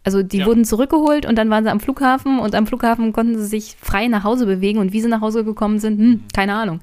Also 0.05 0.23
die 0.23 0.39
ja. 0.39 0.47
wurden 0.47 0.64
zurückgeholt 0.64 1.27
und 1.27 1.37
dann 1.37 1.49
waren 1.49 1.62
sie 1.62 1.70
am 1.70 1.79
Flughafen 1.79 2.41
und 2.41 2.57
am 2.57 2.66
Flughafen 2.66 3.12
konnten 3.12 3.39
sie 3.39 3.47
sich 3.47 3.77
frei 3.81 4.09
nach 4.09 4.25
Hause 4.25 4.47
bewegen 4.47 4.81
und 4.81 4.93
wie 4.93 5.01
sie 5.01 5.09
nach 5.09 5.20
Hause 5.20 5.45
gekommen 5.45 5.79
sind, 5.79 5.99
hm, 5.99 6.25
keine 6.35 6.55
Ahnung. 6.55 6.81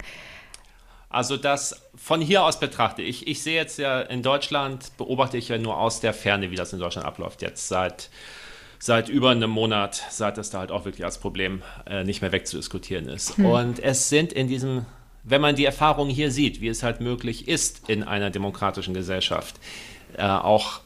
Also 1.10 1.38
das 1.38 1.82
von 1.96 2.22
hier 2.22 2.44
aus 2.44 2.60
betrachte 2.60 3.02
ich, 3.02 3.28
ich 3.28 3.42
sehe 3.42 3.56
jetzt 3.56 3.80
ja 3.80 4.00
in 4.02 4.22
Deutschland, 4.22 4.96
beobachte 4.98 5.38
ich 5.38 5.50
ja 5.50 5.58
nur 5.58 5.78
aus 5.78 6.02
der 6.02 6.14
Ferne, 6.14 6.52
wie 6.52 6.56
das 6.56 6.72
in 6.72 6.80
Deutschland 6.80 7.08
abläuft. 7.08 7.42
Jetzt 7.42 7.68
seit, 7.68 8.10
seit 8.78 9.10
über 9.10 9.32
einem 9.32 9.50
Monat, 9.50 10.04
seit 10.12 10.38
das 10.38 10.52
da 10.52 10.60
halt 10.60 10.72
auch 10.72 10.86
wirklich 10.86 11.06
als 11.06 11.18
Problem 11.18 11.64
äh, 11.88 12.04
nicht 12.04 12.22
mehr 12.22 12.32
wegzudiskutieren 12.32 13.08
ist. 13.08 13.38
Hm. 13.38 13.46
Und 13.46 13.80
es 13.80 14.10
sind 14.10 14.34
in 14.34 14.48
diesem 14.48 14.86
wenn 15.24 15.42
man 15.42 15.56
die 15.56 15.66
Erfahrung 15.66 16.10
hier 16.10 16.32
sieht, 16.32 16.62
wie 16.62 16.68
es 16.68 16.84
halt 16.84 17.02
möglich 17.02 17.48
ist 17.48 17.90
in 17.90 18.04
einer 18.04 18.30
demokratischen 18.30 18.94
Gesellschaft, 18.94 19.56
äh, 20.18 20.24
auch 20.24 20.82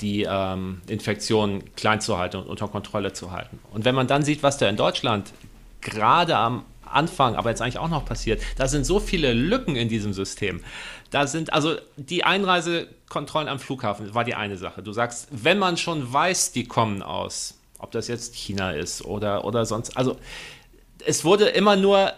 die 0.00 0.26
ähm, 0.28 0.82
Infektion 0.88 1.62
klein 1.74 2.00
zu 2.00 2.18
halten 2.18 2.36
und 2.36 2.46
unter 2.46 2.68
Kontrolle 2.68 3.12
zu 3.12 3.32
halten. 3.32 3.58
Und 3.72 3.84
wenn 3.84 3.94
man 3.94 4.06
dann 4.06 4.22
sieht, 4.22 4.42
was 4.42 4.58
da 4.58 4.68
in 4.68 4.76
Deutschland 4.76 5.32
gerade 5.80 6.36
am 6.36 6.64
Anfang, 6.86 7.34
aber 7.36 7.50
jetzt 7.50 7.62
eigentlich 7.62 7.78
auch 7.78 7.88
noch 7.88 8.04
passiert, 8.04 8.42
da 8.56 8.68
sind 8.68 8.84
so 8.84 9.00
viele 9.00 9.32
Lücken 9.32 9.76
in 9.76 9.88
diesem 9.88 10.12
System. 10.12 10.62
Da 11.10 11.26
sind 11.26 11.52
also 11.52 11.76
die 11.96 12.24
Einreisekontrollen 12.24 13.48
am 13.48 13.58
Flughafen 13.58 14.14
war 14.14 14.24
die 14.24 14.34
eine 14.34 14.56
Sache. 14.56 14.82
Du 14.82 14.92
sagst, 14.92 15.28
wenn 15.30 15.58
man 15.58 15.76
schon 15.76 16.12
weiß, 16.12 16.52
die 16.52 16.64
kommen 16.64 17.02
aus, 17.02 17.58
ob 17.78 17.92
das 17.92 18.08
jetzt 18.08 18.34
China 18.34 18.72
ist 18.72 19.04
oder, 19.04 19.44
oder 19.44 19.66
sonst, 19.66 19.96
also 19.96 20.16
es 21.04 21.24
wurde 21.24 21.46
immer 21.46 21.76
nur 21.76 22.12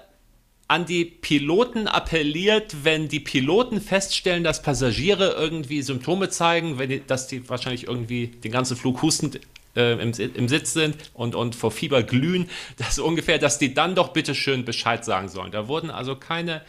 an 0.68 0.84
die 0.84 1.06
Piloten 1.06 1.88
appelliert, 1.88 2.84
wenn 2.84 3.08
die 3.08 3.20
Piloten 3.20 3.80
feststellen, 3.80 4.44
dass 4.44 4.62
Passagiere 4.62 5.34
irgendwie 5.38 5.80
Symptome 5.80 6.28
zeigen, 6.28 6.78
wenn 6.78 6.90
die, 6.90 7.06
dass 7.06 7.26
die 7.26 7.48
wahrscheinlich 7.48 7.86
irgendwie 7.86 8.26
den 8.28 8.52
ganzen 8.52 8.76
Flug 8.76 9.00
hustend 9.00 9.40
äh, 9.78 9.92
im, 9.92 10.12
im, 10.12 10.48
Sitz 10.48 10.72
sind 10.72 10.96
und, 11.14 11.34
und 11.34 11.54
vor 11.54 11.70
Fieber 11.70 12.02
glühen, 12.02 12.50
dass 12.76 12.98
ungefähr, 12.98 13.38
dass 13.38 13.58
die 13.58 13.72
dann 13.72 13.94
doch 13.94 14.08
bitte 14.08 14.34
schön 14.34 14.64
Bescheid 14.64 15.04
sagen 15.04 15.28
sollen. 15.28 15.52
Da 15.52 15.68
wurden 15.68 15.90
also 15.90 16.16
keine, 16.16 16.62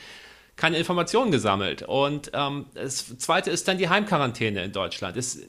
keine 0.55 0.77
Informationen 0.77 1.31
gesammelt. 1.31 1.81
Und 1.81 2.31
ähm, 2.33 2.67
das 2.75 3.17
Zweite 3.17 3.49
ist 3.49 3.67
dann 3.67 3.77
die 3.77 3.89
Heimquarantäne 3.89 4.63
in 4.63 4.71
Deutschland. 4.71 5.17
Es, 5.17 5.39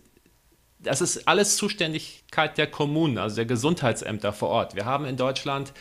das 0.78 1.02
ist 1.02 1.28
alles 1.28 1.56
Zuständigkeit 1.56 2.56
der 2.56 2.66
Kommunen, 2.66 3.18
also 3.18 3.36
der 3.36 3.44
Gesundheitsämter 3.44 4.32
vor 4.32 4.48
Ort. 4.48 4.74
Wir 4.74 4.86
haben 4.86 5.04
in 5.04 5.18
Deutschland 5.18 5.72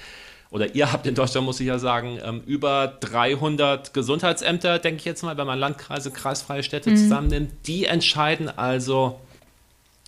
oder 0.52 0.74
ihr 0.76 0.92
habt 0.92 1.06
in 1.06 1.16
Deutschland, 1.16 1.46
muss 1.46 1.60
ich 1.60 1.68
ja 1.68 1.78
sagen, 1.78 2.20
ähm, 2.24 2.42
über 2.46 2.88
300 3.00 3.94
Gesundheitsämter, 3.94 4.80
denke 4.80 4.98
ich 4.98 5.06
jetzt 5.06 5.22
mal, 5.22 5.38
wenn 5.38 5.48
man 5.48 5.60
Landkreise, 5.60 6.12
kreisfreie 6.12 6.64
Städte 6.64 6.90
mhm. 6.90 6.98
zusammennimmt. 6.98 7.52
Die 7.68 7.86
entscheiden 7.86 8.50
also 8.50 9.22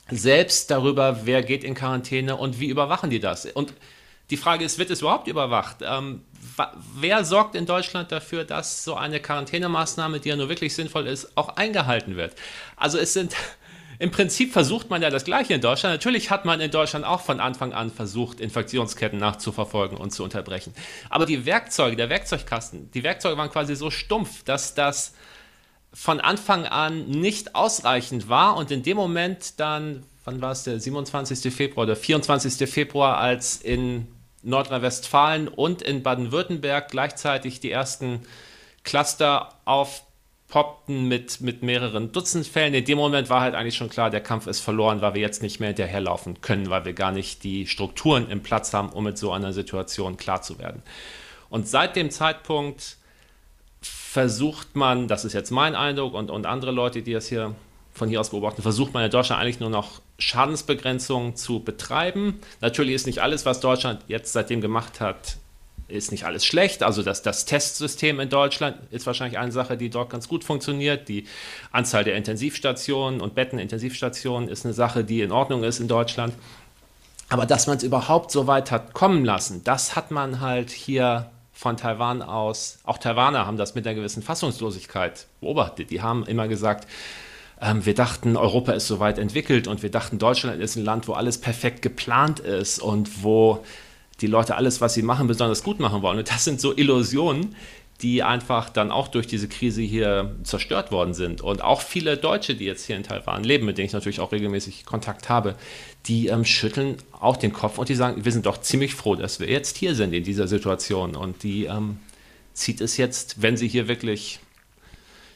selbst 0.10 0.72
darüber, 0.72 1.26
wer 1.26 1.44
geht 1.44 1.64
in 1.64 1.76
Quarantäne 1.76 2.36
und 2.36 2.60
wie 2.60 2.68
überwachen 2.68 3.10
die 3.10 3.20
das. 3.20 3.46
Und 3.46 3.74
die 4.30 4.38
Frage 4.38 4.64
ist, 4.64 4.80
wird 4.80 4.90
es 4.90 5.02
überhaupt 5.02 5.28
überwacht? 5.28 5.78
Ähm, 5.82 6.24
wer 6.96 7.26
sorgt 7.26 7.56
in 7.56 7.66
Deutschland 7.66 8.12
dafür, 8.12 8.46
dass 8.46 8.84
so 8.84 8.96
eine 8.96 9.20
Quarantänemaßnahme, 9.20 10.20
die 10.20 10.30
ja 10.30 10.36
nur 10.36 10.50
wirklich 10.50 10.74
sinnvoll 10.74 11.08
ist, 11.08 11.36
auch 11.36 11.58
eingehalten 11.58 12.16
wird? 12.16 12.36
Also 12.78 12.98
es 12.98 13.14
sind 13.14 13.36
im 14.02 14.10
Prinzip 14.10 14.52
versucht 14.52 14.90
man 14.90 15.04
ja 15.04 15.12
das 15.12 15.26
Gleiche 15.26 15.54
in 15.54 15.62
Deutschland. 15.62 15.94
Natürlich 15.94 16.32
hat 16.32 16.44
man 16.44 16.60
in 16.60 16.72
Deutschland 16.72 17.06
auch 17.06 17.22
von 17.22 17.40
Anfang 17.40 17.72
an 17.72 17.92
versucht, 17.92 18.40
Infektionsketten 18.40 19.20
nachzuverfolgen 19.20 19.96
und 19.96 20.10
zu 20.10 20.24
unterbrechen. 20.24 20.74
Aber 21.12 21.28
die 21.28 21.46
Werkzeuge, 21.46 21.96
der 21.96 22.10
Werkzeugkasten, 22.10 22.90
die 22.92 23.04
Werkzeuge 23.04 23.38
waren 23.38 23.52
quasi 23.52 23.76
so 23.76 23.92
stumpf, 23.92 24.44
dass 24.44 24.74
das 24.74 25.14
von 25.94 26.20
Anfang 26.20 26.66
an 26.66 27.06
nicht 27.10 27.56
ausreichend 27.56 28.30
war 28.30 28.56
und 28.56 28.72
in 28.72 28.84
dem 28.84 28.98
Moment 28.98 29.60
dann, 29.60 30.04
wann 30.24 30.42
war 30.42 30.52
es 30.52 30.64
der 30.64 30.80
27. 30.80 31.54
Februar 31.54 31.86
oder 31.86 31.96
24. 31.96 32.70
Februar, 32.70 33.18
als 33.18 33.58
in 33.58 34.08
Nordrhein-Westfalen 34.44 35.48
und 35.48 35.82
in 35.82 36.02
Baden-Württemberg 36.02 36.90
gleichzeitig 36.90 37.60
die 37.60 37.72
ersten 37.72 38.22
Cluster 38.84 39.50
aufpoppten 39.66 41.08
mit, 41.08 41.42
mit 41.42 41.62
mehreren 41.62 42.12
Dutzend 42.12 42.48
Fällen. 42.48 42.74
In 42.74 42.86
dem 42.86 42.98
Moment 42.98 43.30
war 43.30 43.42
halt 43.42 43.54
eigentlich 43.54 43.76
schon 43.76 43.90
klar, 43.90 44.10
der 44.10 44.22
Kampf 44.22 44.48
ist 44.48 44.62
verloren, 44.62 45.02
weil 45.02 45.14
wir 45.14 45.22
jetzt 45.22 45.44
nicht 45.44 45.60
mehr 45.60 45.70
hinterherlaufen 45.70 46.42
können, 46.42 46.70
weil 46.70 46.86
wir 46.86 46.94
gar 46.94 47.12
nicht 47.12 47.44
die 47.44 47.68
Strukturen 47.68 48.30
im 48.30 48.42
Platz 48.42 48.74
haben, 48.74 48.90
um 48.90 49.04
mit 49.04 49.18
so 49.18 49.32
einer 49.32 49.54
Situation 49.54 50.18
klar 50.18 50.42
zu 50.42 50.58
werden. 50.58 50.82
Und 51.50 51.68
seit 51.68 51.96
dem 51.96 52.10
Zeitpunkt 52.10 52.98
versucht 54.12 54.76
man, 54.76 55.08
das 55.08 55.24
ist 55.24 55.32
jetzt 55.32 55.52
mein 55.52 55.74
Eindruck 55.74 56.16
und, 56.16 56.30
und 56.30 56.46
andere 56.46 56.72
Leute, 56.72 57.02
die 57.02 57.14
das 57.14 57.28
hier 57.28 57.56
von 57.94 58.10
hier 58.10 58.20
aus 58.20 58.32
beobachten, 58.32 58.62
versucht 58.62 58.94
man 58.94 59.06
in 59.06 59.10
Deutschland 59.10 59.42
eigentlich 59.42 59.62
nur 59.62 59.70
noch 59.70 60.02
Schadensbegrenzung 60.20 61.38
zu 61.38 61.62
betreiben. 61.62 62.42
Natürlich 62.60 62.96
ist 62.96 63.08
nicht 63.08 63.20
alles, 63.20 63.46
was 63.46 63.62
Deutschland 63.62 64.02
jetzt 64.10 64.34
seitdem 64.34 64.60
gemacht 64.60 65.00
hat, 65.00 65.38
ist 65.88 66.12
nicht 66.12 66.26
alles 66.26 66.44
schlecht. 66.46 66.84
Also 66.84 67.04
das, 67.04 67.22
das 67.22 67.46
Testsystem 67.46 68.20
in 68.20 68.28
Deutschland 68.28 68.76
ist 68.92 69.06
wahrscheinlich 69.06 69.40
eine 69.40 69.54
Sache, 69.54 69.78
die 69.78 69.90
dort 69.90 70.10
ganz 70.10 70.28
gut 70.28 70.44
funktioniert. 70.44 71.08
Die 71.08 71.26
Anzahl 71.72 72.04
der 72.04 72.18
Intensivstationen 72.18 73.22
und 73.22 73.34
Bettenintensivstationen 73.34 74.50
ist 74.50 74.66
eine 74.66 74.74
Sache, 74.74 75.06
die 75.06 75.22
in 75.22 75.32
Ordnung 75.32 75.64
ist 75.64 75.80
in 75.80 75.88
Deutschland. 75.88 76.34
Aber 77.30 77.46
dass 77.46 77.66
man 77.66 77.78
es 77.78 77.84
überhaupt 77.84 78.32
so 78.32 78.46
weit 78.46 78.72
hat 78.72 78.94
kommen 78.94 79.24
lassen, 79.24 79.64
das 79.64 79.96
hat 79.96 80.12
man 80.12 80.42
halt 80.42 80.70
hier 80.70 81.32
von 81.62 81.78
Taiwan 81.78 82.24
aus, 82.24 82.80
auch 82.86 82.98
Taiwaner 82.98 83.46
haben 83.46 83.56
das 83.56 83.76
mit 83.76 83.86
einer 83.86 83.94
gewissen 83.94 84.24
Fassungslosigkeit 84.24 85.28
beobachtet. 85.42 85.92
Die 85.92 86.02
haben 86.02 86.26
immer 86.26 86.48
gesagt, 86.48 86.88
ähm, 87.62 87.86
wir 87.86 87.94
dachten, 87.94 88.36
Europa 88.36 88.72
ist 88.72 88.88
so 88.88 89.00
weit 89.00 89.20
entwickelt 89.20 89.68
und 89.68 89.84
wir 89.84 89.92
dachten, 89.92 90.18
Deutschland 90.18 90.60
ist 90.60 90.76
ein 90.76 90.84
Land, 90.84 91.08
wo 91.08 91.14
alles 91.14 91.40
perfekt 91.40 91.84
geplant 91.84 92.40
ist 92.40 92.80
und 92.80 93.24
wo 93.24 93.64
die 94.22 94.26
Leute 94.26 94.56
alles, 94.56 94.82
was 94.82 94.96
sie 94.96 95.04
machen, 95.04 95.28
besonders 95.28 95.62
gut 95.62 95.80
machen 95.80 96.02
wollen. 96.02 96.18
Und 96.18 96.32
das 96.32 96.46
sind 96.46 96.60
so 96.60 96.76
Illusionen, 96.76 97.56
die 98.02 98.24
einfach 98.24 98.70
dann 98.70 98.92
auch 98.92 99.08
durch 99.08 99.28
diese 99.28 99.48
Krise 99.48 99.82
hier 99.82 100.36
zerstört 100.44 100.92
worden 100.92 101.14
sind. 101.14 101.42
Und 101.42 101.64
auch 101.64 101.82
viele 101.82 102.18
Deutsche, 102.18 102.56
die 102.56 102.66
jetzt 102.66 102.86
hier 102.86 102.96
in 102.96 103.04
Taiwan 103.04 103.44
leben, 103.44 103.66
mit 103.66 103.78
denen 103.78 103.86
ich 103.86 103.94
natürlich 103.94 104.20
auch 104.20 104.32
regelmäßig 104.32 104.86
Kontakt 104.86 105.30
habe, 105.30 105.56
die 106.08 106.28
ähm, 106.28 106.44
schütteln 106.44 106.98
auch 107.20 107.38
den 107.38 107.54
Kopf 107.54 107.78
und 107.78 107.90
die 107.90 107.96
sagen, 107.96 108.26
wir 108.26 108.32
sind 108.32 108.46
doch 108.46 108.60
ziemlich 108.60 108.96
froh, 108.96 109.16
dass 109.16 109.40
wir 109.40 109.50
jetzt 109.50 109.78
hier 109.78 109.94
sind 109.94 110.14
in 110.14 110.24
dieser 110.24 110.48
Situation. 110.48 111.16
Und 111.16 111.44
die 111.44 111.66
ähm, 111.66 112.00
zieht 112.54 112.82
es 112.82 112.98
jetzt, 112.98 113.42
wenn 113.42 113.56
sie 113.56 113.68
hier 113.68 113.88
wirklich 113.88 114.40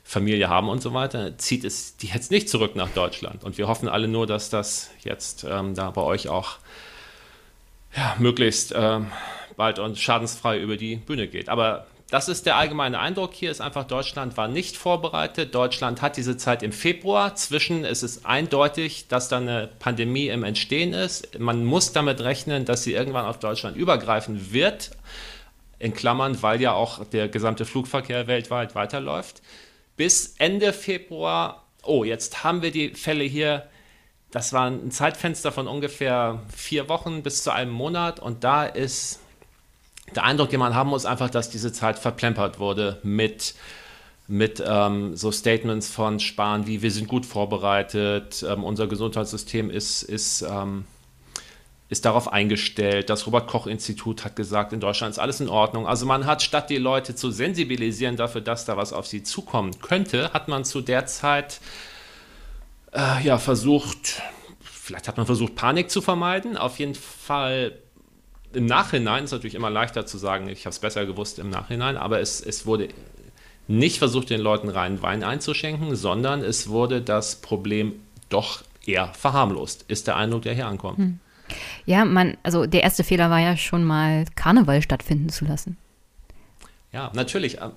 Familie 0.03 0.49
haben 0.49 0.69
und 0.69 0.81
so 0.81 0.93
weiter, 0.93 1.37
zieht 1.37 1.63
es 1.63 1.97
die 1.97 2.07
jetzt 2.07 2.31
nicht 2.31 2.49
zurück 2.49 2.75
nach 2.75 2.89
Deutschland. 2.89 3.43
Und 3.43 3.57
wir 3.57 3.67
hoffen 3.67 3.87
alle 3.87 4.07
nur, 4.07 4.25
dass 4.25 4.49
das 4.49 4.89
jetzt 5.03 5.45
ähm, 5.49 5.75
da 5.75 5.91
bei 5.91 6.01
euch 6.01 6.29
auch 6.29 6.57
ja, 7.95 8.15
möglichst 8.17 8.73
ähm, 8.75 9.07
bald 9.55 9.79
und 9.79 9.97
schadensfrei 9.97 10.59
über 10.59 10.77
die 10.77 10.95
Bühne 10.97 11.27
geht. 11.27 11.49
Aber 11.49 11.87
das 12.09 12.29
ist 12.29 12.45
der 12.45 12.55
allgemeine 12.57 12.99
Eindruck 12.99 13.33
hier, 13.33 13.49
ist 13.49 13.61
einfach, 13.61 13.85
Deutschland 13.85 14.37
war 14.37 14.47
nicht 14.47 14.77
vorbereitet. 14.77 15.55
Deutschland 15.55 16.01
hat 16.01 16.17
diese 16.17 16.37
Zeit 16.37 16.61
im 16.61 16.71
Februar. 16.71 17.35
Zwischen 17.35 17.83
es 17.83 18.03
ist 18.03 18.25
eindeutig, 18.25 19.07
dass 19.07 19.27
da 19.27 19.37
eine 19.37 19.69
Pandemie 19.79 20.27
im 20.27 20.43
Entstehen 20.43 20.93
ist. 20.93 21.39
Man 21.39 21.65
muss 21.65 21.93
damit 21.93 22.21
rechnen, 22.21 22.65
dass 22.65 22.83
sie 22.83 22.93
irgendwann 22.93 23.25
auf 23.25 23.39
Deutschland 23.39 23.75
übergreifen 23.75 24.53
wird. 24.53 24.91
In 25.77 25.93
Klammern, 25.93 26.41
weil 26.41 26.61
ja 26.61 26.73
auch 26.73 27.03
der 27.05 27.27
gesamte 27.27 27.65
Flugverkehr 27.65 28.27
weltweit 28.27 28.75
weiterläuft 28.75 29.41
bis 29.95 30.35
Ende 30.37 30.73
Februar, 30.73 31.65
oh, 31.83 32.03
jetzt 32.03 32.43
haben 32.43 32.61
wir 32.61 32.71
die 32.71 32.89
Fälle 32.89 33.23
hier, 33.23 33.67
das 34.31 34.51
war 34.51 34.69
ein 34.69 34.91
Zeitfenster 34.91 35.51
von 35.51 35.67
ungefähr 35.67 36.41
vier 36.53 36.89
Wochen 36.89 37.23
bis 37.23 37.43
zu 37.43 37.51
einem 37.51 37.71
Monat 37.71 38.19
und 38.19 38.43
da 38.43 38.65
ist 38.65 39.21
der 40.13 40.23
Eindruck, 40.23 40.49
den 40.49 40.59
man 40.59 40.75
haben 40.75 40.89
muss, 40.89 41.05
einfach, 41.05 41.29
dass 41.29 41.49
diese 41.49 41.71
Zeit 41.71 41.97
verplempert 41.99 42.59
wurde 42.59 42.99
mit 43.03 43.55
mit 44.27 44.63
ähm, 44.65 45.15
so 45.15 45.31
Statements 45.31 45.87
von 45.87 46.19
Spahn 46.19 46.65
wie 46.65 46.81
wir 46.81 46.89
sind 46.89 47.07
gut 47.07 47.27
vorbereitet, 47.27 48.43
ähm, 48.47 48.63
unser 48.63 48.87
Gesundheitssystem 48.87 49.69
ist, 49.69 50.01
ist 50.01 50.41
ähm, 50.41 50.85
ist 51.87 52.05
darauf 52.05 52.31
eingestellt. 52.33 53.09
Das 53.09 53.27
Robert-Koch-Institut 53.27 54.25
hat 54.25 54.35
gesagt, 54.35 54.73
in 54.73 54.79
Deutschland 54.79 55.11
ist 55.11 55.19
alles 55.19 55.39
in 55.39 55.49
Ordnung. 55.49 55.85
Also 55.87 56.05
man 56.05 56.25
hat, 56.25 56.41
statt 56.41 56.69
die 56.69 56.77
Leute 56.77 57.13
zu 57.15 57.29
sensibilisieren 57.29 58.15
dafür, 58.15 58.41
dass 58.41 58.65
da 58.65 58.75
was 58.75 58.91
auf 58.91 59.05
sie 59.05 59.21
zukommen 59.21 59.79
könnte, 59.81 60.33
hat 60.33 60.47
man 60.47 60.65
zu 60.65 60.81
der 60.81 61.05
Zeit 61.05 61.59
äh, 62.91 63.23
ja, 63.23 63.37
versucht, 63.37 64.21
vielleicht 64.63 65.07
hat 65.07 65.17
man 65.17 65.27
versucht, 65.27 65.55
Panik 65.55 65.91
zu 65.91 66.01
vermeiden. 66.01 66.57
Auf 66.57 66.79
jeden 66.79 66.95
Fall 66.95 67.77
im 68.55 68.65
Nachhinein 68.65 69.25
ist 69.25 69.31
natürlich 69.31 69.55
immer 69.55 69.69
leichter 69.69 70.05
zu 70.05 70.17
sagen, 70.17 70.47
ich 70.47 70.65
habe 70.65 70.71
es 70.71 70.79
besser 70.79 71.05
gewusst 71.05 71.39
im 71.39 71.49
Nachhinein, 71.49 71.97
aber 71.97 72.19
es, 72.19 72.41
es 72.41 72.65
wurde 72.65 72.89
nicht 73.67 73.97
versucht, 73.99 74.29
den 74.29 74.41
Leuten 74.41 74.69
reinen 74.69 75.01
Wein 75.01 75.23
einzuschenken, 75.23 75.95
sondern 75.95 76.41
es 76.41 76.69
wurde 76.69 77.01
das 77.01 77.37
Problem 77.37 77.93
doch 78.29 78.63
eher 78.85 79.13
verharmlost, 79.13 79.85
ist 79.87 80.07
der 80.07 80.15
Eindruck, 80.15 80.43
der 80.43 80.53
hier 80.53 80.67
ankommt. 80.67 80.97
Hm. 80.97 81.19
Ja, 81.85 82.05
man, 82.05 82.37
also 82.43 82.65
der 82.65 82.83
erste 82.83 83.03
Fehler 83.03 83.29
war 83.29 83.39
ja 83.39 83.55
schon 83.57 83.83
mal 83.83 84.25
Karneval 84.35 84.81
stattfinden 84.81 85.29
zu 85.29 85.45
lassen. 85.45 85.77
Ja, 86.91 87.11
natürlich. 87.13 87.61
Ähm, 87.61 87.71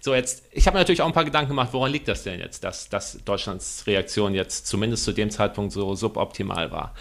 so, 0.00 0.14
jetzt, 0.14 0.44
ich 0.50 0.66
habe 0.66 0.76
mir 0.76 0.80
natürlich 0.80 1.02
auch 1.02 1.06
ein 1.06 1.12
paar 1.12 1.24
Gedanken 1.24 1.50
gemacht, 1.50 1.68
woran 1.72 1.92
liegt 1.92 2.08
das 2.08 2.24
denn 2.24 2.40
jetzt, 2.40 2.64
dass, 2.64 2.88
dass 2.88 3.22
Deutschlands 3.24 3.84
Reaktion 3.86 4.34
jetzt 4.34 4.66
zumindest 4.66 5.04
zu 5.04 5.12
dem 5.12 5.30
Zeitpunkt 5.30 5.72
so 5.72 5.94
suboptimal 5.94 6.72
war. 6.72 6.94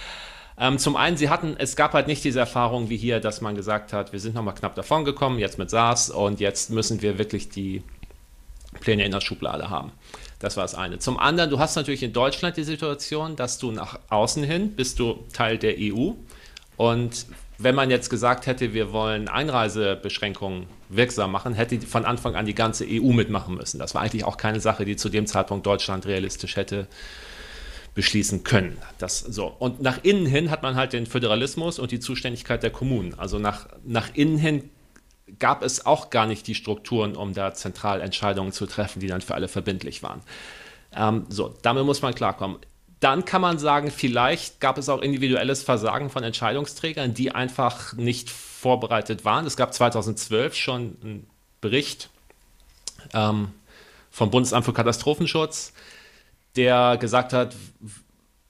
Ähm, 0.62 0.78
zum 0.78 0.96
einen, 0.96 1.18
sie 1.18 1.30
hatten, 1.30 1.56
es 1.58 1.76
gab 1.76 1.94
halt 1.94 2.06
nicht 2.06 2.24
diese 2.24 2.40
Erfahrung 2.40 2.92
wie 2.92 2.96
hier, 2.96 3.20
dass 3.20 3.42
man 3.42 3.56
gesagt 3.56 3.94
hat, 3.94 4.14
wir 4.14 4.20
sind 4.20 4.36
nochmal 4.36 4.54
knapp 4.54 4.76
davon 4.76 5.06
gekommen, 5.06 5.40
jetzt 5.40 5.58
mit 5.58 5.72
SARS 5.72 6.12
und 6.12 6.40
jetzt 6.40 6.70
müssen 6.70 7.02
wir 7.02 7.18
wirklich 7.18 7.50
die 7.50 7.82
Pläne 8.80 9.04
in 9.04 9.12
der 9.12 9.22
Schublade 9.22 9.72
haben. 9.72 9.92
Das 10.38 10.58
war 10.58 10.64
das 10.64 10.76
eine. 10.76 11.00
Zum 11.00 11.20
anderen, 11.20 11.50
du 11.50 11.58
hast 11.58 11.76
natürlich 11.76 12.04
in 12.04 12.14
Deutschland 12.14 12.58
die 12.58 12.64
Situation, 12.64 13.36
dass 13.36 13.58
du 13.58 13.72
nach 13.72 13.98
außen 14.10 14.44
hin 14.44 14.76
bist 14.76 15.00
du 15.00 15.24
Teil 15.34 15.58
der 15.58 15.78
EU. 15.80 16.12
Und 16.78 17.26
wenn 17.58 17.74
man 17.74 17.90
jetzt 17.90 18.12
gesagt 18.12 18.46
hätte, 18.46 18.72
wir 18.72 18.94
wollen 18.94 19.30
Einreisebeschränkungen 19.30 20.68
wirksam 20.90 21.32
machen, 21.32 21.56
hätte 21.56 21.82
von 21.82 22.06
Anfang 22.06 22.36
an 22.36 22.46
die 22.46 22.56
ganze 22.56 22.86
EU 22.88 23.14
mitmachen 23.14 23.56
müssen. 23.56 23.80
Das 23.80 23.96
war 23.96 24.04
eigentlich 24.04 24.26
auch 24.26 24.38
keine 24.38 24.60
Sache, 24.60 24.86
die 24.86 24.96
zu 24.96 25.10
dem 25.10 25.26
Zeitpunkt 25.26 25.66
Deutschland 25.66 26.06
realistisch 26.06 26.56
hätte 26.56 26.88
beschließen 27.94 28.44
können. 28.44 28.78
Das 28.98 29.20
so. 29.20 29.48
Und 29.48 29.82
nach 29.82 30.00
innen 30.04 30.26
hin 30.26 30.50
hat 30.50 30.64
man 30.64 30.76
halt 30.76 30.94
den 30.94 31.06
Föderalismus 31.06 31.80
und 31.80 31.92
die 31.92 32.00
Zuständigkeit 32.00 32.64
der 32.64 32.70
Kommunen. 32.70 33.14
Also 33.18 33.38
nach, 33.38 33.68
nach 33.84 34.10
innen 34.14 34.38
hin 34.38 34.70
gab 35.40 35.64
es 35.64 35.86
auch 35.86 36.10
gar 36.10 36.26
nicht 36.26 36.48
die 36.48 36.56
Strukturen, 36.56 37.16
um 37.16 37.34
da 37.34 37.54
zentral 37.54 38.02
Entscheidungen 38.02 38.52
zu 38.52 38.66
treffen, 38.66 39.00
die 39.00 39.08
dann 39.08 39.22
für 39.22 39.36
alle 39.36 39.48
verbindlich 39.48 40.04
waren. 40.04 40.22
Ähm, 40.96 41.26
so, 41.30 41.54
damit 41.62 41.86
muss 41.86 42.02
man 42.02 42.14
klarkommen. 42.14 42.58
Dann 43.00 43.26
kann 43.26 43.42
man 43.42 43.58
sagen, 43.58 43.90
vielleicht 43.90 44.60
gab 44.60 44.78
es 44.78 44.88
auch 44.88 45.02
individuelles 45.02 45.64
Versagen 45.64 46.10
von 46.10 46.24
Entscheidungsträgern, 46.24 47.14
die 47.14 47.32
einfach 47.32 47.94
nicht 47.94 48.30
vorbereitet 48.30 49.26
waren. 49.26 49.46
Es 49.46 49.58
gab 49.58 49.74
2012 49.74 50.56
schon 50.56 50.98
einen 51.02 51.28
Bericht 51.62 52.10
ähm, 53.14 53.50
vom 54.12 54.30
Bundesamt 54.30 54.66
für 54.66 54.74
Katastrophenschutz, 54.74 55.74
der 56.56 56.98
gesagt 57.00 57.34
hat, 57.34 57.56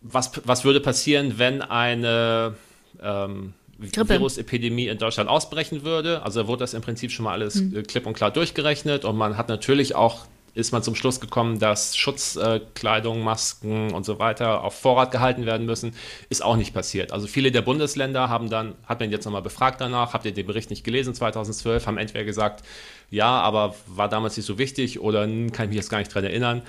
was, 0.02 0.32
was 0.46 0.64
würde 0.64 0.80
passieren, 0.80 1.38
wenn 1.38 1.62
eine 1.62 2.56
ähm. 3.02 3.54
Virusepidemie 3.78 4.88
in 4.88 5.00
Deutschland 5.00 5.28
ausbrechen 5.28 5.84
würde. 5.84 6.22
Also 6.22 6.48
wurde 6.48 6.60
das 6.60 6.76
im 6.76 6.84
Prinzip 6.84 7.12
schon 7.12 7.24
mal 7.24 7.32
alles 7.32 7.56
mhm. 7.56 7.82
klipp 7.84 8.06
und 8.06 8.14
klar 8.14 8.30
durchgerechnet 8.30 9.06
und 9.06 9.18
man 9.18 9.38
hat 9.38 9.50
natürlich 9.50 9.96
auch 9.96 10.28
ist 10.54 10.72
man 10.72 10.84
zum 10.84 10.96
Schluss 10.96 11.20
gekommen, 11.20 11.60
dass 11.60 11.96
Schutzkleidung, 11.96 13.22
Masken 13.22 13.94
und 13.94 14.06
so 14.06 14.20
weiter 14.20 14.64
auf 14.64 14.76
Vorrat 14.76 15.12
gehalten 15.12 15.46
werden 15.46 15.66
müssen. 15.66 15.94
Ist 16.30 16.44
auch 16.44 16.58
nicht 16.58 16.74
passiert. 16.74 17.14
Also 17.14 17.28
viele 17.28 17.52
der 17.52 17.62
Bundesländer 17.62 18.28
haben 18.28 18.50
dann, 18.50 18.76
hat 18.86 19.00
man 19.00 19.12
jetzt 19.12 19.26
nochmal 19.26 19.42
befragt 19.42 19.80
danach, 19.80 20.14
habt 20.14 20.26
ihr 20.26 20.34
den 20.34 20.46
Bericht 20.46 20.70
nicht 20.70 20.84
gelesen 20.84 21.14
2012, 21.14 21.88
haben 21.88 21.98
entweder 21.98 22.26
gesagt, 22.26 22.66
ja, 23.10 23.40
aber 23.40 23.76
war 23.88 24.10
damals 24.10 24.36
nicht 24.36 24.46
so 24.46 24.58
wichtig 24.58 25.00
oder 25.00 25.24
hm, 25.24 25.52
kann 25.52 25.66
ich 25.66 25.70
mich 25.70 25.78
jetzt 25.78 25.90
gar 25.90 26.00
nicht 26.00 26.14
dran 26.14 26.24
erinnern. 26.24 26.64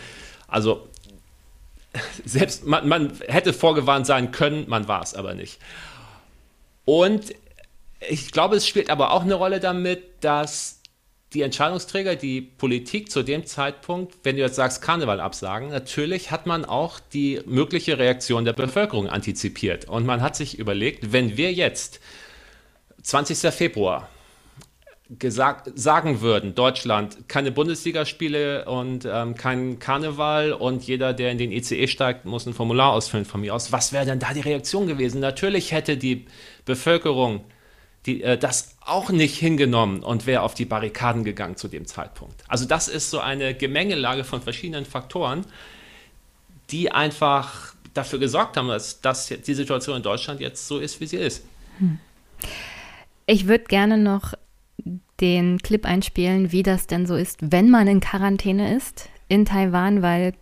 Also 0.46 0.86
selbst 2.24 2.66
man, 2.66 2.88
man 2.88 3.12
hätte 3.28 3.52
vorgewarnt 3.52 4.06
sein 4.06 4.32
können, 4.32 4.64
man 4.68 4.88
war 4.88 5.02
es 5.02 5.14
aber 5.14 5.34
nicht. 5.34 5.58
Und 6.84 7.34
ich 8.08 8.32
glaube, 8.32 8.56
es 8.56 8.66
spielt 8.66 8.90
aber 8.90 9.12
auch 9.12 9.22
eine 9.22 9.34
Rolle 9.34 9.60
damit, 9.60 10.02
dass 10.24 10.80
die 11.34 11.42
Entscheidungsträger, 11.42 12.16
die 12.16 12.42
Politik 12.42 13.10
zu 13.10 13.22
dem 13.22 13.46
Zeitpunkt, 13.46 14.16
wenn 14.22 14.36
du 14.36 14.42
jetzt 14.42 14.56
sagst, 14.56 14.82
Karneval 14.82 15.20
absagen, 15.20 15.70
natürlich 15.70 16.30
hat 16.30 16.46
man 16.46 16.64
auch 16.64 17.00
die 17.00 17.40
mögliche 17.46 17.98
Reaktion 17.98 18.44
der 18.44 18.52
Bevölkerung 18.52 19.08
antizipiert. 19.08 19.88
Und 19.88 20.04
man 20.04 20.20
hat 20.20 20.36
sich 20.36 20.58
überlegt, 20.58 21.12
wenn 21.12 21.36
wir 21.36 21.52
jetzt 21.52 22.00
20. 23.02 23.52
Februar 23.52 24.08
gesagt, 25.18 25.70
sagen 25.74 26.20
würden, 26.20 26.54
Deutschland, 26.54 27.28
keine 27.28 27.52
Bundesligaspiele 27.52 28.64
und 28.66 29.04
ähm, 29.04 29.34
kein 29.34 29.78
Karneval 29.78 30.52
und 30.52 30.82
jeder, 30.84 31.12
der 31.12 31.30
in 31.30 31.38
den 31.38 31.52
ICE 31.52 31.86
steigt, 31.86 32.24
muss 32.24 32.46
ein 32.46 32.54
Formular 32.54 32.92
ausfüllen 32.92 33.24
von 33.24 33.40
mir 33.40 33.54
aus. 33.54 33.72
Was 33.72 33.92
wäre 33.92 34.06
denn 34.06 34.18
da 34.18 34.32
die 34.32 34.40
Reaktion 34.40 34.86
gewesen? 34.86 35.20
Natürlich 35.20 35.72
hätte 35.72 35.96
die 35.96 36.26
Bevölkerung 36.64 37.44
die, 38.06 38.22
äh, 38.22 38.36
das 38.36 38.76
auch 38.80 39.10
nicht 39.10 39.38
hingenommen 39.38 40.02
und 40.02 40.26
wäre 40.26 40.42
auf 40.42 40.54
die 40.54 40.64
Barrikaden 40.64 41.24
gegangen 41.24 41.56
zu 41.56 41.68
dem 41.68 41.86
Zeitpunkt. 41.86 42.42
Also 42.48 42.64
das 42.64 42.88
ist 42.88 43.10
so 43.10 43.20
eine 43.20 43.54
Gemengelage 43.54 44.24
von 44.24 44.42
verschiedenen 44.42 44.84
Faktoren, 44.84 45.44
die 46.70 46.90
einfach 46.90 47.74
dafür 47.94 48.18
gesorgt 48.18 48.56
haben, 48.56 48.68
dass, 48.68 49.00
dass 49.00 49.26
die 49.28 49.54
Situation 49.54 49.96
in 49.96 50.02
Deutschland 50.02 50.40
jetzt 50.40 50.66
so 50.66 50.78
ist, 50.78 51.00
wie 51.00 51.06
sie 51.06 51.18
ist. 51.18 51.44
Hm. 51.78 51.98
Ich 53.26 53.46
würde 53.46 53.64
gerne 53.64 53.98
noch 53.98 54.34
den 55.22 55.58
Clip 55.58 55.86
einspielen, 55.86 56.52
wie 56.52 56.62
das 56.62 56.86
denn 56.86 57.06
so 57.06 57.14
ist, 57.14 57.38
wenn 57.40 57.70
man 57.70 57.86
in 57.86 58.00
Quarantäne 58.00 58.76
ist 58.76 59.08
in 59.28 59.46
Taiwan, 59.46 60.02
weil 60.02 60.34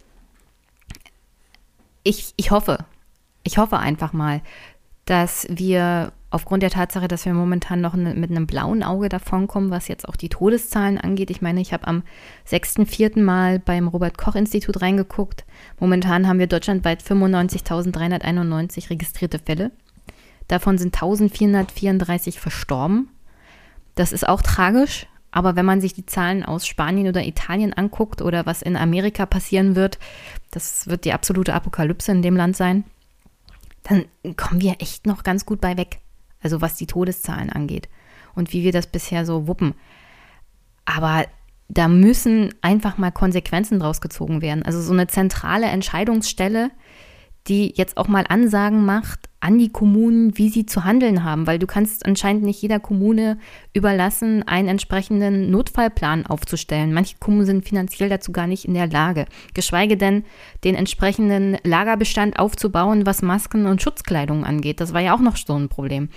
ich, 2.02 2.32
ich 2.36 2.50
hoffe, 2.50 2.78
ich 3.44 3.58
hoffe 3.58 3.78
einfach 3.78 4.12
mal, 4.12 4.40
dass 5.04 5.46
wir 5.50 6.12
aufgrund 6.30 6.62
der 6.62 6.70
Tatsache, 6.70 7.08
dass 7.08 7.26
wir 7.26 7.34
momentan 7.34 7.80
noch 7.80 7.94
mit 7.94 8.30
einem 8.30 8.46
blauen 8.46 8.82
Auge 8.82 9.08
davonkommen, 9.08 9.70
was 9.70 9.88
jetzt 9.88 10.08
auch 10.08 10.16
die 10.16 10.28
Todeszahlen 10.28 10.96
angeht. 10.96 11.30
Ich 11.30 11.42
meine, 11.42 11.60
ich 11.60 11.72
habe 11.72 11.86
am 11.86 12.02
6.4. 12.48 13.20
Mal 13.20 13.58
beim 13.58 13.88
Robert-Koch-Institut 13.88 14.80
reingeguckt. 14.80 15.44
Momentan 15.78 16.26
haben 16.26 16.38
wir 16.38 16.46
deutschlandweit 16.46 17.02
95.391 17.02 18.90
registrierte 18.90 19.40
Fälle. 19.40 19.72
Davon 20.48 20.78
sind 20.78 20.94
1434 20.94 22.40
verstorben. 22.40 23.08
Das 23.94 24.12
ist 24.12 24.26
auch 24.28 24.42
tragisch, 24.42 25.06
aber 25.30 25.56
wenn 25.56 25.66
man 25.66 25.80
sich 25.80 25.94
die 25.94 26.06
Zahlen 26.06 26.44
aus 26.44 26.66
Spanien 26.66 27.08
oder 27.08 27.24
Italien 27.24 27.72
anguckt 27.72 28.22
oder 28.22 28.46
was 28.46 28.62
in 28.62 28.76
Amerika 28.76 29.26
passieren 29.26 29.76
wird, 29.76 29.98
das 30.50 30.88
wird 30.88 31.04
die 31.04 31.12
absolute 31.12 31.54
Apokalypse 31.54 32.10
in 32.10 32.22
dem 32.22 32.36
Land 32.36 32.56
sein, 32.56 32.84
dann 33.84 34.04
kommen 34.36 34.60
wir 34.60 34.76
echt 34.80 35.06
noch 35.06 35.22
ganz 35.22 35.46
gut 35.46 35.60
bei 35.60 35.76
weg. 35.76 36.00
Also 36.42 36.60
was 36.60 36.76
die 36.76 36.86
Todeszahlen 36.86 37.50
angeht 37.50 37.88
und 38.34 38.52
wie 38.52 38.64
wir 38.64 38.72
das 38.72 38.86
bisher 38.86 39.26
so 39.26 39.46
wuppen. 39.46 39.74
Aber 40.84 41.26
da 41.68 41.86
müssen 41.86 42.52
einfach 42.62 42.98
mal 42.98 43.12
Konsequenzen 43.12 43.78
draus 43.78 44.00
gezogen 44.00 44.42
werden. 44.42 44.64
Also 44.64 44.80
so 44.80 44.92
eine 44.92 45.06
zentrale 45.06 45.66
Entscheidungsstelle, 45.66 46.70
die 47.48 47.72
jetzt 47.76 47.96
auch 47.96 48.08
mal 48.08 48.24
Ansagen 48.28 48.84
macht 48.84 49.30
an 49.42 49.58
die 49.58 49.70
Kommunen, 49.70 50.36
wie 50.36 50.50
sie 50.50 50.66
zu 50.66 50.84
handeln 50.84 51.24
haben, 51.24 51.46
weil 51.46 51.58
du 51.58 51.66
kannst 51.66 52.04
anscheinend 52.04 52.42
nicht 52.42 52.60
jeder 52.60 52.78
Kommune 52.78 53.38
überlassen, 53.72 54.46
einen 54.46 54.68
entsprechenden 54.68 55.50
Notfallplan 55.50 56.26
aufzustellen. 56.26 56.92
Manche 56.92 57.16
Kommunen 57.18 57.46
sind 57.46 57.66
finanziell 57.66 58.10
dazu 58.10 58.32
gar 58.32 58.46
nicht 58.46 58.66
in 58.66 58.74
der 58.74 58.86
Lage, 58.86 59.24
geschweige 59.54 59.96
denn 59.96 60.24
den 60.62 60.74
entsprechenden 60.74 61.56
Lagerbestand 61.64 62.38
aufzubauen, 62.38 63.06
was 63.06 63.22
Masken 63.22 63.64
und 63.64 63.80
Schutzkleidung 63.80 64.44
angeht. 64.44 64.78
Das 64.78 64.92
war 64.92 65.00
ja 65.00 65.14
auch 65.14 65.20
noch 65.20 65.36
so 65.36 65.54
ein 65.54 65.70
Problem. 65.70 66.10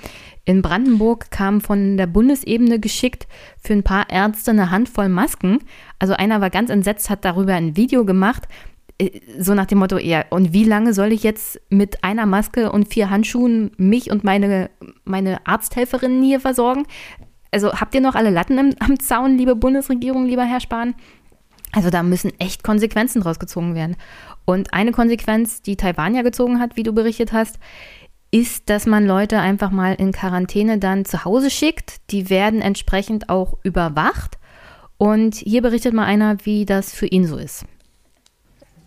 In 0.44 0.62
Brandenburg 0.62 1.32
kam 1.32 1.62
von 1.62 1.95
der 1.95 2.08
Bundesebene 2.08 2.82
geschickt 2.82 3.28
für 3.62 3.72
ein 3.72 3.84
paar 3.84 4.10
Ärzte 4.10 4.52
eine 4.52 4.70
Handvoll 4.70 5.08
Masken. 5.08 5.60
Also 5.98 6.14
einer 6.14 6.41
war 6.41 6.50
ganz 6.50 6.70
entsetzt, 6.70 7.10
hat 7.10 7.24
darüber 7.24 7.54
ein 7.54 7.78
Video 7.78 8.04
gemacht 8.04 8.50
so 9.40 9.53
nach 9.53 9.65
dem 9.65 9.80
Motto, 9.80 9.98
ja, 9.98 10.26
und 10.30 10.53
wie 10.53 10.64
lange 10.64 10.94
soll 10.94 11.11
ich 11.11 11.24
jetzt 11.24 11.60
mit 11.70 12.03
einer 12.03 12.26
Maske 12.26 12.72
und 12.72 12.88
vier 12.88 13.10
Handschuhen 13.10 13.72
mich 13.78 14.11
und 14.11 14.24
meine, 14.24 14.70
meine 15.03 15.45
Arzthelferinnen 15.45 16.24
hier 16.24 16.40
versorgen? 16.40 16.86
Also 17.52 17.74
habt 17.74 17.94
ihr 17.95 18.02
noch 18.02 18.15
alle 18.15 18.30
Latten 18.30 18.57
im, 18.57 18.76
am 18.80 18.99
Zaun, 18.99 19.38
liebe 19.38 19.56
Bundesregierung, 19.56 20.26
lieber 20.26 20.44
Herr 20.44 20.60
Spahn? 20.60 20.95
Also 21.72 21.90
da 21.90 22.03
müssen 22.03 22.32
echt 22.40 22.64
Konsequenzen 22.64 23.22
draus 23.22 23.40
gezogen 23.40 23.76
werden. 23.76 23.95
Und 24.45 24.74
eine 24.74 24.91
Konsequenz, 24.91 25.61
die 25.61 25.76
Taiwan 25.76 26.15
ja 26.15 26.22
gezogen 26.22 26.60
hat, 26.60 26.78
wie 26.78 26.84
du 26.84 26.94
berichtet 26.94 27.34
hast, 27.34 27.57
ist, 28.32 28.70
dass 28.70 28.86
man 28.86 29.06
Leute 29.06 29.40
einfach 29.40 29.72
mal 29.72 29.94
in 29.94 30.11
Quarantäne 30.11 30.80
dann 30.80 31.06
zu 31.06 31.26
Hause 31.26 31.49
schickt. 31.49 32.11
Die 32.11 32.30
werden 32.30 32.61
entsprechend 32.61 33.30
auch 33.30 33.57
überwacht. 33.64 34.38
Und 34.98 35.36
hier 35.36 35.61
berichtet 35.61 35.94
mal 35.94 36.06
einer, 36.06 36.38
wie 36.45 36.65
das 36.65 36.94
für 36.94 37.07
ihn 37.07 37.26
so 37.26 37.38
ist. 37.38 37.65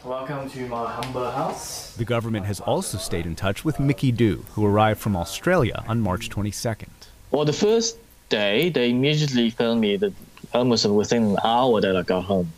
Welcome 0.07 0.49
to 0.51 0.69
my 0.69 0.89
humble 0.89 1.29
house. 1.29 1.93
The 1.97 2.05
government 2.05 2.47
has 2.47 2.61
also 2.61 2.97
stayed 2.97 3.27
in 3.27 3.35
touch 3.35 3.65
with 3.65 3.81
Mickey 3.81 4.13
Du, 4.13 4.45
who 4.53 4.65
arrived 4.65 5.01
from 5.01 5.17
Australia 5.17 5.83
on 5.89 6.01
March 6.01 6.31
22nd. 6.31 6.87
Well, 7.33 7.45
the 7.45 7.53
first 7.53 7.99
day, 8.29 8.69
they 8.69 8.91
immediately 8.91 9.51
phoned 9.51 9.81
me 9.81 9.97
that 9.97 10.13
almost 10.55 10.87
within 10.87 11.25
an 11.25 11.39
hour 11.43 11.81
that 11.81 11.97
I 11.97 12.03
got 12.03 12.23
home. 12.23 12.53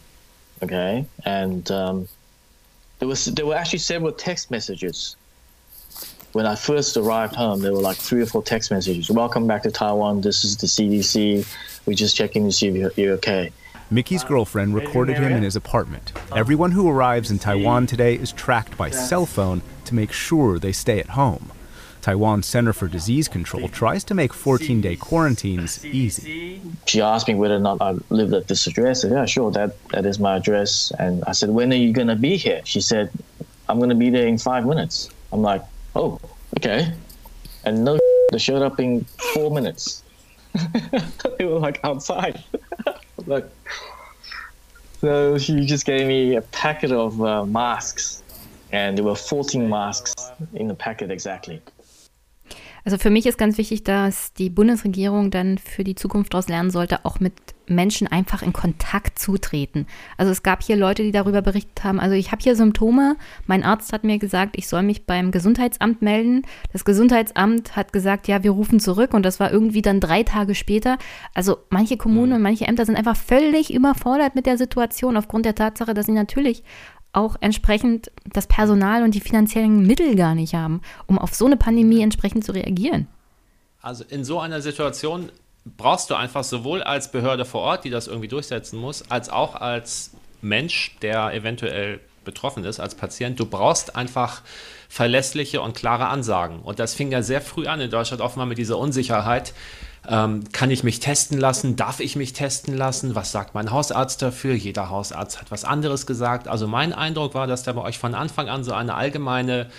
Okay, 0.62 1.06
and 1.24 1.70
um, 1.70 2.06
there 2.98 3.08
was 3.08 3.24
there 3.24 3.46
were 3.46 3.54
actually 3.54 3.78
several 3.78 4.12
text 4.12 4.50
messages. 4.50 5.16
When 6.32 6.44
I 6.44 6.54
first 6.54 6.98
arrived 6.98 7.34
home, 7.34 7.62
there 7.62 7.72
were 7.72 7.80
like 7.80 7.96
three 7.96 8.20
or 8.20 8.26
four 8.26 8.42
text 8.42 8.70
messages. 8.70 9.10
Welcome 9.10 9.46
back 9.46 9.62
to 9.62 9.70
Taiwan. 9.70 10.20
This 10.20 10.44
is 10.44 10.58
the 10.58 10.66
CDC. 10.66 11.46
We're 11.86 11.94
just 11.94 12.14
checking 12.14 12.44
to 12.44 12.52
see 12.52 12.68
if 12.68 12.74
you're, 12.74 12.92
you're 12.96 13.14
okay. 13.14 13.52
Mickey's 13.90 14.22
girlfriend 14.22 14.74
recorded 14.74 15.16
him 15.16 15.32
in 15.32 15.42
his 15.42 15.56
apartment. 15.56 16.12
Everyone 16.36 16.72
who 16.72 16.90
arrives 16.90 17.30
in 17.30 17.38
Taiwan 17.38 17.86
today 17.86 18.14
is 18.14 18.32
tracked 18.32 18.76
by 18.76 18.90
cell 18.90 19.24
phone 19.24 19.62
to 19.86 19.94
make 19.94 20.12
sure 20.12 20.58
they 20.58 20.72
stay 20.72 21.00
at 21.00 21.10
home. 21.10 21.52
Taiwan's 22.02 22.46
Center 22.46 22.74
for 22.74 22.86
Disease 22.86 23.28
Control 23.28 23.66
tries 23.68 24.04
to 24.04 24.14
make 24.14 24.34
14 24.34 24.82
day 24.82 24.94
quarantines 24.94 25.84
easy. 25.86 26.60
She 26.86 27.00
asked 27.00 27.28
me 27.28 27.34
whether 27.34 27.56
or 27.56 27.60
not 27.60 27.80
I 27.80 27.96
lived 28.10 28.34
at 28.34 28.46
this 28.46 28.66
address. 28.66 29.00
I 29.04 29.08
said, 29.08 29.12
yeah, 29.12 29.24
sure, 29.24 29.50
that, 29.52 29.88
that 29.88 30.04
is 30.04 30.18
my 30.18 30.36
address. 30.36 30.92
And 30.98 31.24
I 31.26 31.32
said, 31.32 31.48
when 31.48 31.72
are 31.72 31.76
you 31.76 31.92
going 31.92 32.08
to 32.08 32.16
be 32.16 32.36
here? 32.36 32.60
She 32.64 32.82
said, 32.82 33.10
I'm 33.70 33.78
going 33.78 33.90
to 33.90 33.96
be 33.96 34.10
there 34.10 34.26
in 34.26 34.36
five 34.36 34.66
minutes. 34.66 35.08
I'm 35.32 35.42
like, 35.42 35.64
oh, 35.96 36.20
okay. 36.58 36.92
And 37.64 37.84
no, 37.84 37.98
they 38.32 38.38
showed 38.38 38.62
up 38.62 38.78
in 38.80 39.04
four 39.32 39.50
minutes. 39.50 40.02
they 41.38 41.46
were 41.46 41.58
like 41.58 41.80
outside. 41.84 42.42
Look. 43.26 43.50
So 45.00 45.38
she 45.38 45.64
just 45.64 45.86
gave 45.86 46.06
me 46.06 46.36
a 46.36 46.42
packet 46.42 46.90
of 46.90 47.22
uh, 47.22 47.46
masks, 47.46 48.22
and 48.72 48.98
there 48.98 49.04
were 49.04 49.14
14 49.14 49.68
masks 49.68 50.14
in 50.54 50.68
the 50.68 50.74
packet 50.74 51.10
exactly. 51.10 51.62
Also 52.84 52.98
für 52.98 53.10
mich 53.10 53.26
ist 53.26 53.38
ganz 53.38 53.58
wichtig, 53.58 53.84
dass 53.84 54.32
die 54.32 54.50
Bundesregierung 54.50 55.30
dann 55.30 55.58
für 55.58 55.84
die 55.84 55.94
Zukunft 55.94 56.34
daraus 56.34 56.48
lernen 56.48 56.70
sollte, 56.70 57.04
auch 57.04 57.20
mit 57.20 57.32
Menschen 57.70 58.06
einfach 58.08 58.42
in 58.42 58.52
Kontakt 58.52 59.18
zutreten. 59.18 59.86
Also 60.16 60.32
es 60.32 60.42
gab 60.42 60.62
hier 60.62 60.76
Leute, 60.76 61.02
die 61.02 61.12
darüber 61.12 61.42
berichtet 61.42 61.84
haben, 61.84 62.00
also 62.00 62.14
ich 62.14 62.32
habe 62.32 62.42
hier 62.42 62.56
Symptome, 62.56 63.16
mein 63.46 63.62
Arzt 63.62 63.92
hat 63.92 64.04
mir 64.04 64.18
gesagt, 64.18 64.56
ich 64.56 64.68
soll 64.68 64.82
mich 64.82 65.06
beim 65.06 65.30
Gesundheitsamt 65.30 66.02
melden. 66.02 66.42
Das 66.72 66.84
Gesundheitsamt 66.84 67.76
hat 67.76 67.92
gesagt, 67.92 68.28
ja, 68.28 68.42
wir 68.42 68.52
rufen 68.52 68.80
zurück 68.80 69.14
und 69.14 69.22
das 69.24 69.40
war 69.40 69.52
irgendwie 69.52 69.82
dann 69.82 70.00
drei 70.00 70.22
Tage 70.22 70.54
später. 70.54 70.98
Also 71.34 71.58
manche 71.70 71.96
Kommunen 71.96 72.30
mhm. 72.30 72.36
und 72.36 72.42
manche 72.42 72.66
Ämter 72.66 72.86
sind 72.86 72.96
einfach 72.96 73.16
völlig 73.16 73.72
überfordert 73.72 74.34
mit 74.34 74.46
der 74.46 74.58
Situation 74.58 75.16
aufgrund 75.16 75.44
der 75.44 75.54
Tatsache, 75.54 75.94
dass 75.94 76.06
sie 76.06 76.12
natürlich 76.12 76.64
auch 77.12 77.36
entsprechend 77.40 78.10
das 78.24 78.46
Personal 78.46 79.02
und 79.02 79.14
die 79.14 79.20
finanziellen 79.20 79.86
Mittel 79.86 80.14
gar 80.14 80.34
nicht 80.34 80.54
haben, 80.54 80.82
um 81.06 81.18
auf 81.18 81.34
so 81.34 81.46
eine 81.46 81.56
Pandemie 81.56 82.02
entsprechend 82.02 82.44
zu 82.44 82.52
reagieren. 82.52 83.06
Also 83.80 84.04
in 84.08 84.24
so 84.24 84.40
einer 84.40 84.60
Situation 84.60 85.30
brauchst 85.76 86.10
du 86.10 86.14
einfach 86.14 86.44
sowohl 86.44 86.82
als 86.82 87.10
Behörde 87.10 87.44
vor 87.44 87.62
Ort, 87.62 87.84
die 87.84 87.90
das 87.90 88.06
irgendwie 88.06 88.28
durchsetzen 88.28 88.78
muss, 88.78 89.10
als 89.10 89.28
auch 89.28 89.54
als 89.54 90.12
Mensch, 90.40 90.96
der 91.02 91.32
eventuell 91.34 92.00
betroffen 92.24 92.64
ist, 92.64 92.78
als 92.78 92.94
Patient, 92.94 93.40
du 93.40 93.46
brauchst 93.46 93.96
einfach 93.96 94.42
verlässliche 94.88 95.60
und 95.62 95.74
klare 95.74 96.08
Ansagen. 96.08 96.60
Und 96.60 96.78
das 96.78 96.94
fing 96.94 97.10
ja 97.10 97.22
sehr 97.22 97.40
früh 97.40 97.66
an 97.66 97.80
in 97.80 97.90
Deutschland, 97.90 98.22
offenbar 98.22 98.46
mit 98.46 98.58
dieser 98.58 98.78
Unsicherheit, 98.78 99.54
ähm, 100.08 100.44
kann 100.52 100.70
ich 100.70 100.82
mich 100.84 101.00
testen 101.00 101.38
lassen? 101.38 101.76
Darf 101.76 102.00
ich 102.00 102.16
mich 102.16 102.32
testen 102.32 102.74
lassen? 102.74 103.14
Was 103.14 103.30
sagt 103.30 103.54
mein 103.54 103.70
Hausarzt 103.70 104.22
dafür? 104.22 104.54
Jeder 104.54 104.88
Hausarzt 104.88 105.38
hat 105.38 105.50
was 105.50 105.64
anderes 105.64 106.06
gesagt. 106.06 106.48
Also 106.48 106.66
mein 106.66 106.94
Eindruck 106.94 107.34
war, 107.34 107.46
dass 107.46 107.62
da 107.62 107.72
bei 107.74 107.82
euch 107.82 107.98
von 107.98 108.14
Anfang 108.14 108.48
an 108.48 108.64
so 108.64 108.72
eine 108.72 108.94
allgemeine 108.94 109.70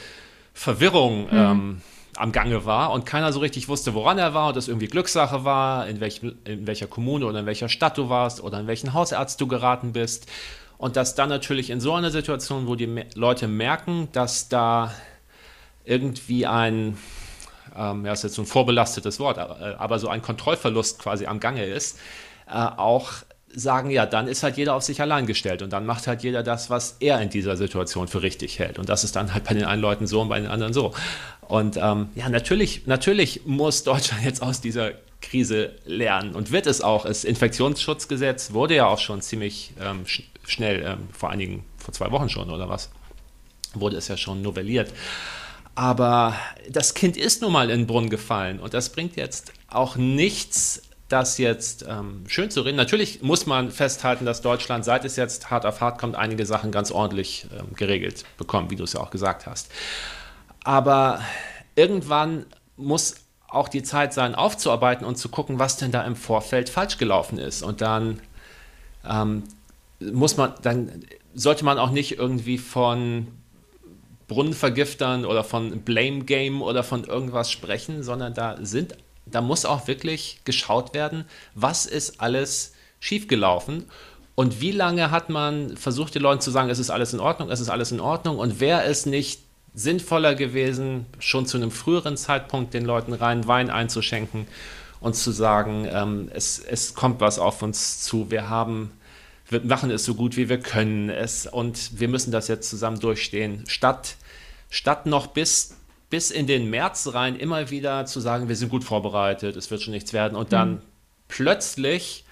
Verwirrung 0.54 1.24
mhm. 1.24 1.30
ähm, 1.32 1.82
am 2.16 2.32
Gange 2.32 2.66
war 2.66 2.92
und 2.92 3.08
keiner 3.08 3.34
so 3.34 3.40
richtig 3.40 3.70
wusste, 3.70 3.96
woran 3.96 4.20
er 4.20 4.34
war 4.36 4.50
und 4.50 4.58
das 4.58 4.68
irgendwie 4.68 4.88
Glückssache 4.88 5.46
war, 5.46 5.88
in, 5.88 6.00
welchem, 6.00 6.36
in 6.44 6.68
welcher 6.68 6.88
Kommune 6.88 7.26
oder 7.26 7.40
in 7.40 7.46
welcher 7.48 7.70
Stadt 7.70 7.98
du 7.98 8.10
warst 8.10 8.44
oder 8.44 8.60
in 8.60 8.68
welchen 8.68 8.94
Hausarzt 8.94 9.42
du 9.42 9.48
geraten 9.48 9.94
bist. 9.94 10.28
Und 10.78 10.96
dass 10.96 11.16
dann 11.16 11.30
natürlich 11.30 11.72
in 11.72 11.82
so 11.82 11.94
einer 11.94 12.12
Situation, 12.12 12.68
wo 12.68 12.76
die 12.76 13.04
Leute 13.16 13.48
merken, 13.48 14.10
dass 14.12 14.48
da 14.48 14.94
irgendwie 15.86 16.46
ein 16.46 16.98
ähm, 17.80 18.06
ja, 18.06 18.14
ist 18.14 18.24
jetzt 18.24 18.36
so 18.36 18.42
ein 18.42 18.46
vorbelastetes 18.46 19.20
Wort, 19.20 19.38
aber, 19.38 19.60
äh, 19.62 19.76
aber, 19.76 20.00
so 20.00 20.10
ein 20.10 20.22
Kontrollverlust 20.22 21.00
quasi 21.00 21.26
am 21.26 21.40
Gange 21.40 21.66
ist, 21.66 21.98
äh, 22.48 22.54
auch 22.54 23.10
sagen, 23.56 23.90
ja, 23.90 24.06
dann 24.06 24.28
ist 24.28 24.44
halt 24.44 24.58
jeder 24.58 24.76
auf 24.76 24.84
sich 24.84 25.02
allein 25.02 25.26
gestellt 25.26 25.62
und 25.62 25.74
dann 25.74 25.86
macht 25.86 26.08
halt 26.08 26.22
jeder 26.22 26.44
das, 26.44 26.70
was 26.70 26.98
er 27.00 27.20
in 27.22 27.30
dieser 27.30 27.58
Situation 27.58 28.08
für 28.08 28.22
richtig 28.22 28.60
hält. 28.60 28.78
Und 28.78 28.90
das 28.90 29.04
ist 29.04 29.16
dann 29.16 29.34
halt 29.34 29.44
bei 29.44 29.54
den 29.54 29.66
einen 29.66 29.82
Leuten 29.82 30.06
so 30.06 30.22
und 30.22 30.30
bei 30.30 30.40
den 30.40 30.50
anderen 30.50 30.74
so. 30.74 30.94
Und 31.42 31.78
ähm, 31.78 32.10
ja, 32.16 32.30
natürlich, 32.30 32.86
natürlich 32.86 33.46
muss 33.46 33.84
Deutschland 33.84 34.24
jetzt 34.24 34.44
aus 34.44 34.62
dieser 34.62 34.92
Krise 35.22 35.72
lernen 35.86 36.36
und 36.36 36.52
wird 36.52 36.68
es 36.68 36.82
auch. 36.82 37.06
Das 37.06 37.24
Infektionsschutzgesetz 37.24 38.54
wurde 38.54 38.76
ja 38.76 38.88
auch 38.88 39.00
schon 39.00 39.22
ziemlich 39.22 39.74
ähm, 39.82 40.06
sch 40.06 40.24
schnell, 40.46 40.84
ähm, 40.84 41.10
vor 41.12 41.30
einigen, 41.30 41.64
vor 41.78 41.94
zwei 41.94 42.12
Wochen 42.12 42.30
schon 42.30 42.50
oder 42.50 42.70
was, 42.70 42.90
wurde 43.74 43.98
es 43.98 44.08
ja 44.08 44.18
schon 44.18 44.42
novelliert. 44.42 44.92
Aber 45.80 46.36
das 46.70 46.94
Kind 46.94 47.16
ist 47.16 47.42
nun 47.42 47.54
mal 47.54 47.70
in 47.70 47.80
den 47.80 47.88
Brunnen 47.88 48.10
gefallen 48.10 48.60
und 48.60 48.74
das 48.74 48.90
bringt 48.90 49.16
jetzt 49.16 49.54
auch 49.70 49.96
nichts, 49.96 50.82
das 51.08 51.38
jetzt 51.38 51.86
ähm, 51.88 52.26
schön 52.28 52.52
zu 52.52 52.64
reden. 52.64 52.76
Natürlich 52.76 53.22
muss 53.22 53.46
man 53.46 53.72
festhalten, 53.72 54.26
dass 54.26 54.42
Deutschland, 54.42 54.84
seit 54.84 55.06
es 55.06 55.16
jetzt 55.16 55.50
hart 55.50 55.66
auf 55.66 55.80
hart 55.80 55.98
kommt, 55.98 56.18
einige 56.18 56.46
Sachen 56.46 56.74
ganz 56.74 56.92
ordentlich 56.92 57.48
ähm, 57.58 57.76
geregelt 57.76 58.26
bekommt, 58.38 58.72
wie 58.72 58.76
du 58.76 58.84
es 58.84 58.92
ja 58.92 59.00
auch 59.00 59.10
gesagt 59.10 59.48
hast. 59.48 59.72
Aber 60.66 61.22
irgendwann 61.76 62.46
muss 62.76 63.16
auch 63.48 63.70
die 63.70 63.82
Zeit 63.82 64.14
sein, 64.14 64.36
aufzuarbeiten 64.36 65.08
und 65.08 65.16
zu 65.16 65.30
gucken, 65.30 65.60
was 65.60 65.78
denn 65.78 65.94
da 65.94 66.02
im 66.04 66.18
Vorfeld 66.18 66.68
falsch 66.68 66.98
gelaufen 66.98 67.40
ist. 67.40 67.64
Und 67.64 67.80
dann 67.80 68.20
ähm, 69.10 69.46
muss 70.02 70.36
man, 70.36 70.56
dann 70.62 71.06
sollte 71.34 71.64
man 71.64 71.80
auch 71.80 71.92
nicht 71.92 72.18
irgendwie 72.18 72.58
von 72.58 73.28
Brunnenvergiftern 74.30 75.26
oder 75.26 75.44
von 75.44 75.82
Blame 75.82 76.24
Game 76.24 76.62
oder 76.62 76.84
von 76.84 77.04
irgendwas 77.04 77.52
sprechen, 77.52 78.04
sondern 78.04 78.34
da 78.34 78.56
sind, 78.62 78.96
da 79.26 79.42
muss 79.42 79.66
auch 79.66 79.88
wirklich 79.88 80.40
geschaut 80.46 80.94
werden, 80.94 81.26
was 81.54 81.86
ist 81.86 82.22
alles 82.22 82.74
schiefgelaufen 83.02 83.86
und 84.36 84.62
wie 84.62 84.72
lange 84.72 85.12
hat 85.12 85.30
man 85.30 85.76
versucht, 85.76 86.16
den 86.16 86.22
Leuten 86.22 86.40
zu 86.40 86.52
sagen, 86.52 86.70
es 86.70 86.80
ist 86.80 86.90
alles 86.90 87.14
in 87.14 87.20
Ordnung, 87.20 87.50
es 87.52 87.60
ist 87.60 87.70
alles 87.70 87.92
in 87.92 88.00
Ordnung 88.00 88.40
und 88.40 88.62
wäre 88.62 88.84
es 88.84 89.06
nicht 89.06 89.42
sinnvoller 89.74 90.36
gewesen, 90.36 91.06
schon 91.20 91.46
zu 91.46 91.58
einem 91.58 91.72
früheren 91.72 92.16
Zeitpunkt 92.16 92.74
den 92.74 92.86
Leuten 92.86 93.14
rein 93.14 93.48
Wein 93.48 93.70
einzuschenken 93.70 94.48
und 95.02 95.16
zu 95.16 95.32
sagen, 95.32 95.88
ähm, 95.92 96.30
es, 96.34 96.60
es 96.60 96.94
kommt 96.94 97.20
was 97.20 97.40
auf 97.40 97.62
uns 97.62 98.02
zu, 98.02 98.32
wir 98.32 98.50
haben 98.50 98.92
wir 99.50 99.62
machen 99.62 99.92
es 99.92 100.06
so 100.06 100.16
gut 100.16 100.38
wie 100.38 100.48
wir 100.48 100.60
können 100.60 101.10
es 101.10 101.48
und 101.48 102.00
wir 102.00 102.08
müssen 102.08 102.32
das 102.32 102.48
jetzt 102.48 102.70
zusammen 102.70 103.00
durchstehen, 103.00 103.64
statt, 103.68 104.16
statt 104.70 105.06
noch 105.06 105.28
bis, 105.28 105.76
bis 106.10 106.32
in 106.32 106.48
den 106.48 106.70
März 106.70 107.10
rein 107.14 107.36
immer 107.36 107.70
wieder 107.70 108.06
zu 108.06 108.20
sagen, 108.20 108.48
wir 108.48 108.56
sind 108.56 108.70
gut 108.70 108.84
vorbereitet, 108.84 109.56
es 109.56 109.72
wird 109.72 109.82
schon 109.82 109.94
nichts 109.94 110.14
werden 110.14 110.36
und 110.36 110.54
dann 110.54 110.72
mhm. 110.72 110.82
plötzlich, 111.28 112.26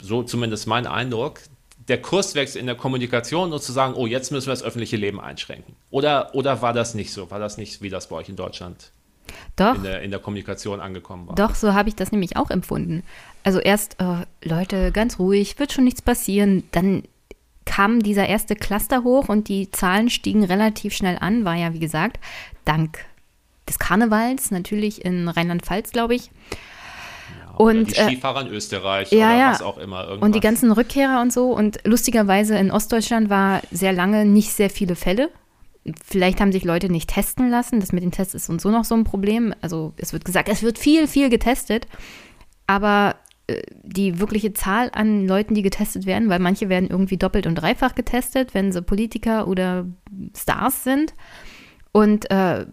so 0.00 0.22
zumindest 0.22 0.66
mein 0.66 0.86
Eindruck, 0.86 1.40
der 1.88 2.02
Kurswechsel 2.02 2.60
in 2.60 2.66
der 2.66 2.76
Kommunikation 2.76 3.52
und 3.52 3.62
zu 3.62 3.72
sagen, 3.72 3.94
oh, 3.94 4.06
jetzt 4.06 4.30
müssen 4.30 4.46
wir 4.46 4.52
das 4.52 4.62
öffentliche 4.62 4.96
Leben 4.96 5.20
einschränken. 5.20 5.74
Oder, 5.90 6.34
oder 6.34 6.60
war 6.60 6.74
das 6.74 6.92
nicht 6.94 7.12
so? 7.12 7.30
War 7.30 7.38
das 7.38 7.56
nicht, 7.56 7.80
wie 7.80 7.88
das 7.88 8.10
bei 8.10 8.16
euch 8.16 8.28
in 8.28 8.36
Deutschland 8.36 8.92
doch. 9.56 9.74
In, 9.74 9.82
der, 9.82 10.02
in 10.02 10.10
der 10.10 10.20
Kommunikation 10.20 10.80
angekommen 10.80 11.28
war? 11.28 11.34
Doch, 11.34 11.54
so 11.54 11.74
habe 11.74 11.88
ich 11.88 11.96
das 11.96 12.12
nämlich 12.12 12.36
auch 12.36 12.50
empfunden. 12.50 13.02
Also 13.44 13.60
erst, 13.60 13.96
äh, 14.00 14.26
Leute, 14.46 14.92
ganz 14.92 15.18
ruhig, 15.18 15.58
wird 15.58 15.72
schon 15.72 15.84
nichts 15.84 16.02
passieren. 16.02 16.64
Dann 16.72 17.04
kam 17.64 18.00
dieser 18.02 18.26
erste 18.26 18.56
Cluster 18.56 19.04
hoch 19.04 19.28
und 19.28 19.48
die 19.48 19.70
Zahlen 19.70 20.10
stiegen 20.10 20.44
relativ 20.44 20.94
schnell 20.94 21.18
an, 21.20 21.44
war 21.44 21.54
ja 21.54 21.74
wie 21.74 21.80
gesagt 21.80 22.18
dank 22.64 23.04
des 23.68 23.78
Karnevals, 23.78 24.50
natürlich 24.50 25.04
in 25.04 25.28
Rheinland-Pfalz, 25.28 25.92
glaube 25.92 26.14
ich 26.14 26.30
und 27.58 27.90
die 27.90 27.96
äh, 27.96 28.06
Skifahrer 28.06 28.42
in 28.42 28.48
Österreich 28.48 29.10
ja, 29.10 29.26
oder 29.26 29.38
ja. 29.38 29.50
was 29.50 29.62
auch 29.62 29.78
immer. 29.78 30.04
Irgendwas. 30.04 30.26
Und 30.26 30.34
die 30.34 30.40
ganzen 30.40 30.70
Rückkehrer 30.70 31.20
und 31.20 31.32
so. 31.32 31.50
Und 31.50 31.80
lustigerweise 31.84 32.56
in 32.56 32.70
Ostdeutschland 32.70 33.30
war 33.30 33.62
sehr 33.72 33.92
lange 33.92 34.24
nicht 34.24 34.52
sehr 34.52 34.70
viele 34.70 34.94
Fälle. 34.94 35.28
Vielleicht 36.04 36.40
haben 36.40 36.52
sich 36.52 36.64
Leute 36.64 36.88
nicht 36.88 37.10
testen 37.10 37.50
lassen. 37.50 37.80
Das 37.80 37.92
mit 37.92 38.04
den 38.04 38.12
Tests 38.12 38.34
ist 38.34 38.48
und 38.48 38.60
so 38.60 38.70
noch 38.70 38.84
so 38.84 38.94
ein 38.94 39.02
Problem. 39.02 39.54
Also 39.60 39.92
es 39.96 40.12
wird 40.12 40.24
gesagt, 40.24 40.48
es 40.48 40.62
wird 40.62 40.78
viel, 40.78 41.08
viel 41.08 41.30
getestet. 41.30 41.88
Aber 42.68 43.16
äh, 43.16 43.27
die 43.82 44.20
wirkliche 44.20 44.52
Zahl 44.52 44.90
an 44.92 45.26
Leuten, 45.26 45.54
die 45.54 45.62
getestet 45.62 46.06
werden, 46.06 46.28
weil 46.28 46.38
manche 46.38 46.68
werden 46.68 46.90
irgendwie 46.90 47.16
doppelt 47.16 47.46
und 47.46 47.54
dreifach 47.54 47.94
getestet, 47.94 48.54
wenn 48.54 48.72
sie 48.72 48.82
Politiker 48.82 49.48
oder 49.48 49.86
Stars 50.36 50.84
sind. 50.84 51.14
Und 51.92 52.30
äh, 52.30 52.66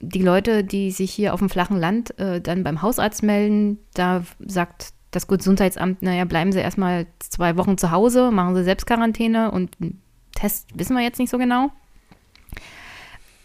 die 0.00 0.22
Leute, 0.22 0.64
die 0.64 0.90
sich 0.90 1.12
hier 1.12 1.34
auf 1.34 1.40
dem 1.40 1.50
flachen 1.50 1.76
Land 1.78 2.18
äh, 2.18 2.40
dann 2.40 2.62
beim 2.62 2.82
Hausarzt 2.82 3.22
melden, 3.22 3.78
da 3.94 4.24
sagt 4.38 4.92
das 5.10 5.26
Gesundheitsamt, 5.26 6.02
naja, 6.02 6.24
bleiben 6.24 6.52
Sie 6.52 6.60
erstmal 6.60 7.06
zwei 7.20 7.56
Wochen 7.56 7.78
zu 7.78 7.90
Hause, 7.90 8.30
machen 8.30 8.54
Sie 8.54 8.64
Selbstquarantäne 8.64 9.50
und 9.50 9.76
einen 9.80 10.02
Test 10.34 10.68
wissen 10.74 10.96
wir 10.96 11.02
jetzt 11.02 11.18
nicht 11.18 11.30
so 11.30 11.38
genau. 11.38 11.70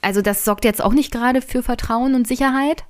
Also 0.01 0.21
das 0.21 0.45
sorgt 0.45 0.65
jetzt 0.65 0.81
auch 0.81 0.93
nicht 0.93 1.11
gerade 1.11 1.41
für 1.41 1.61
Vertrauen 1.61 2.15
und 2.15 2.27
Sicherheit. 2.27 2.85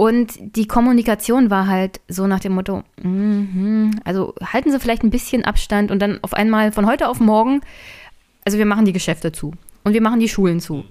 Und 0.00 0.56
die 0.56 0.66
Kommunikation 0.66 1.50
war 1.50 1.66
halt 1.66 2.00
so 2.08 2.26
nach 2.26 2.40
dem 2.40 2.54
Motto, 2.54 2.84
mm 3.02 3.02
-hmm, 3.04 4.00
also 4.02 4.34
halten 4.42 4.70
Sie 4.70 4.80
vielleicht 4.80 5.02
ein 5.02 5.10
bisschen 5.10 5.44
Abstand 5.44 5.90
und 5.90 6.00
dann 6.00 6.20
auf 6.22 6.32
einmal 6.32 6.72
von 6.72 6.86
heute 6.86 7.06
auf 7.06 7.20
morgen, 7.20 7.60
also 8.46 8.56
wir 8.56 8.64
machen 8.64 8.86
die 8.86 8.94
Geschäfte 8.94 9.30
zu 9.30 9.52
und 9.84 9.92
wir 9.92 10.00
machen 10.00 10.18
die 10.18 10.30
Schulen 10.30 10.58
zu 10.60 10.84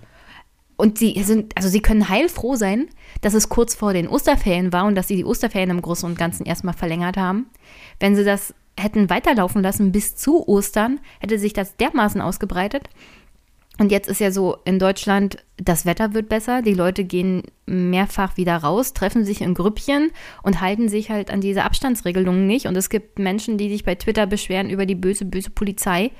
und 0.77 0.99
sie 0.99 1.19
sind, 1.23 1.57
also 1.57 1.69
sie 1.69 1.81
können 1.81 2.07
heilfroh 2.07 2.55
sein, 2.55 2.87
dass 3.21 3.33
es 3.33 3.49
kurz 3.49 3.73
vor 3.73 3.93
den 3.93 4.07
Osterferien 4.07 4.71
war 4.73 4.85
und 4.85 4.93
dass 4.93 5.07
sie 5.07 5.15
die 5.15 5.25
Osterferien 5.25 5.71
im 5.71 5.81
Großen 5.81 6.07
und 6.07 6.15
Ganzen 6.15 6.45
erstmal 6.45 6.75
verlängert 6.75 7.17
haben. 7.17 7.47
Wenn 7.99 8.15
sie 8.15 8.23
das 8.23 8.53
hätten 8.79 9.09
weiterlaufen 9.09 9.63
lassen 9.63 9.91
bis 9.91 10.17
zu 10.17 10.47
Ostern, 10.47 10.99
hätte 11.19 11.39
sich 11.39 11.53
das 11.53 11.75
dermaßen 11.77 12.21
ausgebreitet. 12.21 12.89
Und 13.79 13.91
jetzt 13.91 14.09
ist 14.09 14.19
ja 14.19 14.29
so 14.31 14.57
in 14.65 14.77
Deutschland, 14.77 15.37
das 15.57 15.85
Wetter 15.85 16.13
wird 16.13 16.27
besser, 16.27 16.61
die 16.61 16.73
Leute 16.73 17.05
gehen 17.05 17.43
mehrfach 17.65 18.35
wieder 18.35 18.57
raus, 18.57 18.93
treffen 18.93 19.23
sich 19.23 19.41
in 19.41 19.53
Grüppchen 19.53 20.11
und 20.43 20.59
halten 20.59 20.89
sich 20.89 21.09
halt 21.09 21.31
an 21.31 21.39
diese 21.39 21.63
Abstandsregelungen 21.63 22.45
nicht. 22.45 22.65
Und 22.67 22.75
es 22.75 22.89
gibt 22.89 23.19
Menschen, 23.19 23.57
die 23.57 23.69
sich 23.69 23.85
bei 23.85 23.95
Twitter 23.95 24.27
beschweren 24.27 24.69
über 24.69 24.85
die 24.85 24.95
böse, 24.95 25.23
böse 25.23 25.49
Polizei, 25.49 26.11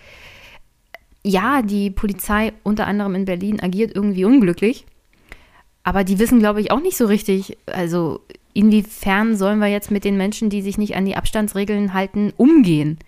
ja, 1.24 1.62
die 1.62 1.92
Polizei 1.92 2.54
unter 2.64 2.88
anderem 2.88 3.14
in 3.14 3.26
Berlin 3.26 3.60
agiert 3.60 3.94
irgendwie 3.94 4.24
unglücklich, 4.24 4.86
aber 5.84 6.04
die 6.06 6.18
wissen, 6.18 6.40
glaube 6.40 6.62
ich, 6.62 6.72
auch 6.72 6.82
nicht 6.82 6.98
so 6.98 7.06
richtig, 7.08 7.58
also 7.66 8.22
inwiefern 8.54 9.36
sollen 9.36 9.60
wir 9.60 9.68
jetzt 9.68 9.92
mit 9.92 10.06
den 10.06 10.18
Menschen, 10.18 10.50
die 10.50 10.62
sich 10.62 10.78
nicht 10.78 10.96
an 10.96 11.06
die 11.06 11.16
Abstandsregeln 11.16 11.94
halten, 11.94 12.32
umgehen? 12.38 13.00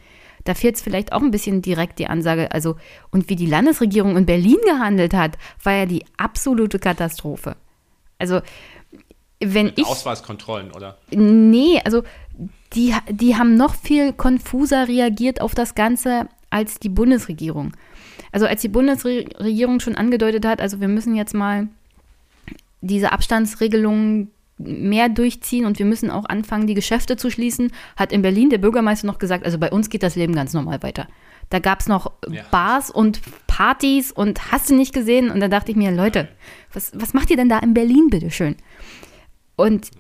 Da 0.44 0.54
fehlt 0.54 0.76
es 0.76 0.82
vielleicht 0.82 1.14
auch 1.14 1.22
ein 1.22 1.32
bisschen 1.32 1.62
direkt 1.62 2.00
die 2.00 2.08
Ansage. 2.08 2.52
Also, 2.52 2.76
und 3.12 3.30
wie 3.30 3.36
die 3.36 3.46
Landesregierung 3.46 4.18
in 4.18 4.26
Berlin 4.26 4.58
gehandelt 4.66 5.14
hat, 5.14 5.38
war 5.64 5.74
ja 5.74 5.86
die 5.86 6.06
absolute 6.18 6.80
Katastrophe. 6.80 7.56
Also, 8.18 8.42
wenn 9.40 9.68
Mit 9.68 9.80
ich. 9.80 9.86
Ausweiskontrollen, 9.86 10.72
oder? 10.72 10.98
Nee, 11.10 11.82
also 11.84 12.04
die, 12.74 12.94
die 13.10 13.36
haben 13.36 13.56
noch 13.56 13.76
viel 13.76 14.14
konfuser 14.14 14.88
reagiert 14.88 15.42
auf 15.42 15.56
das 15.56 15.76
Ganze 15.76 16.28
als 16.50 16.80
die 16.80 16.90
Bundesregierung. 16.90 17.74
Also 18.32 18.46
als 18.46 18.62
die 18.62 18.70
Bundesregierung 18.70 19.80
schon 19.80 19.96
angedeutet 19.96 20.46
hat, 20.46 20.62
also 20.62 20.80
wir 20.80 20.88
müssen 20.88 21.16
jetzt 21.16 21.34
mal 21.34 21.68
diese 22.82 23.12
Abstandsregelungen 23.12 24.32
mehr 24.66 25.10
durchziehen 25.10 25.66
und 25.66 25.80
wir 25.80 25.86
müssen 25.86 26.10
auch 26.10 26.26
anfangen, 26.26 26.68
die 26.68 26.74
Geschäfte 26.74 27.18
zu 27.18 27.30
schließen, 27.30 27.72
hat 27.96 28.12
in 28.12 28.22
Berlin 28.22 28.50
der 28.50 28.58
Bürgermeister 28.58 29.08
noch 29.08 29.20
gesagt, 29.20 29.46
also 29.46 29.58
bei 29.58 29.72
uns 29.72 29.90
geht 29.90 30.04
das 30.04 30.16
Leben 30.16 30.34
ganz 30.34 30.54
normal 30.54 30.84
weiter. 30.84 31.08
Da 31.52 31.60
gab 31.60 31.82
es 31.82 31.88
noch 31.88 32.14
ja. 32.30 32.44
Bars 32.50 32.90
und 32.90 33.20
Partys 33.46 34.12
und 34.12 34.52
hast 34.52 34.70
du 34.70 34.76
nicht 34.76 34.94
gesehen? 34.94 35.30
Und 35.30 35.42
da 35.42 35.50
dachte 35.50 35.72
ich 35.72 35.78
mir, 35.78 35.92
Leute, 35.92 36.30
was, 36.74 36.92
was 36.96 37.14
macht 37.14 37.30
ihr 37.30 37.36
denn 37.36 37.50
da 37.50 37.60
in 37.60 37.74
Berlin, 37.74 38.08
bitteschön? 38.10 38.56
Und, 39.58 39.92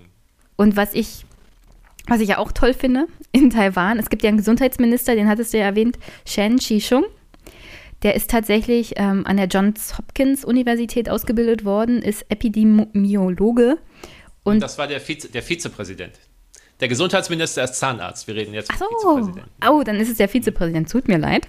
und 0.55 0.77
was 0.77 0.93
ich, 0.93 1.25
was 2.07 2.21
ich 2.21 2.29
ja 2.29 2.37
auch 2.37 2.53
toll 2.53 2.73
finde 2.73 3.07
in 3.33 3.49
Taiwan, 3.49 3.99
es 3.99 4.09
gibt 4.09 4.23
ja 4.23 4.29
einen 4.29 4.37
Gesundheitsminister, 4.37 5.15
den 5.15 5.27
hattest 5.27 5.53
du 5.53 5.57
ja 5.57 5.65
erwähnt, 5.65 5.99
Shen 6.25 6.59
Shishung. 6.59 7.03
Der 8.03 8.15
ist 8.15 8.31
tatsächlich 8.31 8.93
ähm, 8.95 9.27
an 9.27 9.37
der 9.37 9.45
Johns 9.47 9.97
Hopkins 9.97 10.43
Universität 10.43 11.09
ausgebildet 11.09 11.65
worden, 11.65 12.01
ist 12.01 12.25
Epidemiologe. 12.29 13.77
Und, 14.43 14.59
das 14.59 14.77
war 14.77 14.87
der, 14.87 14.99
Vize, 14.99 15.29
der 15.29 15.43
Vizepräsident. 15.43 16.13
Der 16.79 16.87
Gesundheitsminister 16.87 17.63
ist 17.63 17.75
Zahnarzt. 17.75 18.27
Wir 18.27 18.35
reden 18.35 18.53
jetzt 18.53 18.71
vom 18.73 18.87
so. 19.01 19.17
Vizepräsidenten. 19.17 19.51
Oh, 19.67 19.83
dann 19.83 19.97
ist 19.97 20.09
es 20.09 20.17
der 20.17 20.27
Vizepräsident. 20.27 20.89
Tut 20.89 21.07
mir 21.07 21.17
leid. 21.17 21.47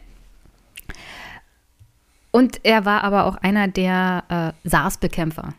Und 2.31 2.61
er 2.65 2.85
war 2.85 3.05
aber 3.05 3.25
auch 3.27 3.37
einer 3.37 3.69
der 3.69 4.55
äh, 4.65 4.69
SARS-Bekämpfer. 4.69 5.55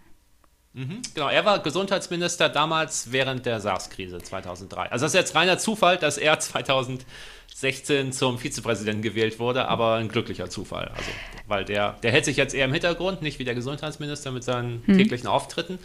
Mhm, 0.74 1.04
genau, 1.14 1.30
er 1.30 1.46
war 1.46 1.60
Gesundheitsminister 1.60 2.50
damals 2.50 3.12
während 3.12 3.46
der 3.46 3.60
SARS-Krise 3.60 4.20
2003. 4.20 4.92
Also 4.92 5.06
das 5.06 5.14
ist 5.14 5.20
jetzt 5.20 5.36
reiner 5.36 5.60
Zufall, 5.60 5.98
dass 5.98 6.18
er 6.18 6.40
2000 6.40 7.06
16 7.54 8.12
zum 8.12 8.40
Vizepräsidenten 8.40 9.02
gewählt 9.02 9.40
wurde, 9.40 9.68
aber 9.68 9.96
ein 9.96 10.10
glücklicher 10.10 10.50
Zufall. 10.50 10.92
Also, 10.96 11.12
weil 11.48 11.64
der, 11.64 11.94
der 12.02 12.12
hält 12.12 12.26
sich 12.26 12.36
jetzt 12.36 12.56
eher 12.56 12.66
im 12.66 12.74
Hintergrund, 12.74 13.22
nicht 13.22 13.40
wie 13.40 13.44
der 13.44 13.54
Gesundheitsminister 13.54 14.32
mit 14.32 14.44
seinen 14.44 14.82
hm. 14.86 14.98
täglichen 14.98 15.28
Auftritten. 15.28 15.78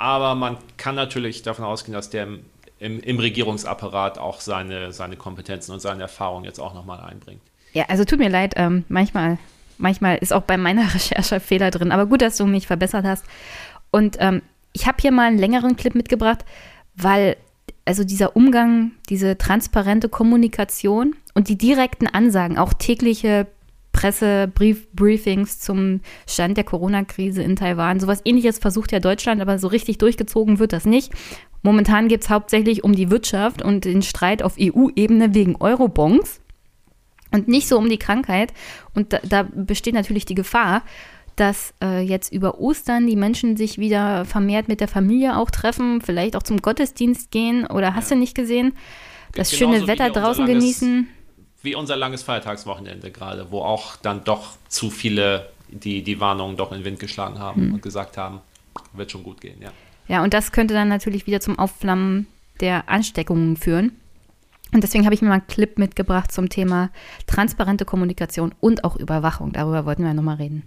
Aber 0.00 0.34
man 0.34 0.56
kann 0.78 0.94
natürlich 0.94 1.42
davon 1.42 1.66
ausgehen, 1.66 1.92
dass 1.92 2.08
der 2.08 2.22
im, 2.22 2.40
im, 2.78 3.00
im 3.00 3.18
Regierungsapparat 3.18 4.16
auch 4.18 4.40
seine, 4.40 4.94
seine 4.94 5.18
Kompetenzen 5.18 5.72
und 5.72 5.80
seine 5.80 6.00
Erfahrungen 6.00 6.46
jetzt 6.46 6.58
auch 6.58 6.72
nochmal 6.72 7.00
einbringt. 7.00 7.42
Ja, 7.74 7.84
also 7.88 8.06
tut 8.06 8.18
mir 8.18 8.30
leid, 8.30 8.54
ähm, 8.56 8.84
manchmal, 8.88 9.36
manchmal 9.76 10.16
ist 10.16 10.32
auch 10.32 10.40
bei 10.40 10.56
meiner 10.56 10.84
Recherche 10.94 11.38
Fehler 11.38 11.70
drin, 11.70 11.92
aber 11.92 12.06
gut, 12.06 12.22
dass 12.22 12.38
du 12.38 12.46
mich 12.46 12.66
verbessert 12.66 13.04
hast. 13.04 13.26
Und 13.90 14.16
ähm, 14.20 14.40
ich 14.72 14.86
habe 14.86 14.96
hier 15.02 15.12
mal 15.12 15.26
einen 15.26 15.38
längeren 15.38 15.76
Clip 15.76 15.94
mitgebracht, 15.94 16.46
weil 16.94 17.36
also 17.84 18.02
dieser 18.02 18.36
Umgang, 18.36 18.92
diese 19.10 19.36
transparente 19.36 20.08
Kommunikation 20.08 21.14
und 21.34 21.48
die 21.48 21.58
direkten 21.58 22.06
Ansagen, 22.06 22.56
auch 22.56 22.72
tägliche 22.72 23.48
Pressebriefings 24.00 25.58
zum 25.58 26.00
Stand 26.26 26.56
der 26.56 26.64
Corona-Krise 26.64 27.42
in 27.42 27.54
Taiwan. 27.54 28.00
Sowas 28.00 28.22
ähnliches 28.24 28.58
versucht 28.58 28.92
ja 28.92 28.98
Deutschland, 28.98 29.42
aber 29.42 29.58
so 29.58 29.68
richtig 29.68 29.98
durchgezogen 29.98 30.58
wird 30.58 30.72
das 30.72 30.86
nicht. 30.86 31.12
Momentan 31.62 32.08
geht 32.08 32.22
es 32.22 32.30
hauptsächlich 32.30 32.82
um 32.82 32.94
die 32.94 33.10
Wirtschaft 33.10 33.60
und 33.60 33.84
den 33.84 34.00
Streit 34.00 34.42
auf 34.42 34.56
EU-Ebene 34.58 35.34
wegen 35.34 35.56
Eurobonds 35.56 36.40
und 37.30 37.46
nicht 37.46 37.68
so 37.68 37.76
um 37.76 37.90
die 37.90 37.98
Krankheit. 37.98 38.54
Und 38.94 39.12
da, 39.12 39.18
da 39.22 39.42
besteht 39.42 39.92
natürlich 39.92 40.24
die 40.24 40.34
Gefahr, 40.34 40.82
dass 41.36 41.74
äh, 41.82 42.00
jetzt 42.00 42.32
über 42.32 42.58
Ostern 42.58 43.06
die 43.06 43.16
Menschen 43.16 43.58
sich 43.58 43.76
wieder 43.76 44.24
vermehrt 44.24 44.68
mit 44.68 44.80
der 44.80 44.88
Familie 44.88 45.36
auch 45.36 45.50
treffen, 45.50 46.00
vielleicht 46.00 46.36
auch 46.36 46.42
zum 46.42 46.62
Gottesdienst 46.62 47.30
gehen 47.30 47.66
oder 47.66 47.94
hast 47.94 48.10
ja. 48.10 48.16
du 48.16 48.20
nicht 48.20 48.34
gesehen, 48.34 48.72
das 49.34 49.50
Genauso 49.50 49.76
schöne 49.76 49.86
Wetter 49.86 50.08
draußen 50.08 50.46
genießen. 50.46 51.06
Wie 51.62 51.74
unser 51.74 51.96
langes 51.96 52.22
Feiertagswochenende 52.22 53.10
gerade, 53.10 53.50
wo 53.50 53.60
auch 53.60 53.96
dann 53.96 54.24
doch 54.24 54.56
zu 54.68 54.90
viele 54.90 55.50
die, 55.68 56.02
die 56.02 56.20
Warnungen 56.20 56.56
doch 56.56 56.72
in 56.72 56.78
den 56.78 56.84
Wind 56.84 56.98
geschlagen 56.98 57.38
haben 57.38 57.62
hm. 57.62 57.74
und 57.74 57.82
gesagt 57.82 58.16
haben, 58.16 58.40
wird 58.92 59.10
schon 59.10 59.22
gut 59.22 59.40
gehen, 59.40 59.60
ja. 59.60 59.70
Ja, 60.08 60.24
und 60.24 60.34
das 60.34 60.50
könnte 60.50 60.74
dann 60.74 60.88
natürlich 60.88 61.26
wieder 61.26 61.40
zum 61.40 61.58
Aufflammen 61.58 62.26
der 62.60 62.88
Ansteckungen 62.88 63.56
führen. 63.56 63.92
Und 64.72 64.82
deswegen 64.82 65.04
habe 65.04 65.14
ich 65.14 65.22
mir 65.22 65.28
mal 65.28 65.34
einen 65.34 65.46
Clip 65.46 65.78
mitgebracht 65.78 66.32
zum 66.32 66.48
Thema 66.48 66.90
transparente 67.26 67.84
Kommunikation 67.84 68.54
und 68.60 68.84
auch 68.84 68.96
Überwachung. 68.96 69.52
Darüber 69.52 69.84
wollten 69.84 70.04
wir 70.04 70.14
nochmal 70.14 70.36
reden. 70.36 70.62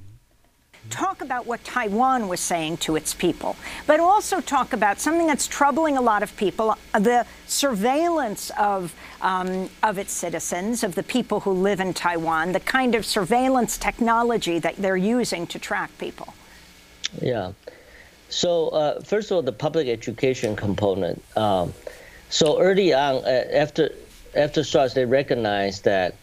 Talk 0.90 1.22
about 1.22 1.46
what 1.46 1.64
Taiwan 1.64 2.28
was 2.28 2.40
saying 2.40 2.78
to 2.78 2.96
its 2.96 3.14
people, 3.14 3.56
but 3.88 4.00
also 4.00 4.42
talk 4.42 4.74
about 4.74 5.00
something 5.00 5.28
that's 5.28 5.48
troubling 5.48 5.98
a 5.98 6.02
lot 6.02 6.24
of 6.24 6.36
people 6.38 6.78
the 6.94 7.26
surveillance 7.48 8.52
of, 8.58 8.94
um, 9.22 9.70
of 9.82 9.98
its 9.98 10.12
citizens, 10.12 10.84
of 10.84 10.96
the 10.96 11.04
people 11.04 11.40
who 11.42 11.52
live 11.52 11.80
in 11.80 11.94
Taiwan, 11.94 12.52
the 12.52 12.60
kind 12.60 12.96
of 12.96 13.06
surveillance 13.06 13.78
technology 13.78 14.60
that 14.60 14.76
they're 14.78 14.98
using 14.98 15.48
to 15.48 15.60
track 15.60 15.96
people. 15.98 16.34
Yeah. 17.22 17.54
So, 18.30 18.70
uh, 18.70 19.02
first 19.02 19.30
of 19.30 19.36
all, 19.36 19.42
the 19.44 19.52
public 19.52 19.88
education 19.88 20.56
component. 20.56 21.24
Um, 21.38 21.74
so 22.30 22.60
early 22.60 22.94
on, 22.94 23.18
uh, 23.18 23.46
after 23.54 23.92
after 24.36 24.64
SARS, 24.64 24.96
they 24.96 25.06
recognized 25.06 25.84
that 25.84 26.16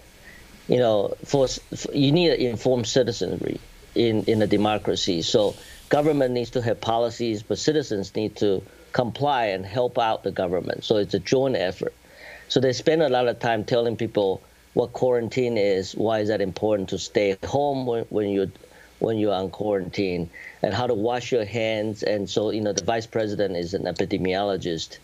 you 0.67 0.79
know 0.79 1.15
for, 1.25 1.47
for 1.47 1.93
you 1.93 2.11
need 2.11 2.31
an 2.33 2.41
informed 2.41 2.89
citizenry 2.89 3.61
in 4.09 4.25
in 4.25 4.43
a 4.43 4.47
democracy. 4.47 5.23
So 5.23 5.55
government 5.89 6.33
needs 6.33 6.51
to 6.51 6.63
have 6.63 6.81
policies, 6.81 7.43
but 7.43 7.59
citizens 7.59 8.15
need 8.17 8.37
to 8.37 8.63
comply 8.93 9.47
and 9.55 9.65
help 9.65 9.99
out 9.99 10.23
the 10.23 10.31
government. 10.31 10.85
So 10.85 10.97
it's 10.97 11.15
a 11.15 11.19
joint 11.19 11.57
effort. 11.57 11.95
So 12.49 12.61
they 12.61 12.73
spend 12.73 13.03
a 13.03 13.09
lot 13.09 13.29
of 13.29 13.39
time 13.39 13.65
telling 13.65 13.97
people 13.97 14.43
what 14.75 14.93
quarantine 14.93 15.57
is, 15.59 15.95
why 15.95 16.21
is 16.21 16.29
that 16.29 16.41
important 16.41 16.89
to 16.91 16.99
stay 16.99 17.37
home 17.45 17.87
when, 17.87 18.05
when 18.05 18.29
you're 18.31 18.53
when 19.01 19.17
you're 19.19 19.35
on 19.35 19.51
quarantine, 19.51 20.29
and 20.63 20.75
how 20.75 20.87
to 20.87 20.95
wash 20.95 21.33
your 21.33 21.45
hands. 21.45 22.03
And 22.03 22.29
so, 22.29 22.51
you 22.51 22.61
know, 22.61 22.75
the 22.75 22.85
vice 22.85 23.07
president 23.07 23.57
is 23.57 23.73
an 23.75 23.85
epidemiologist 23.85 24.99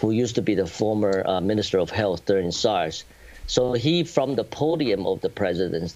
who 0.00 0.10
used 0.10 0.34
to 0.34 0.42
be 0.42 0.54
the 0.56 0.66
former 0.66 1.22
uh, 1.26 1.40
minister 1.40 1.78
of 1.78 1.90
health 1.90 2.26
during 2.26 2.50
SARS. 2.50 3.04
So 3.46 3.72
he, 3.72 4.02
from 4.02 4.34
the 4.34 4.42
podium 4.42 5.06
of 5.06 5.20
the 5.20 5.28
president, 5.28 5.94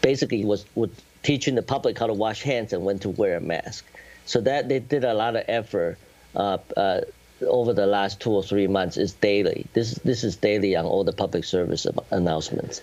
basically 0.00 0.44
was 0.44 0.64
would 0.74 0.92
teaching 1.28 1.56
the 1.56 1.62
public 1.62 1.98
how 1.98 2.06
to 2.06 2.14
wash 2.14 2.40
hands 2.40 2.72
and 2.72 2.82
when 2.86 2.98
to 2.98 3.10
wear 3.10 3.36
a 3.36 3.40
mask. 3.40 3.84
So 4.24 4.40
that 4.40 4.70
they 4.70 4.78
did 4.78 5.04
a 5.04 5.12
lot 5.12 5.36
of 5.36 5.44
effort 5.46 5.98
uh, 6.34 6.56
uh, 6.74 7.02
over 7.42 7.74
the 7.74 7.86
last 7.86 8.18
two 8.18 8.30
or 8.30 8.42
three 8.42 8.66
months. 8.66 8.96
Is 8.96 9.12
daily. 9.12 9.66
This 9.74 9.96
this 9.96 10.24
is 10.24 10.36
daily 10.36 10.74
on 10.74 10.86
all 10.86 11.04
the 11.04 11.12
public 11.12 11.44
service 11.44 11.86
announcements. 12.10 12.80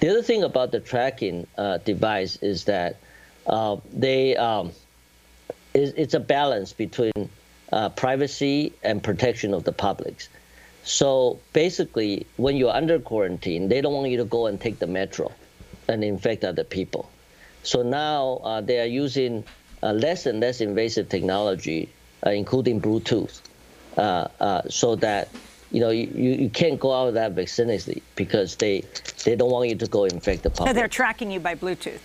The 0.00 0.08
other 0.08 0.22
thing 0.22 0.42
about 0.42 0.72
the 0.72 0.80
tracking 0.80 1.46
uh, 1.58 1.76
device 1.76 2.36
is 2.36 2.64
that 2.64 2.96
uh, 3.46 3.76
they 3.92 4.34
um, 4.34 4.72
it's 5.74 6.14
a 6.14 6.20
balance 6.20 6.72
between 6.72 7.28
uh, 7.70 7.90
privacy 7.90 8.72
and 8.82 9.02
protection 9.02 9.52
of 9.52 9.64
the 9.64 9.72
public. 9.72 10.26
So 10.84 11.38
basically, 11.52 12.26
when 12.38 12.56
you're 12.56 12.74
under 12.82 12.98
quarantine, 12.98 13.68
they 13.68 13.82
don't 13.82 13.92
want 13.92 14.08
you 14.08 14.16
to 14.24 14.30
go 14.38 14.46
and 14.46 14.58
take 14.58 14.78
the 14.78 14.86
metro 14.86 15.32
and 15.86 16.02
infect 16.02 16.44
other 16.44 16.64
people. 16.64 17.10
So 17.64 17.82
now 17.82 18.40
uh, 18.44 18.60
they 18.60 18.80
are 18.80 18.86
using 18.86 19.44
uh, 19.82 19.92
less 19.92 20.26
and 20.26 20.40
less 20.40 20.60
invasive 20.60 21.08
technology, 21.08 21.88
uh, 22.24 22.30
including 22.30 22.80
Bluetooth, 22.80 23.40
uh, 23.96 24.28
uh, 24.38 24.62
so 24.68 24.96
that 24.96 25.28
you 25.70 25.80
know 25.80 25.90
you, 25.90 26.06
you 26.06 26.50
can't 26.50 26.78
go 26.78 26.92
out 26.92 27.08
of 27.08 27.14
that 27.14 27.32
vicinity 27.32 28.02
because 28.16 28.56
they 28.56 28.84
they 29.24 29.34
don't 29.34 29.50
want 29.50 29.68
you 29.68 29.76
to 29.76 29.86
go 29.86 30.04
infect 30.04 30.42
the 30.42 30.50
public. 30.50 30.70
So 30.70 30.74
they're 30.74 30.88
tracking 30.88 31.30
you 31.30 31.40
by 31.40 31.54
Bluetooth. 31.54 32.00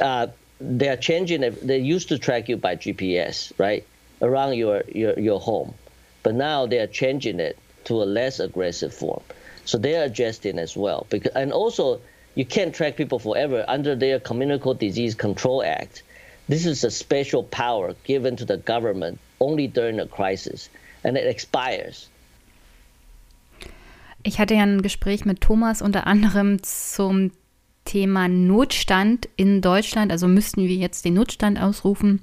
Uh, 0.00 0.28
they 0.60 0.88
are 0.88 0.96
changing 0.96 1.42
it. 1.42 1.66
They 1.66 1.78
used 1.78 2.08
to 2.10 2.18
track 2.18 2.48
you 2.48 2.56
by 2.56 2.76
GPS, 2.76 3.52
right, 3.58 3.84
around 4.20 4.54
your, 4.54 4.84
your, 4.88 5.18
your 5.18 5.40
home. 5.40 5.74
But 6.22 6.34
now 6.34 6.66
they 6.66 6.78
are 6.78 6.86
changing 6.86 7.40
it 7.40 7.58
to 7.84 7.94
a 8.02 8.04
less 8.04 8.38
aggressive 8.38 8.94
form. 8.94 9.22
So 9.64 9.76
they 9.78 9.96
are 9.96 10.04
adjusting 10.04 10.58
as 10.58 10.76
well. 10.76 11.06
Because, 11.10 11.32
and 11.32 11.52
also, 11.52 12.00
you 12.34 12.44
can't 12.44 12.74
track 12.74 12.96
people 12.96 13.18
forever 13.18 13.64
under 13.68 13.96
their 13.96 14.20
Communicable 14.20 14.74
Disease 14.74 15.14
Control 15.14 15.62
Act. 15.62 16.02
This 16.48 16.66
is 16.66 16.84
a 16.84 16.90
special 16.90 17.44
power 17.44 17.94
given 18.04 18.36
to 18.36 18.44
the 18.44 18.56
government 18.56 19.18
only 19.40 19.68
during 19.68 20.00
a 20.00 20.06
crisis, 20.06 20.68
and 21.04 21.16
it 21.16 21.26
expires. 21.26 22.08
Ich 24.24 24.38
hatte 24.38 24.54
ja 24.54 24.62
ein 24.62 24.82
Gespräch 24.82 25.24
mit 25.24 25.40
Thomas 25.40 25.82
unter 25.82 26.06
anderem 26.06 26.62
zum 26.62 27.32
Thema 27.84 28.28
Notstand 28.28 29.28
in 29.36 29.60
Deutschland. 29.60 30.12
Also 30.12 30.28
müssten 30.28 30.68
wir 30.68 30.76
jetzt 30.76 31.04
den 31.04 31.14
Notstand 31.14 31.60
ausrufen, 31.60 32.20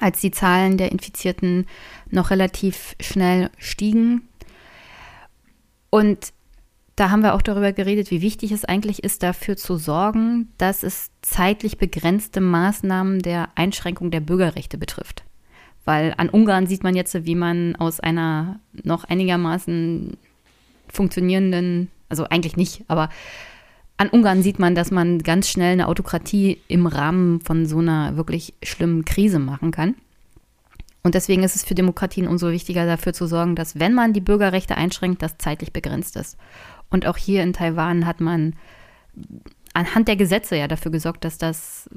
als 0.00 0.20
die 0.20 0.30
Zahlen 0.30 0.78
der 0.78 0.92
Infizierten 0.92 1.66
noch 2.10 2.30
relativ 2.30 2.96
schnell 3.00 3.50
stiegen. 3.58 4.28
Und 5.90 6.32
da 6.96 7.10
haben 7.10 7.22
wir 7.22 7.34
auch 7.34 7.42
darüber 7.42 7.72
geredet, 7.72 8.10
wie 8.10 8.22
wichtig 8.22 8.52
es 8.52 8.64
eigentlich 8.64 9.04
ist, 9.04 9.22
dafür 9.22 9.56
zu 9.56 9.76
sorgen, 9.76 10.48
dass 10.56 10.82
es 10.82 11.10
zeitlich 11.20 11.76
begrenzte 11.76 12.40
Maßnahmen 12.40 13.20
der 13.20 13.50
Einschränkung 13.54 14.10
der 14.10 14.20
Bürgerrechte 14.20 14.78
betrifft. 14.78 15.22
Weil 15.84 16.14
an 16.16 16.30
Ungarn 16.30 16.66
sieht 16.66 16.82
man 16.82 16.96
jetzt, 16.96 17.26
wie 17.26 17.34
man 17.34 17.76
aus 17.76 18.00
einer 18.00 18.60
noch 18.72 19.04
einigermaßen 19.04 20.16
funktionierenden, 20.88 21.90
also 22.08 22.24
eigentlich 22.24 22.56
nicht, 22.56 22.84
aber 22.88 23.10
an 23.98 24.08
Ungarn 24.08 24.42
sieht 24.42 24.58
man, 24.58 24.74
dass 24.74 24.90
man 24.90 25.20
ganz 25.22 25.48
schnell 25.48 25.72
eine 25.72 25.88
Autokratie 25.88 26.58
im 26.68 26.86
Rahmen 26.86 27.40
von 27.40 27.66
so 27.66 27.78
einer 27.78 28.16
wirklich 28.16 28.54
schlimmen 28.62 29.04
Krise 29.04 29.38
machen 29.38 29.70
kann. 29.70 29.94
Und 31.02 31.14
deswegen 31.14 31.44
ist 31.44 31.54
es 31.54 31.64
für 31.64 31.76
Demokratien 31.76 32.26
umso 32.26 32.50
wichtiger, 32.50 32.84
dafür 32.84 33.12
zu 33.12 33.26
sorgen, 33.26 33.54
dass, 33.54 33.78
wenn 33.78 33.94
man 33.94 34.12
die 34.12 34.20
Bürgerrechte 34.20 34.76
einschränkt, 34.76 35.22
das 35.22 35.38
zeitlich 35.38 35.72
begrenzt 35.72 36.16
ist. 36.16 36.36
Und 36.90 37.06
auch 37.06 37.16
hier 37.16 37.42
in 37.42 37.52
Taiwan 37.52 38.06
hat 38.06 38.20
man 38.20 38.54
anhand 39.74 40.08
der 40.08 40.16
Gesetze 40.16 40.56
ja 40.56 40.68
dafür 40.68 40.90
gesorgt, 40.90 41.24
dass 41.24 41.38
das 41.38 41.90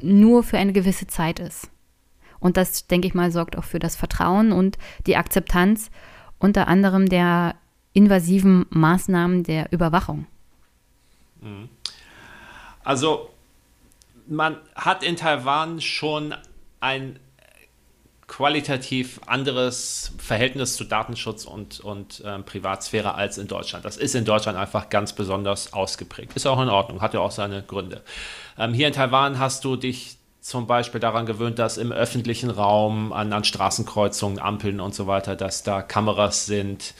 nur 0.00 0.42
für 0.42 0.58
eine 0.58 0.72
gewisse 0.72 1.06
Zeit 1.06 1.38
ist. 1.38 1.70
Und 2.40 2.56
das, 2.56 2.86
denke 2.86 3.06
ich 3.06 3.14
mal, 3.14 3.30
sorgt 3.30 3.56
auch 3.56 3.64
für 3.64 3.78
das 3.78 3.96
Vertrauen 3.96 4.52
und 4.52 4.78
die 5.06 5.16
Akzeptanz 5.16 5.90
unter 6.38 6.68
anderem 6.68 7.08
der 7.08 7.54
invasiven 7.92 8.66
Maßnahmen 8.70 9.44
der 9.44 9.72
Überwachung. 9.72 10.26
Mhm. 11.40 11.68
Also 12.82 13.30
man 14.26 14.58
hat 14.74 15.02
in 15.02 15.16
Taiwan 15.16 15.80
schon 15.80 16.34
ein 16.80 17.18
qualitativ 18.26 19.20
anderes 19.26 20.12
Verhältnis 20.18 20.76
zu 20.76 20.84
Datenschutz 20.84 21.44
und, 21.44 21.80
und 21.80 22.20
äh, 22.20 22.38
Privatsphäre 22.38 23.14
als 23.14 23.38
in 23.38 23.48
Deutschland. 23.48 23.84
Das 23.84 23.96
ist 23.96 24.14
in 24.14 24.24
Deutschland 24.24 24.58
einfach 24.58 24.88
ganz 24.88 25.12
besonders 25.12 25.72
ausgeprägt. 25.72 26.32
Ist 26.34 26.46
auch 26.46 26.60
in 26.60 26.68
Ordnung, 26.68 27.00
hat 27.00 27.14
ja 27.14 27.20
auch 27.20 27.30
seine 27.30 27.62
Gründe. 27.62 28.02
Ähm, 28.58 28.72
hier 28.72 28.86
in 28.86 28.94
Taiwan 28.94 29.38
hast 29.38 29.64
du 29.64 29.76
dich 29.76 30.16
zum 30.40 30.66
Beispiel 30.66 31.00
daran 31.00 31.26
gewöhnt, 31.26 31.58
dass 31.58 31.78
im 31.78 31.92
öffentlichen 31.92 32.50
Raum 32.50 33.12
an, 33.12 33.32
an 33.32 33.44
Straßenkreuzungen, 33.44 34.38
Ampeln 34.38 34.80
und 34.80 34.94
so 34.94 35.06
weiter, 35.06 35.36
dass 35.36 35.62
da 35.62 35.82
Kameras 35.82 36.46
sind, 36.46 36.94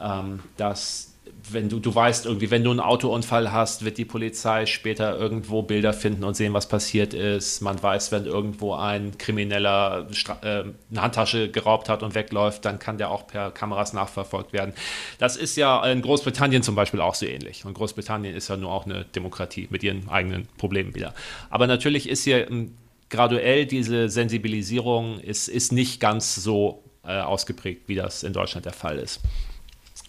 ähm, 0.00 0.40
dass 0.56 1.09
wenn 1.52 1.68
du, 1.68 1.78
du 1.78 1.94
weißt 1.94 2.26
irgendwie, 2.26 2.50
wenn 2.50 2.64
du 2.64 2.70
einen 2.70 2.80
Autounfall 2.80 3.52
hast, 3.52 3.84
wird 3.84 3.98
die 3.98 4.04
Polizei 4.04 4.66
später 4.66 5.18
irgendwo 5.18 5.62
Bilder 5.62 5.92
finden 5.92 6.24
und 6.24 6.34
sehen, 6.34 6.52
was 6.52 6.68
passiert 6.68 7.14
ist. 7.14 7.60
Man 7.60 7.82
weiß, 7.82 8.12
wenn 8.12 8.26
irgendwo 8.26 8.74
ein 8.74 9.18
Krimineller 9.18 10.06
äh, 10.42 10.46
eine 10.46 11.02
Handtasche 11.02 11.50
geraubt 11.50 11.88
hat 11.88 12.02
und 12.02 12.14
wegläuft, 12.14 12.64
dann 12.64 12.78
kann 12.78 12.98
der 12.98 13.10
auch 13.10 13.26
per 13.26 13.50
Kameras 13.50 13.92
nachverfolgt 13.92 14.52
werden. 14.52 14.74
Das 15.18 15.36
ist 15.36 15.56
ja 15.56 15.84
in 15.86 16.02
Großbritannien 16.02 16.62
zum 16.62 16.74
Beispiel 16.74 17.00
auch 17.00 17.14
so 17.14 17.26
ähnlich. 17.26 17.64
Und 17.64 17.74
Großbritannien 17.74 18.34
ist 18.34 18.48
ja 18.48 18.56
nur 18.56 18.72
auch 18.72 18.86
eine 18.86 19.04
Demokratie 19.04 19.68
mit 19.70 19.82
ihren 19.82 20.08
eigenen 20.08 20.48
Problemen 20.58 20.94
wieder. 20.94 21.14
Aber 21.50 21.66
natürlich 21.66 22.08
ist 22.08 22.24
hier 22.24 22.50
ähm, 22.50 22.74
graduell 23.10 23.66
diese 23.66 24.08
Sensibilisierung 24.08 25.20
ist, 25.20 25.48
ist 25.48 25.72
nicht 25.72 26.00
ganz 26.00 26.36
so 26.36 26.82
äh, 27.04 27.20
ausgeprägt, 27.20 27.82
wie 27.88 27.94
das 27.94 28.22
in 28.22 28.32
Deutschland 28.32 28.66
der 28.66 28.72
Fall 28.72 28.98
ist. 28.98 29.20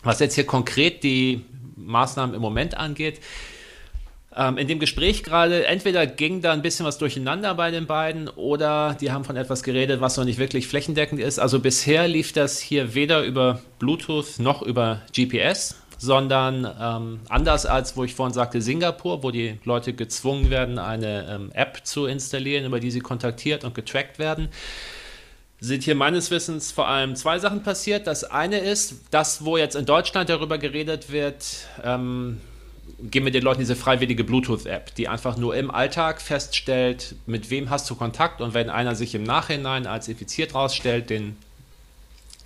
Was 0.03 0.19
jetzt 0.19 0.35
hier 0.35 0.45
konkret 0.45 1.03
die 1.03 1.43
Maßnahmen 1.75 2.35
im 2.35 2.41
Moment 2.41 2.77
angeht, 2.77 3.19
Ähm, 4.35 4.57
in 4.57 4.67
dem 4.67 4.79
Gespräch 4.79 5.23
gerade, 5.23 5.65
entweder 5.65 6.07
ging 6.07 6.41
da 6.41 6.53
ein 6.53 6.61
bisschen 6.61 6.85
was 6.85 6.97
durcheinander 6.97 7.53
bei 7.55 7.69
den 7.69 7.85
beiden 7.85 8.29
oder 8.29 8.95
die 8.99 9.11
haben 9.11 9.25
von 9.25 9.35
etwas 9.35 9.61
geredet, 9.61 9.99
was 9.99 10.15
noch 10.15 10.23
nicht 10.23 10.39
wirklich 10.39 10.67
flächendeckend 10.69 11.19
ist. 11.19 11.37
Also 11.37 11.59
bisher 11.59 12.07
lief 12.07 12.31
das 12.31 12.57
hier 12.59 12.93
weder 12.95 13.23
über 13.23 13.61
Bluetooth 13.79 14.39
noch 14.39 14.61
über 14.61 15.01
GPS, 15.13 15.75
sondern 15.97 16.65
ähm, 16.79 17.19
anders 17.27 17.65
als, 17.65 17.97
wo 17.97 18.05
ich 18.05 18.15
vorhin 18.15 18.33
sagte, 18.33 18.61
Singapur, 18.61 19.21
wo 19.21 19.31
die 19.31 19.59
Leute 19.65 19.91
gezwungen 19.91 20.49
werden, 20.49 20.79
eine 20.79 21.27
ähm, 21.29 21.51
App 21.53 21.81
zu 21.83 22.05
installieren, 22.05 22.65
über 22.65 22.79
die 22.79 22.89
sie 22.91 23.01
kontaktiert 23.01 23.65
und 23.65 23.75
getrackt 23.75 24.17
werden 24.17 24.47
sind 25.61 25.83
hier 25.83 25.93
meines 25.93 26.31
Wissens 26.31 26.71
vor 26.71 26.87
allem 26.87 27.15
zwei 27.15 27.37
Sachen 27.37 27.61
passiert. 27.61 28.07
Das 28.07 28.23
eine 28.23 28.57
ist, 28.57 28.95
das, 29.11 29.45
wo 29.45 29.57
jetzt 29.57 29.75
in 29.75 29.85
Deutschland 29.85 30.27
darüber 30.27 30.57
geredet 30.57 31.11
wird, 31.11 31.45
ähm, 31.83 32.41
geben 32.99 33.25
wir 33.25 33.31
den 33.31 33.43
Leuten 33.43 33.59
diese 33.59 33.75
freiwillige 33.75 34.23
Bluetooth-App, 34.23 34.95
die 34.95 35.07
einfach 35.07 35.37
nur 35.37 35.55
im 35.55 35.69
Alltag 35.69 36.19
feststellt, 36.19 37.15
mit 37.27 37.51
wem 37.51 37.69
hast 37.69 37.87
du 37.89 37.95
Kontakt 37.95 38.41
und 38.41 38.55
wenn 38.55 38.71
einer 38.71 38.95
sich 38.95 39.13
im 39.13 39.23
Nachhinein 39.23 39.85
als 39.85 40.07
infiziert 40.07 40.55
rausstellt, 40.55 41.11
den 41.11 41.37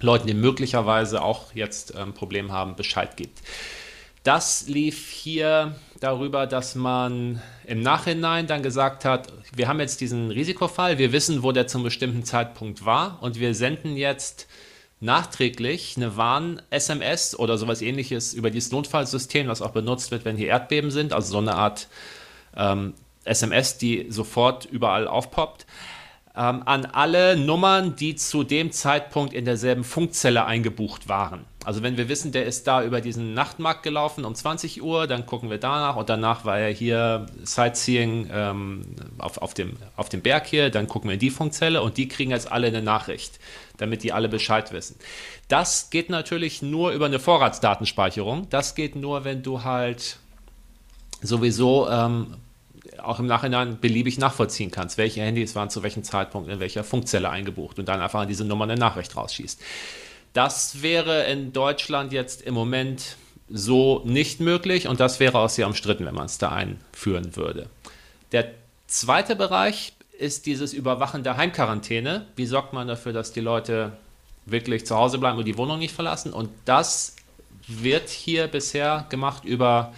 Leuten, 0.01 0.27
die 0.27 0.33
möglicherweise 0.33 1.21
auch 1.21 1.53
jetzt 1.53 1.95
ein 1.95 2.09
ähm, 2.09 2.13
Problem 2.13 2.51
haben, 2.51 2.75
Bescheid 2.75 3.15
gibt. 3.15 3.39
Das 4.23 4.67
lief 4.67 5.09
hier 5.09 5.75
darüber, 6.01 6.47
dass 6.47 6.75
man 6.75 7.41
im 7.65 7.81
Nachhinein 7.81 8.47
dann 8.47 8.61
gesagt 8.61 9.05
hat, 9.05 9.31
wir 9.55 9.67
haben 9.67 9.79
jetzt 9.79 10.01
diesen 10.01 10.31
Risikofall, 10.31 10.97
wir 10.97 11.11
wissen, 11.11 11.41
wo 11.41 11.51
der 11.51 11.67
zum 11.67 11.83
bestimmten 11.83 12.23
Zeitpunkt 12.23 12.85
war. 12.85 13.21
Und 13.21 13.39
wir 13.39 13.55
senden 13.55 13.95
jetzt 13.95 14.47
nachträglich 14.99 15.95
eine 15.97 16.17
Warn-SMS 16.17 17.37
oder 17.37 17.57
sowas 17.57 17.81
ähnliches 17.81 18.33
über 18.33 18.49
dieses 18.51 18.71
Notfallsystem, 18.71 19.47
was 19.47 19.61
auch 19.61 19.71
benutzt 19.71 20.11
wird, 20.11 20.25
wenn 20.25 20.37
hier 20.37 20.47
Erdbeben 20.47 20.91
sind, 20.91 21.13
also 21.13 21.31
so 21.31 21.37
eine 21.37 21.55
Art 21.55 21.87
ähm, 22.55 22.93
SMS, 23.23 23.77
die 23.77 24.07
sofort 24.09 24.65
überall 24.65 25.07
aufpoppt, 25.07 25.65
ähm, 26.37 26.63
an 26.65 26.85
alle 26.85 27.37
Nummern, 27.37 27.95
die 27.95 28.15
zu 28.15 28.43
dem 28.43 28.71
Zeitpunkt 28.71 29.33
in 29.33 29.45
derselben 29.45 29.83
Funkzelle 29.83 30.45
eingebucht 30.45 31.07
waren. 31.07 31.45
Also 31.63 31.81
wenn 31.81 31.97
wir 31.97 32.09
wissen, 32.09 32.31
der 32.31 32.45
ist 32.45 32.67
da 32.67 32.83
über 32.83 33.01
diesen 33.01 33.33
Nachtmarkt 33.33 33.81
gelaufen 33.81 34.23
um 34.23 34.35
20 34.35 34.83
Uhr, 34.83 35.07
dann 35.07 35.25
gucken 35.25 35.49
wir 35.49 35.57
danach 35.57 35.95
und 35.95 36.09
danach 36.09 36.45
war 36.45 36.59
er 36.59 36.69
hier 36.69 37.25
Sightseeing 37.43 38.29
ähm, 38.31 38.81
auf, 39.17 39.39
auf, 39.39 39.55
dem, 39.55 39.77
auf 39.95 40.09
dem 40.09 40.21
Berg 40.21 40.45
hier, 40.45 40.69
dann 40.69 40.87
gucken 40.87 41.09
wir 41.09 41.15
in 41.15 41.19
die 41.19 41.31
Funkzelle 41.31 41.81
und 41.81 41.97
die 41.97 42.07
kriegen 42.07 42.31
jetzt 42.31 42.51
alle 42.51 42.67
eine 42.67 42.83
Nachricht, 42.83 43.39
damit 43.77 44.03
die 44.03 44.13
alle 44.13 44.29
Bescheid 44.29 44.71
wissen. 44.73 44.97
Das 45.47 45.89
geht 45.89 46.09
natürlich 46.09 46.61
nur 46.61 46.91
über 46.91 47.07
eine 47.07 47.19
Vorratsdatenspeicherung. 47.19 48.47
Das 48.49 48.75
geht 48.75 48.95
nur, 48.95 49.23
wenn 49.23 49.41
du 49.41 49.63
halt 49.63 50.17
sowieso 51.21 51.89
ähm, 51.89 52.35
auch 52.99 53.19
im 53.19 53.25
Nachhinein 53.25 53.79
beliebig 53.79 54.17
nachvollziehen 54.17 54.71
kannst, 54.71 54.97
welche 54.97 55.21
Handys 55.21 55.55
waren 55.55 55.69
zu 55.69 55.83
welchem 55.83 56.03
Zeitpunkt 56.03 56.49
in 56.49 56.59
welcher 56.59 56.83
Funkzelle 56.83 57.29
eingebucht 57.29 57.79
und 57.79 57.87
dann 57.87 58.01
einfach 58.01 58.21
an 58.21 58.27
diese 58.27 58.45
Nummer 58.45 58.65
eine 58.65 58.75
Nachricht 58.75 59.15
rausschießt. 59.15 59.61
Das 60.33 60.81
wäre 60.81 61.23
in 61.25 61.53
Deutschland 61.53 62.11
jetzt 62.11 62.41
im 62.41 62.53
Moment 62.53 63.15
so 63.49 64.01
nicht 64.05 64.39
möglich 64.39 64.87
und 64.87 64.99
das 64.99 65.19
wäre 65.19 65.39
auch 65.39 65.49
sehr 65.49 65.67
umstritten, 65.67 66.05
wenn 66.05 66.15
man 66.15 66.25
es 66.25 66.37
da 66.37 66.49
einführen 66.49 67.35
würde. 67.35 67.69
Der 68.31 68.51
zweite 68.87 69.35
Bereich 69.35 69.93
ist 70.17 70.45
dieses 70.45 70.73
Überwachen 70.73 71.23
der 71.23 71.37
Heimquarantäne. 71.37 72.25
Wie 72.35 72.45
sorgt 72.45 72.73
man 72.73 72.87
dafür, 72.87 73.13
dass 73.13 73.31
die 73.31 73.41
Leute 73.41 73.93
wirklich 74.45 74.85
zu 74.85 74.95
Hause 74.95 75.17
bleiben 75.17 75.37
und 75.37 75.45
die 75.45 75.57
Wohnung 75.57 75.79
nicht 75.79 75.93
verlassen? 75.93 76.33
Und 76.33 76.49
das 76.65 77.15
wird 77.67 78.09
hier 78.09 78.47
bisher 78.47 79.05
gemacht 79.09 79.45
über 79.45 79.93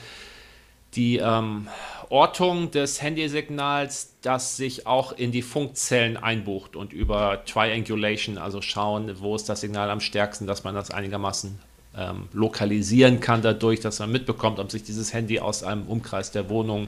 die 0.96 1.18
ähm, 1.18 1.68
Ortung 2.10 2.72
des 2.72 3.02
Handysignals, 3.02 4.14
das 4.22 4.58
sich 4.58 4.88
auch 4.88 5.12
in 5.12 5.32
die 5.32 5.42
Funkzellen 5.42 6.18
einbucht 6.18 6.76
und 6.76 6.94
über 6.94 7.44
Triangulation, 7.46 8.38
also 8.38 8.62
schauen, 8.62 9.20
wo 9.20 9.36
ist 9.36 9.50
das 9.50 9.62
Signal 9.62 9.90
am 9.90 10.00
stärksten, 10.00 10.48
dass 10.48 10.64
man 10.64 10.76
das 10.76 10.92
einigermaßen 10.92 11.60
ähm, 11.98 12.30
lokalisieren 12.34 13.20
kann, 13.20 13.42
dadurch, 13.42 13.80
dass 13.80 14.00
man 14.00 14.12
mitbekommt, 14.12 14.60
ob 14.60 14.72
sich 14.72 14.84
dieses 14.84 15.14
Handy 15.14 15.40
aus 15.40 15.64
einem 15.64 15.84
Umkreis 15.88 16.32
der 16.32 16.50
Wohnung 16.50 16.88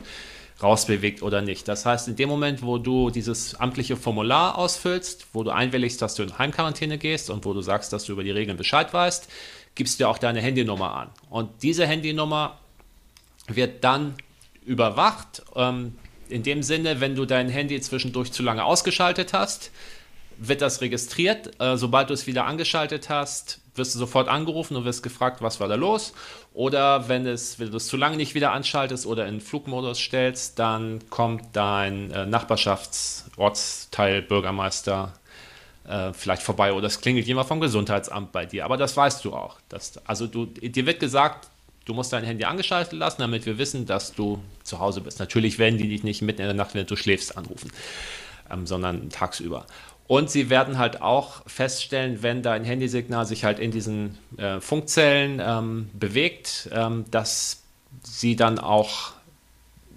rausbewegt 0.61 1.23
oder 1.23 1.41
nicht. 1.41 1.67
Das 1.67 1.85
heißt, 1.85 2.07
in 2.07 2.15
dem 2.15 2.29
Moment, 2.29 2.61
wo 2.61 2.77
du 2.77 3.09
dieses 3.09 3.55
amtliche 3.55 3.95
Formular 3.95 4.57
ausfüllst, 4.57 5.27
wo 5.33 5.43
du 5.43 5.51
einwilligst, 5.51 6.01
dass 6.01 6.15
du 6.15 6.23
in 6.23 6.37
Heimquarantäne 6.37 6.97
gehst 6.97 7.29
und 7.29 7.45
wo 7.45 7.53
du 7.53 7.61
sagst, 7.61 7.93
dass 7.93 8.05
du 8.05 8.11
über 8.13 8.23
die 8.23 8.31
Regeln 8.31 8.57
Bescheid 8.57 8.93
weißt, 8.93 9.29
gibst 9.75 9.99
du 9.99 10.07
auch 10.07 10.17
deine 10.17 10.41
Handynummer 10.41 10.93
an. 10.95 11.09
Und 11.29 11.49
diese 11.63 11.87
Handynummer 11.87 12.59
wird 13.47 13.83
dann 13.83 14.15
überwacht. 14.69 15.41
Ähm, 15.55 15.95
in 16.29 16.43
dem 16.43 16.61
Sinne, 16.61 17.01
wenn 17.01 17.15
du 17.15 17.25
dein 17.25 17.49
Handy 17.49 17.81
zwischendurch 17.81 18.31
zu 18.31 18.43
lange 18.43 18.63
ausgeschaltet 18.63 19.33
hast, 19.33 19.71
wird 20.37 20.61
das 20.61 20.81
registriert. 20.81 21.59
Äh, 21.59 21.75
sobald 21.75 22.09
du 22.09 22.13
es 22.13 22.27
wieder 22.27 22.45
angeschaltet 22.45 23.09
hast, 23.09 23.61
wirst 23.75 23.95
du 23.95 23.99
sofort 23.99 24.29
angerufen 24.29 24.77
und 24.77 24.85
wirst 24.85 25.01
gefragt, 25.01 25.41
was 25.41 25.59
war 25.59 25.67
da 25.67 25.73
los. 25.75 26.13
Oder 26.53 27.09
wenn, 27.09 27.25
es, 27.25 27.57
wenn 27.59 27.71
du 27.71 27.77
es 27.77 27.87
zu 27.87 27.97
lange 27.97 28.15
nicht 28.15 28.35
wieder 28.35 28.51
anschaltest 28.51 29.07
oder 29.07 29.27
in 29.27 29.41
Flugmodus 29.41 29.99
stellst, 29.99 30.59
dann 30.59 30.99
kommt 31.09 31.43
dein 31.53 32.11
äh, 32.11 32.27
Nachbarschaftsortsteil, 32.27 34.27
äh, 35.87 36.13
vielleicht 36.13 36.43
vorbei 36.43 36.73
oder 36.73 36.85
es 36.85 37.01
klingelt 37.01 37.25
jemand 37.25 37.47
vom 37.47 37.59
Gesundheitsamt 37.59 38.31
bei 38.31 38.45
dir. 38.45 38.65
Aber 38.65 38.77
das 38.77 38.95
weißt 38.95 39.25
du 39.25 39.33
auch. 39.33 39.57
Dass, 39.67 39.97
also 40.05 40.27
du, 40.27 40.45
dir 40.45 40.85
wird 40.85 40.99
gesagt, 40.99 41.49
Du 41.89 41.95
musst 41.95 42.13
dein 42.13 42.23
Handy 42.23 42.43
angeschaltet 42.43 42.93
lassen, 42.93 43.19
damit 43.19 43.47
wir 43.47 43.57
wissen, 43.57 43.87
dass 43.87 44.13
du 44.13 44.39
zu 44.61 44.79
Hause 44.79 45.01
bist. 45.01 45.17
Natürlich 45.17 45.57
werden 45.57 45.79
die 45.79 45.89
dich 45.89 46.03
nicht 46.03 46.21
mitten 46.21 46.41
in 46.41 46.47
der 46.47 46.53
Nacht, 46.53 46.75
wenn 46.75 46.85
du 46.85 46.95
schläfst, 46.95 47.35
anrufen, 47.35 47.71
ähm, 48.51 48.67
sondern 48.67 49.09
tagsüber. 49.09 49.65
Und 50.05 50.29
sie 50.29 50.51
werden 50.51 50.77
halt 50.77 51.01
auch 51.01 51.41
feststellen, 51.47 52.21
wenn 52.21 52.43
dein 52.43 52.63
Handysignal 52.63 53.25
sich 53.25 53.43
halt 53.43 53.57
in 53.57 53.71
diesen 53.71 54.19
äh, 54.37 54.59
Funkzellen 54.59 55.41
ähm, 55.43 55.89
bewegt, 55.93 56.69
ähm, 56.71 57.05
dass 57.09 57.63
sie 58.03 58.35
dann 58.35 58.59
auch 58.59 59.13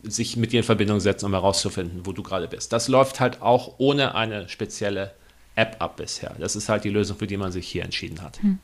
sich 0.02 0.38
mit 0.38 0.52
dir 0.52 0.60
in 0.60 0.64
Verbindung 0.64 0.98
setzen, 0.98 1.26
um 1.26 1.32
herauszufinden, 1.32 2.06
wo 2.06 2.12
du 2.12 2.22
gerade 2.22 2.48
bist. 2.48 2.72
Das 2.72 2.88
läuft 2.88 3.20
halt 3.20 3.42
auch 3.42 3.74
ohne 3.76 4.14
eine 4.14 4.48
spezielle 4.48 5.12
App 5.56 5.76
ab 5.78 5.96
bisher. 5.98 6.34
Das 6.38 6.56
ist 6.56 6.70
halt 6.70 6.84
die 6.84 6.90
Lösung, 6.90 7.18
für 7.18 7.26
die 7.26 7.36
man 7.36 7.52
sich 7.52 7.68
hier 7.68 7.84
entschieden 7.84 8.22
hat. 8.22 8.40
Hm. 8.40 8.58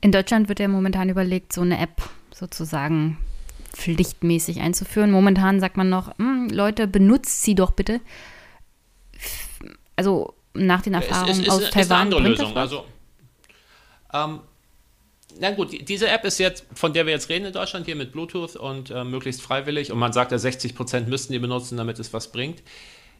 In 0.00 0.12
Deutschland 0.12 0.48
wird 0.48 0.60
ja 0.60 0.68
momentan 0.68 1.08
überlegt, 1.08 1.52
so 1.52 1.60
eine 1.60 1.78
App 1.78 2.02
sozusagen 2.32 3.18
pflichtmäßig 3.72 4.60
einzuführen. 4.60 5.10
Momentan 5.10 5.60
sagt 5.60 5.76
man 5.76 5.88
noch, 5.88 6.16
hm, 6.18 6.48
Leute, 6.50 6.86
benutzt 6.86 7.42
sie 7.42 7.54
doch 7.54 7.72
bitte. 7.72 8.00
Also 9.96 10.34
nach 10.54 10.82
den 10.82 10.94
Erfahrungen 10.94 11.30
es, 11.30 11.38
es, 11.38 11.46
es, 11.46 11.50
aus 11.50 11.70
Taiwan. 11.70 11.80
Ist 11.80 11.90
eine 11.90 12.00
andere 12.00 12.20
Lösung. 12.20 12.56
Also, 12.56 12.84
ähm, 14.12 14.40
na 15.40 15.50
gut, 15.52 15.88
diese 15.88 16.08
App 16.08 16.24
ist 16.24 16.38
jetzt, 16.38 16.64
von 16.74 16.92
der 16.92 17.06
wir 17.06 17.12
jetzt 17.12 17.28
reden 17.28 17.46
in 17.46 17.52
Deutschland, 17.52 17.86
hier 17.86 17.96
mit 17.96 18.12
Bluetooth 18.12 18.56
und 18.56 18.90
äh, 18.90 19.04
möglichst 19.04 19.42
freiwillig. 19.42 19.92
Und 19.92 19.98
man 19.98 20.12
sagt 20.12 20.32
ja, 20.32 20.38
60 20.38 20.74
Prozent 20.74 21.08
müssten 21.08 21.32
die 21.32 21.38
benutzen, 21.38 21.76
damit 21.76 21.98
es 21.98 22.12
was 22.12 22.32
bringt. 22.32 22.62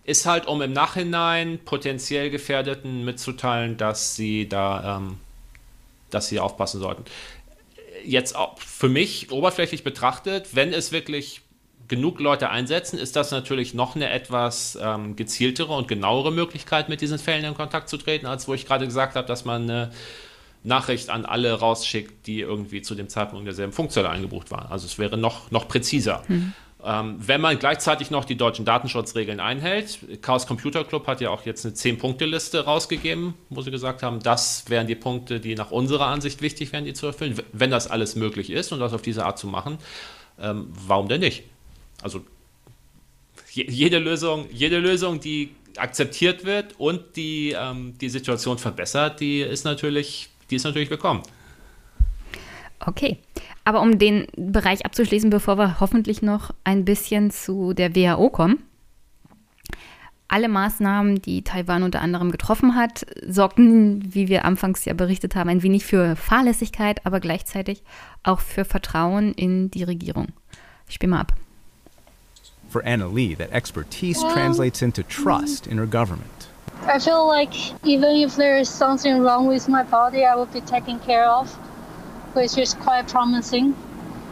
Ist 0.05 0.27
halt, 0.27 0.47
um 0.47 0.63
im 0.63 0.73
Nachhinein 0.73 1.59
potenziell 1.65 2.31
Gefährdeten 2.31 3.05
mitzuteilen, 3.05 3.77
dass 3.77 4.17
sie 4.17 4.49
da 4.49 4.97
ähm, 4.97 5.19
dass 6.11 6.29
sie 6.29 6.41
aufpassen 6.41 6.81
sollten. 6.81 7.05
Jetzt 8.05 8.37
für 8.59 8.89
mich 8.89 9.31
oberflächlich 9.33 9.85
betrachtet, 9.85 10.55
wenn 10.55 10.73
es 10.73 10.93
wirklich 10.93 11.43
genug 11.89 12.21
Leute 12.21 12.51
einsetzen, 12.51 12.99
ist 12.99 13.17
das 13.17 13.31
natürlich 13.31 13.75
noch 13.75 13.97
eine 13.97 14.11
etwas 14.11 14.79
ähm, 14.81 15.17
gezieltere 15.17 15.75
und 15.75 15.89
genauere 15.89 16.31
Möglichkeit, 16.31 16.89
mit 16.89 17.01
diesen 17.01 17.19
Fällen 17.19 17.45
in 17.45 17.55
Kontakt 17.55 17.89
zu 17.89 17.97
treten, 17.97 18.27
als 18.27 18.47
wo 18.47 18.55
ich 18.55 18.67
gerade 18.67 18.87
gesagt 18.87 19.17
habe, 19.17 19.27
dass 19.27 19.45
man 19.45 19.63
eine 19.63 19.91
Nachricht 20.65 21.09
an 21.11 21.25
alle 21.25 21.55
rausschickt, 21.55 22.27
die 22.27 22.41
irgendwie 22.41 22.83
zu 22.83 22.95
dem 22.95 23.09
Zeitpunkt 23.09 23.47
derselben 23.47 23.73
Funkzelle 23.73 24.11
eingebucht 24.11 24.51
waren. 24.51 24.71
Also 24.71 24.87
es 24.87 24.99
wäre 24.99 25.17
noch, 25.17 25.51
noch 25.51 25.67
präziser. 25.67 26.23
Mhm. 26.29 26.53
Ähm, 26.85 27.17
wenn 27.19 27.41
man 27.41 27.59
gleichzeitig 27.59 28.13
noch 28.13 28.25
die 28.25 28.37
deutschen 28.37 28.65
Datenschutzregeln 28.65 29.41
einhält, 29.41 29.99
Chaos 30.23 30.47
Computer 30.47 30.85
Club 30.85 31.09
hat 31.09 31.21
ja 31.21 31.31
auch 31.31 31.45
jetzt 31.45 31.67
eine 31.67 31.75
10-Punkte-Liste 31.75 32.65
rausgegeben, 32.65 33.35
wo 33.51 33.63
sie 33.63 33.73
gesagt 33.73 34.05
haben, 34.05 34.21
das 34.21 34.65
wären 34.69 34.87
die 34.87 34.95
Punkte, 34.95 35.41
die 35.41 35.57
nach 35.57 35.73
unserer 35.73 36.07
Ansicht 36.07 36.41
wichtig 36.41 36.73
wären, 36.73 36.85
die 36.85 36.93
zu 36.93 37.07
erfüllen. 37.07 37.41
Wenn 37.53 37.71
das 37.71 37.89
alles 37.89 38.15
möglich 38.15 38.51
ist 38.51 38.71
und 38.73 38.79
das 38.79 38.93
auf 38.93 39.03
diese 39.03 39.25
Art 39.25 39.39
zu 39.39 39.49
machen, 39.49 39.79
ähm, 40.41 40.69
warum 40.87 41.09
denn 41.09 41.21
nicht? 41.21 41.45
Also 42.01 42.25
jede 43.51 43.99
Lösung, 43.99 44.47
jede 44.53 44.79
Lösung, 44.79 45.19
die 45.19 45.51
akzeptiert 45.77 46.45
wird 46.45 46.79
und 46.79 47.17
die 47.17 47.57
ähm, 47.59 47.99
die 47.99 48.09
Situation 48.09 48.59
verbessert, 48.59 49.19
die 49.19 49.41
ist 49.41 49.65
natürlich, 49.65 50.29
die 50.51 50.57
ist 50.57 50.65
natürlich 50.65 50.91
willkommen. 50.91 51.23
Okay. 52.87 53.19
Aber 53.69 53.83
um 53.83 53.99
den 53.99 54.27
Bereich 54.35 54.87
abzuschließen, 54.87 55.29
bevor 55.29 55.59
wir 55.59 55.79
hoffentlich 55.79 56.23
noch 56.23 56.55
ein 56.65 56.87
bisschen 56.87 57.31
zu 57.31 57.75
der 57.75 57.95
WHO 57.95 58.31
kommen. 58.31 58.63
Alle 60.27 60.49
Maßnahmen, 60.49 61.21
die 61.21 61.45
Taiwan 61.45 61.83
unter 61.83 62.01
anderem 62.01 62.31
getroffen 62.31 62.77
hat, 62.77 63.05
sorgten, 63.27 64.15
wie 64.15 64.29
wir 64.29 64.47
anfangs 64.47 64.87
ja 64.87 64.95
berichtet 64.95 65.37
haben, 65.37 65.51
ein 65.51 65.63
wenig 65.63 65.85
für 65.85 66.17
Fahrlässigkeit, 66.17 67.05
aber 67.05 67.21
gleichzeitig 67.21 67.83
auch 68.23 68.41
für 68.41 68.65
Vertrauen 68.65 69.35
in 69.35 69.71
die 69.71 69.83
Regierung. 69.83 70.29
Ich 70.89 70.95
spiele 70.95 71.11
mal 71.11 71.21
ab. 71.21 71.35
For 72.71 72.83
Anna 72.87 73.07
Lee, 73.07 73.37
that 73.37 73.53
expertise 73.53 74.19
translates 74.33 74.81
into 74.81 75.03
trust 75.03 75.67
in 75.67 75.77
her 75.77 75.87
government. 75.87 76.49
I 76.87 76.99
feel 76.99 77.27
like 77.27 77.53
even 77.85 78.17
if 78.17 78.35
there 78.37 78.59
is 78.59 78.71
something 78.71 79.23
wrong 79.23 79.47
with 79.47 79.69
my 79.69 79.83
body, 79.83 80.25
I 80.25 80.35
will 80.35 80.49
be 80.51 80.63
taken 80.63 80.99
care 81.05 81.31
of, 81.31 81.55
which 82.39 82.57
is 82.57 82.75
quite 82.75 83.09
promising. 83.09 83.75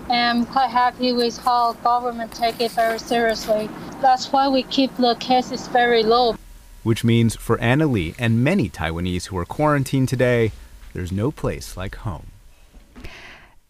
And 0.09 0.39
I'm 0.39 0.47
quite 0.47 0.71
happy 0.71 1.13
with 1.13 1.37
how 1.39 1.73
government 1.83 2.31
take 2.33 2.61
it 2.61 2.71
very 2.71 3.01
seriously. 3.01 3.69
That's 4.01 4.33
why 4.33 4.49
we 4.49 4.63
keep 4.63 4.97
the 4.97 5.17
cases 5.19 5.67
very 5.69 6.05
low. 6.05 6.37
Which 6.85 7.03
means 7.03 7.35
for 7.35 7.59
Anna 7.59 7.87
Lee 7.87 8.15
and 8.17 8.45
many 8.45 8.71
Taiwanese 8.71 9.27
who 9.27 9.39
are 9.39 9.45
quarantined 9.45 10.09
today, 10.09 10.53
there's 10.93 11.11
no 11.11 11.33
place 11.33 11.77
like 11.77 11.97
home. 11.97 12.27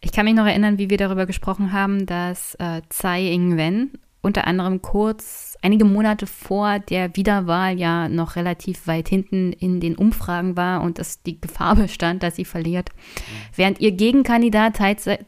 Ich 0.03 0.13
kann 0.13 0.27
mich 0.27 0.35
noch 0.35 0.47
erinnern, 0.47 0.77
wie 0.77 0.91
wir 0.91 0.99
darüber 0.99 1.25
gesprochen 1.25 1.73
haben, 1.73 2.05
dass 2.05 2.55
äh, 2.57 2.83
Tsai 2.91 3.33
Ing-wen 3.33 3.93
unter 4.27 4.49
anderem 4.49 4.83
kurz 4.83 5.57
einige 5.63 5.85
Monate 5.85 6.27
vor 6.27 6.81
der 6.81 7.15
Wiederwahl 7.15 7.79
ja 7.79 8.09
noch 8.09 8.35
relativ 8.35 8.89
weit 8.89 9.09
hinten 9.09 9.53
in 9.53 9.79
den 9.79 9.95
Umfragen 9.95 10.57
war 10.57 10.83
und 10.83 10.99
dass 10.99 11.23
die 11.23 11.41
Gefahr 11.41 11.77
bestand, 11.77 12.25
dass 12.25 12.35
sie 12.35 12.45
verliert. 12.45 12.91
Während 13.55 13.81
ihr 13.81 13.93
Gegenkandidat 13.93 14.81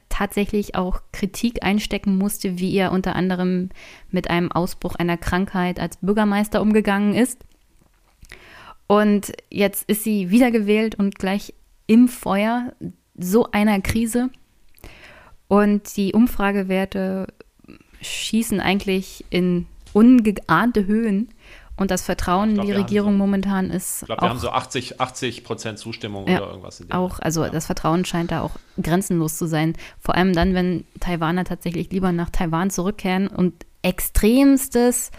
tatsächlich 0.08 0.74
auch 0.74 1.00
Kritik 1.12 1.64
einstecken 1.64 2.18
musste, 2.18 2.58
wie 2.58 2.74
er 2.76 2.90
unter 2.90 3.14
anderem 3.14 3.70
mit 4.10 4.30
einem 4.30 4.50
Ausbruch 4.50 4.96
einer 4.96 5.16
Krankheit 5.16 5.78
als 5.78 5.98
Bürgermeister 5.98 6.60
umgegangen 6.60 7.14
ist. 7.14 7.44
Und 8.88 9.32
jetzt 9.48 9.88
ist 9.88 10.02
sie 10.02 10.30
wiedergewählt 10.30 10.96
und 10.96 11.20
gleich 11.20 11.54
im 11.86 12.08
Feuer 12.08 12.72
so 13.16 13.48
einer 13.52 13.80
Krise. 13.80 14.30
Und 15.46 15.96
die 15.96 16.12
Umfragewerte 16.14 17.28
schießen 18.02 18.60
eigentlich 18.60 19.24
in 19.30 19.66
ungeahnte 19.92 20.86
Höhen. 20.86 21.28
Und 21.76 21.92
das 21.92 22.02
Vertrauen 22.02 22.54
glaub, 22.54 22.66
in 22.66 22.72
die 22.72 22.76
Regierung 22.76 23.12
so, 23.12 23.18
momentan 23.18 23.70
ist. 23.70 24.02
Ich 24.02 24.06
glaube, 24.06 24.22
wir 24.22 24.28
haben 24.28 24.40
so 24.40 24.50
80, 24.50 25.00
80 25.00 25.44
Prozent 25.44 25.78
Zustimmung 25.78 26.26
ja, 26.26 26.38
oder 26.38 26.48
irgendwas. 26.48 26.82
auch, 26.90 27.20
also 27.20 27.44
ja. 27.44 27.50
das 27.50 27.66
Vertrauen 27.66 28.04
scheint 28.04 28.32
da 28.32 28.42
auch 28.42 28.56
grenzenlos 28.82 29.36
zu 29.36 29.46
sein. 29.46 29.74
Vor 30.00 30.16
allem 30.16 30.32
dann, 30.32 30.54
wenn 30.54 30.84
Taiwaner 30.98 31.44
tatsächlich 31.44 31.92
lieber 31.92 32.10
nach 32.10 32.30
Taiwan 32.30 32.70
zurückkehren 32.70 33.28
und 33.28 33.64
extremstes 33.82 35.12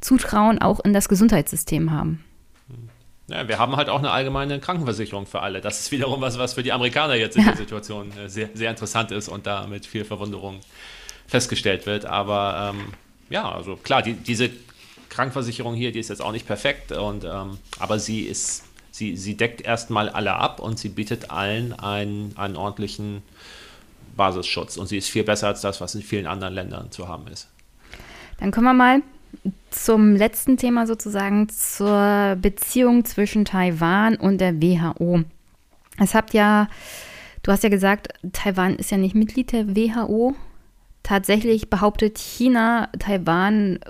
Zutrauen 0.00 0.60
auch 0.60 0.80
in 0.80 0.92
das 0.92 1.08
Gesundheitssystem 1.08 1.92
haben. 1.92 2.24
Ja, 3.28 3.46
wir 3.46 3.58
haben 3.58 3.76
halt 3.76 3.88
auch 3.88 4.00
eine 4.00 4.10
allgemeine 4.10 4.58
Krankenversicherung 4.58 5.26
für 5.26 5.40
alle. 5.40 5.60
Das 5.60 5.78
ist 5.80 5.92
wiederum 5.92 6.20
was, 6.20 6.38
was 6.38 6.54
für 6.54 6.62
die 6.62 6.72
Amerikaner 6.72 7.14
jetzt 7.14 7.36
in 7.36 7.44
der 7.44 7.56
Situation 7.56 8.10
äh, 8.18 8.28
sehr, 8.28 8.50
sehr 8.54 8.70
interessant 8.70 9.12
ist 9.12 9.28
und 9.28 9.46
da 9.46 9.66
mit 9.66 9.86
viel 9.86 10.04
Verwunderung 10.04 10.60
festgestellt 11.32 11.86
wird. 11.86 12.04
Aber 12.04 12.74
ähm, 12.74 12.92
ja, 13.30 13.50
also 13.50 13.76
klar, 13.76 14.02
die, 14.02 14.12
diese 14.12 14.50
Krankenversicherung 15.08 15.74
hier, 15.74 15.90
die 15.90 15.98
ist 15.98 16.10
jetzt 16.10 16.20
auch 16.20 16.30
nicht 16.30 16.46
perfekt, 16.46 16.92
und, 16.92 17.24
ähm, 17.24 17.58
aber 17.78 17.98
sie 17.98 18.20
ist, 18.20 18.64
sie, 18.90 19.16
sie 19.16 19.34
deckt 19.34 19.62
erstmal 19.62 20.10
alle 20.10 20.34
ab 20.34 20.60
und 20.60 20.78
sie 20.78 20.90
bietet 20.90 21.30
allen 21.30 21.72
einen, 21.72 22.36
einen 22.36 22.56
ordentlichen 22.56 23.22
Basisschutz. 24.14 24.76
Und 24.76 24.88
sie 24.88 24.98
ist 24.98 25.08
viel 25.08 25.24
besser 25.24 25.48
als 25.48 25.62
das, 25.62 25.80
was 25.80 25.94
in 25.94 26.02
vielen 26.02 26.26
anderen 26.26 26.52
Ländern 26.52 26.90
zu 26.90 27.08
haben 27.08 27.26
ist. 27.28 27.48
Dann 28.38 28.50
kommen 28.50 28.66
wir 28.66 28.74
mal 28.74 29.02
zum 29.70 30.14
letzten 30.14 30.58
Thema 30.58 30.86
sozusagen 30.86 31.48
zur 31.48 32.36
Beziehung 32.42 33.06
zwischen 33.06 33.46
Taiwan 33.46 34.16
und 34.16 34.38
der 34.38 34.60
WHO. 34.60 35.24
Es 35.98 36.14
habt 36.14 36.34
ja, 36.34 36.68
du 37.42 37.52
hast 37.52 37.62
ja 37.62 37.70
gesagt, 37.70 38.08
Taiwan 38.34 38.76
ist 38.76 38.90
ja 38.90 38.98
nicht 38.98 39.14
Mitglied 39.14 39.52
der 39.52 39.74
WHO 39.74 40.34
Tatsächlich 41.02 41.68
behauptet 41.68 42.18
China, 42.18 42.88
Taiwan 42.98 43.80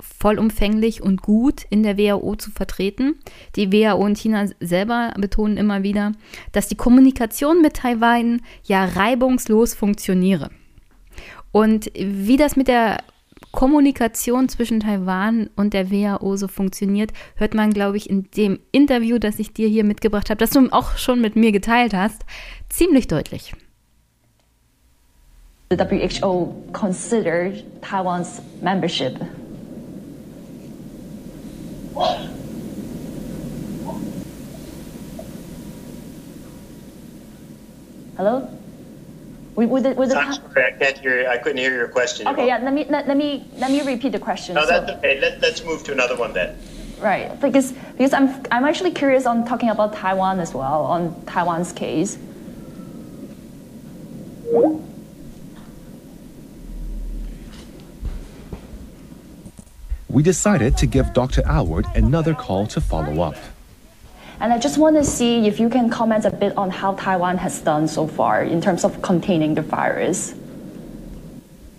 vollumfänglich 0.00 1.02
und 1.02 1.22
gut 1.22 1.64
in 1.70 1.82
der 1.82 1.98
WHO 1.98 2.36
zu 2.36 2.50
vertreten. 2.50 3.16
Die 3.54 3.72
WHO 3.72 3.96
und 3.96 4.18
China 4.18 4.46
selber 4.60 5.12
betonen 5.18 5.56
immer 5.56 5.82
wieder, 5.82 6.12
dass 6.52 6.68
die 6.68 6.76
Kommunikation 6.76 7.62
mit 7.62 7.74
Taiwan 7.74 8.42
ja 8.64 8.84
reibungslos 8.84 9.74
funktioniere. 9.74 10.50
Und 11.52 11.90
wie 11.94 12.36
das 12.36 12.56
mit 12.56 12.68
der 12.68 13.02
Kommunikation 13.52 14.48
zwischen 14.48 14.80
Taiwan 14.80 15.48
und 15.56 15.72
der 15.72 15.90
WHO 15.90 16.36
so 16.36 16.48
funktioniert, 16.48 17.12
hört 17.36 17.54
man, 17.54 17.72
glaube 17.72 17.96
ich, 17.96 18.10
in 18.10 18.30
dem 18.36 18.58
Interview, 18.72 19.18
das 19.18 19.38
ich 19.38 19.54
dir 19.54 19.68
hier 19.68 19.84
mitgebracht 19.84 20.28
habe, 20.28 20.38
das 20.38 20.50
du 20.50 20.68
auch 20.70 20.98
schon 20.98 21.20
mit 21.20 21.36
mir 21.36 21.52
geteilt 21.52 21.94
hast, 21.94 22.26
ziemlich 22.68 23.08
deutlich. 23.08 23.54
The 25.68 25.84
WHO 25.84 26.70
considered 26.72 27.82
Taiwan's 27.82 28.40
membership. 28.62 29.20
Hello? 38.16 38.48
We, 39.56 39.66
with 39.66 39.82
the, 39.82 39.94
with 39.94 40.10
the 40.10 40.32
sorry, 40.32 40.66
I 40.66 40.70
can't 40.78 40.98
hear. 40.98 41.28
I 41.28 41.38
couldn't 41.38 41.58
hear 41.58 41.74
your 41.74 41.88
question. 41.88 42.28
Okay, 42.28 42.46
yeah. 42.46 42.58
Let 42.58 42.72
me 42.72 42.84
let, 42.88 43.08
let 43.08 43.16
me 43.16 43.48
let 43.56 43.70
me 43.70 43.82
repeat 43.82 44.12
the 44.12 44.18
question. 44.18 44.54
No, 44.54 44.66
that's 44.66 44.86
so, 44.86 44.98
okay. 44.98 45.18
Let, 45.18 45.40
let's 45.40 45.64
move 45.64 45.82
to 45.84 45.92
another 45.92 46.14
one 46.16 46.34
then. 46.34 46.58
Right, 47.00 47.40
because 47.40 47.72
because 47.72 48.12
I'm 48.12 48.28
I'm 48.50 48.64
actually 48.64 48.90
curious 48.90 49.24
on 49.24 49.46
talking 49.46 49.70
about 49.70 49.94
Taiwan 49.94 50.40
as 50.40 50.52
well 50.52 50.84
on 50.84 51.24
Taiwan's 51.24 51.72
case. 51.72 52.18
We 60.16 60.22
decided 60.22 60.78
to 60.78 60.86
give 60.86 61.12
Dr. 61.12 61.42
Alward 61.42 61.84
another 61.94 62.32
call 62.32 62.66
to 62.68 62.80
follow 62.80 63.20
up. 63.20 63.36
And 64.40 64.50
I 64.50 64.58
just 64.58 64.78
want 64.78 64.96
to 64.96 65.04
see 65.04 65.46
if 65.46 65.60
you 65.60 65.68
can 65.68 65.90
comment 65.90 66.24
a 66.24 66.30
bit 66.30 66.56
on 66.56 66.70
how 66.70 66.94
Taiwan 66.94 67.36
has 67.36 67.60
done 67.60 67.86
so 67.86 68.06
far 68.06 68.42
in 68.42 68.62
terms 68.62 68.82
of 68.82 69.02
containing 69.02 69.52
the 69.52 69.60
virus. 69.60 70.34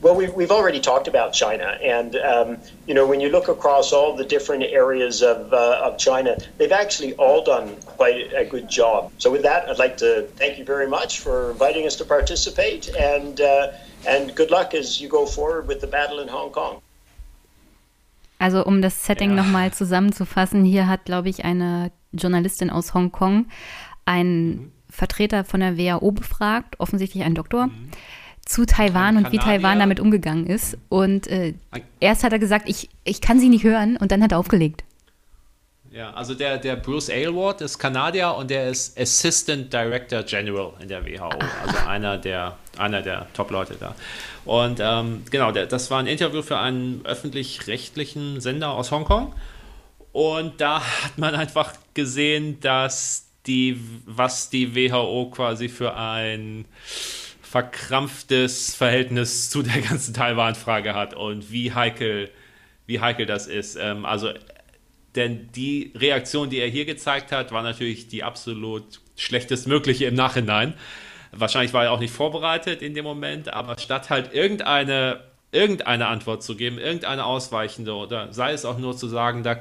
Well, 0.03 0.13
we've, 0.13 0.31
we've 0.35 0.51
already 0.51 0.79
talked 0.79 1.07
about 1.07 1.33
China. 1.33 1.79
And, 1.81 2.15
um, 2.17 2.57
you 2.85 2.93
know, 2.93 3.07
when 3.07 3.21
you 3.21 3.29
look 3.29 3.47
across 3.47 3.91
all 3.91 4.15
the 4.15 4.23
different 4.23 4.65
areas 4.65 5.23
of, 5.23 5.51
uh, 5.51 5.81
of 5.85 5.97
China, 5.97 6.37
they've 6.59 6.71
actually 6.71 7.13
all 7.15 7.43
done 7.43 7.75
quite 7.87 8.31
a 8.35 8.45
good 8.45 8.69
job. 8.69 9.11
So, 9.17 9.31
with 9.31 9.41
that, 9.41 9.67
I'd 9.67 9.79
like 9.79 9.97
to 9.97 10.27
thank 10.35 10.59
you 10.59 10.63
very 10.63 10.87
much 10.87 11.21
for 11.21 11.49
inviting 11.49 11.87
us 11.87 11.95
to 11.95 12.05
participate. 12.05 12.89
And, 12.89 13.41
uh, 13.41 13.71
and 14.05 14.35
good 14.35 14.51
luck 14.51 14.75
as 14.75 15.01
you 15.01 15.09
go 15.09 15.25
forward 15.25 15.67
with 15.67 15.81
the 15.81 15.87
battle 15.87 16.19
in 16.19 16.27
Hong 16.27 16.51
Kong. 16.51 16.83
Also 18.39 18.65
um 18.65 18.81
das 18.81 19.05
Setting 19.05 19.31
ja. 19.31 19.35
nochmal 19.37 19.73
zusammenzufassen, 19.73 20.63
hier 20.63 20.87
hat, 20.87 21.05
glaube 21.05 21.29
ich, 21.29 21.43
eine 21.45 21.91
Journalistin 22.11 22.69
aus 22.69 22.93
Hongkong 22.93 23.47
einen 24.05 24.49
mhm. 24.49 24.71
Vertreter 24.89 25.43
von 25.43 25.59
der 25.59 25.77
WHO 25.77 26.11
befragt, 26.11 26.79
offensichtlich 26.79 27.23
ein 27.23 27.35
Doktor, 27.35 27.67
mhm. 27.67 27.89
zu 28.45 28.65
Taiwan 28.65 29.17
und 29.17 29.31
wie 29.31 29.37
Taiwan 29.37 29.79
damit 29.79 29.99
umgegangen 29.99 30.47
ist. 30.47 30.77
Und 30.89 31.27
äh, 31.27 31.53
erst 31.99 32.23
hat 32.23 32.31
er 32.31 32.39
gesagt, 32.39 32.69
ich, 32.69 32.89
ich 33.03 33.21
kann 33.21 33.39
sie 33.39 33.49
nicht 33.49 33.63
hören 33.63 33.97
und 33.97 34.11
dann 34.11 34.23
hat 34.23 34.31
er 34.31 34.39
aufgelegt. 34.39 34.83
Ja, 35.97 36.11
also 36.11 36.35
der, 36.35 36.59
der 36.59 36.75
Bruce 36.75 37.09
Aylward 37.09 37.61
ist 37.61 37.79
Kanadier 37.79 38.35
und 38.35 38.51
der 38.51 38.69
ist 38.69 38.99
Assistant 38.99 39.73
Director 39.73 40.21
General 40.21 40.73
in 40.79 40.89
der 40.89 41.03
WHO, 41.03 41.25
also 41.25 41.77
einer 41.87 42.19
der, 42.19 42.55
einer 42.77 43.01
der 43.01 43.25
Top-Leute 43.33 43.77
da. 43.79 43.95
Und 44.45 44.79
ähm, 44.79 45.23
genau, 45.31 45.51
der, 45.51 45.65
das 45.65 45.89
war 45.89 45.97
ein 45.97 46.05
Interview 46.05 46.43
für 46.43 46.59
einen 46.59 47.01
öffentlich-rechtlichen 47.03 48.39
Sender 48.41 48.73
aus 48.73 48.91
Hongkong. 48.91 49.33
Und 50.11 50.61
da 50.61 50.81
hat 50.81 51.17
man 51.17 51.33
einfach 51.33 51.73
gesehen, 51.95 52.59
dass 52.59 53.29
die, 53.47 53.81
was 54.05 54.51
die 54.51 54.75
WHO 54.75 55.31
quasi 55.31 55.67
für 55.67 55.95
ein 55.97 56.65
verkrampftes 57.41 58.75
Verhältnis 58.75 59.49
zu 59.49 59.63
der 59.63 59.81
ganzen 59.81 60.13
Taiwan-Frage 60.13 60.93
hat 60.93 61.15
und 61.15 61.51
wie 61.51 61.73
heikel, 61.73 62.29
wie 62.85 62.99
heikel 62.99 63.25
das 63.25 63.47
ist. 63.47 63.77
Ähm, 63.77 64.05
also 64.05 64.31
denn 65.15 65.49
die 65.55 65.93
Reaktion, 65.95 66.49
die 66.49 66.59
er 66.59 66.67
hier 66.67 66.85
gezeigt 66.85 67.31
hat, 67.31 67.51
war 67.51 67.63
natürlich 67.63 68.07
die 68.07 68.23
absolut 68.23 69.01
schlechtestmögliche 69.15 70.05
im 70.05 70.15
Nachhinein. 70.15 70.73
Wahrscheinlich 71.31 71.73
war 71.73 71.85
er 71.85 71.91
auch 71.91 71.99
nicht 71.99 72.13
vorbereitet 72.13 72.81
in 72.81 72.93
dem 72.93 73.03
Moment, 73.03 73.53
aber 73.53 73.77
statt 73.77 74.09
halt 74.09 74.33
irgendeine, 74.33 75.21
irgendeine 75.51 76.07
Antwort 76.07 76.43
zu 76.43 76.55
geben, 76.55 76.77
irgendeine 76.77 77.25
ausweichende 77.25 77.93
oder 77.95 78.31
sei 78.33 78.53
es 78.53 78.65
auch 78.65 78.77
nur 78.77 78.95
zu 78.95 79.07
sagen, 79.07 79.43
da 79.43 79.59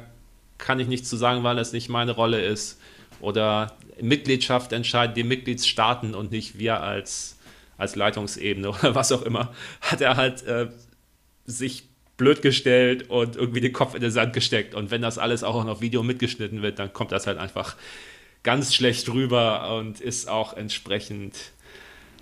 kann 0.59 0.81
ich 0.81 0.89
nichts 0.89 1.09
zu 1.09 1.17
sagen, 1.17 1.43
weil 1.43 1.59
es 1.59 1.73
nicht 1.73 1.89
meine 1.89 2.13
Rolle 2.13 2.41
ist. 2.45 2.81
Oder 3.21 3.73
Mitgliedschaft 4.01 4.73
entscheiden 4.73 5.15
die 5.15 5.25
Mitgliedsstaaten 5.25 6.15
und 6.15 6.31
nicht 6.31 6.59
wir 6.59 6.83
als, 6.83 7.39
als 7.79 7.97
Leitungsebene 7.97 8.69
oder 8.71 8.95
was 8.95 9.13
auch 9.13 9.23
immer, 9.23 9.53
hat 9.81 10.01
er 10.01 10.17
halt 10.17 10.43
äh, 10.45 10.69
sich 11.45 11.89
blöd 12.17 12.43
gestellt 12.43 13.11
und 13.11 13.37
irgendwie 13.37 13.61
den 13.61 13.73
Kopf 13.73 13.95
in 13.95 14.01
den 14.01 14.11
Sand 14.11 14.33
gesteckt. 14.33 14.75
Und 14.75 14.91
wenn 14.91 15.03
das 15.03 15.19
alles 15.19 15.45
auch 15.45 15.63
noch 15.65 15.73
auf 15.73 15.81
Video 15.81 16.03
mitgeschnitten 16.03 16.63
wird, 16.63 16.79
dann 16.79 16.93
kommt 16.93 17.13
das 17.13 17.27
halt 17.27 17.39
einfach 17.39 17.77
ganz 18.43 18.75
schlecht 18.75 19.09
rüber 19.13 19.77
und 19.77 20.01
ist 20.01 20.29
auch 20.29 20.57
entsprechend 20.57 21.35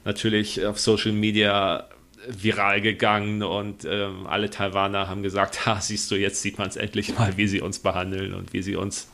natürlich 0.04 0.64
auf 0.64 0.78
Social 0.78 1.12
Media 1.12 1.88
viral 2.26 2.80
gegangen 2.80 3.42
und 3.42 3.84
ähm, 3.84 4.26
alle 4.26 4.50
Taiwaner 4.50 5.08
haben 5.08 5.22
gesagt, 5.22 5.66
ha, 5.66 5.80
siehst 5.80 6.10
du, 6.10 6.16
jetzt 6.16 6.42
sieht 6.42 6.58
man 6.58 6.68
es 6.68 6.76
endlich 6.76 7.16
mal, 7.18 7.36
wie 7.36 7.46
sie 7.46 7.60
uns 7.60 7.78
behandeln 7.78 8.34
und 8.34 8.52
wie 8.52 8.62
sie 8.62 8.76
uns, 8.76 9.08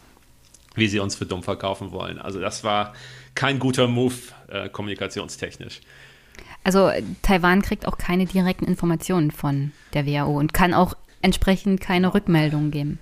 wie 0.74 0.88
sie 0.88 1.00
uns 1.00 1.16
für 1.16 1.26
dumm 1.26 1.42
verkaufen 1.42 1.90
wollen. 1.90 2.18
Also 2.18 2.40
das 2.40 2.64
war 2.64 2.94
kein 3.34 3.58
guter 3.58 3.88
Move 3.88 4.14
äh, 4.48 4.68
kommunikationstechnisch. 4.68 5.80
Also 6.64 6.90
Taiwan 7.22 7.62
kriegt 7.62 7.86
auch 7.86 7.98
keine 7.98 8.26
direkten 8.26 8.64
Informationen 8.64 9.30
von 9.30 9.72
der 9.94 10.06
WHO 10.06 10.38
und 10.38 10.52
kann 10.52 10.74
auch 10.74 10.94
entsprechend 11.22 11.80
keine 11.80 12.14
Rückmeldungen 12.14 12.70
geben. 12.70 12.98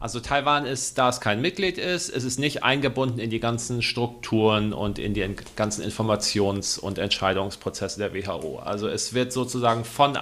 Also 0.00 0.20
Taiwan 0.20 0.64
ist, 0.64 0.96
da 0.96 1.08
es 1.08 1.20
kein 1.20 1.40
Mitglied 1.40 1.76
ist, 1.76 2.08
ist 2.08 2.22
es 2.22 2.38
nicht 2.38 2.62
eingebunden 2.62 3.18
in 3.18 3.30
die 3.30 3.40
ganzen 3.40 3.82
Strukturen 3.82 4.72
und 4.72 5.00
in 5.00 5.12
die 5.12 5.28
ganzen 5.56 5.82
Informations- 5.82 6.78
und 6.78 6.98
Entscheidungsprozesse 6.98 7.98
der 7.98 8.14
WHO. 8.14 8.60
Also 8.60 8.86
es 8.86 9.12
wird 9.12 9.32
sozusagen 9.32 9.84
von, 9.84 10.16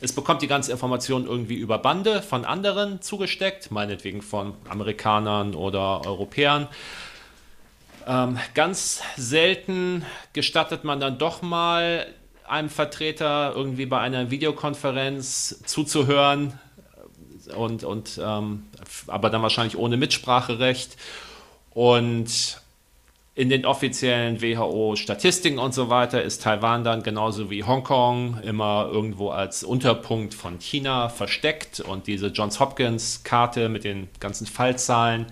es 0.00 0.12
bekommt 0.12 0.42
die 0.42 0.48
ganze 0.48 0.72
Information 0.72 1.24
irgendwie 1.24 1.54
über 1.54 1.78
Bande 1.78 2.20
von 2.20 2.44
anderen 2.44 3.00
zugesteckt, 3.00 3.70
meinetwegen 3.70 4.22
von 4.22 4.54
Amerikanern 4.68 5.54
oder 5.54 6.04
Europäern. 6.04 6.66
Ähm, 8.06 8.38
ganz 8.54 9.02
selten 9.16 10.04
gestattet 10.32 10.84
man 10.84 11.00
dann 11.00 11.18
doch 11.18 11.42
mal 11.42 12.06
einem 12.46 12.68
Vertreter 12.68 13.52
irgendwie 13.54 13.86
bei 13.86 13.98
einer 13.98 14.30
Videokonferenz 14.30 15.62
zuzuhören, 15.64 16.58
und, 17.56 17.84
und 17.84 18.20
ähm, 18.22 18.64
aber 19.06 19.30
dann 19.30 19.42
wahrscheinlich 19.42 19.76
ohne 19.76 19.96
Mitspracherecht. 19.96 20.96
Und 21.70 22.60
in 23.34 23.48
den 23.48 23.64
offiziellen 23.64 24.42
WHO-Statistiken 24.42 25.58
und 25.58 25.72
so 25.72 25.88
weiter 25.88 26.22
ist 26.22 26.42
Taiwan 26.42 26.84
dann 26.84 27.02
genauso 27.02 27.50
wie 27.50 27.64
Hongkong 27.64 28.40
immer 28.42 28.90
irgendwo 28.92 29.30
als 29.30 29.64
Unterpunkt 29.64 30.34
von 30.34 30.58
China 30.58 31.08
versteckt. 31.08 31.80
Und 31.80 32.06
diese 32.06 32.28
Johns 32.28 32.60
Hopkins-Karte 32.60 33.68
mit 33.68 33.84
den 33.84 34.08
ganzen 34.20 34.46
Fallzahlen 34.46 35.26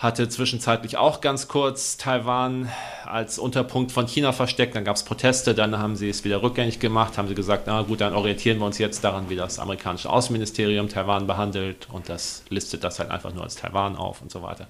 hatte 0.00 0.30
zwischenzeitlich 0.30 0.96
auch 0.96 1.20
ganz 1.20 1.46
kurz 1.46 1.98
Taiwan 1.98 2.70
als 3.04 3.38
Unterpunkt 3.38 3.92
von 3.92 4.06
China 4.06 4.32
versteckt. 4.32 4.74
Dann 4.74 4.84
gab 4.84 4.96
es 4.96 5.02
Proteste, 5.02 5.54
dann 5.54 5.78
haben 5.78 5.94
sie 5.94 6.08
es 6.08 6.24
wieder 6.24 6.42
rückgängig 6.42 6.80
gemacht, 6.80 7.18
haben 7.18 7.28
sie 7.28 7.34
gesagt, 7.34 7.64
na 7.66 7.82
gut, 7.82 8.00
dann 8.00 8.14
orientieren 8.14 8.58
wir 8.58 8.64
uns 8.64 8.78
jetzt 8.78 9.04
daran, 9.04 9.28
wie 9.28 9.36
das 9.36 9.58
amerikanische 9.58 10.08
Außenministerium 10.08 10.88
Taiwan 10.88 11.26
behandelt 11.26 11.86
und 11.92 12.08
das 12.08 12.44
listet 12.48 12.82
das 12.82 12.98
halt 12.98 13.10
einfach 13.10 13.34
nur 13.34 13.44
als 13.44 13.56
Taiwan 13.56 13.94
auf 13.94 14.22
und 14.22 14.30
so 14.30 14.42
weiter. 14.42 14.66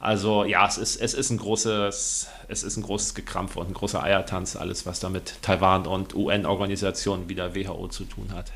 Also 0.00 0.44
ja, 0.44 0.66
es 0.66 0.78
ist, 0.78 1.02
es 1.02 1.12
ist 1.12 1.30
ein 1.30 1.36
großes, 1.36 2.28
es 2.48 2.62
ist 2.62 2.76
ein 2.78 2.82
großes 2.82 3.14
Gekrampf 3.14 3.56
und 3.56 3.68
ein 3.68 3.74
großer 3.74 4.02
Eiertanz, 4.02 4.56
alles, 4.56 4.86
was 4.86 5.00
da 5.00 5.10
mit 5.10 5.34
Taiwan 5.42 5.86
und 5.86 6.14
UN-Organisationen 6.14 7.28
wie 7.28 7.34
der 7.34 7.54
WHO 7.54 7.88
zu 7.88 8.04
tun 8.04 8.30
hat. 8.34 8.52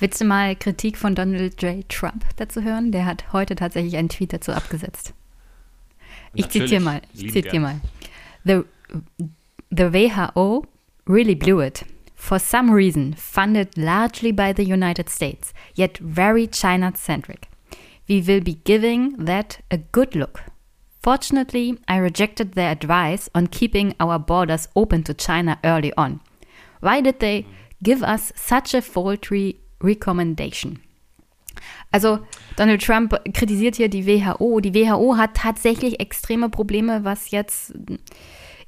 Willst 0.00 0.20
du 0.20 0.24
mal 0.24 0.56
Kritik 0.56 0.98
von 0.98 1.14
Donald 1.14 1.60
J. 1.62 1.88
Trump 1.88 2.24
dazu 2.36 2.62
hören? 2.62 2.92
Der 2.92 3.06
hat 3.06 3.32
heute 3.32 3.54
tatsächlich 3.54 3.96
einen 3.96 4.08
Tweet 4.08 4.32
dazu 4.32 4.52
abgesetzt. 4.52 5.14
Ich 6.34 6.48
zitiere 6.48 6.80
mal. 6.80 7.00
Ich 7.14 7.32
zitiere 7.32 7.60
mal. 7.60 7.80
The, 8.44 8.62
the 9.70 9.92
WHO 9.92 10.66
really 11.06 11.34
blew 11.34 11.60
it. 11.60 11.84
For 12.16 12.38
some 12.38 12.72
reason, 12.72 13.14
funded 13.14 13.76
largely 13.76 14.32
by 14.32 14.52
the 14.54 14.64
United 14.64 15.10
States, 15.10 15.52
yet 15.74 15.98
very 15.98 16.46
China-centric. 16.46 17.48
We 18.08 18.26
will 18.26 18.40
be 18.40 18.58
giving 18.64 19.24
that 19.24 19.60
a 19.70 19.78
good 19.78 20.14
look. 20.14 20.42
Fortunately, 21.02 21.78
I 21.86 21.98
rejected 21.98 22.54
their 22.54 22.70
advice 22.70 23.28
on 23.34 23.48
keeping 23.48 23.94
our 24.00 24.18
borders 24.18 24.68
open 24.74 25.02
to 25.04 25.14
China 25.14 25.58
early 25.62 25.92
on. 25.98 26.20
Why 26.80 27.02
did 27.02 27.20
they 27.20 27.46
give 27.82 28.02
us 28.02 28.32
such 28.34 28.72
a 28.72 28.80
faulty 28.80 29.60
Recommendation. 29.84 30.80
Also 31.92 32.18
Donald 32.56 32.82
Trump 32.82 33.16
kritisiert 33.32 33.76
hier 33.76 33.88
die 33.88 34.06
WHO. 34.06 34.60
Die 34.60 34.74
WHO 34.74 35.16
hat 35.16 35.34
tatsächlich 35.34 36.00
extreme 36.00 36.48
Probleme, 36.48 37.04
was 37.04 37.30
jetzt 37.30 37.74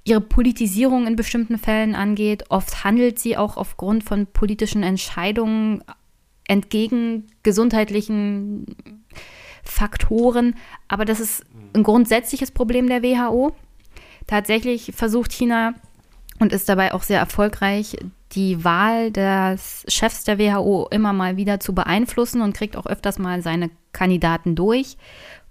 ihre 0.04 0.20
Politisierung 0.20 1.06
in 1.06 1.16
bestimmten 1.16 1.58
Fällen 1.58 1.94
angeht. 1.96 2.44
Oft 2.50 2.84
handelt 2.84 3.18
sie 3.18 3.36
auch 3.36 3.56
aufgrund 3.56 4.04
von 4.04 4.26
politischen 4.26 4.84
Entscheidungen 4.84 5.82
entgegen 6.46 7.26
gesundheitlichen 7.42 8.76
Faktoren. 9.64 10.54
Aber 10.86 11.04
das 11.04 11.18
ist 11.18 11.44
ein 11.74 11.82
grundsätzliches 11.82 12.52
Problem 12.52 12.88
der 12.88 13.02
WHO. 13.02 13.56
Tatsächlich 14.28 14.92
versucht 14.94 15.32
China 15.32 15.74
und 16.38 16.52
ist 16.52 16.68
dabei 16.68 16.92
auch 16.92 17.02
sehr 17.02 17.18
erfolgreich, 17.18 17.96
die 18.32 18.64
Wahl 18.64 19.10
des 19.10 19.84
Chefs 19.88 20.24
der 20.24 20.38
WHO 20.38 20.88
immer 20.90 21.12
mal 21.12 21.36
wieder 21.36 21.60
zu 21.60 21.74
beeinflussen 21.74 22.42
und 22.42 22.54
kriegt 22.56 22.76
auch 22.76 22.86
öfters 22.86 23.18
mal 23.18 23.42
seine 23.42 23.70
Kandidaten 23.92 24.54
durch. 24.54 24.96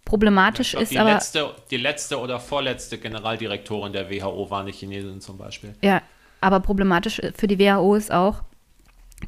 Problematisch 0.04 0.72
glaub, 0.72 0.84
ist 0.84 0.92
die 0.92 1.00
aber. 1.00 1.14
Letzte, 1.14 1.56
die 1.72 1.78
letzte 1.78 2.20
oder 2.20 2.40
vorletzte 2.40 3.00
Generaldirektorin 3.00 3.92
der 3.92 4.10
WHO 4.10 4.50
war 4.50 4.62
eine 4.62 4.72
Chinesin 4.72 5.20
zum 5.20 5.38
Beispiel. 5.38 5.74
Ja, 5.82 6.02
aber 6.42 6.60
problematisch 6.60 7.22
für 7.36 7.48
die 7.48 7.58
WHO 7.58 7.96
ist 7.96 8.12
auch, 8.12 8.44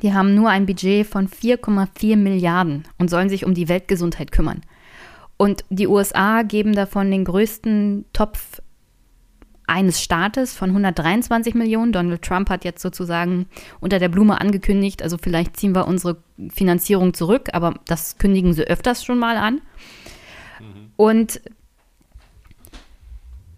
die 0.03 0.13
haben 0.13 0.35
nur 0.35 0.49
ein 0.49 0.65
Budget 0.67 1.07
von 1.07 1.27
4,4 1.27 2.15
Milliarden 2.15 2.83
und 2.99 3.09
sollen 3.09 3.29
sich 3.29 3.45
um 3.45 3.55
die 3.55 3.69
Weltgesundheit 3.69 4.31
kümmern. 4.31 4.61
Und 5.37 5.63
die 5.69 5.87
USA 5.87 6.43
geben 6.43 6.73
davon 6.73 7.09
den 7.09 7.25
größten 7.25 8.05
Topf 8.13 8.61
eines 9.67 10.01
Staates 10.01 10.55
von 10.55 10.69
123 10.69 11.53
Millionen. 11.53 11.91
Donald 11.91 12.21
Trump 12.21 12.49
hat 12.49 12.63
jetzt 12.65 12.81
sozusagen 12.81 13.47
unter 13.79 13.99
der 13.99 14.09
Blume 14.09 14.39
angekündigt, 14.41 15.03
also 15.03 15.17
vielleicht 15.17 15.57
ziehen 15.57 15.75
wir 15.75 15.87
unsere 15.87 16.17
Finanzierung 16.49 17.13
zurück, 17.13 17.49
aber 17.53 17.75
das 17.85 18.17
kündigen 18.17 18.53
sie 18.53 18.63
öfters 18.63 19.03
schon 19.03 19.19
mal 19.19 19.37
an. 19.37 19.61
Mhm. 20.59 20.91
Und 20.95 21.41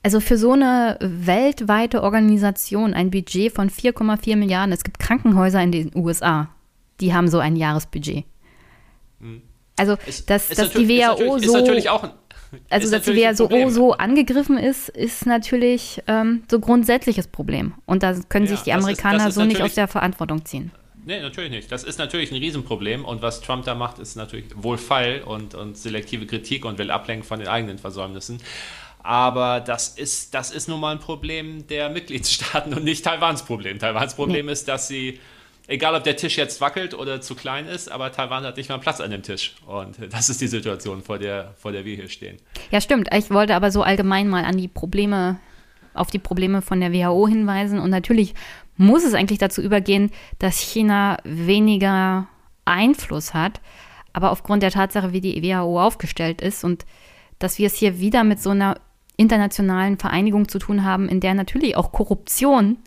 also 0.02 0.20
für 0.20 0.38
so 0.38 0.54
eine 0.54 0.98
weltweite 1.02 2.04
Organisation 2.04 2.94
ein 2.94 3.12
Budget 3.12 3.54
von 3.54 3.70
4,4 3.70 4.36
Milliarden, 4.36 4.72
es 4.74 4.84
gibt 4.84 5.00
Krankenhäuser 5.00 5.62
in 5.62 5.72
den 5.72 5.92
USA, 5.96 6.50
die 7.00 7.14
haben 7.14 7.28
so 7.28 7.40
ein 7.40 7.56
Jahresbudget. 7.56 8.26
Mhm. 9.20 9.42
Also, 9.78 9.98
dass, 10.26 10.50
dass 10.50 10.74
die 10.74 10.90
WHO 10.90 11.36
ist 11.36 11.46
so. 11.46 11.56
Ist 11.56 11.62
natürlich 11.62 11.90
auch 11.90 12.04
ein 12.04 12.12
also, 12.70 12.90
dass 12.92 13.08
wer 13.08 13.36
so, 13.36 13.50
oh, 13.50 13.70
so 13.70 13.94
angegriffen 13.94 14.58
ist, 14.58 14.90
ist 14.90 15.26
natürlich 15.26 16.02
ähm, 16.08 16.44
so 16.50 16.60
grundsätzliches 16.60 17.28
Problem. 17.28 17.74
Und 17.86 18.04
da 18.04 18.16
können 18.30 18.46
ja, 18.46 18.52
sich 18.52 18.62
die 18.62 18.74
Amerikaner 18.74 19.28
ist, 19.28 19.36
so 19.36 19.46
nicht 19.46 19.62
aus 19.62 19.76
der 19.76 19.88
Verantwortung 19.88 20.46
ziehen. 20.46 20.72
Nee, 21.06 21.22
natürlich 21.22 21.52
nicht. 21.52 21.72
Das 21.72 21.84
ist 21.84 21.98
natürlich 21.98 22.32
ein 22.32 22.38
Riesenproblem. 22.38 23.06
Und 23.06 23.22
was 23.22 23.42
Trump 23.42 23.66
da 23.66 23.76
macht, 23.76 24.00
ist 24.00 24.16
natürlich 24.16 24.46
wohlfeil 24.56 25.22
und, 25.22 25.56
und 25.56 25.78
selektive 25.78 26.26
Kritik 26.26 26.66
und 26.66 26.78
will 26.78 26.92
ablenken 26.92 27.26
von 27.26 27.40
den 27.40 27.48
eigenen 27.48 27.78
Versäumnissen. 27.78 28.40
Aber 29.02 29.62
das 29.62 29.90
ist, 29.90 30.34
das 30.34 30.52
ist 30.52 30.68
nun 30.68 30.80
mal 30.80 30.92
ein 30.92 31.00
Problem 31.00 31.66
der 31.68 31.90
Mitgliedstaaten 31.90 32.74
und 32.74 32.84
nicht 32.84 33.06
Taiwans 33.06 33.44
Problem. 33.44 33.80
Taiwans 33.80 34.16
Problem 34.16 34.48
nee. 34.48 34.52
ist, 34.52 34.68
dass 34.68 34.88
sie 34.88 35.20
egal 35.70 35.96
ob 35.96 36.04
der 36.04 36.18
Tisch 36.18 36.38
jetzt 36.38 36.60
wackelt 36.60 36.94
oder 36.94 37.22
zu 37.22 37.36
klein 37.36 37.68
ist, 37.68 37.90
aber 37.90 38.12
Taiwan 38.12 38.44
hat 38.44 38.58
nicht 38.58 38.70
mal 38.70 38.80
Platz 38.80 39.00
an 39.00 39.12
dem 39.12 39.22
Tisch. 39.22 39.56
Und 39.66 39.98
das 40.10 40.30
ist 40.30 40.42
die 40.42 40.48
Situation, 40.48 41.02
vor 41.02 41.20
der, 41.20 41.54
vor 41.58 41.72
der 41.72 41.86
wir 41.86 41.96
hier 41.96 42.10
stehen. 42.10 42.38
Ja, 42.72 42.82
stimmt. 42.82 43.10
Ich 43.14 43.30
wollte 43.30 43.56
aber 43.56 43.72
so 43.72 43.84
allgemein 43.84 44.28
mal 44.28 44.44
an 44.44 44.58
die 44.58 44.68
Probleme, 44.68 45.40
auf 45.94 46.10
die 46.10 46.20
Probleme 46.20 46.62
von 46.62 46.80
der 46.82 46.92
WHO 46.92 47.28
hinweisen. 47.28 47.80
Und 47.80 47.92
natürlich 47.92 48.34
muss 48.78 49.04
es 49.04 49.14
eigentlich 49.14 49.40
dazu 49.40 49.62
übergehen, 49.62 50.12
dass 50.40 50.60
China 50.60 51.18
weniger 51.24 52.28
Einfluss 52.66 53.34
hat. 53.34 53.62
Aber 54.12 54.32
aufgrund 54.32 54.64
der 54.64 54.72
Tatsache, 54.72 55.14
wie 55.14 55.22
die 55.22 55.42
WHO 55.44 55.82
aufgestellt 55.82 56.42
ist 56.42 56.64
und 56.64 56.86
dass 57.38 57.58
wir 57.58 57.68
es 57.68 57.76
hier 57.76 58.00
wieder 58.00 58.24
mit 58.24 58.42
so 58.42 58.50
einer 58.50 58.76
internationalen 59.18 59.98
Vereinigung 59.98 60.48
zu 60.48 60.60
tun 60.60 60.84
haben, 60.84 61.08
in 61.08 61.20
der 61.20 61.36
natürlich 61.36 61.78
auch 61.78 61.92
Korruption 61.92 62.78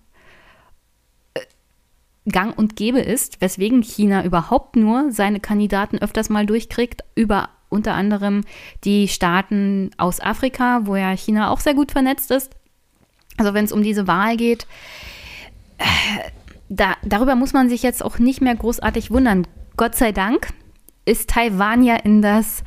gang 2.26 2.56
und 2.56 2.76
gäbe 2.76 3.00
ist, 3.00 3.40
weswegen 3.40 3.82
China 3.82 4.24
überhaupt 4.24 4.76
nur 4.76 5.10
seine 5.10 5.40
Kandidaten 5.40 5.98
öfters 5.98 6.28
mal 6.28 6.46
durchkriegt, 6.46 7.02
über 7.14 7.48
unter 7.68 7.94
anderem 7.94 8.42
die 8.84 9.08
Staaten 9.08 9.90
aus 9.96 10.20
Afrika, 10.20 10.82
wo 10.84 10.94
ja 10.94 11.10
China 11.16 11.50
auch 11.50 11.60
sehr 11.60 11.74
gut 11.74 11.90
vernetzt 11.90 12.30
ist. 12.30 12.52
Also 13.38 13.54
wenn 13.54 13.64
es 13.64 13.72
um 13.72 13.82
diese 13.82 14.06
Wahl 14.06 14.36
geht, 14.36 14.66
äh, 15.78 15.84
da, 16.68 16.96
darüber 17.02 17.34
muss 17.34 17.52
man 17.52 17.68
sich 17.68 17.82
jetzt 17.82 18.04
auch 18.04 18.18
nicht 18.18 18.40
mehr 18.40 18.54
großartig 18.54 19.10
wundern. 19.10 19.46
Gott 19.76 19.94
sei 19.94 20.12
Dank 20.12 20.48
ist 21.04 21.30
Taiwan 21.30 21.82
ja 21.82 21.96
in 21.96 22.22
das 22.22 22.62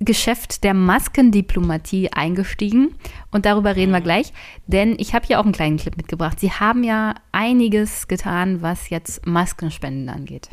Geschäft 0.00 0.64
der 0.64 0.72
Maskendiplomatie 0.72 2.10
eingestiegen 2.12 2.94
und 3.30 3.44
darüber 3.44 3.76
reden 3.76 3.92
wir 3.92 4.00
gleich, 4.00 4.32
denn 4.66 4.96
ich 4.98 5.14
habe 5.14 5.26
hier 5.26 5.38
auch 5.38 5.44
einen 5.44 5.52
kleinen 5.52 5.76
Clip 5.76 5.94
mitgebracht. 5.96 6.40
Sie 6.40 6.50
haben 6.50 6.84
ja 6.84 7.14
einiges 7.32 8.08
getan, 8.08 8.62
was 8.62 8.88
jetzt 8.88 9.26
Maskenspenden 9.26 10.08
angeht. 10.08 10.48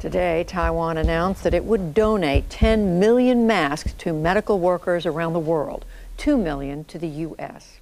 Today, 0.00 0.44
Taiwan 0.44 0.98
announced 0.98 1.44
that 1.44 1.54
it 1.54 1.64
would 1.64 1.96
donate 1.96 2.48
10 2.48 2.98
million 2.98 3.46
masks 3.46 3.96
to 3.98 4.12
medical 4.12 4.60
workers 4.60 5.06
around 5.06 5.36
the 5.36 5.46
world, 5.46 5.86
2 6.18 6.38
million 6.38 6.84
to 6.88 6.98
the 6.98 7.26
US. 7.26 7.80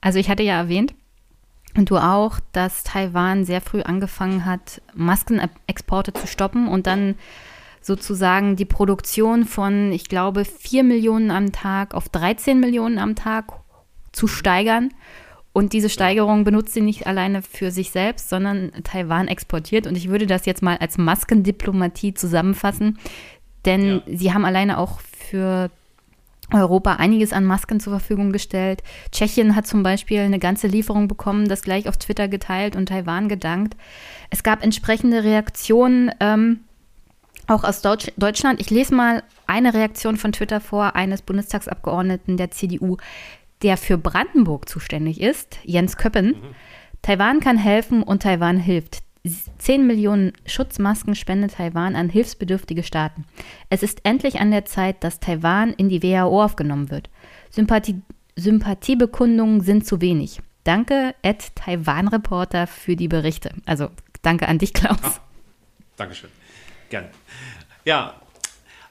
Also 0.00 0.20
ich 0.20 0.30
hatte 0.30 0.44
ja 0.44 0.58
erwähnt, 0.58 0.94
und 1.76 1.90
du 1.90 1.96
auch, 1.96 2.38
dass 2.52 2.84
Taiwan 2.84 3.44
sehr 3.44 3.60
früh 3.60 3.82
angefangen 3.82 4.44
hat, 4.44 4.80
Maskenexporte 4.94 6.12
zu 6.12 6.26
stoppen 6.26 6.68
und 6.68 6.86
dann 6.86 7.16
sozusagen 7.82 8.56
die 8.56 8.64
Produktion 8.64 9.44
von, 9.44 9.92
ich 9.92 10.08
glaube, 10.08 10.44
4 10.44 10.84
Millionen 10.84 11.30
am 11.30 11.52
Tag 11.52 11.94
auf 11.94 12.08
13 12.08 12.58
Millionen 12.58 12.98
am 12.98 13.14
Tag 13.14 13.52
zu 14.12 14.26
steigern. 14.26 14.90
Und 15.52 15.74
diese 15.74 15.90
Steigerung 15.90 16.44
benutzt 16.44 16.72
sie 16.72 16.80
nicht 16.80 17.06
alleine 17.06 17.42
für 17.42 17.70
sich 17.70 17.90
selbst, 17.90 18.30
sondern 18.30 18.72
Taiwan 18.84 19.28
exportiert. 19.28 19.86
Und 19.86 19.96
ich 19.98 20.08
würde 20.08 20.26
das 20.26 20.46
jetzt 20.46 20.62
mal 20.62 20.78
als 20.78 20.96
Maskendiplomatie 20.96 22.14
zusammenfassen, 22.14 22.98
denn 23.66 24.02
ja. 24.06 24.16
sie 24.16 24.32
haben 24.32 24.46
alleine 24.46 24.78
auch 24.78 25.00
für 25.00 25.70
Europa 26.52 26.94
einiges 26.94 27.32
an 27.32 27.44
Masken 27.44 27.80
zur 27.80 27.92
Verfügung 27.92 28.32
gestellt. 28.32 28.82
Tschechien 29.10 29.54
hat 29.56 29.66
zum 29.66 29.82
Beispiel 29.82 30.20
eine 30.20 30.38
ganze 30.38 30.66
Lieferung 30.66 31.08
bekommen, 31.08 31.48
das 31.48 31.62
gleich 31.62 31.88
auf 31.88 31.96
Twitter 31.96 32.28
geteilt 32.28 32.76
und 32.76 32.88
Taiwan 32.88 33.28
gedankt. 33.28 33.76
Es 34.30 34.42
gab 34.42 34.62
entsprechende 34.62 35.24
Reaktionen, 35.24 36.10
ähm, 36.20 36.60
auch 37.46 37.64
aus 37.64 37.82
Deutsch 37.82 38.12
Deutschland. 38.16 38.60
Ich 38.60 38.70
lese 38.70 38.94
mal 38.94 39.22
eine 39.46 39.74
Reaktion 39.74 40.16
von 40.16 40.32
Twitter 40.32 40.60
vor, 40.60 40.96
eines 40.96 41.22
Bundestagsabgeordneten 41.22 42.36
der 42.36 42.50
CDU, 42.50 42.96
der 43.62 43.76
für 43.76 43.98
Brandenburg 43.98 44.68
zuständig 44.68 45.20
ist, 45.20 45.58
Jens 45.64 45.96
Köppen. 45.96 46.28
Mhm. 46.28 46.54
Taiwan 47.02 47.40
kann 47.40 47.58
helfen 47.58 48.02
und 48.02 48.22
Taiwan 48.22 48.58
hilft. 48.58 49.02
10 49.58 49.86
Millionen 49.86 50.32
Schutzmasken 50.46 51.14
spendet 51.14 51.54
Taiwan 51.54 51.94
an 51.94 52.08
hilfsbedürftige 52.08 52.82
Staaten. 52.82 53.24
Es 53.70 53.84
ist 53.84 54.00
endlich 54.04 54.40
an 54.40 54.50
der 54.50 54.64
Zeit, 54.64 55.04
dass 55.04 55.20
Taiwan 55.20 55.72
in 55.74 55.88
die 55.88 56.02
WHO 56.02 56.42
aufgenommen 56.42 56.90
wird. 56.90 57.08
Sympathie, 57.50 58.02
Sympathiebekundungen 58.34 59.60
sind 59.60 59.86
zu 59.86 60.00
wenig. 60.00 60.40
Danke, 60.64 61.14
Ed 61.22 61.54
Taiwan 61.54 62.08
Reporter, 62.08 62.66
für 62.66 62.96
die 62.96 63.08
Berichte. 63.08 63.52
Also 63.64 63.90
danke 64.22 64.48
an 64.48 64.58
dich, 64.58 64.72
Klaus. 64.72 64.98
Ah, 65.02 65.20
Dankeschön. 65.96 66.30
Gerne. 66.92 67.08
Ja, 67.86 68.20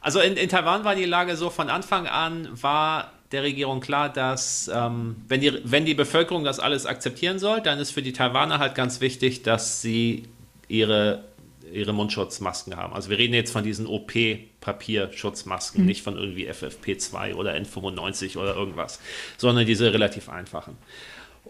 also 0.02 0.20
in, 0.22 0.36
in 0.36 0.50
Taiwan 0.50 0.84
war 0.84 0.96
die 0.96 1.06
Lage 1.06 1.36
so, 1.38 1.52
von 1.52 1.70
Anfang 1.70 2.08
an 2.08 2.50
war 2.60 3.12
der 3.32 3.44
Regierung 3.44 3.80
klar, 3.80 4.10
dass 4.10 4.72
ähm, 4.74 5.18
wenn, 5.28 5.40
die, 5.40 5.62
wenn 5.64 5.86
die 5.86 5.94
Bevölkerung 5.94 6.44
das 6.44 6.60
alles 6.60 6.88
akzeptieren 6.88 7.38
soll, 7.38 7.62
dann 7.62 7.78
ist 7.78 7.92
für 7.92 8.02
die 8.02 8.12
Taiwaner 8.12 8.58
halt 8.58 8.74
ganz 8.74 9.02
wichtig, 9.02 9.44
dass 9.44 9.84
sie 9.84 10.24
ihre, 10.68 11.26
ihre 11.72 11.94
Mundschutzmasken 11.94 12.76
haben. 12.76 12.92
Also 12.94 13.12
wir 13.12 13.20
reden 13.20 13.36
jetzt 13.36 13.52
von 13.52 13.64
diesen 13.64 13.86
OP-Papierschutzmasken, 13.86 15.82
mhm. 15.82 15.88
nicht 15.88 16.02
von 16.02 16.18
irgendwie 16.18 16.50
FFP2 16.50 17.36
oder 17.36 17.54
N95 17.54 18.36
oder 18.36 18.56
irgendwas, 18.56 19.00
sondern 19.38 19.68
diese 19.68 19.94
relativ 19.94 20.28
einfachen. 20.28 20.76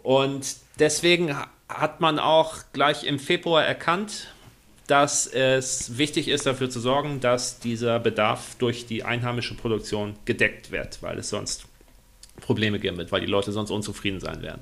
Und 0.03 0.57
deswegen 0.79 1.33
hat 1.69 2.01
man 2.01 2.19
auch 2.19 2.55
gleich 2.73 3.05
im 3.05 3.19
Februar 3.19 3.63
erkannt, 3.63 4.27
dass 4.91 5.25
es 5.25 5.97
wichtig 5.97 6.27
ist, 6.27 6.45
dafür 6.45 6.69
zu 6.69 6.81
sorgen, 6.81 7.21
dass 7.21 7.59
dieser 7.59 7.97
Bedarf 7.97 8.55
durch 8.59 8.85
die 8.85 9.03
einheimische 9.03 9.55
Produktion 9.55 10.15
gedeckt 10.25 10.69
wird, 10.69 11.01
weil 11.01 11.17
es 11.17 11.29
sonst 11.29 11.63
Probleme 12.41 12.77
geben 12.77 12.97
wird, 12.97 13.09
weil 13.13 13.21
die 13.21 13.27
Leute 13.27 13.53
sonst 13.53 13.71
unzufrieden 13.71 14.19
sein 14.19 14.41
werden. 14.41 14.61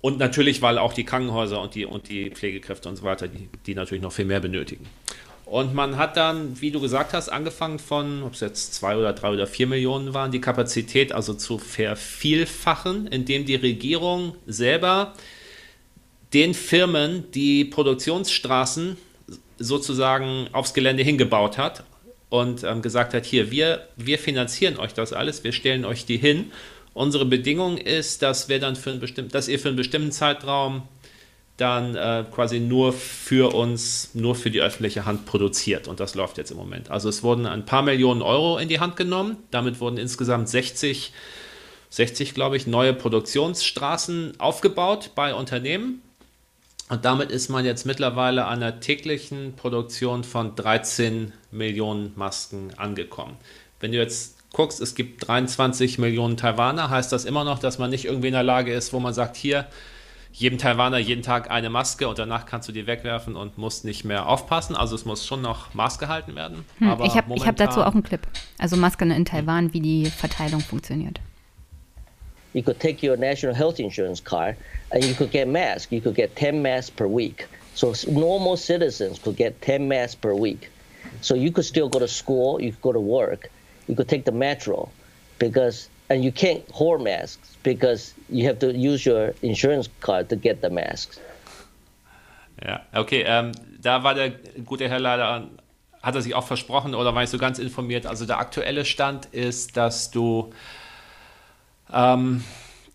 Und 0.00 0.18
natürlich, 0.18 0.60
weil 0.60 0.76
auch 0.76 0.92
die 0.92 1.04
Krankenhäuser 1.04 1.60
und 1.60 1.76
die, 1.76 1.84
und 1.84 2.08
die 2.08 2.30
Pflegekräfte 2.30 2.88
und 2.88 2.96
so 2.96 3.04
weiter, 3.04 3.28
die, 3.28 3.48
die 3.64 3.76
natürlich 3.76 4.02
noch 4.02 4.12
viel 4.12 4.24
mehr 4.24 4.40
benötigen. 4.40 4.86
Und 5.46 5.72
man 5.72 5.98
hat 5.98 6.16
dann, 6.16 6.60
wie 6.60 6.72
du 6.72 6.80
gesagt 6.80 7.12
hast, 7.12 7.28
angefangen 7.28 7.78
von, 7.78 8.24
ob 8.24 8.34
es 8.34 8.40
jetzt 8.40 8.74
zwei 8.74 8.96
oder 8.96 9.12
drei 9.12 9.30
oder 9.30 9.46
vier 9.46 9.68
Millionen 9.68 10.14
waren, 10.14 10.32
die 10.32 10.40
Kapazität 10.40 11.12
also 11.12 11.34
zu 11.34 11.58
vervielfachen, 11.58 13.06
indem 13.06 13.44
die 13.44 13.54
Regierung 13.54 14.34
selber 14.48 15.12
den 16.32 16.54
Firmen 16.54 17.30
die 17.30 17.64
Produktionsstraßen 17.64 18.96
sozusagen 19.62 20.48
aufs 20.52 20.74
Gelände 20.74 21.02
hingebaut 21.02 21.58
hat 21.58 21.84
und 22.28 22.64
ähm, 22.64 22.82
gesagt 22.82 23.14
hat, 23.14 23.24
hier, 23.24 23.50
wir, 23.50 23.86
wir 23.96 24.18
finanzieren 24.18 24.78
euch 24.78 24.94
das 24.94 25.12
alles, 25.12 25.44
wir 25.44 25.52
stellen 25.52 25.84
euch 25.84 26.06
die 26.06 26.16
hin. 26.16 26.50
Unsere 26.94 27.24
Bedingung 27.24 27.78
ist, 27.78 28.22
dass 28.22 28.48
wir 28.48 28.58
dann 28.58 28.76
für 28.76 28.90
einen 28.90 29.00
bestimmten, 29.00 29.30
dass 29.30 29.48
ihr 29.48 29.58
für 29.58 29.68
einen 29.68 29.76
bestimmten 29.76 30.12
Zeitraum 30.12 30.82
dann 31.56 31.94
äh, 31.94 32.24
quasi 32.34 32.60
nur 32.60 32.92
für 32.92 33.54
uns, 33.54 34.10
nur 34.14 34.34
für 34.34 34.50
die 34.50 34.60
öffentliche 34.60 35.04
Hand 35.04 35.26
produziert. 35.26 35.86
Und 35.88 36.00
das 36.00 36.14
läuft 36.14 36.38
jetzt 36.38 36.50
im 36.50 36.56
Moment. 36.56 36.90
Also 36.90 37.08
es 37.08 37.22
wurden 37.22 37.46
ein 37.46 37.66
paar 37.66 37.82
Millionen 37.82 38.22
Euro 38.22 38.58
in 38.58 38.68
die 38.68 38.80
Hand 38.80 38.96
genommen. 38.96 39.36
Damit 39.50 39.80
wurden 39.80 39.98
insgesamt 39.98 40.48
60, 40.48 41.12
60 41.90 42.34
glaube 42.34 42.56
ich, 42.56 42.66
neue 42.66 42.94
Produktionsstraßen 42.94 44.40
aufgebaut 44.40 45.10
bei 45.14 45.34
Unternehmen. 45.34 46.02
Und 46.92 47.06
damit 47.06 47.30
ist 47.30 47.48
man 47.48 47.64
jetzt 47.64 47.86
mittlerweile 47.86 48.44
an 48.44 48.62
einer 48.62 48.78
täglichen 48.78 49.54
Produktion 49.56 50.24
von 50.24 50.54
13 50.56 51.32
Millionen 51.50 52.12
Masken 52.16 52.68
angekommen. 52.76 53.38
Wenn 53.80 53.92
du 53.92 53.96
jetzt 53.96 54.36
guckst, 54.52 54.78
es 54.78 54.94
gibt 54.94 55.26
23 55.26 55.96
Millionen 55.96 56.36
Taiwaner, 56.36 56.90
heißt 56.90 57.10
das 57.10 57.24
immer 57.24 57.44
noch, 57.44 57.60
dass 57.60 57.78
man 57.78 57.88
nicht 57.88 58.04
irgendwie 58.04 58.26
in 58.26 58.34
der 58.34 58.42
Lage 58.42 58.74
ist, 58.74 58.92
wo 58.92 59.00
man 59.00 59.14
sagt, 59.14 59.36
hier, 59.36 59.68
jedem 60.34 60.58
Taiwaner 60.58 60.98
jeden 60.98 61.22
Tag 61.22 61.50
eine 61.50 61.70
Maske 61.70 62.06
und 62.08 62.18
danach 62.18 62.44
kannst 62.44 62.68
du 62.68 62.72
die 62.72 62.86
wegwerfen 62.86 63.36
und 63.36 63.56
musst 63.56 63.86
nicht 63.86 64.04
mehr 64.04 64.28
aufpassen. 64.28 64.76
Also 64.76 64.94
es 64.94 65.06
muss 65.06 65.26
schon 65.26 65.40
noch 65.40 65.72
Maß 65.72 65.98
gehalten 65.98 66.36
werden. 66.36 66.66
Hm, 66.76 66.98
ich 67.04 67.14
habe 67.14 67.34
hab 67.36 67.56
dazu 67.56 67.80
auch 67.80 67.94
einen 67.94 68.02
Clip. 68.02 68.20
Also 68.58 68.76
Masken 68.76 69.10
in 69.12 69.24
Taiwan, 69.24 69.72
wie 69.72 69.80
die 69.80 70.10
Verteilung 70.10 70.60
funktioniert. 70.60 71.20
You 72.52 72.62
could 72.62 72.78
take 72.78 73.02
your 73.02 73.16
national 73.16 73.56
health 73.56 73.78
insurance 73.78 74.22
card 74.22 74.56
and 74.92 75.04
you 75.04 75.14
could 75.14 75.30
get 75.30 75.48
masks. 75.48 75.90
You 75.90 76.00
could 76.00 76.14
get 76.14 76.36
10 76.36 76.62
masks 76.62 76.90
per 76.90 77.06
week. 77.06 77.46
So 77.74 77.94
normal 78.08 78.56
citizens 78.56 79.18
could 79.18 79.36
get 79.36 79.60
10 79.62 79.88
masks 79.88 80.14
per 80.14 80.34
week. 80.34 80.70
So 81.20 81.34
you 81.34 81.50
could 81.50 81.64
still 81.64 81.88
go 81.88 81.98
to 81.98 82.08
school, 82.08 82.60
you 82.60 82.72
could 82.72 82.82
go 82.82 82.92
to 82.92 83.00
work, 83.00 83.50
you 83.86 83.96
could 83.96 84.08
take 84.08 84.24
the 84.24 84.32
metro 84.32 84.90
because 85.38 85.88
and 86.10 86.22
you 86.22 86.32
can't 86.32 86.62
hoard 86.70 87.00
masks 87.00 87.56
because 87.62 88.14
you 88.28 88.44
have 88.46 88.58
to 88.58 88.72
use 88.74 89.06
your 89.06 89.34
insurance 89.42 89.88
card 90.00 90.28
to 90.28 90.36
get 90.36 90.60
the 90.60 90.70
masks. 90.70 91.18
Ja, 92.64 92.82
okay, 92.94 93.24
ähm, 93.26 93.52
da 93.80 94.04
war 94.04 94.14
der 94.14 94.30
gute 94.64 94.88
Herr 94.88 95.00
leider, 95.00 95.48
hat 96.02 96.14
er 96.14 96.22
sich 96.22 96.34
auch 96.34 96.46
versprochen 96.46 96.94
oder 96.94 97.14
war 97.14 97.22
ich 97.22 97.30
so 97.30 97.38
ganz 97.38 97.58
informiert. 97.58 98.06
Also 98.06 98.26
der 98.26 98.38
aktuelle 98.38 98.84
Stand 98.84 99.26
ist, 99.26 99.76
dass 99.76 100.10
du 100.10 100.50
ähm, 101.92 102.44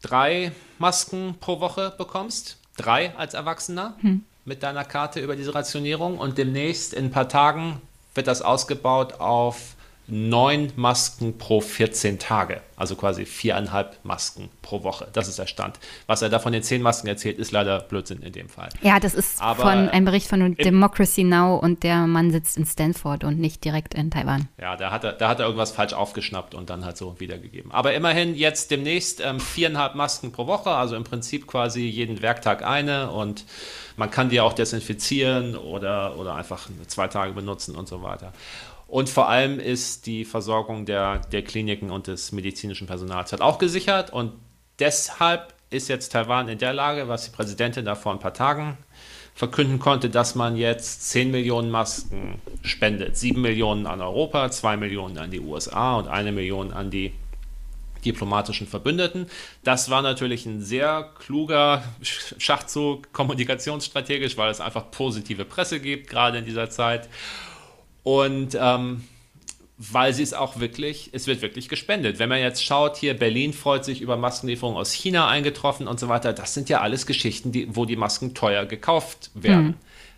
drei 0.01 0.51
Masken 0.79 1.35
pro 1.39 1.59
Woche 1.59 1.93
bekommst. 1.97 2.57
Drei 2.75 3.15
als 3.15 3.33
Erwachsener 3.33 3.95
hm. 4.01 4.23
mit 4.45 4.63
deiner 4.63 4.83
Karte 4.83 5.19
über 5.19 5.35
diese 5.35 5.55
Rationierung. 5.55 6.17
Und 6.17 6.37
demnächst 6.37 6.93
in 6.93 7.05
ein 7.05 7.11
paar 7.11 7.29
Tagen 7.29 7.81
wird 8.13 8.27
das 8.27 8.41
ausgebaut 8.41 9.19
auf 9.19 9.76
neun 10.07 10.71
Masken 10.77 11.37
pro 11.37 11.59
14 11.59 12.17
Tage, 12.17 12.61
also 12.77 12.95
quasi 12.95 13.25
viereinhalb 13.25 13.99
Masken 14.03 14.49
pro 14.61 14.83
Woche. 14.83 15.07
Das 15.11 15.27
ist 15.27 15.37
der 15.37 15.47
Stand. 15.47 15.79
Was 16.07 16.21
er 16.21 16.29
da 16.29 16.39
von 16.39 16.53
den 16.53 16.63
zehn 16.63 16.81
Masken 16.81 17.07
erzählt, 17.07 17.37
ist 17.37 17.51
leider 17.51 17.81
Blödsinn 17.81 18.21
in 18.21 18.31
dem 18.31 18.47
Fall. 18.47 18.69
Ja, 18.81 18.99
das 18.99 19.13
ist 19.13 19.41
Aber 19.41 19.63
von 19.63 19.89
einem 19.89 20.05
Bericht 20.05 20.27
von 20.27 20.55
Democracy 20.55 21.25
Now 21.25 21.57
und 21.57 21.83
der 21.83 22.07
Mann 22.07 22.31
sitzt 22.31 22.57
in 22.57 22.65
Stanford 22.65 23.25
und 23.25 23.37
nicht 23.37 23.65
direkt 23.65 23.95
in 23.95 24.09
Taiwan. 24.09 24.47
Ja, 24.59 24.77
da 24.77 24.91
hat 24.91 25.03
er, 25.03 25.11
da 25.13 25.27
hat 25.27 25.39
er 25.39 25.45
irgendwas 25.45 25.71
falsch 25.71 25.93
aufgeschnappt 25.93 26.55
und 26.55 26.69
dann 26.69 26.85
halt 26.85 26.95
so 26.95 27.19
wiedergegeben. 27.19 27.71
Aber 27.71 27.93
immerhin 27.93 28.33
jetzt 28.35 28.71
demnächst 28.71 29.19
ähm, 29.19 29.41
viereinhalb 29.41 29.95
Masken 29.95 30.31
pro 30.31 30.47
Woche, 30.47 30.69
also 30.69 30.95
im 30.95 31.03
Prinzip 31.03 31.47
quasi 31.47 31.81
jeden 31.81 32.21
Werktag 32.21 32.63
eine 32.63 33.11
und 33.11 33.45
man 33.97 34.09
kann 34.09 34.29
die 34.29 34.39
auch 34.39 34.53
desinfizieren 34.53 35.57
oder, 35.57 36.17
oder 36.17 36.35
einfach 36.35 36.69
zwei 36.85 37.07
Tage 37.07 37.33
benutzen 37.33 37.75
und 37.75 37.87
so 37.87 38.03
weiter. 38.03 38.31
Und 38.87 39.09
vor 39.09 39.27
allem 39.27 39.59
ist 39.59 40.05
die 40.05 40.23
Versorgung 40.23 40.85
der, 40.85 41.19
der 41.19 41.43
Kliniken 41.43 41.91
und 41.91 42.07
des 42.07 42.31
medizinischen 42.31 42.87
Personals 42.87 43.31
halt 43.31 43.41
auch 43.41 43.57
gesichert. 43.57 44.11
Und 44.11 44.33
deshalb 44.79 45.53
ist 45.69 45.89
jetzt 45.89 46.13
Taiwan 46.13 46.47
in 46.47 46.57
der 46.57 46.73
Lage, 46.73 47.07
was 47.07 47.25
die 47.25 47.31
Präsidentin 47.31 47.83
da 47.83 47.95
vor 47.95 48.13
ein 48.13 48.19
paar 48.19 48.33
Tagen 48.33 48.77
verkünden 49.35 49.77
konnte, 49.77 50.09
dass 50.09 50.33
man 50.33 50.55
jetzt 50.55 51.09
10 51.11 51.29
Millionen 51.29 51.69
Masken 51.69 52.41
spendet. 52.63 53.17
7 53.17 53.39
Millionen 53.39 53.85
an 53.85 54.01
Europa, 54.01 54.49
2 54.49 54.77
Millionen 54.77 55.17
an 55.19 55.29
die 55.29 55.41
USA 55.41 55.97
und 55.97 56.07
eine 56.07 56.31
Million 56.31 56.73
an 56.73 56.89
die 56.89 57.13
diplomatischen 58.03 58.67
Verbündeten. 58.67 59.27
Das 59.63 59.89
war 59.89 60.01
natürlich 60.01 60.45
ein 60.45 60.61
sehr 60.61 61.11
kluger 61.19 61.83
Schachzug, 62.01 63.11
kommunikationsstrategisch, 63.13 64.37
weil 64.37 64.49
es 64.49 64.61
einfach 64.61 64.89
positive 64.91 65.45
Presse 65.45 65.79
gibt, 65.79 66.09
gerade 66.09 66.39
in 66.39 66.45
dieser 66.45 66.69
Zeit. 66.69 67.09
Und 68.03 68.57
ähm, 68.59 69.03
weil 69.77 70.13
sie 70.13 70.23
es 70.23 70.33
auch 70.33 70.59
wirklich, 70.59 71.11
es 71.13 71.27
wird 71.27 71.41
wirklich 71.41 71.69
gespendet. 71.69 72.17
Wenn 72.17 72.29
man 72.29 72.39
jetzt 72.39 72.63
schaut, 72.63 72.97
hier 72.97 73.13
Berlin 73.13 73.53
freut 73.53 73.85
sich 73.85 74.01
über 74.01 74.17
Maskenlieferungen 74.17 74.79
aus 74.79 74.91
China 74.91 75.27
eingetroffen 75.27 75.87
und 75.87 75.99
so 75.99 76.09
weiter, 76.09 76.33
das 76.33 76.53
sind 76.53 76.67
ja 76.67 76.81
alles 76.81 77.05
Geschichten, 77.05 77.51
die, 77.51 77.75
wo 77.75 77.85
die 77.85 77.95
Masken 77.95 78.33
teuer 78.33 78.65
gekauft 78.65 79.29
werden. 79.35 79.67
Mhm. 79.67 79.75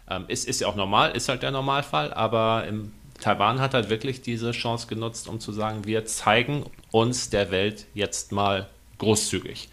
Ähm, 0.09 0.25
ist, 0.29 0.47
ist 0.47 0.61
ja 0.61 0.67
auch 0.67 0.75
normal, 0.75 1.11
ist 1.15 1.27
halt 1.27 1.43
der 1.43 1.51
Normalfall, 1.51 2.13
aber 2.13 2.65
im 2.67 2.93
Taiwan 3.19 3.59
hat 3.59 3.73
halt 3.73 3.89
wirklich 3.89 4.21
diese 4.21 4.51
Chance 4.51 4.87
genutzt, 4.87 5.27
um 5.27 5.41
zu 5.41 5.51
sagen, 5.51 5.85
wir 5.85 6.05
zeigen 6.05 6.65
uns 6.91 7.29
der 7.29 7.51
Welt 7.51 7.85
jetzt 7.93 8.31
mal 8.31 8.69
großzügig. 8.97 9.67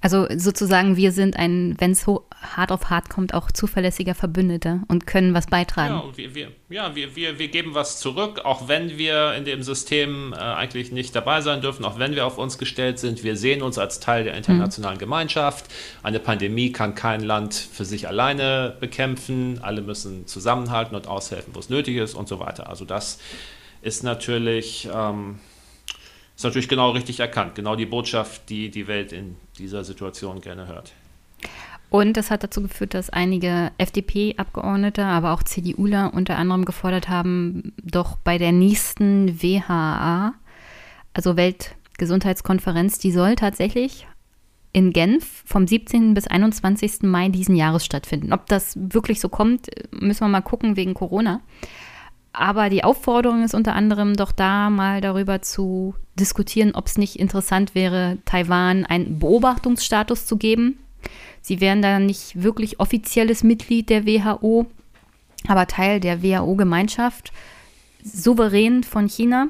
Also 0.00 0.28
sozusagen, 0.36 0.96
wir 0.96 1.10
sind 1.10 1.36
ein, 1.36 1.74
wenn 1.78 1.90
es 1.90 2.06
hart 2.06 2.70
auf 2.70 2.88
hart 2.88 3.08
kommt, 3.10 3.34
auch 3.34 3.50
zuverlässiger 3.50 4.14
Verbündeter 4.14 4.82
und 4.86 5.08
können 5.08 5.34
was 5.34 5.46
beitragen. 5.46 5.94
Ja, 5.94 6.16
wir, 6.16 6.34
wir, 6.36 6.48
ja 6.68 6.94
wir, 6.94 7.16
wir, 7.16 7.38
wir 7.40 7.48
geben 7.48 7.74
was 7.74 7.98
zurück, 7.98 8.42
auch 8.44 8.68
wenn 8.68 8.96
wir 8.96 9.34
in 9.34 9.44
dem 9.44 9.64
System 9.64 10.32
äh, 10.32 10.36
eigentlich 10.36 10.92
nicht 10.92 11.16
dabei 11.16 11.40
sein 11.40 11.62
dürfen, 11.62 11.84
auch 11.84 11.98
wenn 11.98 12.14
wir 12.14 12.26
auf 12.26 12.38
uns 12.38 12.58
gestellt 12.58 13.00
sind. 13.00 13.24
Wir 13.24 13.36
sehen 13.36 13.60
uns 13.60 13.76
als 13.76 13.98
Teil 13.98 14.22
der 14.22 14.34
internationalen 14.34 14.98
mhm. 14.98 15.00
Gemeinschaft. 15.00 15.66
Eine 16.04 16.20
Pandemie 16.20 16.70
kann 16.70 16.94
kein 16.94 17.20
Land 17.20 17.54
für 17.54 17.84
sich 17.84 18.06
alleine 18.06 18.76
bekämpfen. 18.78 19.58
Alle 19.62 19.82
müssen 19.82 20.28
zusammenhalten 20.28 20.94
und 20.94 21.08
aushelfen, 21.08 21.56
wo 21.56 21.58
es 21.58 21.70
nötig 21.70 21.96
ist 21.96 22.14
und 22.14 22.28
so 22.28 22.38
weiter. 22.38 22.68
Also 22.68 22.84
das 22.84 23.18
ist 23.82 24.04
natürlich... 24.04 24.88
Ähm, 24.94 25.40
ist 26.38 26.44
natürlich 26.44 26.68
genau 26.68 26.90
richtig 26.92 27.18
erkannt. 27.18 27.56
Genau 27.56 27.74
die 27.74 27.84
Botschaft, 27.84 28.48
die 28.48 28.70
die 28.70 28.86
Welt 28.86 29.12
in 29.12 29.34
dieser 29.58 29.82
Situation 29.82 30.40
gerne 30.40 30.68
hört. 30.68 30.92
Und 31.90 32.16
das 32.16 32.30
hat 32.30 32.44
dazu 32.44 32.62
geführt, 32.62 32.94
dass 32.94 33.10
einige 33.10 33.72
FDP-Abgeordnete, 33.78 35.04
aber 35.04 35.32
auch 35.32 35.42
CDUler 35.42 36.12
unter 36.14 36.36
anderem 36.36 36.64
gefordert 36.64 37.08
haben, 37.08 37.72
doch 37.82 38.16
bei 38.18 38.38
der 38.38 38.52
nächsten 38.52 39.42
WHA, 39.42 40.34
also 41.12 41.36
Weltgesundheitskonferenz, 41.36 43.00
die 43.00 43.10
soll 43.10 43.34
tatsächlich 43.34 44.06
in 44.72 44.92
Genf 44.92 45.42
vom 45.44 45.66
17. 45.66 46.14
bis 46.14 46.28
21. 46.28 47.02
Mai 47.02 47.30
diesen 47.30 47.56
Jahres 47.56 47.84
stattfinden. 47.84 48.32
Ob 48.32 48.46
das 48.46 48.76
wirklich 48.78 49.18
so 49.18 49.28
kommt, 49.28 49.66
müssen 49.90 50.20
wir 50.20 50.28
mal 50.28 50.42
gucken 50.42 50.76
wegen 50.76 50.94
Corona. 50.94 51.40
Aber 52.32 52.68
die 52.68 52.84
Aufforderung 52.84 53.42
ist 53.42 53.54
unter 53.54 53.74
anderem 53.74 54.14
doch 54.14 54.32
da 54.32 54.70
mal 54.70 55.00
darüber 55.00 55.42
zu 55.42 55.94
diskutieren, 56.14 56.74
ob 56.74 56.86
es 56.86 56.98
nicht 56.98 57.16
interessant 57.16 57.74
wäre, 57.74 58.18
Taiwan 58.24 58.84
einen 58.84 59.18
Beobachtungsstatus 59.18 60.26
zu 60.26 60.36
geben. 60.36 60.78
Sie 61.40 61.60
wären 61.60 61.82
da 61.82 61.98
nicht 61.98 62.42
wirklich 62.42 62.80
offizielles 62.80 63.42
Mitglied 63.42 63.88
der 63.88 64.06
WHO, 64.06 64.66
aber 65.46 65.66
Teil 65.66 66.00
der 66.00 66.22
WHO-Gemeinschaft, 66.22 67.32
souverän 68.02 68.84
von 68.84 69.08
China. 69.08 69.48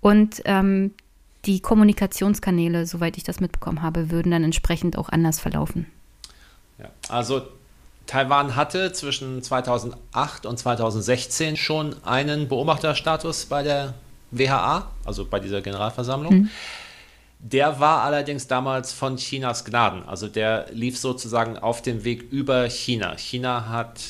Und 0.00 0.42
ähm, 0.44 0.92
die 1.46 1.60
Kommunikationskanäle, 1.60 2.86
soweit 2.86 3.16
ich 3.16 3.24
das 3.24 3.40
mitbekommen 3.40 3.82
habe, 3.82 4.10
würden 4.10 4.30
dann 4.30 4.44
entsprechend 4.44 4.98
auch 4.98 5.08
anders 5.08 5.40
verlaufen. 5.40 5.86
Ja, 6.78 6.90
also 7.08 7.42
Taiwan 8.06 8.54
hatte 8.56 8.92
zwischen 8.92 9.42
2008 9.42 10.46
und 10.46 10.58
2016 10.58 11.56
schon 11.56 11.96
einen 12.04 12.48
Beobachterstatus 12.48 13.46
bei 13.46 13.62
der 13.62 13.94
WHA, 14.30 14.90
also 15.04 15.24
bei 15.24 15.40
dieser 15.40 15.60
Generalversammlung. 15.60 16.34
Mhm. 16.34 16.50
Der 17.38 17.80
war 17.80 18.02
allerdings 18.02 18.46
damals 18.46 18.92
von 18.92 19.16
Chinas 19.16 19.64
Gnaden. 19.64 20.02
Also 20.04 20.26
der 20.28 20.66
lief 20.72 20.98
sozusagen 20.98 21.58
auf 21.58 21.82
dem 21.82 22.04
Weg 22.04 22.32
über 22.32 22.68
China. 22.68 23.16
China 23.16 23.68
hat 23.68 24.00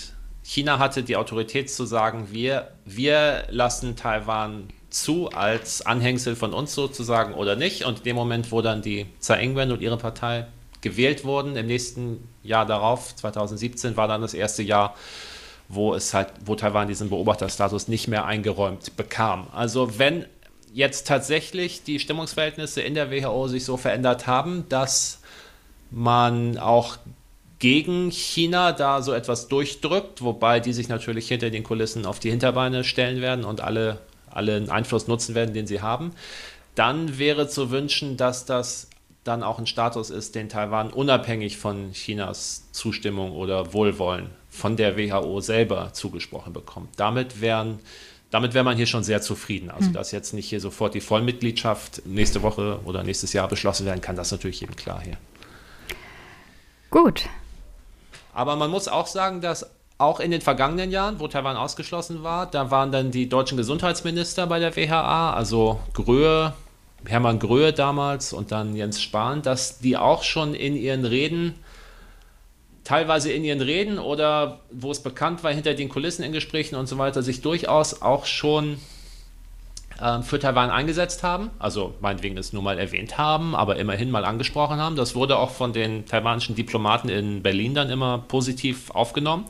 China 0.42 0.78
hatte 0.78 1.02
die 1.02 1.16
Autorität 1.16 1.70
zu 1.70 1.86
sagen, 1.86 2.28
wir, 2.30 2.68
wir 2.84 3.44
lassen 3.50 3.96
Taiwan 3.96 4.68
zu 4.90 5.28
als 5.30 5.84
Anhängsel 5.84 6.36
von 6.36 6.54
uns 6.54 6.72
sozusagen 6.72 7.34
oder 7.34 7.56
nicht. 7.56 7.84
Und 7.84 7.98
in 7.98 8.04
dem 8.04 8.16
Moment, 8.16 8.52
wo 8.52 8.62
dann 8.62 8.80
die 8.80 9.06
Tsai 9.20 9.42
Ing-wen 9.42 9.72
und 9.72 9.82
ihre 9.82 9.96
Partei 9.96 10.46
gewählt 10.86 11.24
wurden. 11.24 11.56
Im 11.56 11.66
nächsten 11.66 12.28
Jahr 12.42 12.64
darauf, 12.66 13.14
2017, 13.16 13.96
war 13.96 14.06
dann 14.06 14.20
das 14.20 14.34
erste 14.34 14.62
Jahr, 14.62 14.94
wo 15.68 15.94
es 15.94 16.14
halt, 16.14 16.28
wo 16.44 16.54
Taiwan 16.54 16.86
diesen 16.86 17.10
Beobachterstatus 17.10 17.88
nicht 17.88 18.06
mehr 18.06 18.24
eingeräumt 18.24 18.96
bekam. 18.96 19.48
Also 19.52 19.98
wenn 19.98 20.26
jetzt 20.72 21.06
tatsächlich 21.06 21.82
die 21.82 21.98
Stimmungsverhältnisse 21.98 22.82
in 22.82 22.94
der 22.94 23.10
WHO 23.10 23.48
sich 23.48 23.64
so 23.64 23.76
verändert 23.76 24.26
haben, 24.26 24.64
dass 24.68 25.20
man 25.90 26.58
auch 26.58 26.98
gegen 27.58 28.10
China 28.10 28.72
da 28.72 29.02
so 29.02 29.12
etwas 29.12 29.48
durchdrückt, 29.48 30.22
wobei 30.22 30.60
die 30.60 30.72
sich 30.72 30.88
natürlich 30.88 31.26
hinter 31.28 31.50
den 31.50 31.64
Kulissen 31.64 32.06
auf 32.06 32.20
die 32.20 32.30
Hinterbeine 32.30 32.84
stellen 32.84 33.20
werden 33.20 33.44
und 33.44 33.60
alle, 33.60 34.00
allen 34.30 34.70
Einfluss 34.70 35.08
nutzen 35.08 35.34
werden, 35.34 35.54
den 35.54 35.66
sie 35.66 35.80
haben, 35.80 36.12
dann 36.74 37.18
wäre 37.18 37.48
zu 37.48 37.70
wünschen, 37.70 38.16
dass 38.16 38.44
das 38.44 38.88
dann 39.26 39.42
auch 39.42 39.58
ein 39.58 39.66
Status 39.66 40.10
ist, 40.10 40.34
den 40.34 40.48
Taiwan 40.48 40.92
unabhängig 40.92 41.56
von 41.56 41.92
Chinas 41.92 42.70
Zustimmung 42.72 43.32
oder 43.32 43.72
Wohlwollen 43.72 44.30
von 44.50 44.76
der 44.76 44.96
WHO 44.96 45.40
selber 45.40 45.92
zugesprochen 45.92 46.52
bekommt. 46.52 46.90
Damit 46.96 47.40
wären 47.40 47.80
damit 48.30 48.54
wäre 48.54 48.64
man 48.64 48.76
hier 48.76 48.86
schon 48.86 49.04
sehr 49.04 49.22
zufrieden. 49.22 49.70
Also, 49.70 49.86
hm. 49.86 49.92
dass 49.92 50.10
jetzt 50.10 50.34
nicht 50.34 50.48
hier 50.48 50.60
sofort 50.60 50.94
die 50.94 51.00
Vollmitgliedschaft 51.00 52.02
nächste 52.06 52.42
Woche 52.42 52.80
oder 52.84 53.02
nächstes 53.02 53.32
Jahr 53.32 53.48
beschlossen 53.48 53.86
werden 53.86 54.00
kann, 54.00 54.16
das 54.16 54.28
ist 54.28 54.32
natürlich 54.32 54.60
jedem 54.60 54.76
klar 54.76 55.00
hier. 55.00 55.16
Gut. 56.90 57.28
Aber 58.34 58.56
man 58.56 58.70
muss 58.70 58.88
auch 58.88 59.06
sagen, 59.06 59.40
dass 59.40 59.70
auch 59.98 60.20
in 60.20 60.30
den 60.30 60.42
vergangenen 60.42 60.90
Jahren, 60.90 61.20
wo 61.20 61.28
Taiwan 61.28 61.56
ausgeschlossen 61.56 62.22
war, 62.22 62.46
da 62.50 62.70
waren 62.70 62.92
dann 62.92 63.10
die 63.10 63.28
deutschen 63.28 63.56
Gesundheitsminister 63.56 64.46
bei 64.46 64.58
der 64.58 64.76
WHA, 64.76 65.32
also 65.32 65.80
Gröhe, 65.94 66.52
Hermann 67.06 67.38
Gröhe 67.38 67.72
damals 67.72 68.32
und 68.32 68.52
dann 68.52 68.76
Jens 68.76 69.02
Spahn, 69.02 69.42
dass 69.42 69.78
die 69.78 69.96
auch 69.96 70.22
schon 70.22 70.54
in 70.54 70.76
ihren 70.76 71.04
Reden, 71.04 71.54
teilweise 72.84 73.32
in 73.32 73.44
ihren 73.44 73.60
Reden 73.60 73.98
oder 73.98 74.60
wo 74.70 74.90
es 74.90 75.02
bekannt 75.02 75.42
war, 75.44 75.52
hinter 75.52 75.74
den 75.74 75.88
Kulissen 75.88 76.22
in 76.22 76.32
Gesprächen 76.32 76.76
und 76.76 76.86
so 76.86 76.98
weiter, 76.98 77.22
sich 77.22 77.40
durchaus 77.42 78.02
auch 78.02 78.26
schon 78.26 78.78
äh, 80.00 80.22
für 80.22 80.38
Taiwan 80.38 80.70
eingesetzt 80.70 81.22
haben. 81.22 81.50
Also 81.58 81.94
meinetwegen 82.00 82.36
es 82.36 82.52
nur 82.52 82.62
mal 82.62 82.78
erwähnt 82.78 83.18
haben, 83.18 83.54
aber 83.54 83.76
immerhin 83.76 84.10
mal 84.10 84.24
angesprochen 84.24 84.78
haben. 84.78 84.96
Das 84.96 85.14
wurde 85.14 85.38
auch 85.38 85.50
von 85.50 85.72
den 85.72 86.06
taiwanischen 86.06 86.54
Diplomaten 86.54 87.08
in 87.08 87.42
Berlin 87.42 87.74
dann 87.74 87.90
immer 87.90 88.18
positiv 88.28 88.90
aufgenommen. 88.90 89.46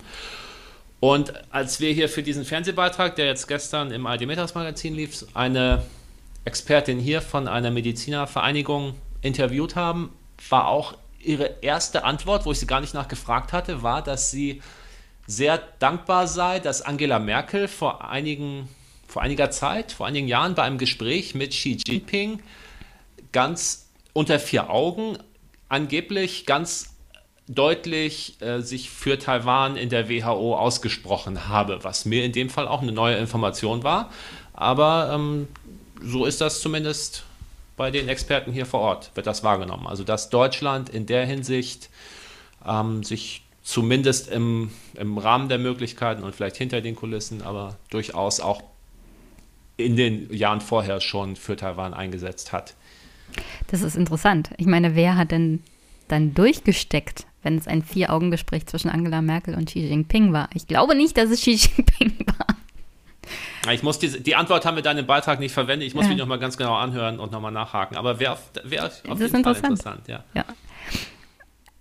Und 1.00 1.32
als 1.52 1.80
wir 1.80 1.92
hier 1.92 2.08
für 2.08 2.22
diesen 2.22 2.44
Fernsehbeitrag, 2.44 3.16
der 3.16 3.26
jetzt 3.26 3.48
gestern 3.48 3.90
im 3.90 4.06
ARD 4.06 4.26
Magazin 4.26 4.94
lief, 4.94 5.26
eine 5.34 5.82
Expertin 6.46 6.98
hier 6.98 7.20
von 7.20 7.48
einer 7.48 7.70
Medizinervereinigung 7.70 8.94
interviewt 9.20 9.76
haben, 9.76 10.12
war 10.48 10.68
auch 10.68 10.94
ihre 11.18 11.56
erste 11.60 12.04
Antwort, 12.04 12.46
wo 12.46 12.52
ich 12.52 12.60
sie 12.60 12.66
gar 12.66 12.80
nicht 12.80 12.94
nachgefragt 12.94 13.52
hatte, 13.52 13.82
war, 13.82 14.02
dass 14.02 14.30
sie 14.30 14.62
sehr 15.26 15.60
dankbar 15.80 16.28
sei, 16.28 16.60
dass 16.60 16.82
Angela 16.82 17.18
Merkel 17.18 17.68
vor 17.68 18.08
einigen 18.08 18.68
vor 19.08 19.22
einiger 19.22 19.50
Zeit, 19.50 19.92
vor 19.92 20.06
einigen 20.06 20.28
Jahren 20.28 20.54
bei 20.54 20.62
einem 20.62 20.78
Gespräch 20.78 21.34
mit 21.34 21.50
Xi 21.50 21.78
Jinping 21.84 22.42
ganz 23.32 23.88
unter 24.12 24.38
vier 24.38 24.70
Augen 24.70 25.18
angeblich 25.68 26.46
ganz 26.46 26.96
deutlich 27.48 28.40
äh, 28.40 28.60
sich 28.60 28.90
für 28.90 29.18
Taiwan 29.18 29.76
in 29.76 29.88
der 29.88 30.08
WHO 30.08 30.56
ausgesprochen 30.56 31.48
habe, 31.48 31.82
was 31.82 32.04
mir 32.04 32.24
in 32.24 32.32
dem 32.32 32.50
Fall 32.50 32.66
auch 32.66 32.82
eine 32.82 32.92
neue 32.92 33.16
Information 33.16 33.84
war. 33.84 34.10
Aber 34.52 35.12
ähm, 35.14 35.48
so 36.02 36.24
ist 36.26 36.40
das 36.40 36.60
zumindest 36.60 37.24
bei 37.76 37.90
den 37.90 38.08
Experten 38.08 38.52
hier 38.52 38.66
vor 38.66 38.80
Ort, 38.80 39.10
wird 39.14 39.26
das 39.26 39.44
wahrgenommen. 39.44 39.86
Also 39.86 40.04
dass 40.04 40.30
Deutschland 40.30 40.88
in 40.88 41.06
der 41.06 41.26
Hinsicht 41.26 41.90
ähm, 42.66 43.02
sich 43.02 43.42
zumindest 43.62 44.28
im, 44.28 44.70
im 44.94 45.18
Rahmen 45.18 45.48
der 45.48 45.58
Möglichkeiten 45.58 46.22
und 46.22 46.34
vielleicht 46.34 46.56
hinter 46.56 46.80
den 46.80 46.94
Kulissen, 46.94 47.42
aber 47.42 47.76
durchaus 47.90 48.40
auch 48.40 48.62
in 49.76 49.96
den 49.96 50.32
Jahren 50.32 50.60
vorher 50.60 51.00
schon 51.00 51.36
für 51.36 51.56
Taiwan 51.56 51.92
eingesetzt 51.92 52.52
hat. 52.52 52.74
Das 53.66 53.82
ist 53.82 53.96
interessant. 53.96 54.50
Ich 54.56 54.66
meine, 54.66 54.94
wer 54.94 55.16
hat 55.16 55.32
denn 55.32 55.62
dann 56.08 56.32
durchgesteckt, 56.32 57.26
wenn 57.42 57.58
es 57.58 57.66
ein 57.66 57.82
Vier-Augen-Gespräch 57.82 58.66
zwischen 58.66 58.88
Angela 58.88 59.20
Merkel 59.20 59.54
und 59.54 59.66
Xi 59.66 59.80
Jinping 59.80 60.32
war? 60.32 60.48
Ich 60.54 60.66
glaube 60.66 60.94
nicht, 60.94 61.16
dass 61.16 61.30
es 61.30 61.40
Xi 61.40 61.52
Jinping 61.52 62.26
war. 62.38 62.56
Ich 63.72 63.82
muss 63.82 63.98
die, 63.98 64.22
die 64.22 64.34
Antwort 64.36 64.64
haben 64.64 64.76
wir 64.76 64.82
dann 64.82 64.98
im 64.98 65.06
Beitrag 65.06 65.40
nicht 65.40 65.52
verwendet. 65.52 65.88
Ich 65.88 65.94
muss 65.94 66.04
ja. 66.04 66.10
mich 66.10 66.18
nochmal 66.18 66.38
ganz 66.38 66.56
genau 66.56 66.74
anhören 66.74 67.18
und 67.18 67.32
nochmal 67.32 67.52
nachhaken. 67.52 67.96
Aber 67.96 68.20
wäre 68.20 68.38
wär 68.64 68.84
auf 68.84 68.92
das 69.18 69.32
jeden 69.32 69.44
Fall 69.44 69.56
interessant. 69.56 70.08
Ja. 70.08 70.24
ja. 70.34 70.44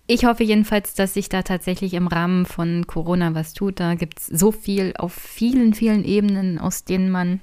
Ich 0.08 0.24
hoffe 0.24 0.44
jedenfalls, 0.44 0.94
dass 0.94 1.14
sich 1.14 1.28
da 1.28 1.42
tatsächlich 1.42 1.94
im 1.94 2.06
Rahmen 2.06 2.46
von 2.46 2.86
Corona 2.86 3.34
was 3.34 3.54
tut. 3.54 3.80
Da 3.80 3.94
gibt 3.94 4.20
es 4.20 4.26
so 4.26 4.52
viel 4.52 4.94
auf 4.96 5.12
vielen, 5.12 5.74
vielen 5.74 6.04
Ebenen, 6.04 6.58
aus 6.58 6.84
denen 6.84 7.10
man 7.10 7.40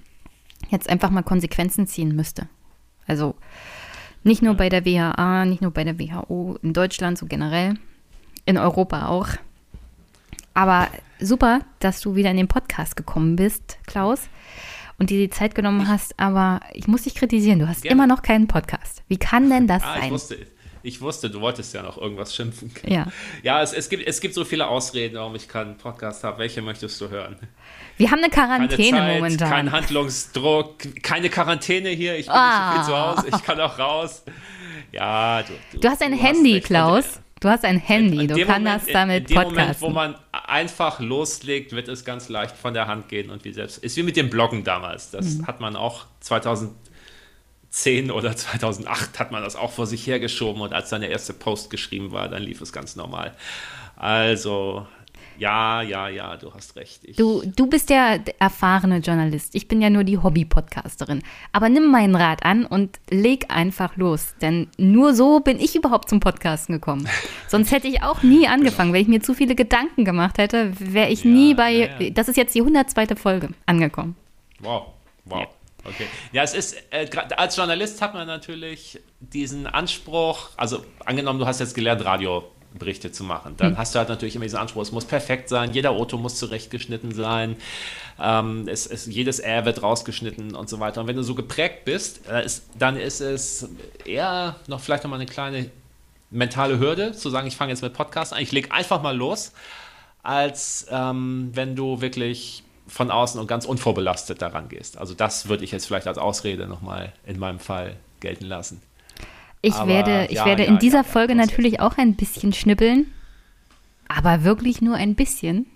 jetzt 0.69 0.89
einfach 0.89 1.09
mal 1.09 1.23
Konsequenzen 1.23 1.87
ziehen 1.87 2.15
müsste. 2.15 2.47
Also 3.05 3.35
nicht 4.23 4.41
nur 4.41 4.53
bei 4.53 4.69
der 4.69 4.85
WHA, 4.85 5.45
nicht 5.45 5.61
nur 5.61 5.71
bei 5.71 5.83
der 5.83 5.99
WHO, 5.99 6.57
in 6.61 6.71
Deutschland 6.71 7.17
so 7.17 7.25
generell, 7.25 7.75
in 8.45 8.57
Europa 8.57 9.07
auch. 9.07 9.27
Aber 10.53 10.87
super, 11.19 11.61
dass 11.79 12.01
du 12.01 12.15
wieder 12.15 12.31
in 12.31 12.37
den 12.37 12.47
Podcast 12.47 12.95
gekommen 12.95 13.35
bist, 13.35 13.77
Klaus, 13.87 14.21
und 14.99 15.09
dir 15.09 15.17
die 15.17 15.29
Zeit 15.29 15.55
genommen 15.55 15.87
hast. 15.87 16.19
Aber 16.19 16.59
ich 16.73 16.87
muss 16.87 17.03
dich 17.03 17.15
kritisieren, 17.15 17.59
du 17.59 17.67
hast 17.67 17.81
Gerne. 17.81 17.93
immer 17.93 18.07
noch 18.07 18.21
keinen 18.21 18.47
Podcast. 18.47 19.03
Wie 19.07 19.17
kann 19.17 19.49
denn 19.49 19.67
das 19.67 19.83
ah, 19.83 19.95
sein? 19.95 20.05
Ich 20.05 20.11
wusste, 20.11 20.37
ich 20.83 21.01
wusste, 21.01 21.29
du 21.29 21.39
wolltest 21.39 21.73
ja 21.73 21.81
noch 21.81 21.97
irgendwas 21.97 22.35
schimpfen. 22.35 22.71
Ja, 22.85 23.07
ja 23.41 23.61
es, 23.61 23.73
es, 23.73 23.89
gibt, 23.89 24.05
es 24.05 24.19
gibt 24.21 24.33
so 24.35 24.43
viele 24.43 24.67
Ausreden, 24.67 25.15
warum 25.15 25.33
ich 25.35 25.47
keinen 25.47 25.77
Podcast 25.77 26.23
habe. 26.23 26.39
Welche 26.39 26.61
möchtest 26.61 26.99
du 27.01 27.09
hören? 27.09 27.37
Wir 27.97 28.11
haben 28.11 28.19
eine 28.19 28.29
Quarantäne 28.29 28.97
keine 28.97 29.07
Zeit, 29.07 29.15
momentan. 29.15 29.49
Kein 29.49 29.71
Handlungsdruck, 29.71 30.77
keine 31.01 31.29
Quarantäne 31.29 31.89
hier. 31.89 32.17
Ich 32.17 32.25
bin 32.25 32.35
ah. 32.35 32.75
nicht 32.75 32.85
so 32.85 32.91
viel 32.91 32.93
zu 32.93 32.99
Hause. 32.99 33.27
Ich 33.33 33.43
kann 33.43 33.59
auch 33.59 33.79
raus. 33.79 34.23
Ja, 34.91 35.41
du, 35.41 35.53
du, 35.71 35.79
du 35.79 35.89
hast 35.89 36.01
ein 36.01 36.11
du 36.11 36.17
Handy, 36.17 36.59
hast 36.59 36.67
Klaus. 36.67 37.19
Du 37.39 37.49
hast 37.49 37.65
ein 37.65 37.77
Handy, 37.77 38.27
du 38.27 38.45
kannst 38.45 38.87
Moment, 38.87 38.93
damit 38.93 39.31
in, 39.31 39.35
in 39.35 39.41
dem 39.41 39.49
Moment, 39.49 39.81
wo 39.81 39.89
man 39.89 40.15
einfach 40.45 40.99
loslegt, 40.99 41.71
wird 41.71 41.87
es 41.87 42.05
ganz 42.05 42.29
leicht 42.29 42.55
von 42.55 42.73
der 42.73 42.87
Hand 42.87 43.09
gehen 43.09 43.29
und 43.29 43.45
wie 43.45 43.53
selbst 43.53 43.77
ist 43.77 43.97
wie 43.97 44.03
mit 44.03 44.15
dem 44.15 44.29
Bloggen 44.29 44.63
damals. 44.63 45.11
Das 45.11 45.35
mhm. 45.35 45.47
hat 45.47 45.59
man 45.59 45.75
auch 45.75 46.05
2010 46.19 48.11
oder 48.11 48.35
2008 48.35 49.19
hat 49.19 49.31
man 49.31 49.43
das 49.43 49.55
auch 49.55 49.71
vor 49.71 49.87
sich 49.87 50.05
hergeschoben 50.05 50.61
und 50.61 50.73
als 50.73 50.89
dann 50.89 51.01
der 51.01 51.11
erste 51.11 51.33
Post 51.33 51.69
geschrieben 51.69 52.11
war, 52.11 52.29
dann 52.29 52.43
lief 52.43 52.61
es 52.61 52.73
ganz 52.73 52.95
normal. 52.95 53.35
Also 53.95 54.85
ja, 55.37 55.81
ja, 55.81 56.07
ja, 56.07 56.37
du 56.37 56.53
hast 56.53 56.75
recht. 56.75 57.03
Ich 57.03 57.15
du, 57.15 57.41
du 57.45 57.67
bist 57.67 57.89
der 57.89 58.19
erfahrene 58.39 58.99
Journalist. 58.99 59.55
Ich 59.55 59.67
bin 59.67 59.81
ja 59.81 59.89
nur 59.89 60.03
die 60.03 60.17
Hobby-Podcasterin. 60.17 61.23
Aber 61.51 61.69
nimm 61.69 61.91
meinen 61.91 62.15
Rat 62.15 62.43
an 62.43 62.65
und 62.65 62.99
leg 63.09 63.45
einfach 63.49 63.95
los. 63.97 64.35
Denn 64.41 64.69
nur 64.77 65.13
so 65.13 65.39
bin 65.39 65.59
ich 65.59 65.75
überhaupt 65.75 66.09
zum 66.09 66.19
Podcasten 66.19 66.75
gekommen. 66.75 67.07
Sonst 67.47 67.71
hätte 67.71 67.87
ich 67.87 68.03
auch 68.03 68.23
nie 68.23 68.47
angefangen. 68.47 68.91
Genau. 68.91 68.93
Wenn 68.93 69.01
ich 69.01 69.07
mir 69.07 69.21
zu 69.21 69.33
viele 69.33 69.55
Gedanken 69.55 70.05
gemacht 70.05 70.37
hätte, 70.37 70.73
wäre 70.79 71.09
ich 71.09 71.23
ja, 71.23 71.29
nie 71.29 71.53
bei. 71.53 71.71
Ja, 71.71 71.99
ja. 71.99 72.09
Das 72.11 72.27
ist 72.27 72.37
jetzt 72.37 72.55
die 72.55 72.61
102. 72.61 73.15
Folge 73.15 73.49
angekommen. 73.65 74.15
Wow, 74.59 74.87
wow. 75.25 75.47
Okay. 75.85 76.07
Ja, 76.31 76.43
es 76.43 76.53
ist, 76.53 76.77
äh, 76.91 77.07
als 77.35 77.57
Journalist 77.57 78.01
hat 78.01 78.13
man 78.13 78.25
natürlich 78.25 78.99
diesen 79.19 79.67
Anspruch, 79.67 80.51
also 80.55 80.83
angenommen, 81.05 81.39
du 81.39 81.45
hast 81.45 81.59
jetzt 81.59 81.75
gelernt, 81.75 82.05
Radio 82.05 82.43
Berichte 82.77 83.11
zu 83.11 83.23
machen. 83.23 83.55
Dann 83.57 83.73
mhm. 83.73 83.77
hast 83.77 83.93
du 83.93 83.99
halt 83.99 84.09
natürlich 84.09 84.35
immer 84.35 84.45
diesen 84.45 84.59
Anspruch, 84.59 84.81
es 84.81 84.91
muss 84.91 85.05
perfekt 85.05 85.49
sein, 85.49 85.73
jeder 85.73 85.91
Auto 85.91 86.17
muss 86.17 86.35
zurechtgeschnitten 86.37 87.13
sein, 87.13 87.55
ähm, 88.19 88.67
es, 88.67 88.87
es, 88.87 89.05
jedes 89.05 89.39
R 89.39 89.65
wird 89.65 89.81
rausgeschnitten 89.81 90.55
und 90.55 90.69
so 90.69 90.79
weiter. 90.79 91.01
Und 91.01 91.07
wenn 91.07 91.15
du 91.15 91.23
so 91.23 91.35
geprägt 91.35 91.85
bist, 91.85 92.27
äh, 92.29 92.45
ist, 92.45 92.65
dann 92.77 92.97
ist 92.97 93.21
es 93.21 93.69
eher 94.05 94.55
noch 94.67 94.79
vielleicht 94.79 95.03
nochmal 95.03 95.19
eine 95.19 95.29
kleine 95.29 95.69
mentale 96.29 96.79
Hürde, 96.79 97.13
zu 97.13 97.29
sagen, 97.29 97.47
ich 97.47 97.55
fange 97.55 97.71
jetzt 97.71 97.83
mit 97.83 97.93
Podcasts 97.93 98.33
an, 98.33 98.41
ich 98.41 98.51
lege 98.51 98.71
einfach 98.71 99.01
mal 99.01 99.15
los, 99.15 99.53
als 100.23 100.87
ähm, 100.89 101.51
wenn 101.53 101.75
du 101.75 102.01
wirklich 102.01 102.63
von 102.87 103.11
außen 103.11 103.39
und 103.39 103.47
ganz 103.47 103.65
unvorbelastet 103.65 104.41
daran 104.41 104.67
gehst. 104.67 104.97
Also 104.97 105.13
das 105.13 105.47
würde 105.47 105.63
ich 105.63 105.71
jetzt 105.71 105.85
vielleicht 105.85 106.07
als 106.07 106.17
Ausrede 106.17 106.67
nochmal 106.67 107.13
in 107.25 107.39
meinem 107.39 107.59
Fall 107.59 107.95
gelten 108.19 108.45
lassen. 108.45 108.81
Ich 109.65 109.75
aber, 109.75 109.87
werde, 109.87 110.27
ich 110.29 110.35
ja, 110.35 110.45
werde 110.45 110.63
ja, 110.63 110.69
in 110.69 110.77
dieser 110.77 110.97
ja, 110.97 111.03
Folge 111.03 111.35
natürlich 111.35 111.79
auch 111.79 111.97
ein 111.97 112.15
bisschen 112.15 112.51
schnippeln, 112.51 113.07
aber 114.09 114.43
wirklich 114.43 114.81
nur 114.81 114.95
ein 114.95 115.15
bisschen. 115.15 115.67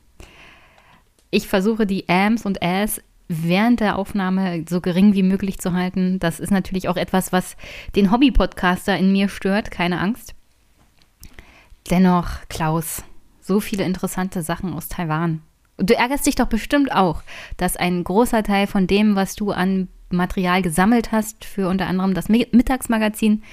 Ich 1.31 1.47
versuche 1.47 1.87
die 1.87 2.07
Ams 2.09 2.45
und 2.45 2.61
As 2.61 3.01
während 3.29 3.79
der 3.79 3.97
Aufnahme 3.97 4.65
so 4.67 4.81
gering 4.81 5.13
wie 5.13 5.23
möglich 5.23 5.59
zu 5.59 5.71
halten. 5.71 6.19
Das 6.19 6.41
ist 6.41 6.51
natürlich 6.51 6.89
auch 6.89 6.97
etwas, 6.97 7.31
was 7.31 7.55
den 7.95 8.11
Hobby-Podcaster 8.11 8.97
in 8.97 9.13
mir 9.13 9.29
stört, 9.29 9.71
keine 9.71 10.01
Angst. 10.01 10.35
Dennoch, 11.89 12.27
Klaus, 12.49 13.03
so 13.39 13.61
viele 13.61 13.85
interessante 13.85 14.41
Sachen 14.41 14.73
aus 14.73 14.89
Taiwan. 14.89 15.41
du 15.77 15.95
ärgerst 15.95 16.25
dich 16.25 16.35
doch 16.35 16.47
bestimmt 16.47 16.91
auch, 16.91 17.23
dass 17.55 17.77
ein 17.77 18.03
großer 18.03 18.43
Teil 18.43 18.67
von 18.67 18.85
dem, 18.85 19.15
was 19.15 19.35
du 19.35 19.51
an 19.51 19.87
Material 20.09 20.61
gesammelt 20.61 21.13
hast 21.13 21.45
für 21.45 21.69
unter 21.69 21.87
anderem 21.87 22.13
das 22.13 22.27
Mittagsmagazin, 22.27 23.43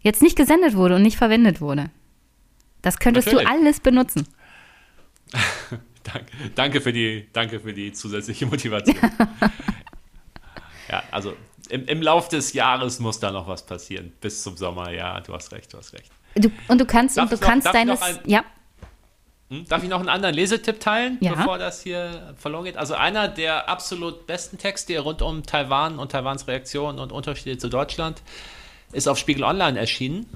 jetzt 0.00 0.22
nicht 0.22 0.36
gesendet 0.36 0.74
wurde 0.74 0.96
und 0.96 1.02
nicht 1.02 1.16
verwendet 1.16 1.60
wurde. 1.60 1.90
Das 2.82 2.98
könntest 2.98 3.26
Natürlich. 3.26 3.48
du 3.48 3.54
alles 3.54 3.80
benutzen. 3.80 4.26
danke, 6.54 6.80
für 6.80 6.92
die, 6.92 7.28
danke 7.32 7.60
für 7.60 7.72
die 7.72 7.92
zusätzliche 7.92 8.46
Motivation. 8.46 8.96
ja, 10.88 11.02
also 11.10 11.36
im, 11.68 11.84
im 11.86 12.02
Lauf 12.02 12.28
des 12.28 12.52
Jahres 12.52 12.98
muss 13.00 13.20
da 13.20 13.30
noch 13.30 13.46
was 13.46 13.64
passieren. 13.64 14.12
Bis 14.20 14.42
zum 14.42 14.56
Sommer, 14.56 14.90
ja, 14.92 15.20
du 15.20 15.32
hast 15.32 15.52
recht, 15.52 15.72
du 15.72 15.78
hast 15.78 15.92
recht. 15.92 16.10
Du, 16.34 16.50
und 16.68 16.80
du 16.80 16.86
kannst, 16.86 17.16
darf 17.16 17.30
und 17.30 17.40
du 17.40 17.44
kannst 17.44 17.66
noch, 17.66 17.72
deines. 17.72 18.02
Ein, 18.02 18.18
ja. 18.24 18.44
Hm, 19.50 19.66
darf 19.66 19.82
ich 19.82 19.88
noch 19.88 20.00
einen 20.00 20.08
anderen 20.08 20.34
Lesetipp 20.34 20.80
teilen, 20.80 21.18
ja. 21.20 21.34
bevor 21.34 21.58
das 21.58 21.82
hier 21.82 22.34
verloren 22.38 22.64
geht? 22.64 22.76
Also 22.76 22.94
einer 22.94 23.28
der 23.28 23.68
absolut 23.68 24.26
besten 24.26 24.58
Texte 24.58 24.98
rund 25.00 25.22
um 25.22 25.42
Taiwan 25.42 25.98
und 25.98 26.12
Taiwans 26.12 26.46
Reaktion 26.46 26.98
und 26.98 27.12
Unterschiede 27.12 27.58
zu 27.58 27.68
Deutschland 27.68 28.22
ist 28.92 29.08
auf 29.08 29.18
Spiegel 29.18 29.44
Online 29.44 29.78
erschienen. 29.78 30.26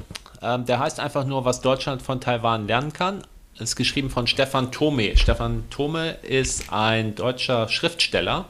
Ähm, 0.42 0.66
der 0.66 0.78
heißt 0.78 1.00
einfach 1.00 1.24
nur, 1.24 1.44
was 1.44 1.60
Deutschland 1.60 2.02
von 2.02 2.20
Taiwan 2.20 2.66
lernen 2.66 2.92
kann. 2.92 3.22
Ist 3.58 3.76
geschrieben 3.76 4.10
von 4.10 4.26
Stefan 4.26 4.72
Thome. 4.72 5.16
Stefan 5.16 5.64
Thome 5.70 6.12
ist 6.22 6.72
ein 6.72 7.14
deutscher 7.14 7.68
Schriftsteller, 7.68 8.46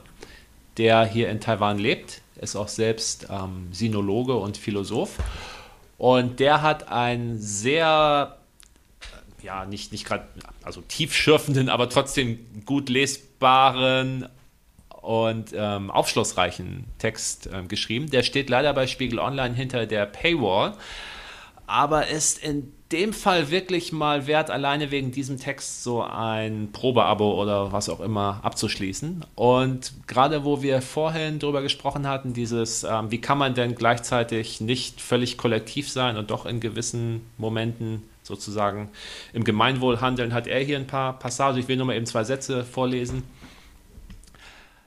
der 0.78 1.04
hier 1.04 1.28
in 1.28 1.40
Taiwan 1.40 1.78
lebt. 1.78 2.22
Ist 2.40 2.56
auch 2.56 2.68
selbst 2.68 3.28
ähm, 3.30 3.68
Sinologe 3.70 4.34
und 4.34 4.56
Philosoph. 4.56 5.18
Und 5.98 6.40
der 6.40 6.62
hat 6.62 6.88
einen 6.88 7.38
sehr, 7.38 8.38
ja, 9.42 9.64
nicht, 9.64 9.92
nicht 9.92 10.04
gerade, 10.04 10.26
also 10.62 10.80
tiefschürfenden, 10.80 11.68
aber 11.68 11.88
trotzdem 11.88 12.64
gut 12.64 12.88
lesbaren 12.88 14.28
und 15.04 15.52
ähm, 15.54 15.90
aufschlussreichen 15.90 16.84
Text 16.98 17.48
ähm, 17.52 17.68
geschrieben. 17.68 18.10
Der 18.10 18.22
steht 18.22 18.48
leider 18.48 18.72
bei 18.72 18.86
Spiegel 18.86 19.18
Online 19.18 19.54
hinter 19.54 19.86
der 19.86 20.06
Paywall, 20.06 20.74
aber 21.66 22.08
ist 22.08 22.42
in 22.42 22.72
dem 22.92 23.12
Fall 23.12 23.50
wirklich 23.50 23.92
mal 23.92 24.26
wert, 24.26 24.50
alleine 24.50 24.90
wegen 24.90 25.10
diesem 25.10 25.38
Text 25.38 25.82
so 25.82 26.02
ein 26.02 26.70
Probeabo 26.72 27.40
oder 27.40 27.72
was 27.72 27.88
auch 27.88 28.00
immer 28.00 28.40
abzuschließen. 28.42 29.24
Und 29.34 29.92
gerade 30.06 30.44
wo 30.44 30.62
wir 30.62 30.80
vorhin 30.80 31.38
drüber 31.38 31.60
gesprochen 31.60 32.06
hatten, 32.06 32.34
dieses, 32.34 32.84
ähm, 32.84 33.10
wie 33.10 33.20
kann 33.20 33.38
man 33.38 33.54
denn 33.54 33.74
gleichzeitig 33.74 34.60
nicht 34.60 35.00
völlig 35.00 35.36
kollektiv 35.38 35.90
sein 35.90 36.16
und 36.16 36.30
doch 36.30 36.46
in 36.46 36.60
gewissen 36.60 37.22
Momenten 37.36 38.02
sozusagen 38.22 38.90
im 39.32 39.44
Gemeinwohl 39.44 40.00
handeln, 40.00 40.32
hat 40.32 40.46
er 40.46 40.60
hier 40.60 40.78
ein 40.78 40.86
paar 40.86 41.18
Passagen. 41.18 41.58
Ich 41.58 41.68
will 41.68 41.76
nur 41.76 41.86
mal 41.86 41.96
eben 41.96 42.06
zwei 42.06 42.24
Sätze 42.24 42.64
vorlesen. 42.64 43.22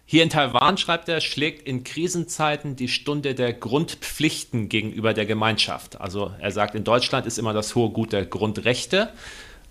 Hier 0.09 0.23
in 0.23 0.29
Taiwan, 0.29 0.77
schreibt 0.77 1.09
er, 1.09 1.19
schlägt 1.19 1.67
in 1.67 1.84
Krisenzeiten 1.84 2.77
die 2.77 2.88
Stunde 2.88 3.35
der 3.35 3.51
Grundpflichten 3.51 4.69
gegenüber 4.69 5.13
der 5.13 5.25
Gemeinschaft. 5.25 5.99
Also 5.99 6.31
er 6.39 6.51
sagt, 6.51 6.75
in 6.75 6.85
Deutschland 6.85 7.25
ist 7.25 7.38
immer 7.38 7.51
das 7.51 7.75
hohe 7.75 7.89
Gut 7.89 8.13
der 8.13 8.25
Grundrechte, 8.25 9.11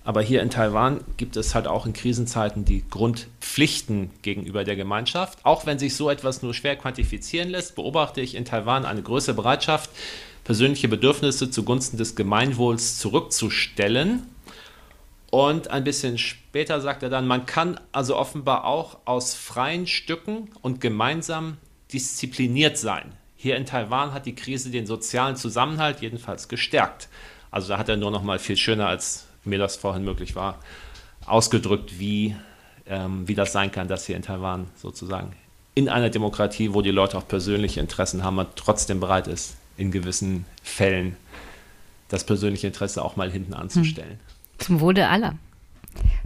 aber 0.04 0.20
hier 0.20 0.42
in 0.42 0.50
Taiwan 0.50 1.00
gibt 1.16 1.38
es 1.38 1.54
halt 1.54 1.66
auch 1.66 1.86
in 1.86 1.94
Krisenzeiten 1.94 2.66
die 2.66 2.84
Grundpflichten 2.90 4.10
gegenüber 4.20 4.62
der 4.62 4.76
Gemeinschaft. 4.76 5.38
Auch 5.42 5.64
wenn 5.64 5.78
sich 5.78 5.96
so 5.96 6.10
etwas 6.10 6.42
nur 6.42 6.52
schwer 6.52 6.76
quantifizieren 6.76 7.48
lässt, 7.48 7.74
beobachte 7.74 8.20
ich 8.20 8.34
in 8.34 8.44
Taiwan 8.44 8.84
eine 8.84 9.00
größere 9.00 9.36
Bereitschaft, 9.36 9.88
persönliche 10.44 10.88
Bedürfnisse 10.88 11.50
zugunsten 11.50 11.96
des 11.96 12.14
Gemeinwohls 12.14 12.98
zurückzustellen 12.98 14.26
und 15.36 15.68
ein 15.68 15.84
bisschen 15.84 16.16
später 16.16 16.80
sagt 16.80 17.02
er 17.02 17.10
dann, 17.10 17.26
man 17.26 17.44
kann 17.44 17.78
also 17.92 18.16
offenbar 18.16 18.64
auch 18.64 19.00
aus 19.04 19.34
freien 19.34 19.86
Stücken 19.86 20.48
und 20.62 20.80
gemeinsam 20.80 21.58
diszipliniert 21.92 22.78
sein. 22.78 23.12
Hier 23.36 23.58
in 23.58 23.66
Taiwan 23.66 24.14
hat 24.14 24.24
die 24.24 24.34
Krise 24.34 24.70
den 24.70 24.86
sozialen 24.86 25.36
Zusammenhalt 25.36 26.00
jedenfalls 26.00 26.48
gestärkt. 26.48 27.10
Also 27.50 27.68
da 27.68 27.76
hat 27.76 27.90
er 27.90 27.98
nur 27.98 28.10
noch 28.10 28.22
mal 28.22 28.38
viel 28.38 28.56
schöner, 28.56 28.88
als 28.88 29.26
mir 29.44 29.58
das 29.58 29.76
vorhin 29.76 30.06
möglich 30.06 30.36
war, 30.36 30.58
ausgedrückt, 31.26 31.98
wie, 31.98 32.34
ähm, 32.86 33.28
wie 33.28 33.34
das 33.34 33.52
sein 33.52 33.70
kann, 33.70 33.88
dass 33.88 34.06
hier 34.06 34.16
in 34.16 34.22
Taiwan 34.22 34.68
sozusagen 34.74 35.36
in 35.74 35.90
einer 35.90 36.08
Demokratie, 36.08 36.72
wo 36.72 36.80
die 36.80 36.92
Leute 36.92 37.18
auch 37.18 37.28
persönliche 37.28 37.80
Interessen 37.80 38.24
haben, 38.24 38.36
man 38.36 38.46
trotzdem 38.56 39.00
bereit 39.00 39.26
ist, 39.26 39.58
in 39.76 39.90
gewissen 39.90 40.46
Fällen 40.62 41.14
das 42.08 42.24
persönliche 42.24 42.68
Interesse 42.68 43.04
auch 43.04 43.16
mal 43.16 43.30
hinten 43.30 43.52
anzustellen. 43.52 44.18
Zum 44.58 44.80
Wohle 44.80 45.08
aller. 45.08 45.34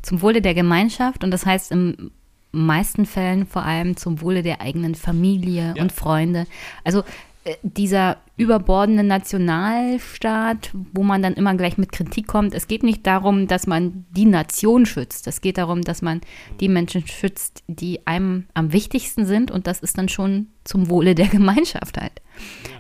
Zum 0.03 0.23
Wohle 0.23 0.41
der 0.43 0.55
Gemeinschaft 0.55 1.25
und 1.25 1.31
das 1.31 1.47
heißt 1.47 1.73
in 1.73 2.11
meisten 2.53 3.07
Fällen 3.07 3.47
vor 3.47 3.65
allem 3.65 3.97
zum 3.97 4.21
Wohle 4.21 4.43
der 4.43 4.61
eigenen 4.61 4.95
Familie 4.95 5.75
ja. 5.77 5.83
und 5.83 5.93
Freunde. 5.93 6.47
Also 6.85 7.05
äh, 7.45 7.57
dieser 7.63 8.19
überbordende 8.37 9.03
Nationalstaat, 9.03 10.71
wo 10.93 11.03
man 11.03 11.23
dann 11.23 11.35
immer 11.35 11.55
gleich 11.55 11.79
mit 11.79 11.93
Kritik 11.93 12.27
kommt. 12.27 12.55
Es 12.55 12.69
geht 12.69 12.83
nicht 12.83 13.07
darum, 13.07 13.47
dass 13.47 13.67
man 13.67 14.05
die 14.11 14.27
Nation 14.27 14.85
schützt. 14.85 15.27
Es 15.27 15.41
geht 15.41 15.59
darum, 15.59 15.83
dass 15.83 16.03
man 16.03 16.21
die 16.61 16.69
Menschen 16.69 17.07
schützt, 17.07 17.63
die 17.67 18.07
einem 18.07 18.47
am 18.55 18.73
wichtigsten 18.73 19.25
sind. 19.27 19.51
Und 19.51 19.67
das 19.67 19.81
ist 19.81 19.97
dann 19.97 20.09
schon 20.09 20.49
zum 20.65 20.91
Wohle 20.91 21.15
der 21.15 21.27
Gemeinschaft 21.29 21.99
halt. 21.99 22.21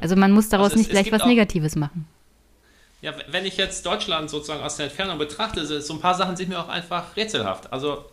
Also 0.00 0.16
man 0.16 0.32
muss 0.32 0.48
daraus 0.48 0.72
also 0.72 0.76
es, 0.76 0.88
nicht 0.88 0.90
gleich 0.90 1.12
was 1.12 1.24
Negatives 1.24 1.76
machen. 1.76 2.06
Ja, 3.02 3.14
wenn 3.28 3.46
ich 3.46 3.56
jetzt 3.56 3.86
Deutschland 3.86 4.28
sozusagen 4.28 4.62
aus 4.62 4.76
der 4.76 4.86
Entfernung 4.86 5.18
betrachte, 5.18 5.64
so 5.80 5.94
ein 5.94 6.00
paar 6.00 6.14
Sachen 6.14 6.36
sind 6.36 6.50
mir 6.50 6.60
auch 6.60 6.68
einfach 6.68 7.16
rätselhaft. 7.16 7.72
Also 7.72 8.04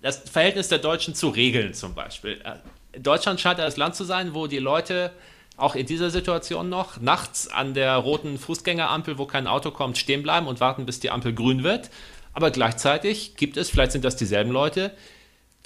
das 0.00 0.18
Verhältnis 0.30 0.68
der 0.68 0.78
Deutschen 0.78 1.14
zu 1.14 1.28
Regeln 1.28 1.74
zum 1.74 1.94
Beispiel. 1.94 2.40
Äh, 2.44 2.98
Deutschland 3.00 3.40
scheint 3.40 3.58
das 3.58 3.76
Land 3.76 3.96
zu 3.96 4.04
sein, 4.04 4.34
wo 4.34 4.46
die 4.46 4.58
Leute 4.58 5.10
auch 5.56 5.74
in 5.74 5.86
dieser 5.86 6.10
Situation 6.10 6.68
noch 6.68 7.00
nachts 7.00 7.48
an 7.48 7.74
der 7.74 7.96
roten 7.96 8.38
Fußgängerampel, 8.38 9.18
wo 9.18 9.26
kein 9.26 9.48
Auto 9.48 9.72
kommt, 9.72 9.98
stehen 9.98 10.22
bleiben 10.22 10.46
und 10.46 10.60
warten, 10.60 10.86
bis 10.86 11.00
die 11.00 11.10
Ampel 11.10 11.34
grün 11.34 11.64
wird. 11.64 11.90
Aber 12.32 12.52
gleichzeitig 12.52 13.34
gibt 13.36 13.56
es, 13.56 13.68
vielleicht 13.68 13.90
sind 13.90 14.04
das 14.04 14.14
dieselben 14.14 14.52
Leute, 14.52 14.92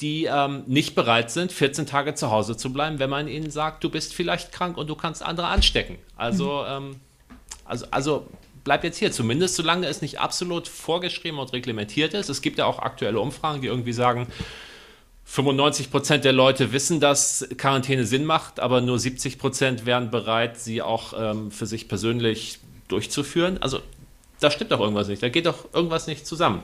die 0.01 0.25
ähm, 0.25 0.65
nicht 0.67 0.95
bereit 0.95 1.31
sind, 1.31 1.53
14 1.53 1.87
Tage 1.87 2.15
zu 2.15 2.31
Hause 2.31 2.57
zu 2.57 2.73
bleiben, 2.73 2.99
wenn 2.99 3.11
man 3.11 3.29
ihnen 3.29 3.51
sagt, 3.51 3.85
du 3.85 3.91
bist 3.91 4.15
vielleicht 4.15 4.51
krank 4.51 4.79
und 4.79 4.87
du 4.87 4.95
kannst 4.95 5.23
andere 5.23 5.49
anstecken. 5.49 5.99
Also 6.17 6.63
mhm. 6.63 6.87
ähm, 6.87 7.01
Also, 7.65 7.87
also 7.91 8.27
bleibt 8.65 8.85
jetzt 8.85 8.99
hier, 8.99 9.13
zumindest 9.13 9.57
solange 9.57 9.87
es 9.87 10.03
nicht 10.03 10.21
absolut 10.21 10.69
vorgeschrieben 10.69 11.39
und 11.39 11.53
reglementiert 11.53 12.15
ist. 12.15 12.29
Es 12.29 12.43
gibt 12.43 12.59
ja 12.59 12.67
auch 12.67 12.79
aktuelle 12.79 13.21
Umfragen, 13.21 13.61
die 13.61 13.69
irgendwie 13.69 13.93
sagen, 13.93 14.29
95 15.25 15.91
Prozent 15.91 16.25
der 16.25 16.33
Leute 16.33 16.73
wissen, 16.73 17.01
dass 17.01 17.49
Quarantäne 17.57 18.05
Sinn 18.05 18.25
macht, 18.25 18.61
aber 18.61 18.81
nur 18.81 18.99
70 18.99 19.39
Prozent 19.39 19.87
wären 19.87 20.11
bereit, 20.11 20.59
sie 20.59 20.83
auch 20.83 21.15
ähm, 21.17 21.51
für 21.51 21.67
sich 21.67 21.89
persönlich 21.89 22.59
durchzuführen. 22.89 23.59
Also 23.63 23.81
da 24.41 24.51
stimmt 24.51 24.73
doch 24.73 24.81
irgendwas 24.81 25.09
nicht. 25.09 25.23
Da 25.23 25.29
geht 25.29 25.47
doch 25.47 25.73
irgendwas 25.73 26.07
nicht 26.07 26.27
zusammen. 26.27 26.61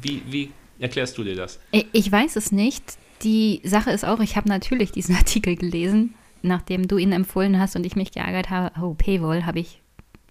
Wie, 0.00 0.22
wie 0.28 0.50
erklärst 0.78 1.16
du 1.18 1.24
dir 1.24 1.36
das? 1.36 1.60
Ich 1.70 2.10
weiß 2.10 2.36
es 2.36 2.52
nicht. 2.52 2.82
Die 3.22 3.60
Sache 3.64 3.90
ist 3.90 4.04
auch, 4.04 4.20
ich 4.20 4.36
habe 4.36 4.48
natürlich 4.48 4.92
diesen 4.92 5.16
Artikel 5.16 5.56
gelesen, 5.56 6.14
nachdem 6.42 6.88
du 6.88 6.98
ihn 6.98 7.12
empfohlen 7.12 7.58
hast 7.58 7.76
und 7.76 7.86
ich 7.86 7.96
mich 7.96 8.12
geärgert 8.12 8.50
habe. 8.50 8.72
Oh, 8.82 8.94
Paywall 8.94 9.46
habe 9.46 9.60
ich 9.60 9.80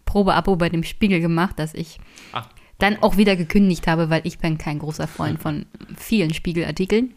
Probeabo 0.10 0.56
bei 0.56 0.70
dem 0.70 0.84
Spiegel 0.84 1.22
gemacht, 1.22 1.60
dass 1.60 1.76
ich 1.76 2.00
Ach. 2.32 2.50
dann 2.80 2.98
auch 3.04 3.16
wieder 3.16 3.36
gekündigt 3.36 3.86
habe, 3.86 4.10
weil 4.10 4.22
ich 4.24 4.40
bin 4.40 4.58
kein 4.58 4.80
großer 4.80 5.08
Freund 5.08 5.40
von 5.40 5.68
vielen 5.96 6.34
Spiegelartikeln. 6.34 7.14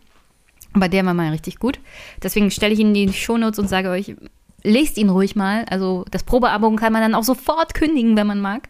Aber 0.74 0.88
der 0.88 1.04
war 1.06 1.14
mal 1.14 1.30
richtig 1.30 1.58
gut. 1.58 1.80
Deswegen 2.22 2.50
stelle 2.50 2.74
ich 2.74 2.80
ihn 2.80 2.94
in 2.94 3.08
die 3.08 3.12
Shownotes 3.14 3.58
und 3.58 3.68
sage 3.68 3.88
euch, 3.88 4.14
lest 4.62 4.98
ihn 4.98 5.08
ruhig 5.08 5.34
mal. 5.36 5.64
Also 5.70 6.04
das 6.10 6.22
Probeabo 6.22 6.70
kann 6.76 6.92
man 6.92 7.00
dann 7.00 7.14
auch 7.14 7.24
sofort 7.24 7.72
kündigen, 7.72 8.14
wenn 8.14 8.26
man 8.26 8.40
mag. 8.40 8.68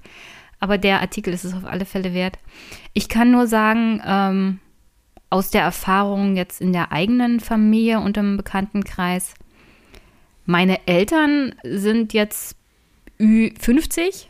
Aber 0.61 0.79
der 0.79 1.01
Artikel 1.01 1.35
ist 1.35 1.45
es 1.45 1.55
auf 1.55 1.65
alle 1.65 1.85
Fälle 1.85 2.15
wert. 2.15 2.39
Ich 2.93 3.09
kann 3.09 3.33
nur 3.33 3.49
sagen, 3.49 4.01
ähm, 4.07 4.61
aus 5.31 5.51
der 5.51 5.63
Erfahrung 5.63 6.37
jetzt 6.37 6.61
in 6.61 6.73
der 6.73 6.93
eigenen 6.93 7.41
Familie 7.41 7.99
und 7.99 8.17
im 8.17 8.37
Bekanntenkreis, 8.37 9.35
meine 10.47 10.87
Eltern 10.87 11.57
sind 11.65 12.13
jetzt 12.13 12.57
Ü50 13.23 14.27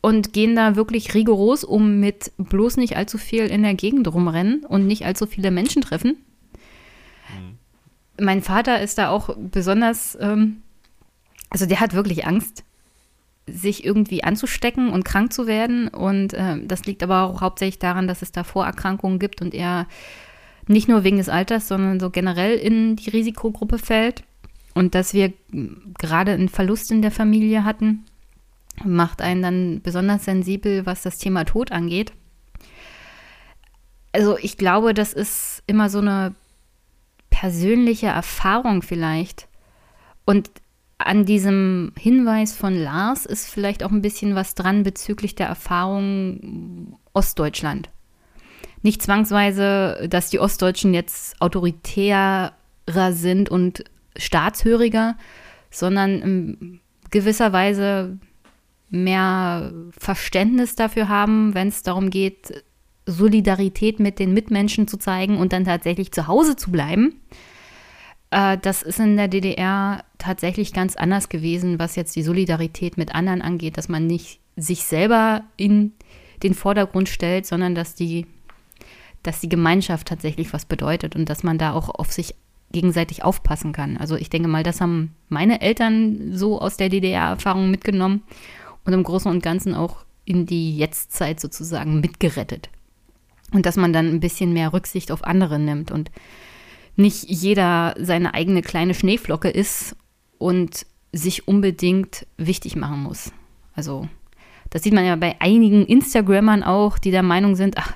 und 0.00 0.32
gehen 0.32 0.56
da 0.56 0.74
wirklich 0.74 1.14
rigoros 1.14 1.62
um 1.64 2.00
mit 2.00 2.32
bloß 2.38 2.78
nicht 2.78 2.96
allzu 2.96 3.18
viel 3.18 3.46
in 3.46 3.62
der 3.62 3.74
Gegend 3.74 4.12
rumrennen 4.12 4.64
und 4.64 4.86
nicht 4.86 5.04
allzu 5.04 5.26
viele 5.26 5.50
Menschen 5.50 5.82
treffen 5.82 6.16
mein 8.22 8.42
Vater 8.42 8.80
ist 8.80 8.98
da 8.98 9.10
auch 9.10 9.34
besonders, 9.36 10.16
ähm, 10.20 10.62
also 11.50 11.66
der 11.66 11.80
hat 11.80 11.94
wirklich 11.94 12.26
Angst, 12.26 12.64
sich 13.46 13.84
irgendwie 13.84 14.22
anzustecken 14.22 14.90
und 14.90 15.04
krank 15.04 15.32
zu 15.32 15.46
werden. 15.46 15.88
Und 15.88 16.32
äh, 16.34 16.58
das 16.64 16.84
liegt 16.84 17.02
aber 17.02 17.22
auch 17.22 17.40
hauptsächlich 17.40 17.78
daran, 17.78 18.06
dass 18.06 18.22
es 18.22 18.32
da 18.32 18.44
Vorerkrankungen 18.44 19.18
gibt 19.18 19.42
und 19.42 19.52
er 19.52 19.86
nicht 20.68 20.88
nur 20.88 21.02
wegen 21.02 21.16
des 21.16 21.28
Alters, 21.28 21.66
sondern 21.66 21.98
so 21.98 22.10
generell 22.10 22.56
in 22.56 22.96
die 22.96 23.10
Risikogruppe 23.10 23.78
fällt. 23.78 24.22
Und 24.74 24.94
dass 24.94 25.12
wir 25.12 25.32
gerade 25.98 26.32
einen 26.32 26.48
Verlust 26.48 26.90
in 26.92 27.02
der 27.02 27.10
Familie 27.10 27.64
hatten, 27.64 28.04
macht 28.84 29.22
einen 29.22 29.42
dann 29.42 29.80
besonders 29.82 30.24
sensibel, 30.24 30.86
was 30.86 31.02
das 31.02 31.18
Thema 31.18 31.44
Tod 31.44 31.72
angeht. 31.72 32.12
Also 34.12 34.36
ich 34.38 34.58
glaube, 34.58 34.94
das 34.94 35.12
ist 35.12 35.62
immer 35.66 35.88
so 35.88 35.98
eine 35.98 36.34
persönliche 37.30 38.08
Erfahrung 38.08 38.82
vielleicht. 38.82 39.48
Und 40.24 40.50
an 40.98 41.24
diesem 41.24 41.92
Hinweis 41.98 42.52
von 42.52 42.74
Lars 42.74 43.26
ist 43.26 43.48
vielleicht 43.48 43.82
auch 43.82 43.90
ein 43.90 44.02
bisschen 44.02 44.34
was 44.34 44.54
dran 44.54 44.82
bezüglich 44.82 45.34
der 45.34 45.48
Erfahrung 45.48 46.98
Ostdeutschland. 47.12 47.90
Nicht 48.82 49.02
zwangsweise, 49.02 50.06
dass 50.08 50.30
die 50.30 50.38
Ostdeutschen 50.38 50.94
jetzt 50.94 51.40
autoritärer 51.40 52.52
sind 53.10 53.48
und 53.48 53.84
staatshöriger, 54.16 55.16
sondern 55.70 56.20
in 56.20 56.80
gewisser 57.10 57.52
Weise 57.52 58.18
mehr 58.92 59.72
Verständnis 59.90 60.76
dafür 60.76 61.08
haben, 61.08 61.54
wenn 61.54 61.68
es 61.68 61.82
darum 61.82 62.10
geht, 62.10 62.62
Solidarität 63.06 63.98
mit 63.98 64.18
den 64.18 64.32
Mitmenschen 64.32 64.86
zu 64.86 64.96
zeigen 64.96 65.38
und 65.38 65.52
dann 65.52 65.64
tatsächlich 65.64 66.12
zu 66.12 66.28
Hause 66.28 66.54
zu 66.56 66.70
bleiben. 66.70 67.20
Äh, 68.30 68.58
das 68.58 68.82
ist 68.82 69.00
in 69.00 69.16
der 69.16 69.28
DDR 69.28 70.04
tatsächlich 70.18 70.72
ganz 70.72 70.94
anders 70.94 71.28
gewesen, 71.28 71.78
was 71.78 71.96
jetzt 71.96 72.14
die 72.14 72.22
Solidarität 72.22 72.98
mit 72.98 73.14
anderen 73.14 73.42
angeht, 73.42 73.76
dass 73.76 73.88
man 73.88 74.06
nicht 74.06 74.40
sich 74.56 74.84
selber 74.84 75.42
in 75.56 75.92
den 76.42 76.54
Vordergrund 76.54 77.08
stellt, 77.08 77.46
sondern 77.46 77.74
dass 77.74 77.94
die, 77.94 78.26
dass 79.22 79.40
die 79.40 79.48
Gemeinschaft 79.48 80.06
tatsächlich 80.06 80.52
was 80.52 80.66
bedeutet 80.66 81.16
und 81.16 81.28
dass 81.28 81.42
man 81.42 81.56
da 81.56 81.72
auch 81.72 81.88
auf 81.88 82.12
sich 82.12 82.34
gegenseitig 82.72 83.24
aufpassen 83.24 83.72
kann. 83.72 83.96
Also 83.96 84.16
ich 84.16 84.30
denke 84.30 84.48
mal, 84.48 84.62
das 84.62 84.80
haben 84.80 85.14
meine 85.28 85.60
Eltern 85.60 86.36
so 86.36 86.60
aus 86.60 86.76
der 86.76 86.88
DDR-Erfahrung 86.88 87.70
mitgenommen 87.70 88.22
und 88.84 88.92
im 88.92 89.02
Großen 89.02 89.30
und 89.30 89.42
Ganzen 89.42 89.74
auch 89.74 90.04
in 90.24 90.46
die 90.46 90.76
Jetztzeit 90.76 91.40
sozusagen 91.40 92.00
mitgerettet. 92.00 92.70
Und 93.52 93.66
dass 93.66 93.76
man 93.76 93.92
dann 93.92 94.08
ein 94.08 94.20
bisschen 94.20 94.52
mehr 94.52 94.72
Rücksicht 94.72 95.12
auf 95.12 95.24
andere 95.24 95.58
nimmt 95.58 95.90
und 95.90 96.10
nicht 96.96 97.24
jeder 97.24 97.94
seine 97.98 98.34
eigene 98.34 98.62
kleine 98.62 98.94
Schneeflocke 98.94 99.48
ist 99.48 99.96
und 100.38 100.86
sich 101.12 101.48
unbedingt 101.48 102.26
wichtig 102.36 102.76
machen 102.76 103.02
muss. 103.02 103.32
Also, 103.74 104.08
das 104.70 104.82
sieht 104.82 104.94
man 104.94 105.04
ja 105.04 105.16
bei 105.16 105.36
einigen 105.40 105.86
Instagrammern 105.86 106.62
auch, 106.62 106.98
die 106.98 107.10
der 107.10 107.22
Meinung 107.22 107.56
sind, 107.56 107.76
ach, 107.76 107.92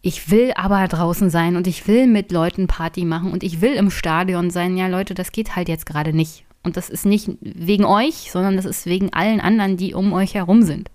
ich 0.00 0.30
will 0.30 0.52
aber 0.56 0.86
draußen 0.88 1.30
sein 1.30 1.56
und 1.56 1.68
ich 1.68 1.86
will 1.86 2.08
mit 2.08 2.32
Leuten 2.32 2.66
Party 2.66 3.04
machen 3.04 3.32
und 3.32 3.44
ich 3.44 3.60
will 3.60 3.74
im 3.74 3.90
Stadion 3.90 4.50
sein. 4.50 4.76
Ja, 4.76 4.88
Leute, 4.88 5.14
das 5.14 5.30
geht 5.30 5.54
halt 5.54 5.68
jetzt 5.68 5.86
gerade 5.86 6.12
nicht. 6.12 6.44
Und 6.62 6.76
das 6.76 6.88
ist 6.88 7.04
nicht 7.04 7.28
wegen 7.40 7.84
euch, 7.84 8.30
sondern 8.30 8.56
das 8.56 8.64
ist 8.64 8.86
wegen 8.86 9.12
allen 9.12 9.40
anderen, 9.40 9.76
die 9.76 9.94
um 9.94 10.12
euch 10.12 10.34
herum 10.34 10.62
sind. 10.62 10.90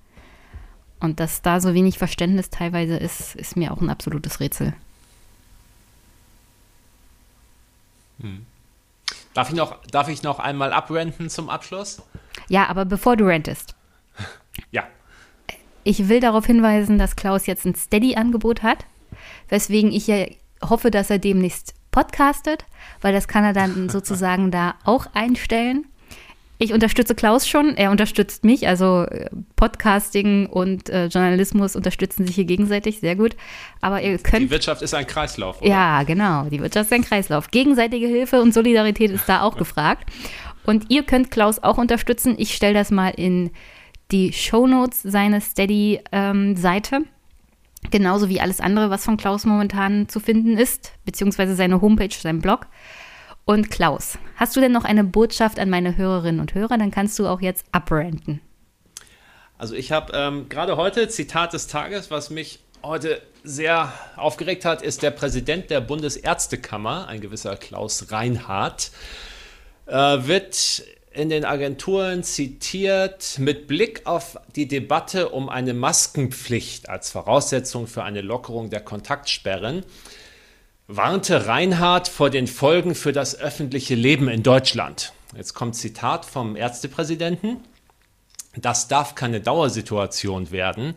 Und 1.00 1.20
dass 1.20 1.42
da 1.42 1.60
so 1.60 1.74
wenig 1.74 1.98
Verständnis 1.98 2.50
teilweise 2.50 2.98
ist, 2.98 3.36
ist 3.36 3.58
mir 3.58 3.72
auch 3.72 3.82
ein 3.82 3.90
absolutes 3.90 4.40
Rätsel. 4.40 4.74
Hm. 8.22 8.46
Darf, 9.34 9.50
ich 9.50 9.56
noch, 9.56 9.78
darf 9.92 10.08
ich 10.10 10.24
noch 10.24 10.40
einmal 10.40 10.74
abrenten 10.74 11.30
zum 11.30 11.50
Abschluss? 11.50 12.02
Ja, 12.48 12.68
aber 12.68 12.86
bevor 12.86 13.16
du 13.16 13.26
rentest. 13.26 13.76
ja. 14.72 14.84
Ich 15.84 16.10
will 16.10 16.20
darauf 16.20 16.46
hinweisen, 16.46 16.98
dass 16.98 17.16
Klaus 17.16 17.46
jetzt 17.46 17.66
ein 17.66 17.76
Steady-Angebot 17.76 18.64
hat, 18.64 18.86
weswegen 19.50 19.92
ich 19.92 20.08
ja 20.08 20.26
hoffe, 20.64 20.92
dass 20.92 21.10
er 21.10 21.20
demnächst 21.20 21.76
podcastet, 21.98 22.66
weil 23.02 23.12
das 23.12 23.28
kann 23.28 23.44
er 23.44 23.54
dann 23.54 23.90
sozusagen 23.98 24.52
da 24.52 24.76
auch 24.84 25.08
einstellen. 25.16 25.86
Ich 26.60 26.74
unterstütze 26.74 27.16
Klaus 27.16 27.48
schon, 27.48 27.76
er 27.76 27.90
unterstützt 27.90 28.44
mich, 28.44 28.68
also 28.68 29.04
äh, 29.04 29.30
Podcasting 29.56 30.48
und 30.48 30.90
äh, 30.90 31.08
Journalismus 31.08 31.76
unterstützen 31.76 32.26
sich 32.26 32.36
hier 32.36 32.46
gegenseitig, 32.46 33.00
sehr 33.00 33.16
gut. 33.16 33.36
Aber 33.82 34.02
ihr 34.02 34.18
könnt. 34.20 34.44
Die 34.44 34.52
Wirtschaft 34.52 34.84
ist 34.84 34.94
ein 34.94 35.08
Kreislauf. 35.08 35.62
Oder? 35.62 35.70
Ja, 35.70 36.04
genau, 36.04 36.46
die 36.46 36.60
Wirtschaft 36.60 36.88
ist 36.88 36.94
ein 36.94 37.04
Kreislauf. 37.04 37.50
Gegenseitige 37.50 38.08
Hilfe 38.08 38.42
und 38.42 38.54
Solidarität 38.54 39.12
ist 39.12 39.28
da 39.28 39.42
auch 39.42 39.58
gefragt. 39.58 40.10
Und 40.66 40.86
ihr 40.90 41.04
könnt 41.04 41.32
Klaus 41.32 41.64
auch 41.64 41.80
unterstützen. 41.80 42.36
Ich 42.38 42.54
stelle 42.54 42.76
das 42.76 42.92
mal 42.92 43.10
in 43.10 43.52
die 44.12 44.34
Shownotes 44.34 45.02
seiner 45.02 45.42
Steady-Seite. 45.42 46.96
Ähm, 46.96 47.06
Genauso 47.92 48.30
wie 48.30 48.42
alles 48.42 48.60
andere, 48.60 48.90
was 48.90 49.06
von 49.06 49.18
Klaus 49.18 49.46
momentan 49.46 50.10
zu 50.10 50.20
finden 50.20 50.58
ist, 50.58 50.92
beziehungsweise 51.06 51.56
seine 51.56 51.82
Homepage, 51.82 52.14
sein 52.14 52.42
Blog. 52.42 52.68
Und 53.46 53.72
Klaus, 53.72 54.18
hast 54.36 54.56
du 54.56 54.60
denn 54.60 54.74
noch 54.74 54.84
eine 54.84 55.04
Botschaft 55.04 55.58
an 55.60 55.70
meine 55.70 55.96
Hörerinnen 55.96 56.42
und 56.42 56.54
Hörer? 56.54 56.78
Dann 56.78 56.92
kannst 56.92 57.18
du 57.18 57.28
auch 57.28 57.40
jetzt 57.40 57.66
abrenten. 57.72 58.42
Also 59.58 59.74
ich 59.74 59.92
habe 59.92 60.12
ähm, 60.14 60.50
gerade 60.50 60.78
heute 60.78 61.08
Zitat 61.08 61.54
des 61.54 61.68
Tages, 61.68 62.12
was 62.12 62.30
mich 62.30 62.60
heute 62.84 63.22
sehr 63.44 63.92
aufgeregt 64.16 64.66
hat, 64.66 64.82
ist 64.82 65.02
der 65.02 65.12
Präsident 65.12 65.70
der 65.70 65.82
Bundesärztekammer, 65.82 67.08
ein 67.08 67.22
gewisser 67.22 67.56
Klaus 67.56 68.12
Reinhardt, 68.12 68.92
äh, 69.86 69.94
wird 69.94 70.84
in 71.18 71.30
den 71.30 71.46
Agenturen 71.46 72.24
zitiert 72.24 73.38
mit 73.40 73.68
Blick 73.68 74.06
auf 74.06 74.38
die 74.56 74.68
Debatte 74.68 75.30
um 75.30 75.50
eine 75.50 75.74
Maskenpflicht 75.74 76.90
als 76.90 77.10
Voraussetzung 77.10 77.88
für 77.88 78.04
eine 78.04 78.22
Lockerung 78.22 78.70
der 78.70 78.82
Kontaktsperren 78.82 79.84
warnte 80.88 81.48
Reinhardt 81.48 82.08
vor 82.08 82.30
den 82.30 82.48
Folgen 82.48 82.96
für 82.96 83.12
das 83.12 83.38
öffentliche 83.38 83.96
Leben 83.96 84.30
in 84.30 84.42
Deutschland. 84.42 85.12
Jetzt 85.36 85.54
kommt 85.54 85.76
Zitat 85.76 86.26
vom 86.26 86.56
Ärztepräsidenten. 86.56 87.60
Das 88.56 88.88
darf 88.88 89.14
keine 89.14 89.42
Dauersituation 89.42 90.50
werden. 90.52 90.96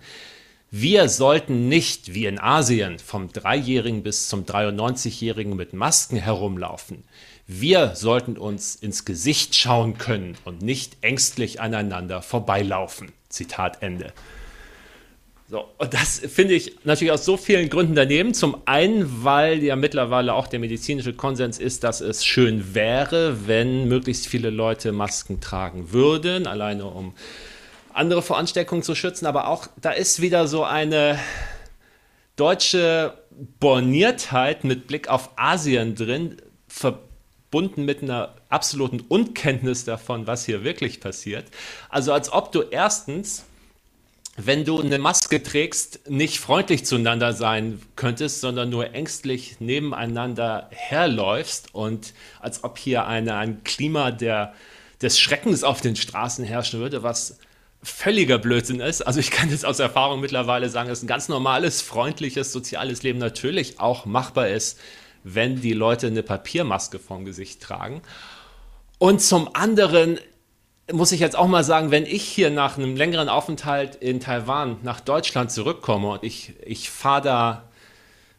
Wir 0.70 1.08
sollten 1.08 1.68
nicht 1.68 2.14
wie 2.14 2.26
in 2.26 2.38
Asien 2.38 3.00
vom 3.00 3.32
Dreijährigen 3.32 4.04
bis 4.04 4.28
zum 4.28 4.44
93-Jährigen 4.44 5.56
mit 5.56 5.72
Masken 5.72 6.16
herumlaufen. 6.16 7.02
Wir 7.52 7.96
sollten 7.96 8.38
uns 8.38 8.76
ins 8.76 9.04
Gesicht 9.04 9.56
schauen 9.56 9.98
können 9.98 10.36
und 10.44 10.62
nicht 10.62 10.98
ängstlich 11.00 11.60
aneinander 11.60 12.22
vorbeilaufen. 12.22 13.10
Zitat 13.28 13.82
Ende. 13.82 14.12
So, 15.48 15.64
und 15.78 15.92
das 15.92 16.20
finde 16.20 16.54
ich 16.54 16.76
natürlich 16.84 17.10
aus 17.10 17.24
so 17.24 17.36
vielen 17.36 17.68
Gründen 17.68 17.96
daneben. 17.96 18.34
Zum 18.34 18.62
einen, 18.66 19.24
weil 19.24 19.64
ja 19.64 19.74
mittlerweile 19.74 20.34
auch 20.34 20.46
der 20.46 20.60
medizinische 20.60 21.12
Konsens 21.12 21.58
ist, 21.58 21.82
dass 21.82 22.00
es 22.00 22.24
schön 22.24 22.72
wäre, 22.72 23.48
wenn 23.48 23.88
möglichst 23.88 24.28
viele 24.28 24.50
Leute 24.50 24.92
Masken 24.92 25.40
tragen 25.40 25.90
würden, 25.90 26.46
alleine 26.46 26.84
um 26.84 27.14
andere 27.92 28.22
vor 28.22 28.38
Ansteckungen 28.38 28.84
zu 28.84 28.94
schützen, 28.94 29.26
aber 29.26 29.48
auch 29.48 29.66
da 29.80 29.90
ist 29.90 30.22
wieder 30.22 30.46
so 30.46 30.62
eine 30.62 31.18
deutsche 32.36 33.18
Borniertheit 33.58 34.62
mit 34.62 34.86
Blick 34.86 35.08
auf 35.08 35.30
Asien 35.34 35.96
drin, 35.96 36.36
verbunden 37.50 37.84
mit 37.84 38.02
einer 38.02 38.34
absoluten 38.48 39.00
Unkenntnis 39.00 39.84
davon, 39.84 40.28
was 40.28 40.44
hier 40.44 40.62
wirklich 40.62 41.00
passiert. 41.00 41.46
Also 41.88 42.12
als 42.12 42.32
ob 42.32 42.52
du 42.52 42.62
erstens 42.62 43.44
wenn 44.42 44.64
du 44.64 44.80
eine 44.80 44.98
Maske 44.98 45.42
trägst, 45.42 46.08
nicht 46.08 46.38
freundlich 46.38 46.86
zueinander 46.86 47.34
sein 47.34 47.82
könntest, 47.94 48.40
sondern 48.40 48.70
nur 48.70 48.94
ängstlich 48.94 49.60
nebeneinander 49.60 50.68
herläufst 50.70 51.74
und 51.74 52.14
als 52.38 52.64
ob 52.64 52.78
hier 52.78 53.06
eine, 53.06 53.34
ein 53.34 53.64
Klima 53.64 54.12
der, 54.12 54.54
des 55.02 55.18
Schreckens 55.20 55.62
auf 55.62 55.82
den 55.82 55.94
Straßen 55.94 56.42
herrschen 56.44 56.80
würde, 56.80 57.02
was 57.02 57.38
völliger 57.82 58.38
Blödsinn 58.38 58.80
ist. 58.80 59.02
Also 59.02 59.20
ich 59.20 59.30
kann 59.30 59.50
jetzt 59.50 59.66
aus 59.66 59.78
Erfahrung 59.78 60.20
mittlerweile 60.20 60.70
sagen, 60.70 60.88
dass 60.88 61.02
ein 61.02 61.08
ganz 61.08 61.28
normales, 61.28 61.82
freundliches, 61.82 62.50
soziales 62.52 63.02
Leben 63.02 63.18
natürlich 63.18 63.78
auch 63.78 64.06
machbar 64.06 64.48
ist, 64.48 64.78
wenn 65.24 65.60
die 65.60 65.72
Leute 65.72 66.06
eine 66.06 66.22
Papiermaske 66.22 66.98
vorm 66.98 67.24
Gesicht 67.24 67.62
tragen. 67.62 68.02
Und 68.98 69.20
zum 69.20 69.54
anderen 69.54 70.18
muss 70.92 71.12
ich 71.12 71.20
jetzt 71.20 71.36
auch 71.36 71.46
mal 71.46 71.64
sagen, 71.64 71.90
wenn 71.90 72.06
ich 72.06 72.22
hier 72.22 72.50
nach 72.50 72.76
einem 72.76 72.96
längeren 72.96 73.28
Aufenthalt 73.28 73.96
in 73.96 74.20
Taiwan 74.20 74.78
nach 74.82 75.00
Deutschland 75.00 75.50
zurückkomme 75.52 76.08
und 76.08 76.24
ich, 76.24 76.54
ich 76.64 76.90
fahre 76.90 77.22
da 77.22 77.70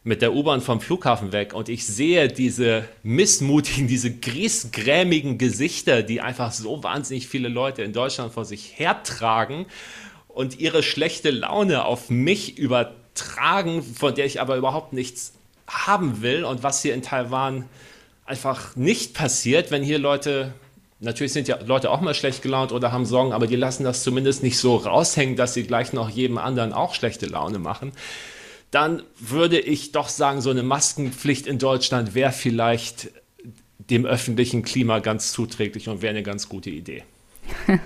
mit 0.04 0.20
der 0.20 0.34
U-Bahn 0.34 0.60
vom 0.60 0.80
Flughafen 0.80 1.32
weg 1.32 1.54
und 1.54 1.68
ich 1.68 1.86
sehe 1.86 2.28
diese 2.28 2.84
missmutigen, 3.02 3.86
diese 3.86 4.12
griesgrämigen 4.12 5.38
Gesichter, 5.38 6.02
die 6.02 6.20
einfach 6.20 6.52
so 6.52 6.82
wahnsinnig 6.82 7.28
viele 7.28 7.48
Leute 7.48 7.82
in 7.82 7.92
Deutschland 7.92 8.32
vor 8.32 8.44
sich 8.44 8.78
hertragen 8.78 9.66
und 10.28 10.58
ihre 10.58 10.82
schlechte 10.82 11.30
Laune 11.30 11.84
auf 11.84 12.10
mich 12.10 12.58
übertragen, 12.58 13.82
von 13.82 14.14
der 14.14 14.26
ich 14.26 14.40
aber 14.40 14.56
überhaupt 14.56 14.92
nichts 14.92 15.34
haben 15.72 16.22
will 16.22 16.44
und 16.44 16.62
was 16.62 16.82
hier 16.82 16.94
in 16.94 17.02
Taiwan 17.02 17.68
einfach 18.24 18.76
nicht 18.76 19.14
passiert, 19.14 19.70
wenn 19.70 19.82
hier 19.82 19.98
Leute 19.98 20.54
Natürlich 21.04 21.32
sind 21.32 21.48
ja 21.48 21.58
Leute 21.66 21.90
auch 21.90 22.00
mal 22.00 22.14
schlecht 22.14 22.42
gelaunt 22.42 22.70
oder 22.70 22.92
haben 22.92 23.06
Sorgen, 23.06 23.32
aber 23.32 23.48
die 23.48 23.56
lassen 23.56 23.82
das 23.82 24.04
zumindest 24.04 24.44
nicht 24.44 24.56
so 24.56 24.76
raushängen, 24.76 25.34
dass 25.34 25.52
sie 25.52 25.64
gleich 25.64 25.92
noch 25.92 26.08
jedem 26.08 26.38
anderen 26.38 26.72
auch 26.72 26.94
schlechte 26.94 27.26
Laune 27.26 27.58
machen. 27.58 27.90
Dann 28.70 29.02
würde 29.18 29.58
ich 29.58 29.90
doch 29.90 30.08
sagen, 30.08 30.40
so 30.40 30.50
eine 30.50 30.62
Maskenpflicht 30.62 31.48
in 31.48 31.58
Deutschland 31.58 32.14
wäre 32.14 32.30
vielleicht 32.30 33.10
dem 33.78 34.06
öffentlichen 34.06 34.62
Klima 34.62 35.00
ganz 35.00 35.32
zuträglich 35.32 35.88
und 35.88 36.02
wäre 36.02 36.10
eine 36.10 36.22
ganz 36.22 36.48
gute 36.48 36.70
Idee. 36.70 37.02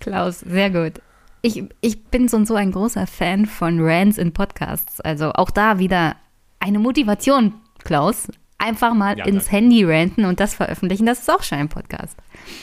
Klaus, 0.00 0.40
sehr 0.40 0.70
gut. 0.70 1.00
Ich, 1.42 1.62
ich 1.80 2.04
bin 2.06 2.26
so 2.26 2.38
und 2.38 2.46
so 2.46 2.56
ein 2.56 2.72
großer 2.72 3.06
Fan 3.06 3.46
von 3.46 3.78
Rants 3.80 4.18
in 4.18 4.32
Podcasts. 4.32 5.00
Also 5.00 5.30
auch 5.32 5.50
da 5.50 5.78
wieder 5.78 6.16
eine 6.64 6.78
Motivation, 6.78 7.54
Klaus 7.84 8.28
einfach 8.56 8.94
mal 8.94 9.18
ja, 9.18 9.26
ins 9.26 9.52
Handy 9.52 9.84
ranten 9.84 10.24
und 10.24 10.40
das 10.40 10.54
veröffentlichen, 10.54 11.04
das 11.04 11.20
ist 11.20 11.30
auch 11.30 11.42
schon 11.42 11.58
ein 11.58 11.68
Podcast. 11.68 12.16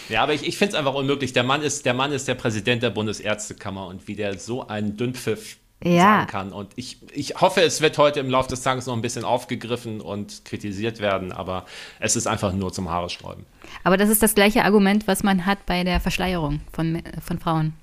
Ja, 0.10 0.24
aber 0.24 0.34
ich, 0.34 0.48
ich 0.48 0.58
finde 0.58 0.74
es 0.74 0.80
einfach 0.80 0.96
unmöglich. 0.96 1.34
Der 1.34 1.44
Mann, 1.44 1.62
ist, 1.62 1.86
der 1.86 1.94
Mann 1.94 2.12
ist 2.12 2.28
der 2.28 2.36
Präsident 2.36 2.82
der 2.82 2.90
Bundesärztekammer 2.90 3.86
und 3.88 4.08
wie 4.08 4.16
der 4.16 4.40
so 4.40 4.68
einen 4.68 4.98
Dünnpfiff 4.98 5.58
ja. 5.84 6.00
sagen 6.00 6.28
kann. 6.28 6.54
Und 6.54 6.72
ich, 6.76 6.98
ich 7.14 7.36
hoffe, 7.40 7.62
es 7.62 7.82
wird 7.82 8.00
heute 8.00 8.20
im 8.20 8.30
Laufe 8.30 8.50
des 8.50 8.64
Tages 8.64 8.88
noch 8.88 8.96
ein 8.96 9.02
bisschen 9.02 9.24
aufgegriffen 9.24 10.02
und 10.02 10.44
kritisiert 10.46 11.00
werden, 11.00 11.32
aber 11.32 11.66
es 12.00 12.16
ist 12.16 12.26
einfach 12.26 12.54
nur 12.54 12.74
zum 12.74 12.90
Haare 12.90 13.10
sträuben. 13.10 13.46
Aber 13.84 13.98
das 13.98 14.10
ist 14.10 14.24
das 14.24 14.34
gleiche 14.34 14.64
Argument, 14.64 15.08
was 15.08 15.22
man 15.22 15.46
hat 15.46 15.66
bei 15.68 15.84
der 15.84 16.00
Verschleierung 16.00 16.62
von, 16.72 17.04
von 17.24 17.38
Frauen. 17.38 17.74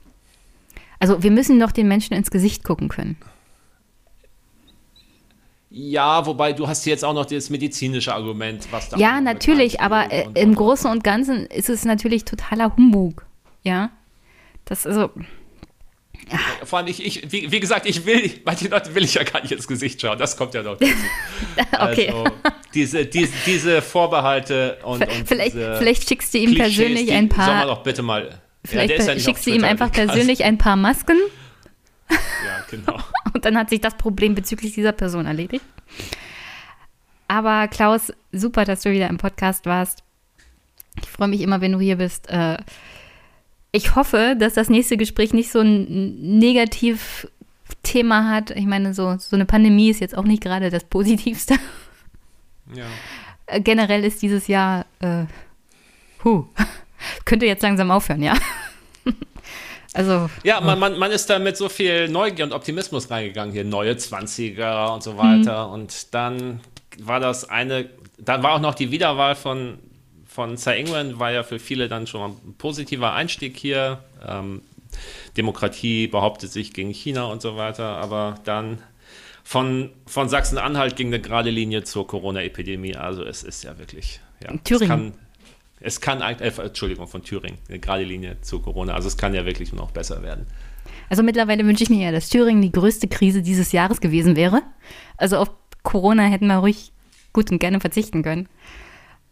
Also 0.98 1.22
wir 1.22 1.30
müssen 1.30 1.60
doch 1.60 1.70
den 1.70 1.86
Menschen 1.86 2.14
ins 2.14 2.30
Gesicht 2.32 2.64
gucken 2.64 2.88
können. 2.88 3.16
Ja, 5.70 6.24
wobei 6.24 6.54
du 6.54 6.66
hast 6.66 6.86
jetzt 6.86 7.04
auch 7.04 7.12
noch 7.12 7.26
das 7.26 7.50
medizinische 7.50 8.14
Argument, 8.14 8.66
was 8.70 8.88
da. 8.88 8.96
Ja, 8.96 9.20
natürlich, 9.20 9.80
aber 9.80 10.10
äh, 10.10 10.26
im 10.34 10.54
Großen 10.54 10.90
und 10.90 11.04
Ganzen 11.04 11.46
ist 11.46 11.68
es 11.68 11.84
natürlich 11.84 12.24
totaler 12.24 12.74
Humbug. 12.74 13.26
Ja. 13.62 13.90
Das 14.64 14.86
also. 14.86 15.10
Ja. 16.30 16.38
Vor 16.64 16.78
allem, 16.78 16.88
ich, 16.88 17.04
ich 17.04 17.30
wie, 17.30 17.52
wie, 17.52 17.60
gesagt, 17.60 17.86
ich 17.86 18.06
will, 18.06 18.30
manche 18.44 18.68
Leute 18.68 18.94
will 18.94 19.04
ich 19.04 19.14
ja 19.14 19.24
gar 19.24 19.42
nicht 19.42 19.52
ins 19.52 19.68
Gesicht 19.68 20.00
schauen, 20.00 20.18
das 20.18 20.36
kommt 20.36 20.54
ja 20.54 20.62
noch 20.62 20.78
dazu. 20.78 20.92
okay. 21.78 22.08
Also, 22.08 22.24
diese, 22.74 23.04
diese, 23.04 23.32
diese 23.46 23.82
Vorbehalte 23.82 24.78
und. 24.84 25.02
und 25.02 25.28
vielleicht, 25.28 25.52
vielleicht 25.52 26.08
schickst 26.08 26.32
du 26.32 26.38
ihm 26.38 26.54
Klischees, 26.54 26.76
persönlich 26.76 27.12
ein 27.12 27.28
paar. 27.28 27.46
Sollen 27.46 27.58
wir 27.58 27.66
doch 27.66 27.82
bitte 27.82 28.02
mal. 28.02 28.40
Vielleicht 28.64 28.98
ja, 28.98 29.14
ja 29.14 29.18
schickst 29.18 29.46
du 29.46 29.50
ihm 29.50 29.64
einfach 29.64 29.92
persönlich 29.92 30.44
ein 30.44 30.58
paar 30.58 30.76
Masken. 30.76 31.16
Ja, 32.10 32.64
genau. 32.70 32.98
Und 33.38 33.44
dann 33.44 33.56
hat 33.56 33.70
sich 33.70 33.80
das 33.80 33.96
Problem 33.96 34.34
bezüglich 34.34 34.74
dieser 34.74 34.90
Person 34.90 35.24
erledigt. 35.24 35.64
Aber 37.28 37.68
Klaus, 37.68 38.12
super, 38.32 38.64
dass 38.64 38.82
du 38.82 38.90
wieder 38.90 39.06
im 39.06 39.16
Podcast 39.16 39.64
warst. 39.64 40.02
Ich 41.00 41.08
freue 41.08 41.28
mich 41.28 41.40
immer, 41.40 41.60
wenn 41.60 41.70
du 41.70 41.78
hier 41.78 41.94
bist. 41.94 42.28
Äh, 42.30 42.56
ich 43.70 43.94
hoffe, 43.94 44.34
dass 44.36 44.54
das 44.54 44.68
nächste 44.68 44.96
Gespräch 44.96 45.32
nicht 45.32 45.52
so 45.52 45.60
ein 45.60 46.38
Negativ-Thema 46.40 48.28
hat. 48.28 48.50
Ich 48.50 48.66
meine, 48.66 48.92
so, 48.92 49.16
so 49.18 49.36
eine 49.36 49.46
Pandemie 49.46 49.90
ist 49.90 50.00
jetzt 50.00 50.18
auch 50.18 50.24
nicht 50.24 50.42
gerade 50.42 50.68
das 50.70 50.82
Positivste. 50.82 51.54
Ja. 52.74 52.86
Äh, 53.46 53.60
generell 53.60 54.02
ist 54.02 54.20
dieses 54.20 54.48
Jahr, 54.48 54.84
äh, 54.98 55.26
huh, 56.24 56.44
könnte 57.24 57.46
jetzt 57.46 57.62
langsam 57.62 57.92
aufhören, 57.92 58.24
ja. 58.24 58.34
Also, 59.98 60.30
ja, 60.44 60.60
man, 60.60 60.78
man, 60.78 60.96
man 60.96 61.10
ist 61.10 61.28
da 61.28 61.40
mit 61.40 61.56
so 61.56 61.68
viel 61.68 62.08
Neugier 62.08 62.44
und 62.44 62.52
Optimismus 62.52 63.10
reingegangen, 63.10 63.52
hier 63.52 63.64
neue 63.64 63.94
20er 63.94 64.94
und 64.94 65.02
so 65.02 65.18
weiter. 65.18 65.66
Mhm. 65.66 65.72
Und 65.72 66.14
dann 66.14 66.60
war 67.00 67.18
das 67.18 67.50
eine, 67.50 67.88
dann 68.16 68.44
war 68.44 68.52
auch 68.52 68.60
noch 68.60 68.76
die 68.76 68.92
Wiederwahl 68.92 69.34
von, 69.34 69.80
von 70.24 70.56
Sir 70.56 70.76
England, 70.76 71.18
war 71.18 71.32
ja 71.32 71.42
für 71.42 71.58
viele 71.58 71.88
dann 71.88 72.06
schon 72.06 72.30
ein 72.30 72.54
positiver 72.56 73.12
Einstieg 73.12 73.56
hier. 73.56 74.04
Ähm, 74.24 74.62
Demokratie 75.36 76.06
behauptet 76.06 76.52
sich 76.52 76.72
gegen 76.72 76.90
China 76.90 77.24
und 77.24 77.42
so 77.42 77.56
weiter, 77.56 77.96
aber 77.96 78.36
dann 78.44 78.78
von, 79.42 79.90
von 80.06 80.28
Sachsen-Anhalt 80.28 80.94
ging 80.94 81.08
eine 81.08 81.20
gerade 81.20 81.50
Linie 81.50 81.82
zur 81.82 82.06
Corona-Epidemie. 82.06 82.94
Also 82.94 83.24
es 83.24 83.42
ist 83.42 83.64
ja 83.64 83.76
wirklich, 83.80 84.20
ja, 84.44 84.56
Thüringen. 84.58 85.14
Es 85.80 86.00
kann, 86.00 86.20
äh, 86.20 86.34
Entschuldigung, 86.48 87.06
von 87.06 87.22
Thüringen, 87.22 87.58
eine 87.68 87.78
gerade 87.78 88.04
Linie 88.04 88.40
zu 88.40 88.60
Corona. 88.60 88.94
Also 88.94 89.08
es 89.08 89.16
kann 89.16 89.34
ja 89.34 89.44
wirklich 89.44 89.72
noch 89.72 89.90
besser 89.90 90.22
werden. 90.22 90.46
Also 91.08 91.22
mittlerweile 91.22 91.64
wünsche 91.64 91.82
ich 91.82 91.90
mir 91.90 92.04
ja, 92.04 92.12
dass 92.12 92.28
Thüringen 92.28 92.62
die 92.62 92.72
größte 92.72 93.08
Krise 93.08 93.42
dieses 93.42 93.72
Jahres 93.72 94.00
gewesen 94.00 94.36
wäre. 94.36 94.62
Also 95.16 95.38
auf 95.38 95.50
Corona 95.82 96.24
hätten 96.24 96.46
wir 96.46 96.56
ruhig 96.56 96.92
gut 97.32 97.50
und 97.50 97.58
gerne 97.58 97.80
verzichten 97.80 98.22
können. 98.22 98.48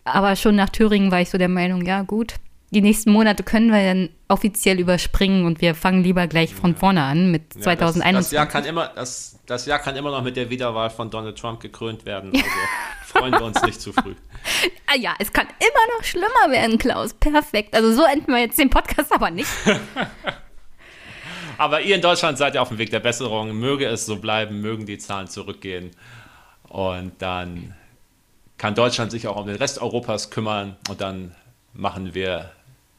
Aber 0.05 0.36
schon 0.36 0.55
nach 0.55 0.70
Thüringen 0.70 1.10
war 1.10 1.20
ich 1.20 1.31
so 1.31 1.39
der 1.39 1.48
Meinung, 1.48 1.85
ja 1.85 2.02
gut, 2.02 2.36
die 2.71 2.81
nächsten 2.81 3.13
Monate 3.13 3.45
können 3.45 3.71
wir 3.71 3.83
dann 3.83 4.09
offiziell 4.29 4.81
überspringen 4.81 5.47
und 5.47 5.61
wir 5.61 5.75
fangen 5.75 6.03
lieber 6.03 6.27
gleich 6.27 6.53
von 6.53 6.75
vorne 6.75 7.03
an 7.03 7.31
mit 7.31 7.55
ja, 7.55 7.63
2021. 7.63 8.03
Das, 8.03 8.25
das, 8.25 8.33
Jahr 8.33 8.47
kann 8.47 8.65
immer, 8.65 8.89
das, 8.95 9.39
das 9.47 9.67
Jahr 9.67 9.79
kann 9.79 9.95
immer 9.95 10.11
noch 10.11 10.23
mit 10.23 10.37
der 10.37 10.51
Wiederwahl 10.51 10.91
von 10.91 11.09
Donald 11.09 11.39
Trump 11.39 11.61
gekrönt 11.61 12.05
werden. 12.05 12.33
Also 12.35 12.45
freuen 13.07 13.33
wir 13.33 13.45
uns 13.45 13.63
nicht 13.63 13.81
zu 13.81 13.93
früh. 13.93 14.15
Ah 14.87 14.97
ja, 14.99 15.15
es 15.21 15.33
kann 15.33 15.47
immer 15.47 15.97
noch 15.97 16.05
schlimmer 16.05 16.51
werden, 16.51 16.79
Klaus. 16.79 17.15
Perfekt. 17.15 17.75
Also 17.75 17.93
so 17.93 18.05
enden 18.05 18.33
wir 18.33 18.41
jetzt 18.41 18.59
den 18.59 18.71
Podcast 18.71 19.13
aber 19.13 19.31
nicht. 19.31 19.51
aber 21.59 21.83
ihr 21.83 21.95
in 21.95 22.03
Deutschland 22.03 22.39
seid 22.39 22.57
ja 22.57 22.63
auf 22.63 22.69
dem 22.69 22.79
Weg 22.79 22.91
der 22.91 23.01
Besserung. 23.01 23.53
Möge 23.53 23.87
es 23.87 24.07
so 24.07 24.17
bleiben, 24.17 24.61
mögen 24.61 24.87
die 24.87 24.99
Zahlen 24.99 25.29
zurückgehen. 25.29 25.93
Und 26.65 27.13
dann 27.23 27.75
kann 28.59 28.75
Deutschland 28.75 29.13
sich 29.13 29.29
auch 29.29 29.37
um 29.37 29.47
den 29.47 29.57
Rest 29.57 29.81
Europas 29.81 30.31
kümmern 30.31 30.77
und 30.89 31.01
dann 31.01 31.35
machen 31.73 32.15
wir 32.15 32.51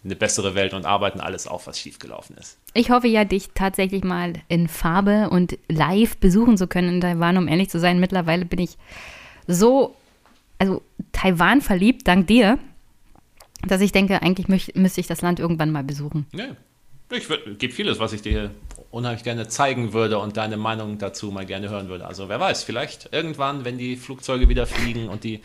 eine 0.07 0.15
bessere 0.15 0.55
Welt 0.55 0.73
und 0.73 0.85
arbeiten 0.85 1.19
alles 1.19 1.47
auf, 1.47 1.67
was 1.67 1.79
schiefgelaufen 1.79 2.37
ist. 2.37 2.57
Ich 2.73 2.89
hoffe 2.89 3.07
ja, 3.07 3.25
dich 3.25 3.49
tatsächlich 3.53 4.03
mal 4.03 4.33
in 4.47 4.67
Farbe 4.67 5.29
und 5.29 5.57
live 5.69 6.17
besuchen 6.17 6.57
zu 6.57 6.67
können 6.67 6.95
in 6.95 7.01
Taiwan, 7.01 7.37
um 7.37 7.47
ehrlich 7.47 7.69
zu 7.69 7.79
sein. 7.79 7.99
Mittlerweile 7.99 8.45
bin 8.45 8.59
ich 8.59 8.77
so, 9.47 9.95
also 10.57 10.81
Taiwan 11.11 11.61
verliebt, 11.61 12.07
dank 12.07 12.27
dir, 12.27 12.57
dass 13.67 13.81
ich 13.81 13.91
denke, 13.91 14.21
eigentlich 14.21 14.47
müsste 14.75 15.01
ich 15.01 15.07
das 15.07 15.21
Land 15.21 15.39
irgendwann 15.39 15.71
mal 15.71 15.83
besuchen. 15.83 16.25
Ja, 16.33 16.55
ich 17.11 17.27
gibt 17.57 17.73
vieles, 17.73 17.99
was 17.99 18.13
ich 18.13 18.21
dir 18.21 18.51
unheimlich 18.91 19.23
gerne 19.23 19.47
zeigen 19.47 19.93
würde 19.93 20.19
und 20.19 20.37
deine 20.37 20.57
Meinung 20.57 20.97
dazu 20.97 21.31
mal 21.31 21.45
gerne 21.45 21.69
hören 21.69 21.89
würde. 21.89 22.05
Also 22.05 22.29
wer 22.29 22.39
weiß, 22.39 22.63
vielleicht 22.63 23.09
irgendwann, 23.11 23.65
wenn 23.65 23.77
die 23.77 23.95
Flugzeuge 23.95 24.49
wieder 24.49 24.65
fliegen 24.65 25.09
und 25.09 25.23
die 25.23 25.41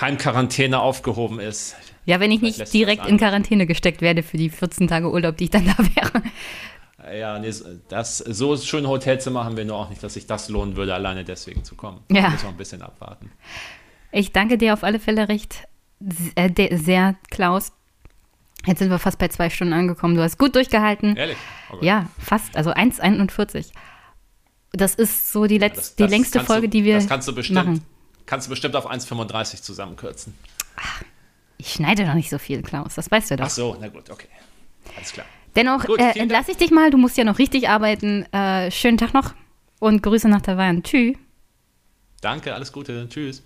Heimquarantäne 0.00 0.80
aufgehoben 0.80 1.40
ist. 1.40 1.76
Ja, 2.06 2.20
wenn 2.20 2.30
ich 2.30 2.40
nicht 2.40 2.72
direkt 2.72 3.06
in 3.06 3.18
Quarantäne 3.18 3.66
gesteckt 3.66 4.00
werde 4.02 4.22
für 4.22 4.36
die 4.36 4.50
14 4.50 4.88
Tage 4.88 5.10
Urlaub, 5.10 5.36
die 5.36 5.44
ich 5.44 5.50
dann 5.50 5.64
da 5.66 5.76
wäre. 5.78 6.22
Ja, 7.16 7.38
nee, 7.38 7.52
das, 7.88 8.18
so 8.18 8.56
schöne 8.56 8.88
Hotelzimmer 8.88 9.44
haben 9.44 9.56
wir 9.56 9.64
nur 9.64 9.76
auch 9.76 9.88
nicht, 9.90 10.02
dass 10.02 10.14
sich 10.14 10.26
das 10.26 10.48
lohnen 10.48 10.76
würde, 10.76 10.94
alleine 10.94 11.24
deswegen 11.24 11.64
zu 11.64 11.74
kommen. 11.74 12.00
Ja. 12.10 12.28
Muss 12.30 12.42
noch 12.42 12.50
ein 12.50 12.56
bisschen 12.56 12.82
abwarten. 12.82 13.30
Ich 14.12 14.32
danke 14.32 14.58
dir 14.58 14.74
auf 14.74 14.84
alle 14.84 15.00
Fälle 15.00 15.28
recht 15.28 15.66
äh, 16.34 16.76
sehr, 16.76 17.14
Klaus. 17.30 17.72
Jetzt 18.66 18.80
sind 18.80 18.90
wir 18.90 18.98
fast 18.98 19.18
bei 19.18 19.28
zwei 19.28 19.48
Stunden 19.50 19.72
angekommen. 19.72 20.14
Du 20.14 20.22
hast 20.22 20.36
gut 20.38 20.54
durchgehalten. 20.54 21.16
Ehrlich? 21.16 21.36
Okay. 21.70 21.86
Ja, 21.86 22.06
fast. 22.18 22.56
Also 22.56 22.70
1,41. 22.72 23.68
Das 24.72 24.94
ist 24.94 25.32
so 25.32 25.46
die, 25.46 25.58
letz 25.58 25.76
Das- 25.76 25.96
die 25.96 26.02
das 26.02 26.10
längste 26.10 26.40
Folge, 26.40 26.68
du, 26.68 26.78
die 26.78 26.84
wir 26.84 26.96
Das 26.96 27.08
kannst 27.08 27.26
du 27.28 27.34
bestimmt, 27.34 27.56
machen. 27.64 27.82
Kannst 28.30 28.46
du 28.46 28.50
bestimmt 28.50 28.76
auf 28.76 28.88
1,35 28.88 29.60
zusammenkürzen. 29.60 30.34
Ich 31.58 31.72
schneide 31.72 32.06
doch 32.06 32.14
nicht 32.14 32.30
so 32.30 32.38
viel, 32.38 32.62
Klaus. 32.62 32.94
Das 32.94 33.10
weißt 33.10 33.32
du 33.32 33.36
doch. 33.36 33.46
Ach 33.46 33.50
so, 33.50 33.76
na 33.80 33.88
gut, 33.88 34.08
okay. 34.08 34.28
Alles 34.96 35.12
klar. 35.12 35.26
Dennoch 35.56 35.84
Gut, 35.84 35.98
äh, 35.98 36.12
entlasse 36.16 36.52
ich 36.52 36.56
dich 36.56 36.70
mal. 36.70 36.90
Du 36.90 36.96
musst 36.96 37.18
ja 37.18 37.24
noch 37.24 37.40
richtig 37.40 37.68
arbeiten. 37.68 38.22
Äh, 38.32 38.70
schönen 38.70 38.98
Tag 38.98 39.14
noch 39.14 39.34
und 39.80 40.00
Grüße 40.04 40.28
nach 40.28 40.42
Taiwan. 40.42 40.84
Tschüss. 40.84 41.16
Danke, 42.20 42.54
alles 42.54 42.72
Gute. 42.72 43.08
Tschüss. 43.08 43.42